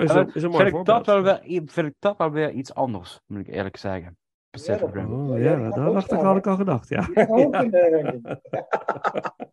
is, 0.00 0.10
een, 0.10 0.34
is 0.34 0.42
een 0.42 0.50
mooi 0.50 0.64
vind, 0.64 0.76
ik 0.76 0.84
dat 0.84 1.04
voorbeeld. 1.04 1.24
wel 1.24 1.66
vind 1.66 1.86
ik 1.86 1.94
dat 1.98 2.16
wel 2.16 2.30
weer 2.30 2.50
iets 2.50 2.74
anders, 2.74 3.20
moet 3.26 3.40
ik 3.40 3.54
eerlijk 3.54 3.76
zeggen. 3.76 4.18
Pacific. 4.54 4.96
Oh 4.96 5.38
Ja, 5.38 5.70
daar 5.70 6.24
had 6.24 6.36
ik 6.36 6.46
al 6.46 6.56
gedacht, 6.56 6.88
ja. 6.88 7.08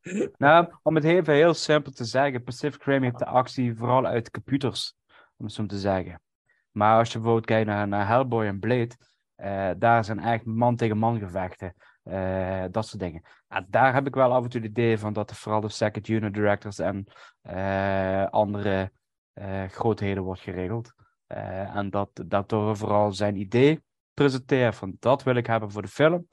Nou, 0.37 0.73
om 0.83 0.95
het 0.95 1.03
even 1.03 1.33
heel 1.33 1.53
simpel 1.53 1.91
te 1.91 2.05
zeggen, 2.05 2.43
Pacific 2.43 2.83
Rim 2.83 3.03
heeft 3.03 3.19
de 3.19 3.25
actie 3.25 3.75
vooral 3.75 4.05
uit 4.05 4.31
computers, 4.31 4.95
om 5.37 5.45
het 5.45 5.53
zo 5.53 5.65
te 5.65 5.79
zeggen. 5.79 6.21
Maar 6.71 6.97
als 6.97 7.07
je 7.07 7.17
bijvoorbeeld 7.17 7.45
kijkt 7.45 7.67
naar, 7.67 7.87
naar 7.87 8.07
Hellboy 8.07 8.45
en 8.45 8.59
Blade, 8.59 8.95
eh, 9.35 9.69
daar 9.77 10.05
zijn 10.05 10.19
eigenlijk 10.19 10.57
man 10.57 10.75
tegen 10.75 10.97
man 10.97 11.19
gevechten, 11.19 11.73
eh, 12.03 12.63
dat 12.71 12.87
soort 12.87 13.01
dingen. 13.01 13.21
En 13.47 13.67
daar 13.69 13.93
heb 13.93 14.07
ik 14.07 14.15
wel 14.15 14.33
af 14.33 14.43
en 14.43 14.49
toe 14.49 14.61
het 14.61 14.69
idee 14.69 14.97
van 14.97 15.13
dat 15.13 15.29
er 15.29 15.35
vooral 15.35 15.61
de 15.61 15.69
second 15.69 16.07
unit 16.07 16.33
directors 16.33 16.79
en 16.79 17.05
eh, 17.41 18.25
andere 18.25 18.91
grootheden 19.67 20.23
wordt 20.23 20.41
geregeld. 20.41 20.93
En 21.73 21.89
dat, 21.89 22.09
dat 22.25 22.49
door 22.49 22.77
vooral 22.77 23.11
zijn 23.11 23.35
idee 23.35 23.81
presenteert 24.13 24.75
van 24.75 24.95
dat 24.99 25.23
wil 25.23 25.35
ik 25.35 25.47
hebben 25.47 25.71
voor 25.71 25.81
de 25.81 25.87
film. 25.87 26.27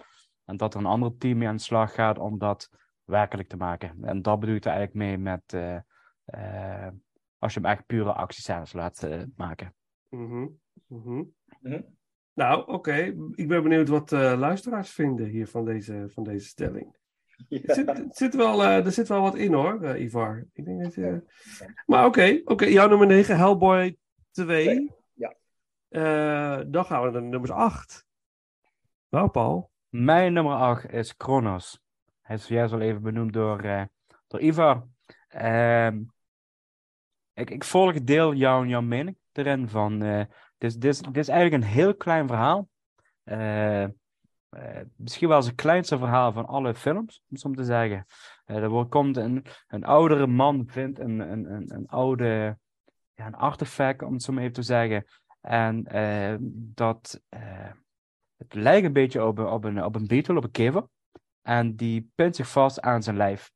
En 0.45 0.57
dat 0.57 0.75
er 0.75 0.81
een 0.81 0.87
ander 0.87 1.17
team 1.17 1.39
mee 1.39 1.49
aan 1.49 1.57
de 1.57 1.63
slag 1.63 1.95
gaat 1.95 2.19
om 2.19 2.39
dat 2.39 2.69
werkelijk 3.05 3.49
te 3.49 3.57
maken. 3.57 3.99
En 4.03 4.23
dat 4.23 4.41
bedoel 4.41 4.55
ik 4.55 4.65
er 4.65 4.71
eigenlijk 4.71 4.99
mee 4.99 5.19
met 5.19 5.53
eh, 5.53 5.77
eh, 6.25 6.93
als 7.39 7.55
je 7.55 7.61
hem 7.61 7.71
echt 7.71 7.87
pure 7.87 8.13
actiescènes 8.13 8.73
laat 8.73 9.03
eh, 9.03 9.23
maken. 9.37 9.75
Mhm, 10.09 10.47
mhm. 10.87 11.23
Mhm. 11.61 11.81
Nou, 12.39 12.67
oké. 12.67 13.15
Ik 13.35 13.49
ben 13.49 13.63
benieuwd 13.63 13.89
wat 13.89 14.13
eh, 14.13 14.35
luisteraars 14.39 14.91
vinden 14.91 15.27
hier 15.27 15.47
van 15.47 15.65
deze, 15.65 16.07
van 16.09 16.25
deze 16.25 16.47
stelling. 16.47 16.87
Ja. 17.49 17.59
Er 17.63 17.75
zit, 17.75 18.17
zit 18.17 18.35
wel, 18.35 18.63
eh, 18.63 18.87
er 18.87 18.93
zit 18.93 19.09
wel 19.09 19.21
wat 19.21 19.37
in 19.37 19.53
hoor, 19.53 19.83
eh, 19.83 20.03
Ivar. 20.03 20.47
Ik 20.53 20.65
denk 20.65 20.83
dat. 20.83 21.23
Maar 21.87 22.07
oké, 22.07 22.41
oké. 22.45 22.65
jouw 22.65 22.89
nummer 22.89 23.07
9, 23.07 23.37
Hellboy 23.37 23.97
2. 24.31 24.91
Eh, 25.89 26.61
dan 26.67 26.85
gaan 26.85 27.03
we 27.03 27.11
naar 27.11 27.23
nummer 27.23 27.53
8. 27.53 28.07
Nou, 29.09 29.29
Paul. 29.29 29.71
Mijn 29.89 30.33
nummer 30.33 30.55
8 30.55 30.91
is 30.91 31.17
Kronos. 31.17 31.81
Hij 32.21 32.37
is 32.37 32.47
zojuist 32.47 32.73
al 32.73 32.81
even 32.81 33.03
benoemd 33.03 33.33
door, 33.33 33.61
eh, 33.61 33.83
door 34.27 34.41
Ivar. 34.41 34.87
Ehm, 35.29 36.03
ik, 37.33 37.51
ik 37.51 37.65
volg 37.65 38.03
deel 38.03 38.35
jouw, 38.35 38.65
jouw 38.65 38.81
mening 38.81 39.17
erin 39.33 39.69
van. 39.69 40.03
eh, 40.03 40.25
dit, 40.59 40.71
is, 40.85 41.01
dit, 41.01 41.17
is, 41.17 41.29
eigenlijk 41.29 41.63
een 41.63 41.71
heel 41.71 41.97
klein 41.97 42.27
verhaal. 42.27 42.69
Eh, 43.25 43.85
misschien 44.97 45.29
wel 45.29 45.45
het 45.45 45.55
kleinste 45.55 45.99
verhaal 45.99 46.33
van 46.33 46.47
alle 46.47 46.75
films, 46.75 47.23
om 47.29 47.37
zo 47.37 47.51
te 47.51 47.65
zeggen. 47.65 48.07
Er 48.45 48.87
komt 48.89 49.17
een, 49.17 49.45
een 49.69 49.85
oudere 49.85 50.27
man, 50.27 50.65
vindt 50.67 50.99
een, 50.99 51.19
een, 51.19 51.53
een, 51.53 51.75
een 51.75 51.87
oude 51.87 52.59
ja, 53.15 53.27
een 53.27 53.35
artefact, 53.35 54.03
om 54.03 54.13
het 54.13 54.23
zo 54.23 54.33
maar 54.33 54.43
even 54.43 54.55
te 54.55 54.63
zeggen. 54.63 55.05
En 55.41 55.87
eh, 55.87 56.37
dat. 56.75 57.23
eh, 57.29 57.71
het 58.37 58.55
lijkt 58.55 58.87
een 58.87 58.93
beetje 58.93 59.25
op 59.25 59.39
op 59.39 59.65
een, 59.65 59.85
op 59.85 59.95
een 59.95 60.07
beetle, 60.07 60.37
op 60.37 60.45
een 60.45 60.51
kever. 60.51 60.89
En 61.43 61.77
die 61.77 62.11
pint 62.15 62.37
zich 62.37 62.51
vast 62.51 62.81
aan 62.81 63.03
zijn 63.03 63.17
lijf. 63.17 63.51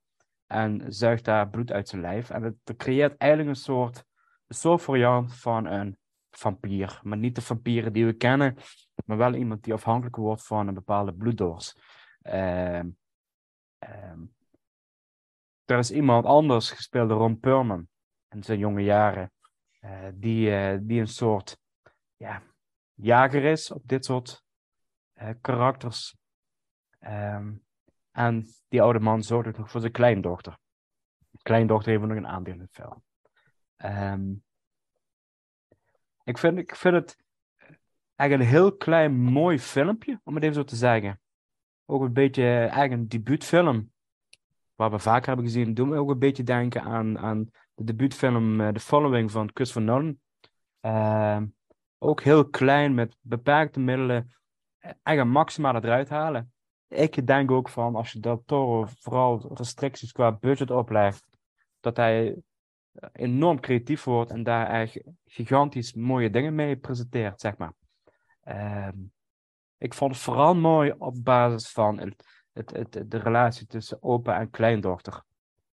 En 0.46 0.92
zuigt 0.92 1.24
daar 1.24 1.48
bloed 1.48 1.72
uit 1.72 1.88
zijn 1.88 2.00
lijf. 2.00 2.30
En 2.30 2.42
het, 2.42 2.76
creëert 2.76 3.16
eigenlijk 3.16 3.50
een 3.50 3.62
soort, 3.62 4.04
een 4.46 4.56
soort 4.56 4.82
variant 4.82 5.34
van 5.34 5.66
een 5.66 5.96
vampier. 6.30 7.00
Maar 7.02 7.18
niet 7.18 7.34
de 7.34 7.40
vampieren 7.40 7.92
die 7.92 8.06
we 8.06 8.12
kennen, 8.12 8.56
maar 9.04 9.16
wel 9.16 9.34
iemand 9.34 9.64
die 9.64 9.72
afhankelijk 9.72 10.16
wordt 10.16 10.46
van 10.46 10.68
een 10.68 10.74
bepaalde 10.74 11.14
bloeddors. 11.14 11.76
Ehm, 12.22 12.88
ehm, 13.78 14.20
er 15.64 15.78
is 15.78 15.90
iemand 15.90 16.24
anders, 16.24 16.70
gespeeld 16.70 17.10
Ron 17.10 17.40
Perlman, 17.40 17.88
in 18.28 18.42
zijn 18.42 18.58
jonge 18.58 18.82
jaren, 18.82 19.32
eh, 19.80 20.08
die, 20.14 20.84
die 20.84 21.00
een 21.00 21.08
soort 21.08 21.60
ja, 22.22 22.42
jager 22.94 23.44
is 23.44 23.70
op 23.70 23.88
dit 23.88 24.04
soort 24.04 24.42
eh, 25.12 25.30
karakters. 25.40 26.16
Ehm, 26.98 27.54
en 28.10 28.46
die 28.68 28.82
oude 28.82 29.00
man 29.00 29.22
zorgt 29.22 29.48
ook 29.48 29.58
nog 29.58 29.70
voor 29.70 29.80
zijn 29.80 29.92
kleindochter. 29.92 30.58
Kleindochter 31.42 31.90
heeft 31.90 32.04
nog 32.04 32.16
een 32.16 32.26
aandeel 32.26 32.54
in 32.54 32.60
het 32.60 32.70
film. 32.70 33.02
Ehm, 33.76 34.32
ik, 36.24 36.38
vind, 36.38 36.58
ik 36.58 36.76
vind 36.76 36.94
het 36.94 37.16
eigenlijk 38.16 38.50
een 38.50 38.56
heel 38.56 38.76
klein 38.76 39.12
mooi 39.14 39.58
filmpje, 39.58 40.20
om 40.24 40.34
het 40.34 40.42
even 40.42 40.54
zo 40.54 40.64
te 40.64 40.76
zeggen. 40.76 41.20
Ook 41.84 42.02
een 42.02 42.12
beetje 42.12 42.42
eh, 42.42 42.58
eigenlijk 42.58 42.92
een 42.92 43.08
debuutfilm. 43.08 43.92
Wat 44.74 44.90
we 44.90 44.98
vaker 44.98 45.26
hebben 45.26 45.44
gezien, 45.44 45.74
doen 45.74 45.90
we 45.90 45.96
ook 45.96 46.10
een 46.10 46.18
beetje 46.18 46.42
denken 46.42 46.82
aan, 46.82 47.18
aan 47.18 47.50
de 47.74 47.84
debuutfilm 47.84 48.60
eh, 48.60 48.68
The 48.68 48.80
Following 48.80 49.30
van 49.30 49.50
Christopher 49.54 49.82
Nolan. 49.82 50.20
Ehm, 50.80 51.46
ook 52.02 52.22
heel 52.22 52.48
klein, 52.48 52.94
met 52.94 53.16
beperkte 53.20 53.80
middelen, 53.80 54.34
eigenlijk 54.78 55.36
maximaal 55.36 55.74
eruit 55.74 56.08
halen. 56.08 56.52
Ik 56.88 57.26
denk 57.26 57.50
ook 57.50 57.68
van, 57.68 57.94
als 57.94 58.12
je 58.12 58.20
dat 58.20 58.42
Toro 58.46 58.86
vooral 59.00 59.50
restricties 59.54 60.12
qua 60.12 60.32
budget 60.32 60.70
oplegt, 60.70 61.24
dat 61.80 61.96
hij 61.96 62.42
enorm 63.12 63.60
creatief 63.60 64.04
wordt 64.04 64.30
en 64.30 64.42
daar 64.42 64.66
echt 64.66 65.00
gigantisch 65.24 65.92
mooie 65.92 66.30
dingen 66.30 66.54
mee 66.54 66.76
presenteert, 66.76 67.40
zeg 67.40 67.56
maar. 67.56 67.72
Ehm, 68.40 68.98
ik 69.78 69.94
vond 69.94 70.12
het 70.12 70.22
vooral 70.22 70.54
mooi 70.54 70.94
op 70.98 71.24
basis 71.24 71.70
van 71.70 71.98
het, 71.98 72.24
het, 72.52 72.70
het, 72.70 73.10
de 73.10 73.18
relatie 73.18 73.66
tussen 73.66 74.02
opa 74.02 74.40
en 74.40 74.50
kleindochter. 74.50 75.22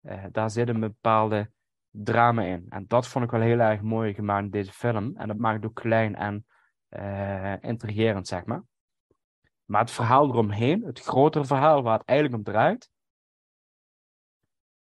Eh, 0.01 0.25
daar 0.33 0.51
zit 0.51 0.69
een 0.69 0.81
bepaalde 0.81 1.51
drama 1.93 2.43
in. 2.43 2.67
En 2.69 2.85
dat 2.87 3.09
vond 3.09 3.25
ik 3.25 3.31
wel 3.31 3.41
heel 3.41 3.59
erg 3.59 3.81
mooi 3.81 4.15
gemaakt 4.15 4.45
in 4.45 4.51
deze 4.51 4.73
film. 4.73 5.17
En 5.17 5.29
dat 5.29 5.37
maakt 5.37 5.57
het 5.57 5.65
ook 5.67 5.75
klein 5.75 6.15
en 6.15 6.47
eh 6.89 7.55
intrigerend, 7.61 8.29
zeg 8.29 8.45
maar. 8.45 8.63
Maar 9.65 9.81
het 9.81 9.91
verhaal 9.91 10.29
eromheen, 10.29 10.83
het 10.83 11.01
grotere 11.01 11.45
verhaal 11.45 11.83
waar 11.83 11.99
het 11.99 12.09
eigenlijk 12.09 12.39
om 12.39 12.53
draait, 12.53 12.91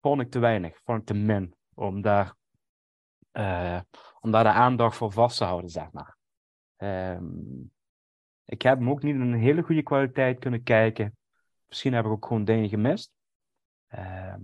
vond 0.01 0.21
ik 0.21 0.31
te 0.31 0.39
weinig, 0.39 0.79
vond 0.83 0.99
ik 0.99 1.05
te 1.05 1.13
min 1.13 1.55
om 1.73 2.01
daar, 2.01 2.35
eh, 3.31 3.81
om 4.19 4.31
daar 4.31 4.43
de 4.43 4.49
aandacht 4.49 4.95
voor 4.95 5.11
vast 5.11 5.37
te 5.37 5.43
houden, 5.43 5.69
zeg 5.69 5.91
maar. 5.91 6.17
Ehm, 6.75 7.25
ik 8.45 8.61
heb 8.61 8.77
hem 8.77 8.89
ook 8.89 9.03
niet 9.03 9.15
in 9.15 9.21
een 9.21 9.39
hele 9.39 9.61
goede 9.61 9.83
kwaliteit 9.83 10.39
kunnen 10.39 10.63
kijken. 10.63 11.17
Misschien 11.67 11.93
heb 11.93 12.05
ik 12.05 12.11
ook 12.11 12.25
gewoon 12.25 12.45
dingen 12.45 12.69
gemist. 12.69 13.11
Ehm, 13.87 14.41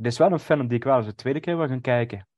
het 0.00 0.12
is 0.12 0.18
wel 0.18 0.32
een 0.32 0.38
film 0.38 0.66
die 0.66 0.76
ik 0.76 0.84
wel 0.84 0.96
eens 0.96 1.06
de 1.06 1.14
tweede 1.14 1.40
keer 1.40 1.56
wil 1.56 1.68
gaan 1.68 1.80
kijken. 1.80 2.28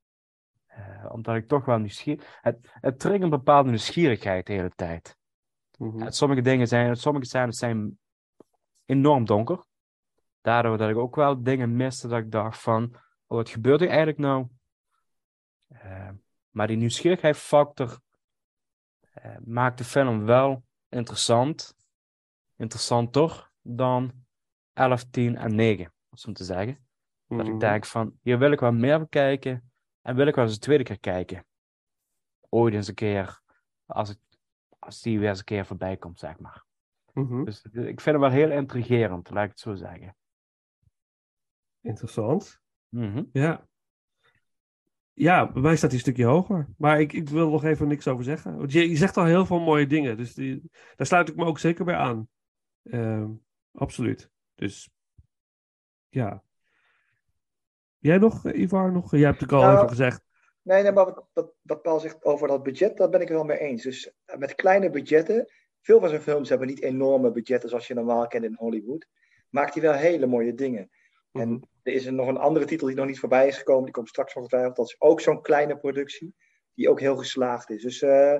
Eh, 0.66 1.06
omdat 1.12 1.36
ik 1.36 1.48
toch 1.48 1.64
wel 1.64 1.78
nieuwsgierig... 1.78 2.38
Het, 2.40 2.58
het 2.62 2.98
triggert 2.98 3.22
een 3.22 3.30
bepaalde 3.30 3.68
nieuwsgierigheid 3.68 4.46
de 4.46 4.52
hele 4.52 4.72
tijd. 4.74 5.16
Mhm. 5.78 6.10
Sommige 6.10 6.40
dingen 6.40 6.68
zijn, 6.68 6.96
sommige 6.96 7.26
scènes 7.26 7.58
zijn 7.58 7.98
enorm 8.84 9.24
donker. 9.24 9.64
Daardoor 10.40 10.78
dat 10.78 10.90
ik 10.90 10.96
ook 10.96 11.16
wel 11.16 11.42
dingen 11.42 11.76
miste 11.76 12.08
dat 12.08 12.18
ik 12.18 12.30
dacht 12.30 12.60
van, 12.60 12.94
oh, 13.26 13.36
wat 13.36 13.48
gebeurt 13.48 13.80
er 13.80 13.88
eigenlijk 13.88 14.18
nou? 14.18 14.46
Eh, 15.68 16.10
maar 16.50 16.66
die 16.66 16.76
nieuwsgierigheidsfactor 16.76 18.00
eh, 19.12 19.36
maakt 19.44 19.78
de 19.78 19.84
film 19.84 20.24
wel 20.24 20.64
interessant. 20.88 21.76
Interessanter 22.56 23.50
dan 23.60 24.12
11, 24.72 25.04
10 25.04 25.36
en 25.36 25.54
9, 25.54 25.92
om 26.10 26.16
zo 26.16 26.32
te 26.32 26.44
zeggen. 26.44 26.90
Dat 27.36 27.46
Mhm. 27.46 27.54
ik 27.54 27.60
denk 27.60 27.86
van, 27.86 28.18
hier 28.22 28.38
wil 28.38 28.52
ik 28.52 28.60
wel 28.60 28.72
meer 28.72 28.98
bekijken 28.98 29.72
en 30.02 30.16
wil 30.16 30.26
ik 30.26 30.34
wel 30.34 30.44
eens 30.44 30.54
een 30.54 30.60
tweede 30.60 30.84
keer 30.84 31.00
kijken. 31.00 31.46
Ooit 32.48 32.74
eens 32.74 32.88
een 32.88 32.94
keer, 32.94 33.40
als, 33.86 34.10
ik, 34.10 34.18
als 34.78 35.00
die 35.02 35.18
weer 35.18 35.28
eens 35.28 35.38
een 35.38 35.44
keer 35.44 35.66
voorbij 35.66 35.96
komt, 35.96 36.18
zeg 36.18 36.38
maar. 36.38 36.64
Mhm. 37.12 37.44
Dus 37.44 37.62
ik 37.64 38.00
vind 38.00 38.04
hem 38.04 38.20
wel 38.20 38.30
heel 38.30 38.50
intrigerend, 38.50 39.30
laat 39.30 39.44
ik 39.44 39.50
het 39.50 39.60
zo 39.60 39.74
zeggen. 39.74 40.16
Interessant. 41.80 42.60
Mhm. 42.88 43.24
Ja. 43.32 43.66
Ja, 45.12 45.52
bij 45.52 45.62
mij 45.62 45.76
staat 45.76 45.90
hij 45.90 45.98
een 45.98 46.04
stukje 46.04 46.24
hoger. 46.24 46.68
Maar 46.76 47.00
ik, 47.00 47.12
ik 47.12 47.28
wil 47.28 47.50
nog 47.50 47.64
even 47.64 47.88
niks 47.88 48.08
over 48.08 48.24
zeggen. 48.24 48.56
Want 48.56 48.72
je, 48.72 48.88
je 48.88 48.96
zegt 48.96 49.16
al 49.16 49.24
heel 49.24 49.46
veel 49.46 49.60
mooie 49.60 49.86
dingen. 49.86 50.16
Dus 50.16 50.34
die, 50.34 50.70
daar 50.96 51.06
sluit 51.06 51.28
ik 51.28 51.36
me 51.36 51.44
ook 51.44 51.58
zeker 51.58 51.84
bij 51.84 51.96
aan. 51.96 52.28
Ehm, 52.82 53.30
absoluut. 53.72 54.30
Dus 54.54 54.90
ja. 56.08 56.42
Jij 58.02 58.18
nog, 58.18 58.52
Ivar? 58.52 58.92
Nog? 58.92 59.10
Jij 59.10 59.20
hebt 59.20 59.40
het 59.40 59.52
al 59.52 59.60
Nou, 59.60 59.76
even 59.76 59.88
gezegd. 59.88 60.22
Nee, 60.62 60.82
nee, 60.82 60.92
maar 60.92 61.04
wat, 61.04 61.26
wat, 61.32 61.52
wat 61.62 61.82
Paul 61.82 62.00
zegt 62.00 62.24
over 62.24 62.48
dat 62.48 62.62
budget, 62.62 62.96
daar 62.96 63.08
ben 63.08 63.20
ik 63.20 63.28
het 63.28 63.36
wel 63.36 63.46
mee 63.46 63.58
eens. 63.58 63.82
Dus 63.82 64.12
eh, 64.24 64.36
met 64.36 64.54
kleine 64.54 64.90
budgetten, 64.90 65.52
veel 65.80 66.00
van 66.00 66.08
zijn 66.08 66.20
films 66.20 66.48
hebben 66.48 66.68
niet 66.68 66.82
enorme 66.82 67.30
budgetten 67.30 67.68
zoals 67.68 67.86
je 67.86 67.94
normaal 67.94 68.26
kent 68.26 68.44
in 68.44 68.54
Hollywood. 68.58 69.06
Maakt 69.48 69.74
hij 69.74 69.82
wel 69.82 69.92
hele 69.92 70.26
mooie 70.26 70.54
dingen. 70.54 70.90
Mhm. 71.30 71.42
En 71.42 71.68
er 71.82 71.92
is 71.92 72.06
er 72.06 72.12
nog 72.12 72.28
een 72.28 72.36
andere 72.36 72.64
titel 72.64 72.86
die 72.86 72.96
nog 72.96 73.06
niet 73.06 73.18
voorbij 73.18 73.46
is 73.46 73.56
gekomen, 73.56 73.84
die 73.84 73.92
komt 73.92 74.08
straks 74.08 74.34
ongetwijfeld. 74.34 74.76
Dat 74.76 74.86
is 74.86 75.00
ook 75.00 75.20
zo'n 75.20 75.42
kleine 75.42 75.78
productie, 75.78 76.34
die 76.74 76.90
ook 76.90 77.00
heel 77.00 77.16
geslaagd 77.16 77.70
is. 77.70 77.82
Dus 77.82 78.02
eh, 78.02 78.34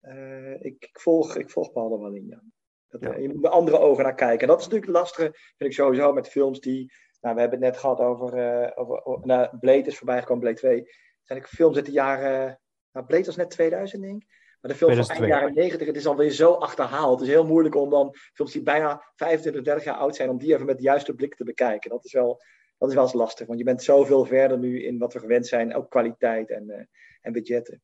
eh, 0.00 0.54
ik, 0.60 0.76
ik, 0.78 1.00
volg, 1.00 1.36
ik 1.36 1.50
volg 1.50 1.72
Paul 1.72 1.92
er 1.92 2.00
wel 2.00 2.14
in, 2.14 2.26
ja. 2.26 2.42
Dat, 2.88 3.00
Ja. 3.00 3.16
je 3.16 3.28
moet 3.28 3.40
met 3.42 3.50
andere 3.50 3.78
ogen 3.78 4.04
naar 4.04 4.14
kijken. 4.14 4.40
En 4.40 4.46
dat 4.46 4.60
is 4.60 4.64
natuurlijk 4.64 4.92
het 4.92 5.00
lastige, 5.00 5.30
vind 5.56 5.70
ik 5.70 5.72
sowieso, 5.72 6.12
met 6.12 6.28
films 6.28 6.60
die... 6.60 6.92
Nou, 7.22 7.34
we 7.34 7.40
hebben 7.40 7.62
het 7.62 7.70
net 7.70 7.76
gehad 7.80 7.98
over... 8.00 8.34
eh 8.38 8.70
over, 8.74 9.04
over 9.04 9.26
nou, 9.26 9.58
Blade 9.58 9.82
is 9.86 9.96
voorbij 9.98 10.18
gekomen, 10.20 10.42
Blade 10.42 10.56
2. 10.58 10.88
zijn 11.22 11.38
ik 11.38 11.46
films 11.46 11.76
uit 11.76 11.86
de 11.86 11.92
jaren... 11.92 12.60
Nou, 12.92 13.06
Blade 13.06 13.24
was 13.24 13.36
net 13.36 13.50
2000, 13.50 14.02
denk 14.02 14.22
ik. 14.22 14.28
Maar 14.60 14.70
de 14.70 14.76
films 14.76 14.94
van 14.96 15.06
eind 15.06 15.18
2002. 15.18 15.38
jaren 15.40 15.54
90, 15.54 15.86
het 15.86 15.96
is 15.96 16.06
alweer 16.06 16.30
zo 16.30 16.52
achterhaald. 16.52 17.18
Het 17.20 17.28
is 17.28 17.34
heel 17.34 17.46
moeilijk 17.46 17.74
om 17.74 17.90
dan 17.90 18.14
films 18.34 18.52
die 18.52 18.62
bijna 18.62 19.02
25, 19.14 19.62
30 19.62 19.84
jaar 19.84 19.94
oud 19.96 20.16
zijn, 20.16 20.30
om 20.30 20.38
die 20.38 20.54
even 20.54 20.66
met 20.66 20.76
de 20.76 20.82
juiste 20.82 21.14
blik 21.14 21.34
te 21.34 21.44
bekijken. 21.44 21.90
Dat 21.90 22.04
is 22.04 22.12
wel, 22.12 22.42
dat 22.78 22.88
is 22.88 22.94
wel 22.94 23.04
eens 23.04 23.12
lastig, 23.12 23.46
want 23.46 23.58
je 23.58 23.64
bent 23.64 23.82
zoveel 23.82 24.24
verder 24.24 24.58
nu 24.58 24.84
in 24.84 24.98
wat 24.98 25.12
we 25.12 25.18
gewend 25.18 25.46
zijn, 25.46 25.74
ook 25.74 25.90
kwaliteit 25.90 26.50
en, 26.50 26.70
eh, 26.70 26.84
en 27.20 27.32
budgetten. 27.32 27.82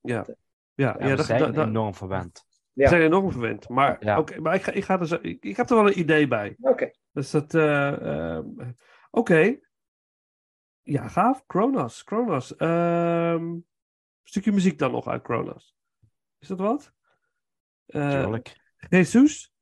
Ja, 0.00 0.16
dat, 0.16 0.28
eh, 0.28 0.34
ja, 0.74 0.96
Ja, 0.98 1.04
ja, 1.04 1.10
we 1.10 1.16
dat, 1.16 1.26
zijn 1.26 1.52
dat- 1.52 1.66
enorm 1.66 1.94
verwend. 1.94 2.44
Ja. 2.72 2.88
zijn 2.88 3.02
enorm 3.02 3.30
verwend. 3.30 3.68
Maar, 3.68 4.04
Ja. 4.04 4.18
oké, 4.18 4.40
maar 4.40 4.54
ik, 4.54 4.62
ga, 4.62 4.72
ik, 4.72 4.84
ga 4.84 4.96
dus, 4.96 5.10
ik, 5.10 5.44
ik 5.44 5.56
heb 5.56 5.70
er 5.70 5.76
wel 5.76 5.86
een 5.86 5.98
idee 5.98 6.28
bij. 6.28 6.56
Oké, 6.60 6.90
Dus 7.12 7.30
dat. 7.30 7.54
eh, 7.54 8.36
eh, 8.38 8.44
Oké. 9.10 9.58
Ja, 10.82 11.08
gaaf. 11.08 11.46
Kronos. 11.46 12.04
Kronos. 12.04 12.56
Ehm, 12.56 13.56
stukje 14.22 14.52
muziek 14.52 14.78
dan 14.78 14.90
nog 14.90 15.06
uit 15.08 15.22
Kronos. 15.22 15.76
Is 16.38 16.48
dat 16.48 16.58
wat? 16.58 16.92
Tuurlijk. 17.86 18.56
Jesus? 18.88 19.52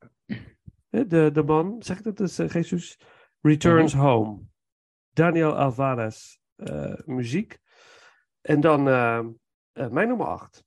de, 0.89 1.31
de 1.33 1.43
man, 1.47 1.83
zeg 1.83 1.99
ik 1.99 2.05
dat, 2.05 2.21
is 2.21 2.39
eh, 2.39 2.49
Jesus, 2.49 2.99
Returns 3.41 3.95
Home. 3.95 4.41
Daniel 5.11 5.57
Alvarez 5.57 6.37
muziek. 7.05 7.59
En 8.41 8.61
dan 8.61 8.89
eh, 8.89 9.19
eh, 9.73 9.91
mijn 9.91 10.09
nummer 10.09 10.27
8. 10.27 10.65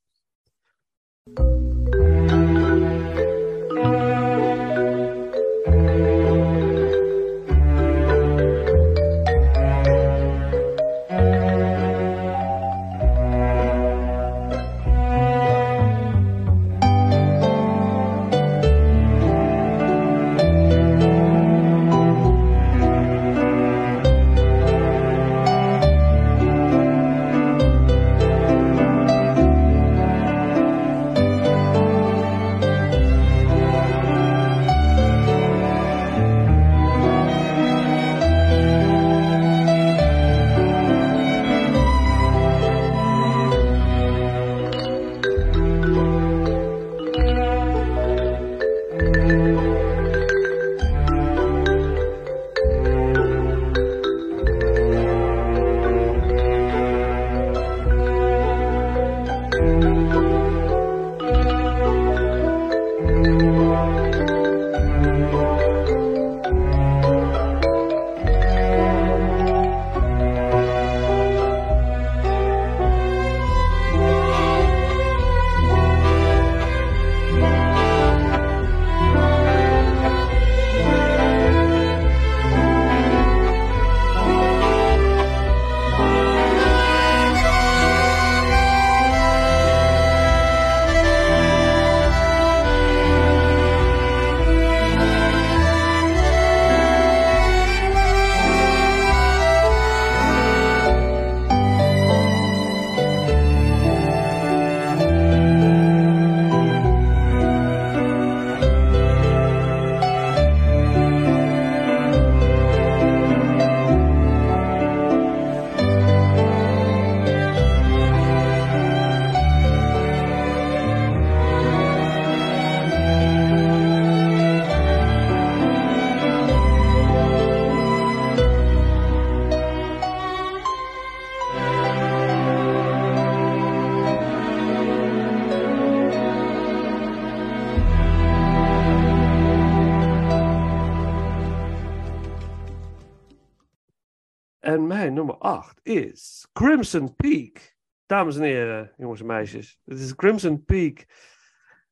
Is 145.92 146.48
Crimson 146.54 147.16
Peak. 147.16 147.76
Dames 148.06 148.36
en 148.36 148.44
heren, 148.44 148.94
jongens 148.98 149.20
en 149.20 149.26
meisjes. 149.26 149.80
Het 149.86 150.00
is 150.00 150.16
Crimson 150.16 150.64
Peak. 150.64 151.06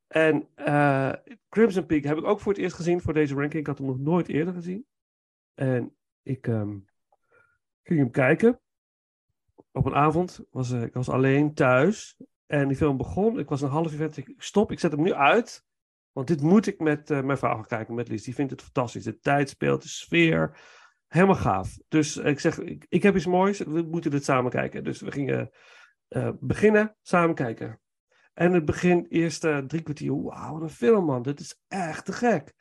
En 0.07 0.47
eh, 0.55 1.13
Crimson 1.49 1.85
Peak 1.85 2.03
heb 2.03 2.17
ik 2.17 2.25
ook 2.25 2.39
voor 2.39 2.51
het 2.51 2.61
eerst 2.61 2.75
gezien 2.75 3.01
voor 3.01 3.13
deze 3.13 3.33
ranking. 3.33 3.61
Ik 3.61 3.67
had 3.67 3.77
hem 3.77 3.87
nog 3.87 3.99
nooit 3.99 4.27
eerder 4.27 4.53
gezien. 4.53 4.85
En 5.53 5.95
ik 6.23 6.47
ehm, 6.47 6.77
ging 7.83 7.99
hem 7.99 8.11
kijken. 8.11 8.59
Op 9.71 9.85
een 9.85 9.95
avond 9.95 10.39
was 10.51 10.71
ik 10.71 10.93
was 10.93 11.09
alleen 11.09 11.53
thuis. 11.53 12.17
En 12.45 12.67
die 12.67 12.77
film 12.77 12.97
begon. 12.97 13.39
Ik 13.39 13.49
was 13.49 13.61
een 13.61 13.69
half 13.69 13.91
uur 13.91 13.97
verder. 13.97 14.19
Ik 14.19 14.33
stop, 14.37 14.71
ik 14.71 14.79
zet 14.79 14.91
hem 14.91 15.01
nu 15.01 15.13
uit. 15.13 15.65
Want 16.11 16.27
dit 16.27 16.41
moet 16.41 16.67
ik 16.67 16.79
met 16.79 17.09
eh, 17.09 17.21
mijn 17.21 17.37
vrouw 17.37 17.55
gaan 17.55 17.65
kijken, 17.65 17.93
met 17.93 18.07
Lies. 18.07 18.23
Die 18.23 18.35
vindt 18.35 18.51
het 18.51 18.61
fantastisch. 18.61 19.03
De 19.03 19.19
tijd 19.19 19.49
speelt, 19.49 19.81
de 19.81 19.87
sfeer. 19.87 20.57
Helemaal 21.09 21.35
gaaf. 21.35 21.77
Dus 21.87 22.17
ik 22.17 22.39
zeg, 22.39 22.59
ik, 22.89 23.03
heb 23.03 23.15
iets 23.15 23.25
moois. 23.25 23.59
We 23.59 23.81
moeten 23.81 24.11
dit 24.11 24.23
samen 24.23 24.51
kijken. 24.51 24.83
Dus 24.83 25.01
we 25.01 25.11
gingen 25.11 25.49
eh, 26.07 26.29
beginnen, 26.39 26.95
samen 27.01 27.35
kijken. 27.35 27.79
En 28.33 28.53
het 28.53 28.65
begin, 28.65 29.05
eerste 29.09 29.63
drie 29.67 29.81
kwartier. 29.81 30.23
Wauw, 30.23 30.53
wat 30.53 30.61
een 30.61 30.69
film, 30.69 31.05
man. 31.05 31.21
Dit 31.21 31.39
is 31.39 31.61
echt 31.67 32.05
te 32.05 32.13
gek. 32.13 32.53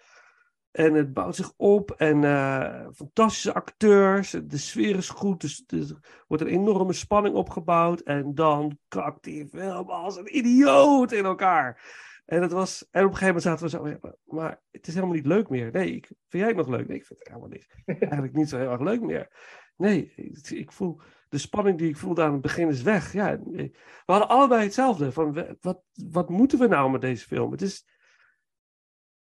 En 0.70 0.94
het 0.94 1.12
bouwt 1.12 1.36
zich 1.36 1.52
op. 1.56 1.90
En 1.90 2.24
eh, 2.24 2.86
fantastische 2.94 3.54
acteurs. 3.54 4.30
De 4.30 4.58
sfeer 4.58 4.96
is 4.96 5.08
goed. 5.08 5.40
Dus, 5.40 5.64
er 5.66 6.24
wordt 6.26 6.42
een 6.42 6.48
enorme 6.48 6.92
spanning 6.92 7.34
opgebouwd. 7.34 8.00
En 8.00 8.34
dan 8.34 8.78
kakt 8.88 9.24
die 9.24 9.48
film 9.48 9.90
als 9.90 10.16
een 10.16 10.36
idioot 10.36 11.12
in 11.12 11.24
elkaar. 11.24 11.82
En, 12.28 12.42
het 12.42 12.52
was, 12.52 12.88
en 12.90 13.04
op 13.04 13.10
een 13.10 13.16
gegeven 13.16 13.26
moment 13.26 13.42
zaten 13.42 13.64
we 13.64 13.70
zo, 13.70 13.88
ja, 13.88 13.98
maar, 14.00 14.14
maar 14.24 14.62
het 14.70 14.86
is 14.86 14.94
helemaal 14.94 15.14
niet 15.14 15.26
leuk 15.26 15.48
meer. 15.48 15.72
Nee, 15.72 15.94
ik, 15.94 16.06
vind 16.06 16.42
jij 16.42 16.46
het 16.46 16.56
nog 16.56 16.68
leuk? 16.68 16.88
Nee, 16.88 16.96
ik 16.96 17.06
vind 17.06 17.18
het 17.18 17.28
helemaal 17.28 17.48
niet, 17.48 17.68
eigenlijk 18.10 18.34
niet 18.34 18.48
zo 18.48 18.58
heel 18.58 18.70
erg 18.70 18.80
leuk 18.80 19.00
meer. 19.00 19.28
Nee, 19.76 20.12
ik, 20.14 20.50
ik 20.50 20.72
voel, 20.72 21.00
de 21.28 21.38
spanning 21.38 21.78
die 21.78 21.88
ik 21.88 21.96
voelde 21.96 22.22
aan 22.22 22.32
het 22.32 22.40
begin 22.40 22.68
is 22.68 22.82
weg. 22.82 23.12
Ja, 23.12 23.38
we 23.42 23.72
hadden 24.04 24.28
allebei 24.28 24.62
hetzelfde. 24.62 25.12
Van, 25.12 25.56
wat, 25.60 25.82
wat 25.92 26.28
moeten 26.28 26.58
we 26.58 26.66
nou 26.66 26.90
met 26.90 27.00
deze 27.00 27.26
film? 27.26 27.50
Het, 27.50 27.62
is, 27.62 27.86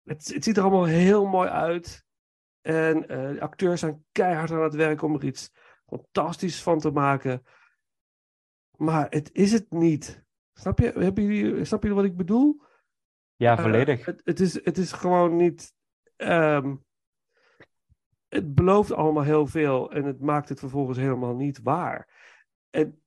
het, 0.03 0.35
het 0.35 0.45
ziet 0.45 0.57
er 0.57 0.63
allemaal 0.63 0.85
heel 0.85 1.27
mooi 1.27 1.49
uit. 1.49 2.05
En 2.61 3.03
uh, 3.03 3.07
de 3.33 3.41
acteurs 3.41 3.81
zijn 3.81 4.05
keihard 4.13 4.51
aan 4.51 4.63
het 4.63 4.75
werk 4.75 5.03
om 5.03 5.15
er 5.15 5.25
iets 5.25 5.51
fantastisch 5.87 6.63
van 6.63 6.79
te 6.79 6.91
maken. 6.91 7.43
Maar 8.77 9.07
het 9.11 9.31
is 9.33 9.53
het 9.53 9.71
niet. 9.71 10.25
Snap 10.53 10.79
je, 10.79 10.93
Hebben 10.93 11.25
jullie, 11.25 11.65
snap 11.65 11.83
je 11.83 11.95
wat 11.95 12.05
ik 12.05 12.17
bedoel? 12.17 12.65
Ja, 13.37 13.57
volledig. 13.57 14.01
Uh, 14.01 14.07
het, 14.07 14.21
het, 14.25 14.41
is, 14.41 14.65
het 14.65 14.79
is 14.79 14.93
gewoon 14.93 15.37
niet. 15.37 15.75
Um, 16.17 16.85
het 18.29 18.55
belooft 18.55 18.93
allemaal 18.93 19.23
heel 19.23 19.47
veel 19.47 19.93
en 19.93 20.05
het 20.05 20.21
maakt 20.21 20.49
het 20.49 20.59
vervolgens 20.59 20.99
helemaal 20.99 21.35
niet 21.35 21.61
waar. 21.63 22.09
En 22.71 23.03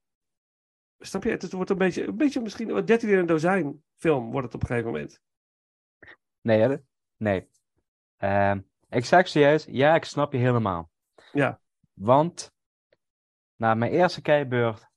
snap 0.98 1.22
je, 1.22 1.30
het 1.30 1.52
wordt 1.52 1.70
een 1.70 1.78
beetje, 1.78 2.06
een 2.06 2.16
beetje 2.16 2.40
misschien 2.40 2.76
een 2.76 2.84
13 2.84 3.08
in 3.08 3.18
een 3.18 3.26
dozijn 3.26 3.82
film 3.96 4.30
wordt 4.30 4.46
het 4.46 4.54
op 4.54 4.60
een 4.60 4.66
gegeven 4.66 4.90
moment. 4.90 5.20
Nee, 6.40 6.60
hè? 6.60 6.76
nee. 7.16 7.48
Uh, 8.18 8.54
ik 8.88 9.04
zeg 9.04 9.28
serieus, 9.28 9.64
ja, 9.64 9.94
ik 9.94 10.04
snap 10.04 10.32
je 10.32 10.38
helemaal. 10.38 10.90
Ja. 11.32 11.60
Want 11.92 12.52
na 13.56 13.74
mijn 13.74 13.92
eerste 13.92 14.22
kijkbeurt 14.22 14.88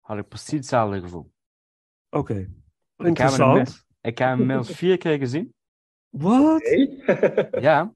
had 0.00 0.18
ik 0.18 0.28
precies 0.28 0.52
hetzelfde 0.52 1.00
gevoel. 1.00 1.32
Oké, 2.10 2.32
okay. 2.32 2.50
interessant. 2.96 3.88
Ik 4.00 4.18
heb 4.18 4.28
hem 4.28 4.40
inmiddels 4.40 4.70
vier 4.70 4.98
keer 4.98 5.18
gezien. 5.18 5.54
Wat? 6.08 6.60
Okay. 6.60 7.60
ja. 7.68 7.94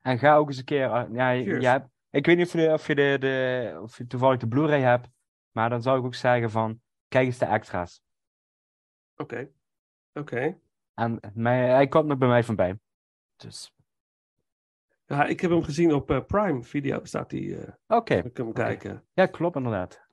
En 0.00 0.18
ga 0.18 0.36
ook 0.36 0.48
eens 0.48 0.58
een 0.58 0.64
keer. 0.64 1.12
Ja, 1.12 1.30
ja, 1.30 1.90
ik 2.10 2.26
weet 2.26 2.36
niet 2.36 2.46
of 2.46 2.52
je, 2.52 2.72
of 2.72 2.86
je, 2.86 2.94
de, 2.94 3.16
de, 3.20 3.78
of 3.82 3.98
je 3.98 4.06
toevallig 4.06 4.38
de 4.38 4.48
Blu-ray 4.48 4.80
hebt. 4.80 5.08
Maar 5.50 5.70
dan 5.70 5.82
zou 5.82 5.98
ik 5.98 6.04
ook 6.04 6.14
zeggen 6.14 6.50
van. 6.50 6.80
Kijk 7.08 7.26
eens 7.26 7.38
de 7.38 7.44
extra's. 7.44 8.02
Oké. 9.16 9.22
Okay. 9.22 9.52
Oké. 10.12 10.34
Okay. 10.34 10.60
En 10.94 11.20
mij, 11.34 11.68
hij 11.68 11.88
komt 11.88 12.06
nog 12.06 12.18
bij 12.18 12.28
mij 12.28 12.44
van 12.44 12.56
bij. 12.56 12.78
Dus. 13.36 13.74
Ja, 15.06 15.24
ik 15.24 15.40
heb 15.40 15.50
hem 15.50 15.62
gezien 15.62 15.94
op 15.94 16.10
uh, 16.10 16.24
Prime 16.26 16.62
Video. 16.62 17.04
Staat 17.04 17.30
hij. 17.30 17.40
Uh, 17.40 17.68
Oké. 17.86 18.14
Ik 18.14 18.36
hem 18.36 18.52
kijken. 18.52 19.04
Ja, 19.12 19.26
klopt 19.26 19.56
inderdaad. 19.56 20.06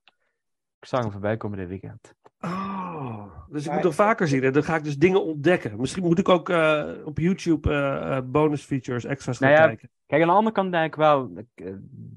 Ik 0.79 0.85
zag 0.87 1.01
hem 1.01 1.11
voorbij 1.11 1.37
komen 1.37 1.57
dit 1.57 1.67
weekend. 1.67 2.13
Oh, 2.39 3.24
dus 3.55 3.65
ik 3.65 3.71
moet 3.73 3.83
nog 3.83 3.95
vaker 3.95 4.27
zien. 4.27 4.43
En 4.43 4.53
dan 4.53 4.63
ga 4.63 4.75
ik 4.75 4.83
dus 4.83 4.97
dingen 4.97 5.23
ontdekken. 5.23 5.79
Misschien 5.79 6.03
moet 6.03 6.19
ik 6.19 6.29
ook 6.29 6.49
eh, 6.49 6.89
op 7.05 7.17
YouTube 7.19 7.69
eh, 7.69 8.17
eh, 8.17 8.23
bonus 8.25 8.63
features, 8.63 9.05
extra's 9.05 9.37
gaan 9.37 9.49
Nou 9.49 9.61
ja, 9.61 9.67
kijken. 9.67 9.89
Kijk, 10.05 10.21
aan 10.21 10.27
de 10.27 10.33
andere 10.33 10.55
kant 10.55 10.71
denk 10.71 10.85
ik 10.85 10.95
wel, 10.95 11.31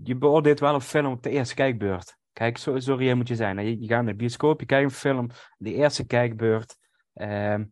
je 0.02 0.16
beoordeelt 0.16 0.60
wel 0.60 0.74
een 0.74 0.80
film 0.80 1.12
op 1.12 1.22
de 1.22 1.30
eerste 1.30 1.54
kijkbeurt. 1.54 2.16
Kijk, 2.32 2.58
zo, 2.58 2.78
zo 2.78 2.94
reëel 2.94 3.16
moet 3.16 3.28
je 3.28 3.34
zijn. 3.34 3.58
Je, 3.66 3.80
je 3.80 3.86
gaat 3.86 4.02
naar 4.02 4.12
de 4.12 4.18
bioscoop, 4.18 4.60
je 4.60 4.66
kijkt 4.66 4.84
een 4.90 4.96
film, 4.96 5.30
de 5.56 5.74
eerste 5.74 6.06
kijkbeurt. 6.06 6.76
ehm, 7.14 7.64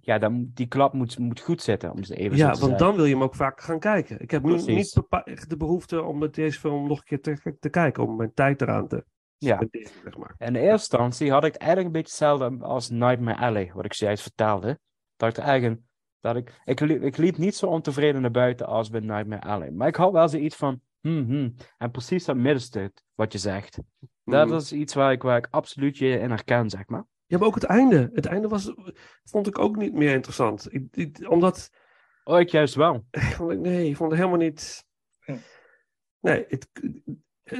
ja, 0.00 0.18
dan, 0.18 0.32
moet- 0.32 0.56
die 0.56 0.66
klap 0.66 0.92
moet, 0.92 1.18
moet 1.18 1.40
goed 1.40 1.62
zitten, 1.62 1.92
om 1.92 2.04
ze 2.04 2.14
even 2.14 2.38
zo 2.38 2.44
Ja, 2.44 2.50
te 2.52 2.58
want 2.58 2.70
zeggen. 2.70 2.86
dan 2.86 2.96
wil 2.96 3.04
je 3.04 3.12
hem 3.14 3.22
ook 3.22 3.34
vaak 3.34 3.60
gaan 3.60 3.78
kijken. 3.78 4.20
Ik 4.20 4.30
heb 4.30 4.42
nu 4.42 4.52
niet 4.62 5.02
de 5.48 5.56
behoefte 5.56 6.02
om 6.02 6.18
met 6.18 6.34
deze 6.34 6.58
film 6.58 6.88
nog 6.88 6.98
een 6.98 7.04
keer 7.04 7.20
te, 7.20 7.56
te 7.60 7.68
kijken. 7.68 8.02
Om 8.02 8.16
mijn 8.16 8.34
tijd 8.34 8.62
eraan 8.62 8.88
te 8.88 9.04
Ja. 9.44 9.62
zeg 10.04 10.16
maar. 10.16 10.34
In 10.38 10.54
eerste 10.54 10.70
instantie 10.70 11.30
had 11.32 11.44
ik 11.44 11.52
het 11.52 11.62
eigenlijk 11.62 11.94
een 11.94 12.02
beetje 12.02 12.24
hetzelfde 12.26 12.64
als 12.66 12.90
Nightmare 12.90 13.38
Alley, 13.38 13.70
wat 13.74 13.84
ik 13.84 13.92
zojuist 13.94 14.22
vertaalde. 14.22 14.78
Dat 15.16 15.36
ik 15.38 15.44
eigenlijk, 15.44 15.80
dat 16.20 16.36
ik, 16.36 16.60
ik, 16.64 16.80
liep, 16.80 17.02
ik 17.02 17.16
liep 17.16 17.36
niet 17.36 17.54
zo 17.56 17.66
ontevreden 17.66 18.20
naar 18.20 18.30
buiten 18.30 18.66
als 18.66 18.90
bij 18.90 19.00
Nightmare 19.00 19.42
Alley. 19.42 19.70
Maar 19.70 19.88
ik 19.88 19.96
had 19.96 20.12
wel 20.12 20.28
zoiets 20.28 20.56
van, 20.56 20.80
hmm, 21.00 21.24
hmm. 21.24 21.54
En 21.78 21.90
precies 21.90 22.24
dat 22.24 22.36
middenstuk, 22.36 23.02
wat 23.14 23.32
je 23.32 23.38
zegt. 23.38 23.78
Dat 24.24 24.46
Mhm. 24.48 24.56
is 24.56 24.72
iets 24.72 24.94
waar 24.94 25.12
ik, 25.12 25.22
waar 25.22 25.36
ik 25.38 25.46
absoluut 25.50 25.98
je 25.98 26.18
in 26.18 26.30
herken, 26.30 26.70
zeg 26.70 26.86
maar. 26.86 27.04
Ja, 27.26 27.38
maar 27.38 27.46
ook 27.48 27.54
het 27.54 27.64
einde. 27.64 28.10
Het 28.14 28.26
einde 28.26 28.48
was, 28.48 28.72
vond 29.24 29.46
ik 29.46 29.58
ook 29.58 29.76
niet 29.76 29.92
meer 29.92 30.12
interessant. 30.14 30.72
Ik, 30.72 30.84
ik- 30.90 31.26
omdat, 31.30 31.70
Oh, 32.24 32.40
ik 32.40 32.48
juist 32.48 32.74
wel. 32.74 33.04
nee, 33.48 33.88
ik 33.88 33.96
vond 33.96 34.10
het 34.10 34.20
helemaal 34.20 34.40
niet... 34.46 34.84
Nee, 36.20 36.44
het, 36.48 36.68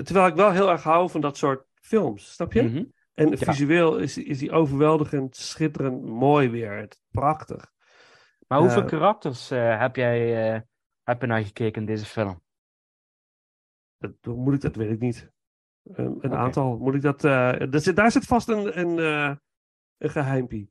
terwijl 0.06 0.26
ik 0.26 0.34
wel 0.34 0.50
heel 0.52 0.70
erg 0.70 0.82
hou 0.82 1.10
van 1.10 1.20
dat 1.20 1.36
soort 1.36 1.66
films, 1.84 2.32
snap 2.32 2.52
je? 2.52 2.62
Mhm. 2.62 2.84
En 3.14 3.28
Ja. 3.28 3.36
visueel 3.36 3.96
is, 3.98 4.18
is 4.18 4.38
die 4.38 4.52
overweldigend, 4.52 5.36
schitterend, 5.36 6.04
mooi 6.04 6.48
weer. 6.50 6.72
Het 6.72 7.00
prachtig. 7.10 7.72
Maar 8.46 8.58
hoeveel 8.58 8.82
Eh, 8.82 8.88
karakters 8.88 9.50
eh, 9.50 9.78
heb 9.80 9.96
jij 9.96 10.52
eh, 10.54 10.60
heb 11.02 11.20
je 11.20 11.26
nou 11.26 11.44
gekeken 11.44 11.80
in 11.80 11.86
deze 11.86 12.04
film? 12.04 12.42
Dat, 13.98 14.36
moet 14.36 14.54
ik 14.54 14.60
dat, 14.60 14.76
weet 14.76 14.90
ik 14.90 15.00
niet. 15.00 15.30
Een, 15.82 16.18
een 16.20 16.34
aantal, 16.34 16.78
moet 16.78 16.94
ik 16.94 17.02
dat... 17.02 17.20
daar, 17.20 17.68
zit, 17.70 17.96
daar 17.96 18.10
zit 18.10 18.24
vast 18.24 18.48
een, 18.48 18.78
een, 18.78 18.98
een 19.98 20.10
geheimpie. 20.10 20.70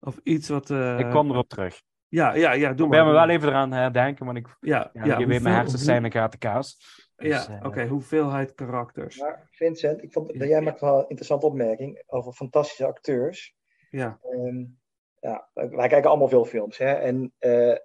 Of 0.00 0.20
iets 0.22 0.48
wat... 0.48 0.70
ik 0.70 1.10
kom 1.10 1.30
erop 1.30 1.48
terug. 1.48 1.82
Ja, 2.08 2.34
ja, 2.34 2.52
ja, 2.52 2.72
doe 2.72 2.86
Ik 2.86 2.92
maar. 2.92 2.98
ben 2.98 3.06
me 3.06 3.12
wel 3.12 3.28
even 3.28 3.48
eraan 3.48 3.72
herdenken, 3.72 4.24
want 4.26 4.38
ik, 4.38 4.56
Ja, 4.60 4.90
ja, 4.92 5.04
ja, 5.04 5.18
je 5.18 5.26
weet 5.26 5.42
mijn 5.42 5.54
hersens 5.54 5.84
zijn 5.84 6.04
en 6.04 6.10
gaat 6.10 6.32
de 6.32 6.38
Dus, 7.18 7.46
Ja, 7.46 7.58
eh, 7.60 7.66
oké, 7.66 7.86
hoeveelheid 7.86 8.54
karakters. 8.54 9.18
Maar 9.20 9.48
Vincent, 9.50 10.02
ik 10.02 10.12
vond, 10.12 10.30
jij 10.34 10.60
maakt 10.60 10.80
wel 10.80 10.98
een 10.98 11.08
interessante 11.08 11.46
opmerking 11.46 12.02
over 12.06 12.32
fantastische 12.32 12.86
acteurs. 12.86 13.56
Ja, 13.90 14.18
Ehm, 14.22 14.64
ja, 15.20 15.48
wij 15.52 15.88
kijken 15.88 16.10
allemaal 16.10 16.28
veel 16.28 16.44
films. 16.44 16.78
Hè? 16.78 16.92
En 16.92 17.32
eh, 17.38 17.76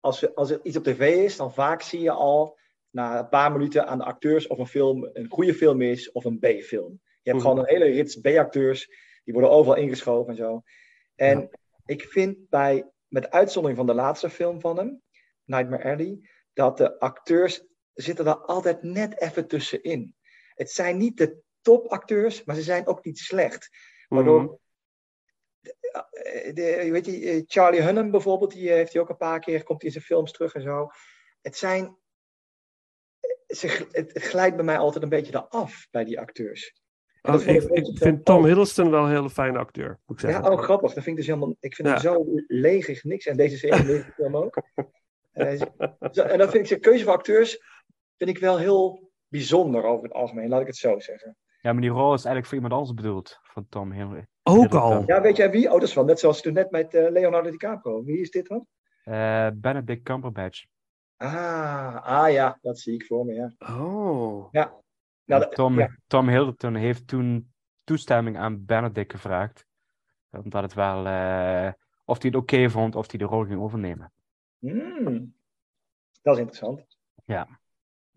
als, 0.00 0.22
er- 0.22 0.34
als 0.34 0.50
er 0.50 0.60
iets 0.62 0.76
op 0.76 0.84
tv 0.84 1.00
is, 1.24 1.36
dan 1.36 1.52
vaak 1.54 1.82
zie 1.82 2.00
je 2.00 2.10
al 2.10 2.58
na 2.90 3.18
een 3.18 3.28
paar 3.28 3.52
minuten 3.52 3.86
aan 3.86 3.98
de 3.98 4.04
acteurs 4.04 4.46
of 4.46 4.58
een 4.58 4.66
film 4.66 5.08
een 5.12 5.28
goede 5.28 5.54
film 5.54 5.80
is 5.82 6.12
of 6.12 6.24
een 6.24 6.38
B-film. 6.38 7.00
Je 7.22 7.30
hebt 7.30 7.42
gewoon 7.42 7.58
een 7.58 7.66
hele 7.68 7.84
rits 7.84 8.16
B-acteurs, 8.20 8.86
die 9.24 9.32
worden 9.34 9.50
overal 9.52 9.76
ingeschoven 9.76 10.30
en 10.30 10.36
zo. 10.36 10.62
En 11.14 11.50
ik 11.86 12.02
vind 12.02 12.48
bij, 12.48 12.90
met 13.08 13.30
uitzondering 13.30 13.78
van 13.78 13.86
de 13.88 13.94
laatste 13.94 14.30
film 14.30 14.60
van 14.60 14.76
hem, 14.76 15.02
Nightmare 15.44 15.92
Alley, 15.92 16.28
dat 16.52 16.76
de 16.76 16.98
acteurs 16.98 17.64
zitten 17.94 18.26
er 18.26 18.36
altijd 18.36 18.82
net 18.82 19.20
even 19.20 19.46
tussenin. 19.48 20.14
Het 20.54 20.70
zijn 20.70 20.96
niet 20.96 21.16
de 21.16 21.38
topacteurs, 21.60 22.44
maar 22.44 22.54
ze 22.56 22.62
zijn 22.62 22.86
ook 22.86 23.04
niet 23.04 23.18
slecht. 23.18 23.68
Waardoor 24.08 24.58
de, 26.54 26.88
weet 26.90 27.06
je, 27.06 27.30
eh, 27.30 27.42
Charlie 27.46 27.82
Hunnam 27.82 28.10
bijvoorbeeld, 28.10 28.52
die 28.52 28.68
eh, 28.68 28.74
heeft 28.74 28.92
hij 28.92 29.02
ook 29.02 29.08
een 29.08 29.16
paar 29.16 29.40
keer, 29.40 29.62
komt 29.62 29.78
hij 29.82 29.86
in 29.86 29.92
zijn 29.92 30.04
films 30.04 30.32
terug 30.32 30.54
en 30.54 30.62
zo. 30.62 30.88
Het 31.40 31.56
zijn, 31.56 31.96
ze, 33.46 33.66
het, 33.90 34.12
het 34.12 34.22
glijdt 34.22 34.56
bij 34.56 34.64
mij 34.64 34.78
altijd 34.78 35.02
een 35.02 35.08
beetje 35.10 35.32
eraf 35.48 35.86
bij 35.90 36.04
die 36.04 36.20
acteurs. 36.20 36.78
En 37.22 37.34
Oh, 37.34 37.40
vond 37.40 37.76
ik, 37.76 37.90
vind 37.98 38.24
Tom 38.24 38.44
Hiddleston 38.44 38.90
wel 38.90 39.04
een 39.04 39.10
hele 39.10 39.30
fijne 39.30 39.58
acteur, 39.58 40.00
moet 40.06 40.22
ik 40.22 40.28
Ja, 40.28 40.32
zeggen. 40.32 40.52
oh 40.52 40.62
grappig, 40.62 40.92
dat 40.94 41.04
vind 41.04 41.06
ik 41.06 41.16
dus 41.16 41.26
helemaal, 41.26 41.56
ik 41.60 41.74
vind 41.74 41.88
Ja. 41.88 41.94
hem 41.94 42.02
zo 42.02 42.24
leeg 42.46 43.04
niks 43.04 43.26
en 43.26 43.36
deze 43.36 43.56
serie 43.58 43.84
deze 43.86 44.12
film 44.14 44.36
ook. 44.36 44.62
Zo- 46.12 46.22
en 46.22 46.38
dan 46.38 46.50
vind 46.50 46.62
ik 46.62 46.66
zijn 46.66 46.80
keuze 46.80 47.04
van 47.04 47.14
acteurs, 47.14 47.62
vind 48.24 48.36
ik 48.36 48.38
wel 48.38 48.58
heel 48.58 49.10
bijzonder 49.28 49.84
over 49.84 50.04
het 50.04 50.12
algemeen, 50.12 50.48
laat 50.48 50.60
ik 50.60 50.66
het 50.66 50.76
zo 50.76 50.98
zeggen. 50.98 51.36
Ja, 51.60 51.72
maar 51.72 51.80
die 51.80 51.90
rol 51.90 52.04
is 52.14 52.24
eigenlijk 52.24 52.46
voor 52.46 52.54
iemand 52.54 52.72
anders 52.72 52.94
bedoeld, 52.94 53.38
van 53.42 53.66
Tom 53.68 53.92
Henry. 53.92 54.26
Ook 54.42 54.74
al. 54.74 55.02
Ja, 55.06 55.20
weet 55.20 55.36
jij 55.36 55.50
wie? 55.50 55.66
Oh, 55.66 55.72
dat 55.72 55.82
is 55.82 55.94
wel 55.94 56.04
net 56.04 56.18
zoals 56.18 56.40
toen 56.42 56.52
net 56.52 56.70
met 56.70 56.94
eh, 56.94 57.10
Leonardo 57.10 57.50
DiCaprio. 57.50 58.04
Wie 58.04 58.20
is 58.20 58.30
dit 58.30 58.48
dan? 58.48 58.66
Eh 59.04 59.48
Benedict 59.54 60.02
Cumberbatch. 60.02 60.64
Ah, 61.16 61.96
ah 62.02 62.30
ja, 62.32 62.58
dat 62.62 62.78
zie 62.78 62.94
ik 62.94 63.04
voor 63.06 63.24
me, 63.24 63.32
ja. 63.34 63.52
Oh. 63.58 64.52
Nou, 64.52 64.70
En 65.26 65.40
dat- 65.40 65.52
Tom, 65.54 65.78
ja. 65.78 65.96
Tom 66.06 66.28
heeft 66.76 67.06
toen 67.08 67.52
toestemming 67.84 68.38
aan 68.38 68.64
Benedict 68.64 69.12
gevraagd. 69.12 69.66
Omdat 70.30 70.62
het 70.62 70.74
wel, 70.74 71.06
eh, 71.06 71.72
of 72.04 72.22
hij 72.22 72.30
het 72.30 72.34
oké 72.34 72.70
vond 72.70 72.96
of 72.96 73.10
hij 73.10 73.18
de 73.18 73.24
rol 73.24 73.44
ging 73.44 73.60
overnemen. 73.60 74.12
Hmm, 74.58 75.34
dat 76.22 76.34
is 76.34 76.40
interessant. 76.40 76.86
Ja. 77.24 77.59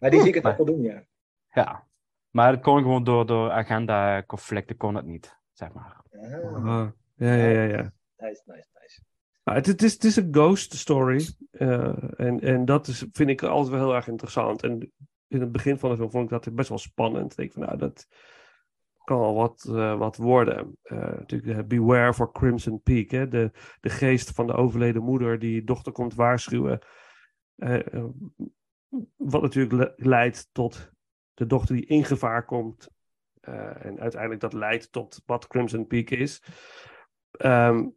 Maar 0.03 0.11
die 0.11 0.19
zie 0.19 0.30
ik 0.30 0.35
het 0.35 0.43
Maar- 0.43 0.57
wel 0.57 0.65
doen, 0.65 0.81
ja. 0.81 1.03
Ja, 1.49 1.88
maar 2.30 2.51
het 2.51 2.61
kon 2.61 2.81
gewoon 2.81 3.03
door, 3.03 3.25
door 3.25 3.51
agenda-conflicten 3.51 4.77
kon 4.77 4.95
het 4.95 5.05
niet, 5.05 5.38
zeg 5.51 5.73
maar. 5.73 6.01
Ah, 6.11 6.65
Ah, 6.65 6.88
ja, 7.15 7.34
ja, 7.34 7.49
ja, 7.49 7.63
ja. 7.63 7.93
nice, 8.17 8.41
nice, 8.45 8.67
nice. 8.81 9.01
Nou, 9.43 9.57
het, 9.57 9.65
het, 9.67 9.81
is, 9.81 9.93
het 9.93 10.03
is 10.03 10.15
een 10.15 10.27
ghost 10.31 10.73
story. 10.75 11.27
eh, 11.51 12.19
en, 12.19 12.39
en 12.39 12.65
dat 12.65 12.88
is, 12.88 13.05
vind 13.11 13.30
ik 13.30 13.43
altijd 13.43 13.75
wel 13.75 13.85
heel 13.85 13.95
erg 13.95 14.07
interessant. 14.07 14.63
En 14.63 14.91
in 15.27 15.39
het 15.41 15.51
begin 15.51 15.77
van 15.80 15.89
de 15.89 15.95
film 15.95 16.11
vond 16.11 16.23
ik 16.23 16.30
dat 16.43 16.55
best 16.55 16.69
wel 16.69 16.77
spannend. 16.77 17.31
Ik 17.31 17.38
denk 17.38 17.51
van, 17.51 17.61
nou, 17.61 17.77
dat 17.77 18.07
kan 19.03 19.19
al 19.19 19.34
wat, 19.35 19.65
eh, 19.69 19.97
wat 19.97 20.17
worden. 20.17 20.77
Eh, 20.81 20.97
natuurlijk, 20.97 21.67
Beware 21.67 22.13
for 22.13 22.31
Crimson 22.31 22.81
Peak. 22.81 23.09
Hè? 23.09 23.27
De, 23.27 23.51
de 23.81 23.89
geest 23.89 24.31
van 24.31 24.47
de 24.47 24.53
overleden 24.53 25.03
moeder 25.03 25.39
die 25.39 25.63
dochter 25.63 25.91
komt 25.91 26.15
waarschuwen. 26.15 26.80
Wat 29.15 29.41
natuurlijk 29.41 29.73
le- 29.73 29.93
leidt 30.09 30.49
tot 30.51 30.91
de 31.33 31.45
dochter 31.45 31.75
die 31.75 31.85
in 31.85 32.03
gevaar 32.05 32.45
komt. 32.45 32.89
Eh, 33.39 33.85
en 33.85 33.99
uiteindelijk 33.99 34.41
dat 34.41 34.53
leidt 34.53 34.91
tot 34.91 35.21
wat 35.25 35.47
Crimson 35.47 35.87
Peak 35.87 36.09
is. 36.09 36.43
Ehm, 37.31 37.87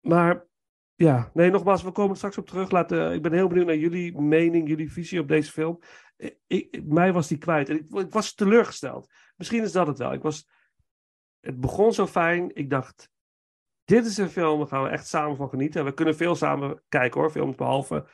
maar 0.00 0.46
ja, 0.94 1.30
nee, 1.34 1.50
nogmaals, 1.50 1.82
we 1.82 1.92
komen 1.92 2.16
straks 2.16 2.38
op 2.38 2.46
terug. 2.46 2.70
Laat, 2.70 2.92
eh, 2.92 3.12
ik 3.12 3.22
ben 3.22 3.32
heel 3.32 3.48
benieuwd 3.48 3.66
naar 3.66 3.76
jullie 3.76 4.20
mening, 4.20 4.68
jullie 4.68 4.92
visie 4.92 5.20
op 5.20 5.28
deze 5.28 5.52
film. 5.52 5.78
Eh, 6.16 6.30
Ik, 6.46 6.82
mij 6.84 7.12
was 7.12 7.28
die 7.28 7.38
kwijt 7.38 7.68
en 7.68 7.76
ik, 7.76 7.94
ik 7.94 8.12
was 8.12 8.34
teleurgesteld. 8.34 9.12
Misschien 9.36 9.62
is 9.62 9.72
dat 9.72 9.86
het 9.86 9.98
wel. 9.98 10.12
Ik 10.12 10.22
was, 10.22 10.48
het 11.40 11.60
begon 11.60 11.92
zo 11.92 12.06
fijn. 12.06 12.54
Ik 12.54 12.70
dacht, 12.70 13.10
dit 13.84 14.06
is 14.06 14.16
een 14.16 14.28
film, 14.28 14.58
daar 14.58 14.68
gaan 14.68 14.82
we 14.82 14.88
echt 14.88 15.06
samen 15.06 15.36
van 15.36 15.48
genieten. 15.48 15.84
We 15.84 15.94
kunnen 15.94 16.16
veel 16.16 16.34
samen 16.34 16.82
kijken 16.88 17.20
hoor, 17.20 17.30
films 17.30 17.54
behalve 17.54 18.08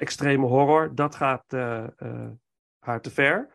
extreme 0.00 0.46
horror. 0.46 0.94
Dat 0.94 1.14
gaat 1.14 1.52
eh, 1.52 1.86
eh, 1.96 2.30
haar 2.78 3.00
te 3.00 3.10
ver. 3.10 3.54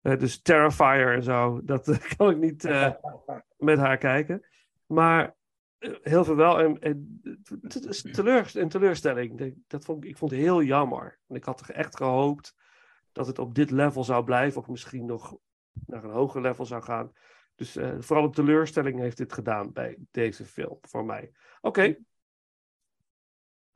Eh, 0.00 0.18
dus 0.18 0.40
Terrifier 0.42 1.14
en 1.14 1.22
zo, 1.22 1.60
dat 1.64 1.98
kan 2.16 2.30
ik 2.30 2.36
niet 2.38 2.64
eh, 2.64 2.92
met 3.56 3.78
haar 3.78 3.98
kijken. 3.98 4.46
Maar 4.86 5.34
heel 6.02 6.24
veel 6.24 6.36
wel. 6.36 6.60
En, 6.60 6.78
en 6.80 7.20
het 7.62 7.84
is 7.86 8.02
teleur, 8.02 8.50
een 8.56 8.68
teleurstelling. 8.68 9.54
Dat- 9.66 9.84
vond, 9.84 10.04
ik- 10.04 10.10
ik 10.10 10.16
vond 10.16 10.30
het 10.30 10.40
heel 10.40 10.62
jammer. 10.62 11.18
Want 11.26 11.40
ik 11.40 11.46
had 11.46 11.58
toch 11.58 11.70
echt 11.70 11.96
gehoopt 11.96 12.54
dat 13.12 13.26
het 13.26 13.38
op 13.38 13.54
dit 13.54 13.70
level 13.70 14.04
zou 14.04 14.24
blijven. 14.24 14.60
Of 14.60 14.68
misschien 14.68 15.04
nog 15.06 15.36
naar 15.86 16.04
een 16.04 16.10
hoger 16.10 16.40
level 16.40 16.64
zou 16.66 16.82
gaan. 16.82 17.12
Dus 17.54 17.76
eh, 17.76 17.94
vooral 17.98 18.26
de 18.26 18.34
teleurstelling 18.34 18.98
heeft 18.98 19.16
dit 19.16 19.32
gedaan 19.32 19.72
bij 19.72 19.96
deze 20.10 20.44
film 20.44 20.78
voor 20.80 21.04
mij. 21.04 21.32
Oké. 21.60 21.96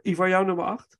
Ivar, 0.02 0.28
jouw 0.28 0.44
nummer 0.44 0.64
8? 0.64 0.97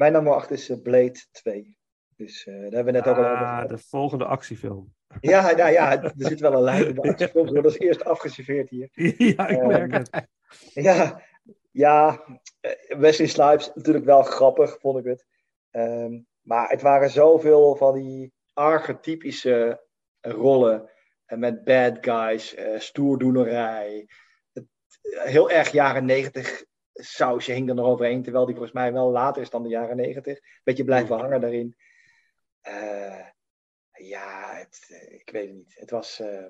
Mijn 0.00 0.12
nummer 0.12 0.32
8 0.34 0.50
is 0.50 0.68
eh, 0.68 0.82
Blade 0.82 1.20
2. 1.30 1.78
Dus 2.16 2.46
eh, 2.46 2.54
daar 2.54 2.62
hebben 2.62 2.84
we 2.84 2.90
net 2.90 3.06
ook 3.08 3.16
al 3.16 3.22
over 3.24 3.36
Ah, 3.36 3.48
gehad. 3.48 3.68
de 3.68 3.78
volgende 3.78 4.24
actiefilm. 4.24 4.94
Ja, 5.20 5.50
nou 5.50 5.70
ja, 5.70 6.02
er 6.02 6.12
zit 6.16 6.40
wel 6.40 6.52
een 6.52 6.62
lijn. 6.62 6.94
De 6.94 7.00
actiefilms 7.00 7.50
worden 7.50 7.70
als 7.70 7.78
eerst 7.78 8.04
afgeserveerd 8.04 8.68
hier. 8.68 8.88
ja, 9.36 9.48
ik 9.48 9.66
merk 9.66 9.92
het. 9.92 10.26
Ja, 10.72 11.22
ja, 11.70 12.24
eh, 12.60 12.98
Wesley 12.98 13.26
Snipes 13.28 13.70
natuurlijk 13.74 14.04
wel 14.04 14.22
grappig, 14.22 14.76
vond 14.80 14.98
ik 14.98 15.04
het. 15.04 15.26
Ehm, 15.70 16.20
maar 16.40 16.68
het 16.68 16.82
waren 16.82 17.10
zoveel 17.10 17.76
van 17.76 17.94
die 17.94 18.32
archetypische 18.52 19.86
rollen. 20.20 20.90
En 21.26 21.38
met 21.38 21.64
bad 21.64 21.98
guys, 22.00 22.56
stoerdoenerij. 22.76 24.08
Het, 24.52 24.66
heel 25.00 25.50
erg 25.50 25.72
jaren 25.72 26.04
negentig 26.04 26.64
sausje 27.04 27.52
hing 27.52 27.68
er 27.68 27.74
nog 27.74 27.86
overheen. 27.86 28.22
Terwijl 28.22 28.44
die 28.44 28.54
volgens 28.54 28.74
mij 28.74 28.92
wel 28.92 29.10
later 29.10 29.42
is 29.42 29.50
dan 29.50 29.62
de 29.62 29.68
jaren 29.68 29.96
negentig. 29.96 30.40
Beetje 30.64 30.84
blijven 30.84 31.18
hangen 31.18 31.40
daarin. 31.40 31.76
Eh, 32.60 33.26
ja, 33.92 34.54
het, 34.54 34.86
eh, 34.88 35.14
ik 35.14 35.30
weet 35.32 35.46
het 35.46 35.56
niet. 35.56 35.74
Het 35.78 35.90
was... 35.90 36.20
eh, 36.20 36.46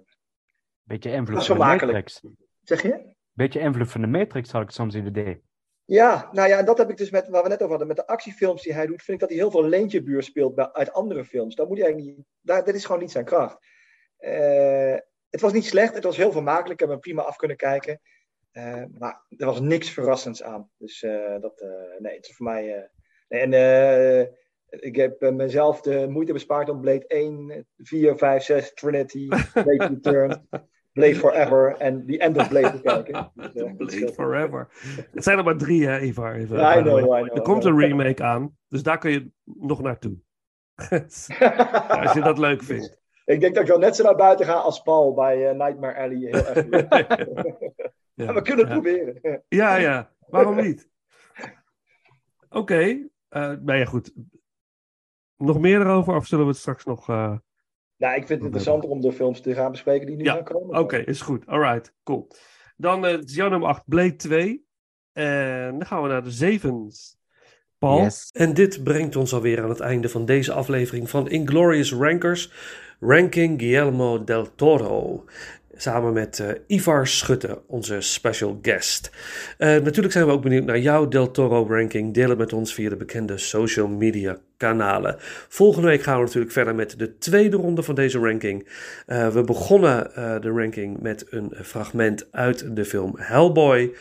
Beetje 0.83 1.11
invloed 1.13 1.37
Dat 1.37 1.47
van 1.47 1.59
de. 1.59 1.65
Matrix. 1.65 2.21
Zeg 2.63 2.83
je? 2.83 3.15
Beetje 3.33 3.61
invloed 3.61 3.91
van 3.91 4.01
de 4.01 4.07
Matrix 4.07 4.51
had 4.51 4.63
ik 4.63 4.71
soms 4.71 4.95
het 4.95 5.07
idee. 5.07 5.43
Ja, 5.85 6.29
nou 6.33 6.49
ja, 6.49 6.59
en 6.59 6.65
dat 6.65 6.79
heb 6.79 6.91
ik 6.91 6.97
dus 6.97 7.11
met 7.11 7.29
waar 7.29 7.43
we 7.43 7.49
net 7.49 7.59
over 7.59 7.69
hadden. 7.71 7.87
Met 7.87 7.97
de 7.97 8.07
actiefilms 8.07 8.63
die 8.63 8.73
hij 8.75 8.87
doet, 8.87 9.03
vind 9.03 9.15
ik 9.15 9.19
dat 9.21 9.29
hij 9.29 9.39
heel 9.39 9.51
veel 9.51 9.65
leentjebuur 9.65 10.23
speelt 10.23 10.55
bij, 10.55 10.73
uit 10.73 10.93
andere 10.93 11.25
films. 11.25 11.55
Dat 11.55 11.69
moet 11.69 11.77
hij 11.79 11.87
eigenlijk 11.87 12.17
niet. 12.17 12.27
Daar, 12.41 12.65
dit 12.65 12.75
is 12.75 12.85
gewoon 12.85 13.01
niet 13.01 13.11
zijn 13.11 13.25
kracht. 13.25 13.59
Het 15.31 15.41
was 15.41 15.53
niet 15.53 15.65
slecht, 15.65 15.95
het 15.95 16.05
was 16.05 16.17
heel 16.17 16.33
vermakelijk. 16.33 16.73
Ik 16.73 16.81
heb 16.81 16.89
hem 16.89 17.01
prima 17.01 17.23
af 17.23 17.37
kunnen 17.37 17.57
kijken. 17.57 18.01
Eh, 18.53 18.83
maar 18.99 19.23
er 19.29 19.47
was 19.47 19.61
niks 19.61 19.91
verrassends 19.91 20.43
aan. 20.43 20.71
Dus 20.79 21.03
eh, 21.03 21.41
dat, 21.41 21.61
eh, 21.61 22.01
nee, 22.01 22.17
het 22.17 22.29
is 22.29 22.37
voor 22.37 22.47
mij. 22.47 22.91
nee, 23.29 23.41
en 23.41 24.33
ik 24.69 24.97
heb 24.97 25.31
mezelf 25.33 25.81
de 25.81 26.07
moeite 26.09 26.33
bespaard 26.33 26.69
om 26.69 26.81
Blade 26.81 27.07
1, 27.07 27.67
4, 27.77 28.17
5, 28.17 28.43
6, 28.43 28.75
Trinity, 28.75 29.29
Blade 29.53 29.87
Return, 29.87 30.49
Blade 30.93 31.15
Forever 31.15 31.77
en 31.77 32.07
The 32.07 32.19
End 32.19 32.37
of 32.37 32.49
Blade 32.49 32.71
te 32.71 32.81
kijken. 32.83 33.33
Dus, 33.53 33.75
Blade. 33.77 34.13
Forever. 34.13 34.69
Het 35.13 35.25
zijn 35.25 35.39
er 35.39 35.45
maar 35.45 35.57
drie, 35.57 35.87
hè, 35.87 36.01
Ivar? 36.01 36.35
Even, 36.35 36.57
Ja, 36.57 36.79
I 36.79 36.83
know. 36.83 36.99
I 36.99 37.03
know, 37.03 37.37
er 37.37 37.43
komt 37.43 37.65
een 37.65 37.79
remake 37.79 38.23
aan, 38.23 38.57
dus 38.69 38.83
daar 38.83 38.99
kun 38.99 39.11
je 39.11 39.31
nog 39.45 39.83
naartoe. 39.83 40.19
Als 41.89 42.13
je 42.13 42.21
dat 42.23 42.39
leuk 42.39 42.63
vindt. 42.63 43.00
Ik 43.31 43.41
denk 43.41 43.55
dat 43.55 43.63
ik 43.63 43.69
wel 43.69 43.79
net 43.79 43.97
zo 43.97 44.03
naar 44.03 44.17
buiten 44.17 44.47
ga 44.47 44.53
als 44.55 44.83
Paul 44.83 45.15
bij 45.15 45.49
eh, 45.49 45.57
Nightmare 45.57 45.99
Alley. 46.01 46.17
Heel 46.17 46.47
erg 46.47 46.67
leuk. 46.67 47.29
Ja, 48.15 48.33
we 48.35 48.43
kunnen 48.43 48.65
het 48.69 48.75
ja. 48.75 48.81
proberen. 48.81 49.43
Ja, 49.49 49.77
ja. 49.77 50.13
Waarom 50.27 50.57
niet? 50.57 50.89
Oké. 52.49 53.09
eh, 53.29 53.51
nou 53.51 53.75
ja, 53.75 53.85
goed. 53.85 54.13
Nog 55.37 55.61
meer 55.61 55.81
erover 55.81 56.17
of 56.17 56.27
zullen 56.27 56.45
we 56.45 56.51
het 56.51 56.61
straks 56.61 56.85
nog... 56.85 57.09
eh, 57.09 57.37
Nou, 57.97 58.15
ik 58.15 58.27
vind 58.27 58.29
het 58.29 58.41
interessanter 58.43 58.91
om 58.91 59.01
de 59.01 59.13
films 59.13 59.41
te 59.41 59.55
gaan 59.55 59.71
bespreken 59.71 60.07
die 60.07 60.17
nu 60.17 60.25
Ja, 60.25 60.35
gaan 60.35 60.45
komen. 60.45 60.79
Oké, 60.79 60.97
is 60.97 61.21
goed. 61.21 61.47
Alright, 61.47 61.95
cool. 62.03 62.29
Dan 62.77 63.21
jouw 63.25 63.49
nummer 63.49 63.69
8, 63.69 63.83
Blade 63.87 64.17
2. 64.17 64.65
En 65.13 65.71
dan 65.79 65.87
gaan 65.87 66.03
we 66.03 66.09
naar 66.09 66.23
de 66.23 66.31
zevens. 66.31 67.19
Paul. 67.81 68.03
Yes. 68.03 68.31
En 68.33 68.55
dit 68.55 68.85
brengt 68.85 69.17
ons 69.17 69.33
alweer 69.33 69.63
aan 69.63 69.69
het 69.69 69.81
einde 69.81 70.09
van 70.09 70.25
deze 70.25 70.53
aflevering 70.53 71.11
van 71.11 71.29
Inglorious 71.29 71.93
Rankers, 71.93 72.53
Ranking 73.01 73.61
Guillermo 73.61 74.25
del 74.25 74.55
Toro. 74.55 75.25
Samen 75.77 76.13
met 76.13 76.39
eh, 76.39 76.49
Ivar 76.67 77.07
Schutte, 77.07 77.63
onze 77.67 78.01
special 78.01 78.59
guest. 78.63 79.11
Eh, 79.59 79.69
natuurlijk 79.69 80.13
zijn 80.13 80.27
we 80.27 80.33
ook 80.33 80.43
benieuwd 80.43 80.65
naar 80.65 80.79
jouw 80.79 81.09
Del 81.09 81.31
Toro 81.31 81.67
ranking. 81.69 82.15
Deel 82.15 82.29
het 82.29 82.39
met 82.39 82.53
ons 82.53 82.75
via 82.75 82.89
de 82.89 82.97
bekende 82.97 83.39
social 83.39 83.89
media 83.89 84.39
kanalen. 84.57 85.17
Volgende 85.49 85.89
week 85.89 86.03
gaan 86.03 86.19
we 86.19 86.25
natuurlijk 86.25 86.53
verder 86.53 86.75
met 86.75 86.99
de 86.99 87.19
tweede 87.19 87.57
ronde 87.57 87.83
van 87.83 87.95
deze 87.95 88.19
ranking. 88.19 88.69
Eh, 89.07 89.29
we 89.29 89.43
begonnen 89.43 90.11
de 90.41 90.51
ranking 90.51 91.01
met 91.01 91.27
een 91.31 91.53
fragment 91.63 92.29
uit 92.31 92.77
de 92.77 92.85
film 92.85 93.15
Hellboy. 93.17 93.93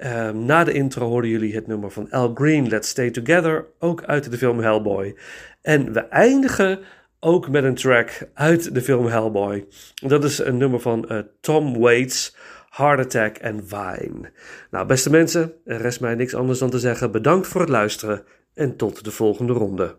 Eh, 0.00 0.30
na 0.30 0.64
de 0.64 0.72
intro 0.72 1.08
hoorden 1.08 1.30
jullie 1.30 1.54
het 1.54 1.66
nummer 1.66 1.90
van 1.90 2.10
Al 2.10 2.30
Green, 2.34 2.68
Let's 2.68 2.88
Stay 2.88 3.10
Together, 3.10 3.66
ook 3.78 4.04
uit 4.04 4.30
de 4.30 4.36
film 4.36 4.58
Hellboy. 4.58 5.16
En 5.62 5.92
we 5.92 6.00
eindigen 6.00 6.80
ook 7.18 7.48
met 7.48 7.64
een 7.64 7.74
track 7.74 8.28
uit 8.34 8.74
de 8.74 8.80
film 8.80 9.06
Hellboy. 9.06 9.66
Dat 9.94 10.24
is 10.24 10.38
een 10.38 10.56
nummer 10.56 10.80
van 10.80 11.08
eh, 11.08 11.18
Tom 11.40 11.78
Waits, 11.78 12.36
Heart 12.70 13.00
Attack 13.00 13.36
en 13.36 13.66
Vine. 13.66 14.32
Nou, 14.70 14.86
beste 14.86 15.10
mensen, 15.10 15.52
er 15.64 15.80
rest 15.80 16.00
mij 16.00 16.14
niks 16.14 16.34
anders 16.34 16.58
dan 16.58 16.70
te 16.70 16.78
zeggen 16.78 17.12
bedankt 17.12 17.46
voor 17.46 17.60
het 17.60 17.70
luisteren 17.70 18.22
en 18.54 18.76
tot 18.76 19.04
de 19.04 19.10
volgende 19.10 19.52
ronde. 19.52 19.96